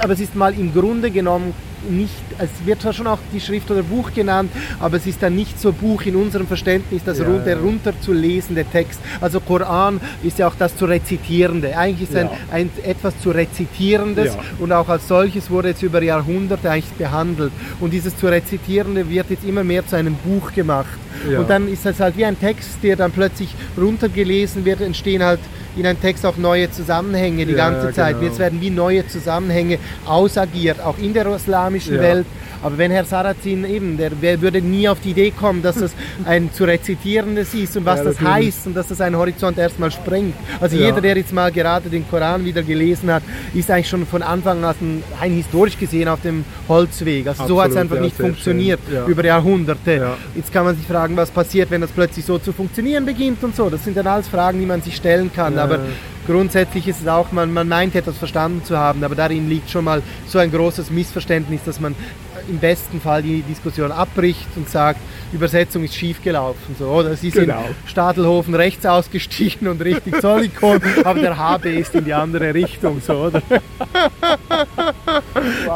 Aber 0.00 0.12
es 0.12 0.20
ist 0.20 0.34
mal 0.34 0.54
im 0.58 0.72
Grunde 0.72 1.10
genommen 1.10 1.52
nicht, 1.88 2.12
es 2.38 2.48
wird 2.66 2.82
zwar 2.82 2.92
schon 2.92 3.06
auch 3.06 3.18
die 3.32 3.40
Schrift 3.40 3.70
oder 3.70 3.82
Buch 3.82 4.12
genannt, 4.14 4.50
aber 4.80 4.96
es 4.96 5.06
ist 5.06 5.22
dann 5.22 5.34
nicht 5.36 5.60
so 5.60 5.72
Buch 5.72 6.02
in 6.02 6.16
unserem 6.16 6.46
Verständnis, 6.46 7.02
das 7.04 7.18
Ja, 7.18 7.24
run- 7.26 7.44
der 7.44 7.58
runterzulesende 7.58 8.64
Text. 8.64 9.00
Also 9.20 9.40
Koran 9.40 10.00
ist 10.22 10.38
ja 10.38 10.48
auch 10.48 10.54
das 10.58 10.76
zu 10.76 10.84
rezitierende. 10.86 11.76
Eigentlich 11.76 12.08
ist 12.08 12.14
Ja. 12.14 12.30
ein, 12.50 12.68
ein 12.68 12.70
etwas 12.84 13.18
zu 13.20 13.30
rezitierendes 13.30 14.34
Ja. 14.34 14.40
und 14.58 14.72
auch 14.72 14.88
als 14.88 15.08
solches 15.08 15.50
wurde 15.50 15.68
jetzt 15.68 15.82
über 15.82 16.02
Jahrhunderte 16.02 16.70
eigentlich 16.70 16.92
behandelt. 16.92 17.52
Und 17.80 17.92
dieses 17.92 18.16
zu 18.16 18.26
rezitierende 18.26 19.08
wird 19.08 19.30
jetzt 19.30 19.44
immer 19.44 19.64
mehr 19.64 19.86
zu 19.86 19.96
einem 19.96 20.14
Buch 20.14 20.52
gemacht. 20.52 20.98
Ja. 21.30 21.40
Und 21.40 21.50
dann 21.50 21.68
ist 21.68 21.84
das 21.84 22.00
halt 22.00 22.16
wie 22.16 22.24
ein 22.24 22.38
Text, 22.38 22.78
der 22.82 22.96
dann 22.96 23.10
plötzlich 23.10 23.54
runtergelesen 23.76 24.64
wird, 24.64 24.80
entstehen 24.80 25.22
halt 25.22 25.40
in 25.76 25.86
einem 25.86 26.00
Text 26.00 26.26
auch 26.26 26.36
neue 26.36 26.70
Zusammenhänge 26.70 27.46
die 27.46 27.54
ganze 27.54 27.92
Zeit. 27.92 28.14
genau. 28.16 28.26
Jetzt 28.28 28.38
werden 28.38 28.60
wie 28.60 28.70
neue 28.70 29.06
Zusammenhänge 29.06 29.78
ausagiert, 30.06 30.80
auch 30.80 30.98
in 30.98 31.14
der 31.14 31.26
islamischen 31.74 31.94
Ja. 31.96 32.00
Welt. 32.02 32.26
Aber 32.62 32.76
wenn 32.76 32.90
Herr 32.90 33.04
Sarrazin 33.06 33.64
eben, 33.64 33.96
der 33.96 34.10
wer 34.20 34.40
würde 34.42 34.60
nie 34.60 34.86
auf 34.88 35.00
die 35.00 35.10
Idee 35.12 35.30
kommen, 35.30 35.62
dass 35.62 35.76
das 35.76 35.92
ein 36.26 36.52
zu 36.52 36.64
rezitierendes 36.64 37.54
ist 37.54 37.76
und 37.76 37.86
was 37.86 38.00
Ja, 38.00 38.04
das 38.04 38.20
heißt 38.20 38.66
und 38.66 38.74
dass 38.76 38.88
das 38.88 39.00
einen 39.00 39.16
Horizont 39.16 39.56
erstmal 39.56 39.90
sprengt. 39.90 40.34
Also 40.60 40.76
Ja. 40.76 40.86
jeder, 40.86 41.00
der 41.00 41.16
jetzt 41.16 41.32
mal 41.32 41.50
gerade 41.50 41.88
den 41.88 42.06
Koran 42.08 42.44
wieder 42.44 42.62
gelesen 42.62 43.10
hat, 43.10 43.22
ist 43.54 43.70
eigentlich 43.70 43.88
schon 43.88 44.06
von 44.06 44.22
Anfang 44.22 44.62
an 44.64 45.02
rein 45.20 45.32
historisch 45.32 45.78
gesehen 45.78 46.08
auf 46.08 46.20
dem 46.20 46.44
Holzweg. 46.68 47.26
Also 47.28 47.46
so 47.46 47.60
hat 47.62 47.70
es 47.70 47.76
Absolut, 47.76 47.92
einfach 47.92 48.04
nicht 48.04 48.16
funktioniert 48.16 48.80
über 49.06 49.24
Jahrhunderte. 49.24 49.92
Ja. 49.94 50.16
Jetzt 50.34 50.52
kann 50.52 50.64
man 50.64 50.76
sich 50.76 50.86
fragen, 50.86 51.16
was 51.16 51.30
passiert, 51.30 51.70
wenn 51.70 51.80
das 51.80 51.90
plötzlich 51.90 52.24
so 52.26 52.38
zu 52.38 52.52
funktionieren 52.52 53.06
beginnt 53.06 53.42
und 53.42 53.56
so. 53.56 53.70
Das 53.70 53.84
sind 53.84 53.96
dann 53.96 54.06
alles 54.06 54.28
Fragen, 54.28 54.60
die 54.60 54.66
man 54.66 54.82
sich 54.82 54.96
stellen 54.96 55.30
kann. 55.34 55.58
Aber 55.58 55.80
grundsätzlich 56.26 56.86
ist 56.88 57.00
es 57.02 57.08
auch, 57.08 57.32
man, 57.32 57.52
man 57.52 57.68
meint 57.68 57.94
etwas 57.94 58.18
verstanden 58.18 58.64
zu 58.64 58.76
haben, 58.78 59.02
aber 59.04 59.14
darin 59.14 59.48
liegt 59.48 59.70
schon 59.70 59.84
mal 59.84 60.02
so 60.26 60.38
ein 60.38 60.50
großes 60.50 60.90
Missverständnis, 60.90 61.62
dass 61.64 61.80
man 61.80 61.94
im 62.48 62.58
besten 62.58 63.00
Fall 63.00 63.22
die 63.22 63.42
Diskussion 63.42 63.92
abbricht 63.92 64.46
und 64.56 64.68
sagt, 64.68 64.98
Übersetzung 65.32 65.84
ist 65.84 65.94
schief 65.94 66.22
gelaufen. 66.22 66.74
So, 66.78 66.86
oder 66.86 67.14
sie 67.14 67.30
sind 67.30 67.46
Genau. 67.46 67.64
Stadelhofen 67.86 68.54
rechts 68.54 68.84
ausgestiegen 68.86 69.68
und 69.68 69.80
richtig 69.82 70.20
Zollikon, 70.20 70.80
aber 71.04 71.20
der 71.20 71.36
HB 71.38 71.66
ist 71.78 71.94
in 71.94 72.04
die 72.04 72.14
andere 72.14 72.52
Richtung. 72.54 73.00
So, 73.00 73.14
oder? 73.14 73.42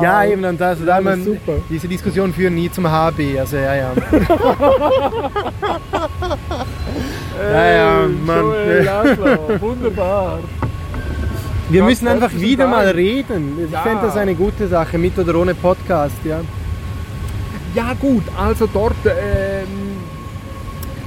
Ja, 0.03 0.25
eben, 0.25 0.45
und 0.45 0.61
also, 0.61 0.85
da 0.85 0.93
Ja, 0.93 0.97
das 0.97 1.05
man, 1.05 1.25
super. 1.25 1.53
diese 1.71 1.87
Diskussion 1.87 2.33
führen 2.35 2.55
nie 2.55 2.71
zum 2.71 2.91
HB. 2.91 3.39
Also, 3.39 3.57
ja, 3.57 3.75
ja. 3.77 3.93
ja, 7.41 7.73
ja, 7.75 8.09
man, 8.27 8.39
Joel 8.41 8.85
Laszlo, 8.85 9.61
wunderbar. 9.61 10.39
Wir 11.71 11.81
Ganz 11.81 11.91
müssen 11.91 12.09
einfach 12.09 12.33
wieder 12.35 12.67
mal 12.69 12.89
reden. 12.89 13.59
Ich 13.65 13.73
Ja. 13.73 13.81
fände 13.83 14.03
das 14.07 14.17
eine 14.17 14.35
gute 14.35 14.69
Sache, 14.69 14.99
mit 14.99 15.19
oder 15.19 15.35
ohne 15.37 15.55
Podcast. 15.55 16.17
Ja. 16.25 16.41
Ja 17.75 17.95
gut, 17.99 18.23
also 18.39 18.69
dort, 18.73 18.95
ähm, 19.07 19.97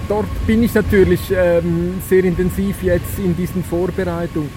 dort 0.10 0.26
bin 0.45 0.64
ich 0.64 0.74
natürlich 0.74 1.32
ähm, 1.32 2.02
sehr 2.10 2.24
intensiv 2.26 2.84
jetzt 2.84 3.20
in 3.20 3.38
diesen 3.38 3.64
Vorbereitungen, 3.64 4.49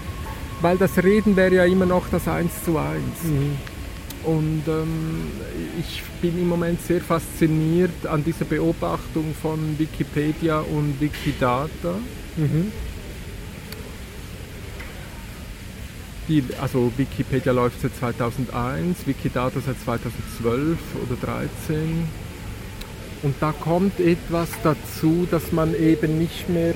weil 0.61 0.77
das 0.77 0.97
Reden 1.03 1.37
wäre 1.37 1.55
ja 1.55 1.65
immer 1.65 1.87
noch 1.87 2.05
das 2.11 2.27
Eins 2.27 2.65
zu 2.65 2.77
Eins. 2.79 3.31
Und 4.25 4.63
ähm, 4.69 5.31
ich 5.79 6.03
bin 6.21 6.39
im 6.39 6.49
Moment 6.49 6.81
sehr 6.83 7.01
fasziniert 7.01 8.07
an 8.07 8.23
dieser 8.23 8.45
Beobachtung 8.45 9.35
von 9.41 9.79
Wikipedia 9.79 10.61
und 10.61 11.01
Wikidata. 11.01 11.95
Mhm. 12.37 12.71
Die, 16.29 16.45
also 16.61 16.93
Wikipedia 16.97 17.53
läuft 17.53 17.81
seit 17.81 17.97
2001, 17.97 19.07
Wikidata 19.07 19.59
seit 19.65 19.81
2012 19.81 20.79
oder 21.03 21.21
2013. 21.21 22.09
Und 23.23 23.35
da 23.41 23.53
kommt 23.53 23.99
etwas 24.01 24.49
dazu, 24.63 25.27
dass 25.31 25.51
man 25.53 25.75
eben 25.75 26.19
nicht 26.19 26.49
mehr... 26.49 26.75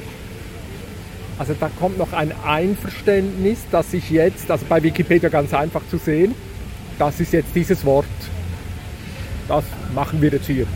Also 1.39 1.55
da 1.59 1.69
kommt 1.69 1.99
noch 1.99 2.13
ein 2.13 2.33
Einverständnis, 2.45 3.59
dass 3.71 3.93
ich 3.93 4.11
jetzt, 4.11 4.51
also 4.51 4.65
bei 4.69 4.83
Wikipedia 4.83 5.29
ganz 5.29 5.53
einfach 5.53 5.83
zu 5.91 5.99
sehen, 5.99 6.35
das 6.99 7.21
ist 7.21 7.33
jetzt 7.33 7.49
dieses 7.55 7.85
Wort. 7.85 8.05
Das 9.49 9.65
machen 9.95 10.23
wir 10.23 10.31
jetzt 10.31 10.47
hier. 10.47 10.67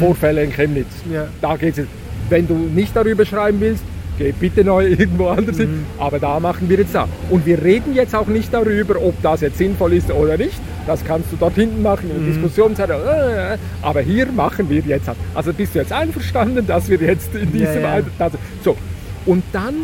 Vorfälle 0.00 0.42
in 0.42 0.50
Chemnitz. 0.52 0.88
Ja. 1.12 1.28
Da 1.40 1.56
geht's 1.56 1.78
jetzt. 1.78 1.88
Wenn 2.28 2.48
du 2.48 2.54
nicht 2.54 2.94
darüber 2.96 3.24
schreiben 3.24 3.60
willst, 3.60 3.84
geh 4.18 4.32
bitte 4.32 4.64
neu 4.64 4.86
irgendwo 4.98 5.28
anders 5.28 5.58
hin. 5.58 5.86
Aber 5.98 6.18
da 6.18 6.40
machen 6.40 6.68
wir 6.68 6.78
jetzt 6.78 6.94
da. 6.94 7.06
Und 7.30 7.46
wir 7.46 7.62
reden 7.62 7.94
jetzt 7.94 8.14
auch 8.16 8.26
nicht 8.26 8.52
darüber, 8.52 9.00
ob 9.00 9.20
das 9.22 9.42
jetzt 9.42 9.58
sinnvoll 9.58 9.92
ist 9.92 10.10
oder 10.10 10.36
nicht. 10.36 10.58
Das 10.88 11.04
kannst 11.04 11.30
du 11.32 11.36
dort 11.36 11.54
hinten 11.54 11.82
machen, 11.82 12.10
in 12.10 12.24
der 12.24 12.32
Diskussionsseite. 12.32 12.92
Äh, 12.94 13.58
Aber 13.84 14.00
hier 14.00 14.26
machen 14.26 14.68
wir 14.70 14.80
jetzt. 14.80 15.06
das. 15.08 15.16
Also 15.34 15.52
bist 15.52 15.74
du 15.74 15.78
jetzt 15.80 15.92
einverstanden, 15.92 16.66
dass 16.66 16.88
wir 16.88 16.98
jetzt 16.98 17.34
in 17.34 17.52
diesem... 17.52 17.82
ja. 17.82 18.00
das- 18.18 18.32
So. 18.64 18.76
Und 19.24 19.42
dann 19.52 19.74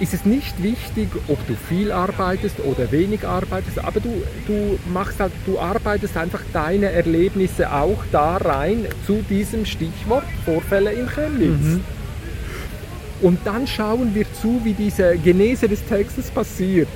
ist 0.00 0.14
es 0.14 0.24
nicht 0.24 0.62
wichtig, 0.62 1.08
ob 1.26 1.44
du 1.46 1.54
viel 1.54 1.90
arbeitest 1.90 2.60
oder 2.60 2.90
wenig 2.92 3.26
arbeitest, 3.26 3.78
aber 3.78 4.00
du, 4.00 4.22
du 4.46 4.78
machst 4.92 5.18
halt, 5.18 5.32
du 5.44 5.58
arbeitest 5.58 6.16
einfach 6.16 6.40
deine 6.52 6.90
Erlebnisse 6.90 7.72
auch 7.72 7.98
da 8.12 8.36
rein 8.36 8.86
zu 9.06 9.24
diesem 9.28 9.66
Stichwort 9.66 10.24
Vorfälle 10.44 10.92
in 10.92 11.08
Chemnitz. 11.08 11.80
Und 13.20 13.40
dann 13.44 13.66
schauen 13.66 14.14
wir 14.14 14.26
zu, 14.40 14.60
wie 14.62 14.74
diese 14.74 15.16
Genese 15.18 15.68
des 15.68 15.84
Textes 15.84 16.30
passiert. 16.30 16.88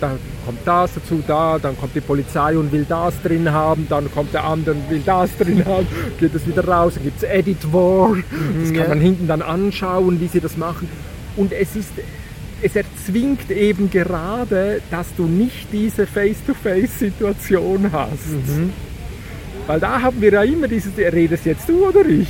Dann 0.00 0.18
kommt 0.44 0.60
das 0.64 0.92
dazu, 0.94 1.24
da, 1.26 1.58
dann 1.58 1.76
kommt 1.76 1.96
die 1.96 2.00
Polizei 2.00 2.56
und 2.56 2.70
will 2.70 2.86
das 2.88 3.20
drin 3.22 3.50
haben, 3.50 3.86
dann 3.88 4.12
kommt 4.12 4.32
der 4.32 4.44
andere 4.44 4.76
und 4.76 4.88
will 4.90 5.02
das 5.04 5.36
drin 5.36 5.64
haben, 5.66 5.88
geht 6.20 6.34
es 6.34 6.46
wieder 6.46 6.68
raus, 6.68 6.94
dann 6.94 7.04
gibt 7.04 7.16
es 7.16 7.28
Edit 7.28 7.72
War, 7.72 8.14
das 8.60 8.72
kann 8.72 8.82
ja. 8.82 8.88
man 8.88 9.00
hinten 9.00 9.26
dann 9.26 9.42
anschauen, 9.42 10.20
wie 10.20 10.28
sie 10.28 10.40
das 10.40 10.56
machen. 10.56 10.88
Und 11.36 11.52
es 11.52 11.76
ist, 11.76 11.90
es 12.62 12.74
erzwingt 12.74 13.50
eben 13.50 13.90
gerade, 13.90 14.80
dass 14.90 15.06
du 15.16 15.24
nicht 15.26 15.68
diese 15.72 16.06
Face-to-Face-Situation 16.06 17.90
hast. 17.92 18.18
Weil 19.66 19.80
da 19.80 20.00
haben 20.00 20.20
wir 20.20 20.32
ja 20.32 20.42
immer 20.42 20.68
dieses, 20.68 20.96
redest 20.96 21.44
jetzt 21.44 21.68
du 21.68 21.86
oder 21.86 22.04
ich? 22.06 22.28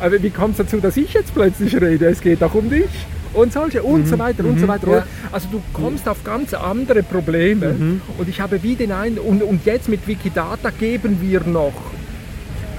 Aber 0.00 0.22
wie 0.22 0.30
kommt 0.30 0.52
es 0.52 0.58
dazu, 0.66 0.78
dass 0.80 0.96
ich 0.96 1.12
jetzt 1.14 1.34
plötzlich 1.34 1.74
rede? 1.80 2.06
Es 2.06 2.20
geht 2.20 2.42
auch 2.42 2.54
um 2.54 2.68
dich. 2.70 2.88
Und 3.34 3.52
solche 3.52 3.82
und 3.82 4.08
so 4.08 4.18
weiter 4.18 4.44
und 4.44 4.58
so 4.58 4.66
weiter. 4.68 4.90
ja. 4.90 5.06
Also 5.30 5.48
du 5.52 5.62
kommst 5.72 6.08
auf 6.08 6.24
ganz 6.24 6.54
andere 6.54 7.02
Probleme. 7.02 7.74
Und 8.18 8.28
ich 8.28 8.40
habe 8.40 8.62
wie 8.62 8.74
den 8.74 8.90
einen, 8.92 9.18
und, 9.18 9.42
und 9.42 9.64
jetzt 9.66 9.88
mit 9.88 10.06
Wikidata 10.06 10.70
geben 10.70 11.18
wir 11.20 11.40
noch 11.40 11.72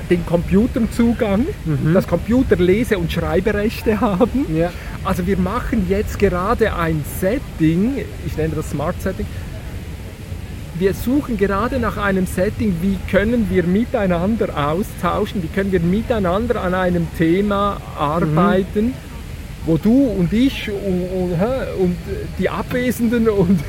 den 0.10 0.26
Computern 0.26 0.90
Zugang, 0.92 1.46
dass 1.94 2.08
Computer 2.08 2.56
Lese- 2.56 2.98
und 2.98 3.12
Schreiberechte 3.12 4.02
haben. 4.02 4.46
Ja. 4.56 4.72
Also 5.04 5.28
wir 5.28 5.38
machen 5.38 5.86
jetzt 5.90 6.20
gerade 6.20 6.76
ein 6.76 7.04
Setting, 7.20 8.04
ich 8.26 8.38
nenne 8.38 8.56
das 8.56 8.72
Smart 8.72 9.02
Setting. 9.02 9.26
Wir 10.76 10.94
suchen 10.94 11.38
gerade 11.38 11.78
nach 11.80 11.98
einem 11.98 12.26
Setting, 12.26 12.76
wie 12.82 12.98
können 13.12 13.48
wir 13.50 13.64
miteinander 13.64 14.50
austauschen, 14.56 15.44
wie 15.44 15.48
können 15.48 15.72
wir 15.72 15.82
miteinander 15.82 16.62
an 16.62 16.74
einem 16.74 17.08
Thema 17.18 17.82
arbeiten, 17.98 18.94
wo 19.66 19.78
du 19.78 20.06
und 20.06 20.32
ich 20.32 20.72
und, 20.72 21.04
und, 21.12 21.34
und 21.80 21.98
die 22.40 22.50
Abwesenden 22.50 23.28
und, 23.28 23.60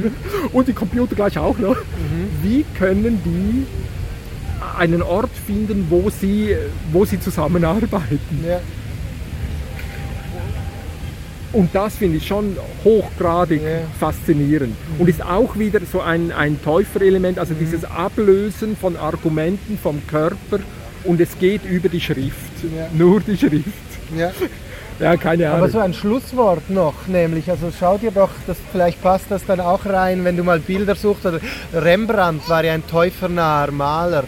und 0.52 0.68
die 0.68 0.72
Computer 0.72 1.14
gleich 1.14 1.38
auch 1.38 1.58
noch, 1.58 1.76
wie 2.42 2.64
können 2.78 3.20
die 3.24 3.66
einen 4.74 5.02
Ort 5.02 5.30
finden, 5.46 5.86
wo 5.90 6.10
sie, 6.10 6.56
wo 6.92 7.04
sie 7.04 7.20
zusammenarbeiten. 7.20 8.44
Ja. 8.46 8.60
Und 11.52 11.72
das 11.72 11.96
finde 11.96 12.16
ich 12.16 12.26
schon 12.26 12.56
hochgradig 12.82 13.62
Ja. 13.62 13.68
faszinierend. 14.00 14.74
Und 14.98 15.08
ist 15.08 15.22
auch 15.24 15.56
wieder 15.56 15.80
so 15.90 16.00
ein, 16.00 16.32
ein 16.32 16.60
Täuferelement, 16.62 17.38
also 17.38 17.54
dieses 17.54 17.84
Ablösen 17.84 18.76
von 18.76 18.96
Argumenten 18.96 19.78
vom 19.80 20.04
Körper 20.08 20.58
und 21.04 21.20
es 21.20 21.38
geht 21.38 21.64
über 21.64 21.88
die 21.88 22.00
Schrift. 22.00 22.52
Ja. 22.76 22.88
Nur 22.92 23.20
die 23.20 23.36
Schrift. 23.36 23.64
Ja. 24.16 24.32
Ja, 25.00 25.16
keine 25.16 25.48
Ahnung. 25.48 25.58
Aber 25.58 25.68
so 25.70 25.80
ein 25.80 25.92
Schlusswort 25.92 26.70
noch, 26.70 27.08
nämlich, 27.08 27.50
also 27.50 27.72
schau 27.76 27.98
dir 27.98 28.12
doch, 28.12 28.28
das, 28.46 28.56
vielleicht 28.70 29.02
passt 29.02 29.24
das 29.28 29.44
dann 29.44 29.58
auch 29.58 29.84
rein, 29.86 30.24
wenn 30.24 30.36
du 30.36 30.44
mal 30.44 30.60
Bilder 30.60 30.94
suchst. 30.94 31.26
Rembrandt 31.72 32.48
war 32.48 32.64
ja 32.64 32.74
ein 32.74 32.86
täufernaher 32.86 33.72
Maler. 33.72 34.22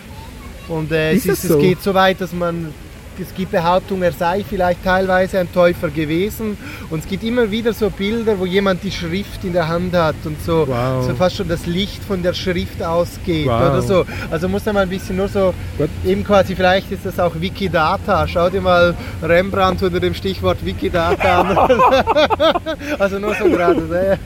Und 0.68 0.90
äh, 0.92 1.14
Ist 1.14 1.28
es, 1.28 1.44
ist, 1.44 1.48
so? 1.48 1.56
es 1.56 1.60
geht 1.60 1.82
so 1.82 1.94
weit, 1.94 2.20
dass 2.20 2.32
man, 2.32 2.72
es 3.20 3.34
gibt 3.34 3.52
Behauptungen, 3.52 4.02
er 4.02 4.12
sei 4.12 4.44
vielleicht 4.48 4.84
teilweise 4.84 5.38
ein 5.38 5.52
Täufer 5.52 5.88
gewesen. 5.88 6.56
Und 6.90 7.00
es 7.00 7.08
gibt 7.08 7.24
immer 7.24 7.50
wieder 7.50 7.72
so 7.72 7.90
Bilder, 7.90 8.38
wo 8.38 8.46
jemand 8.46 8.82
die 8.82 8.90
Schrift 8.90 9.44
in 9.44 9.52
der 9.52 9.68
Hand 9.68 9.94
hat 9.94 10.14
und 10.24 10.40
so, 10.42 10.66
Wow. 10.68 11.06
so 11.06 11.14
fast 11.14 11.36
schon 11.36 11.48
das 11.48 11.66
Licht 11.66 12.02
von 12.04 12.22
der 12.22 12.34
Schrift 12.34 12.82
ausgeht 12.82 13.46
Wow. 13.46 13.60
oder 13.70 13.82
so. 13.82 14.04
Also 14.30 14.48
muss 14.48 14.64
man 14.66 14.74
mal 14.76 14.80
ein 14.82 14.88
bisschen 14.88 15.16
nur 15.16 15.28
so, 15.28 15.54
Gut. 15.78 15.88
eben 16.04 16.24
quasi, 16.24 16.54
vielleicht 16.54 16.90
ist 16.92 17.04
das 17.06 17.18
auch 17.18 17.32
Wikidata. 17.40 18.26
Schau 18.28 18.50
dir 18.50 18.60
mal 18.60 18.94
Rembrandt 19.22 19.82
unter 19.82 20.00
dem 20.00 20.14
Stichwort 20.14 20.64
Wikidata 20.64 21.40
an. 21.40 21.56
also 22.98 23.18
nur 23.18 23.34
so 23.34 23.44
gerade. 23.48 24.18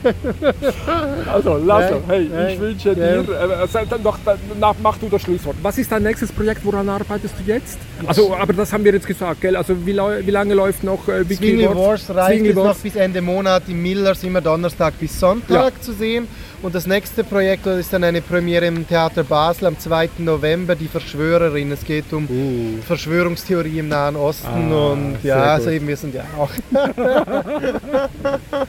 Also, 1.31 1.57
Lasso, 1.57 1.93
Ja, 1.95 1.99
hey, 2.07 2.29
ja, 2.33 2.47
ich 2.49 2.59
wünsche 2.59 2.95
dir, 2.95 3.19
äh, 3.19 3.85
dann 3.89 4.03
noch, 4.03 4.17
danach 4.25 4.75
mach 4.81 4.97
du 4.97 5.09
das 5.09 5.21
Schlusswort. 5.21 5.55
Was 5.61 5.77
ist 5.77 5.91
dein 5.91 6.03
nächstes 6.03 6.31
Projekt, 6.31 6.63
woran 6.65 6.87
arbeitest 6.89 7.35
du 7.39 7.51
jetzt? 7.51 7.77
Also, 8.05 8.35
aber 8.35 8.53
das 8.53 8.71
haben 8.73 8.80
wir 8.83 8.93
jetzt 8.93 9.07
gesagt, 9.07 9.41
gell? 9.41 9.55
Also, 9.55 9.85
wie, 9.85 9.95
wie 9.95 10.31
lange 10.31 10.53
läuft 10.53 10.83
noch 10.83 11.07
äh, 11.07 11.27
Wiki 11.27 11.37
Zwingli 11.37 11.65
Wars? 11.65 12.07
Wars 12.09 12.15
reicht 12.15 12.45
jetzt 12.45 12.55
noch 12.55 12.77
bis 12.77 12.95
Ende 12.95 13.21
Monat 13.21 13.63
im 13.67 13.81
Millers, 13.81 14.23
immer 14.23 14.41
Donnerstag 14.41 14.99
bis 14.99 15.19
Sonntag 15.19 15.83
zu 15.83 15.93
sehen. 15.93 16.27
Und 16.61 16.75
das 16.75 16.85
nächste 16.85 17.23
Projekt 17.23 17.65
ist 17.65 17.91
dann 17.91 18.03
eine 18.03 18.21
Premiere 18.21 18.67
im 18.67 18.87
Theater 18.87 19.23
Basel 19.23 19.65
am 19.65 19.79
2. 19.79 20.09
November, 20.19 20.75
die 20.75 20.87
Verschwörerin. 20.87 21.71
Es 21.71 21.83
geht 21.83 22.13
um 22.13 22.27
Uh. 22.29 22.77
Verschwörungstheorie 22.85 23.79
im 23.79 23.89
Nahen 23.89 24.15
Osten 24.15 24.71
Ah, 24.71 24.91
und 24.91 25.17
ja, 25.23 25.53
also 25.53 25.71
eben 25.71 25.87
wir 25.87 25.97
sind 25.97 26.13
ja 26.13 26.23
auch. 26.37 26.51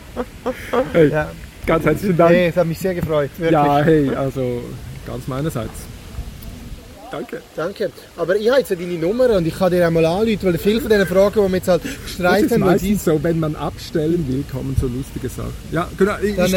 Hey, 0.92 1.08
ja. 1.08 1.30
ganz 1.66 1.84
herzlichen 1.84 2.16
Dank. 2.16 2.30
Hey, 2.32 2.48
es 2.48 2.56
hat 2.56 2.66
mich 2.66 2.78
sehr 2.78 2.94
gefreut. 2.94 3.30
Wirklich. 3.36 3.52
Ja, 3.52 3.82
hey, 3.82 4.10
also 4.14 4.62
ganz 5.06 5.28
meinerseits. 5.28 5.91
Danke. 7.12 7.42
Danke. 7.54 7.90
Aber 8.16 8.36
ich 8.36 8.48
habe 8.48 8.60
jetzt 8.60 8.70
deine 8.70 8.94
Nummer 8.94 9.28
und 9.36 9.46
ich 9.46 9.56
kann 9.56 9.70
dir 9.70 9.86
einmal 9.86 10.06
anrufen, 10.06 10.38
weil 10.42 10.56
viele 10.56 10.80
von 10.80 10.90
diesen 10.90 11.06
Fragen, 11.06 11.34
die 11.34 11.52
wir 11.52 11.56
jetzt 11.58 11.68
halt 11.68 11.84
Das 11.84 11.90
ist 11.92 12.14
streiten, 12.14 12.50
weil 12.50 12.58
die 12.58 12.64
meistens 12.64 13.04
so, 13.04 13.22
wenn 13.22 13.38
man 13.38 13.54
abstellen 13.54 14.26
will, 14.28 14.42
kommen 14.50 14.74
so 14.80 14.86
lustige 14.86 15.28
Sachen. 15.28 15.52
Ja, 15.70 15.88
genau. 15.98 16.14
Ich, 16.22 16.30
ich 16.30 16.50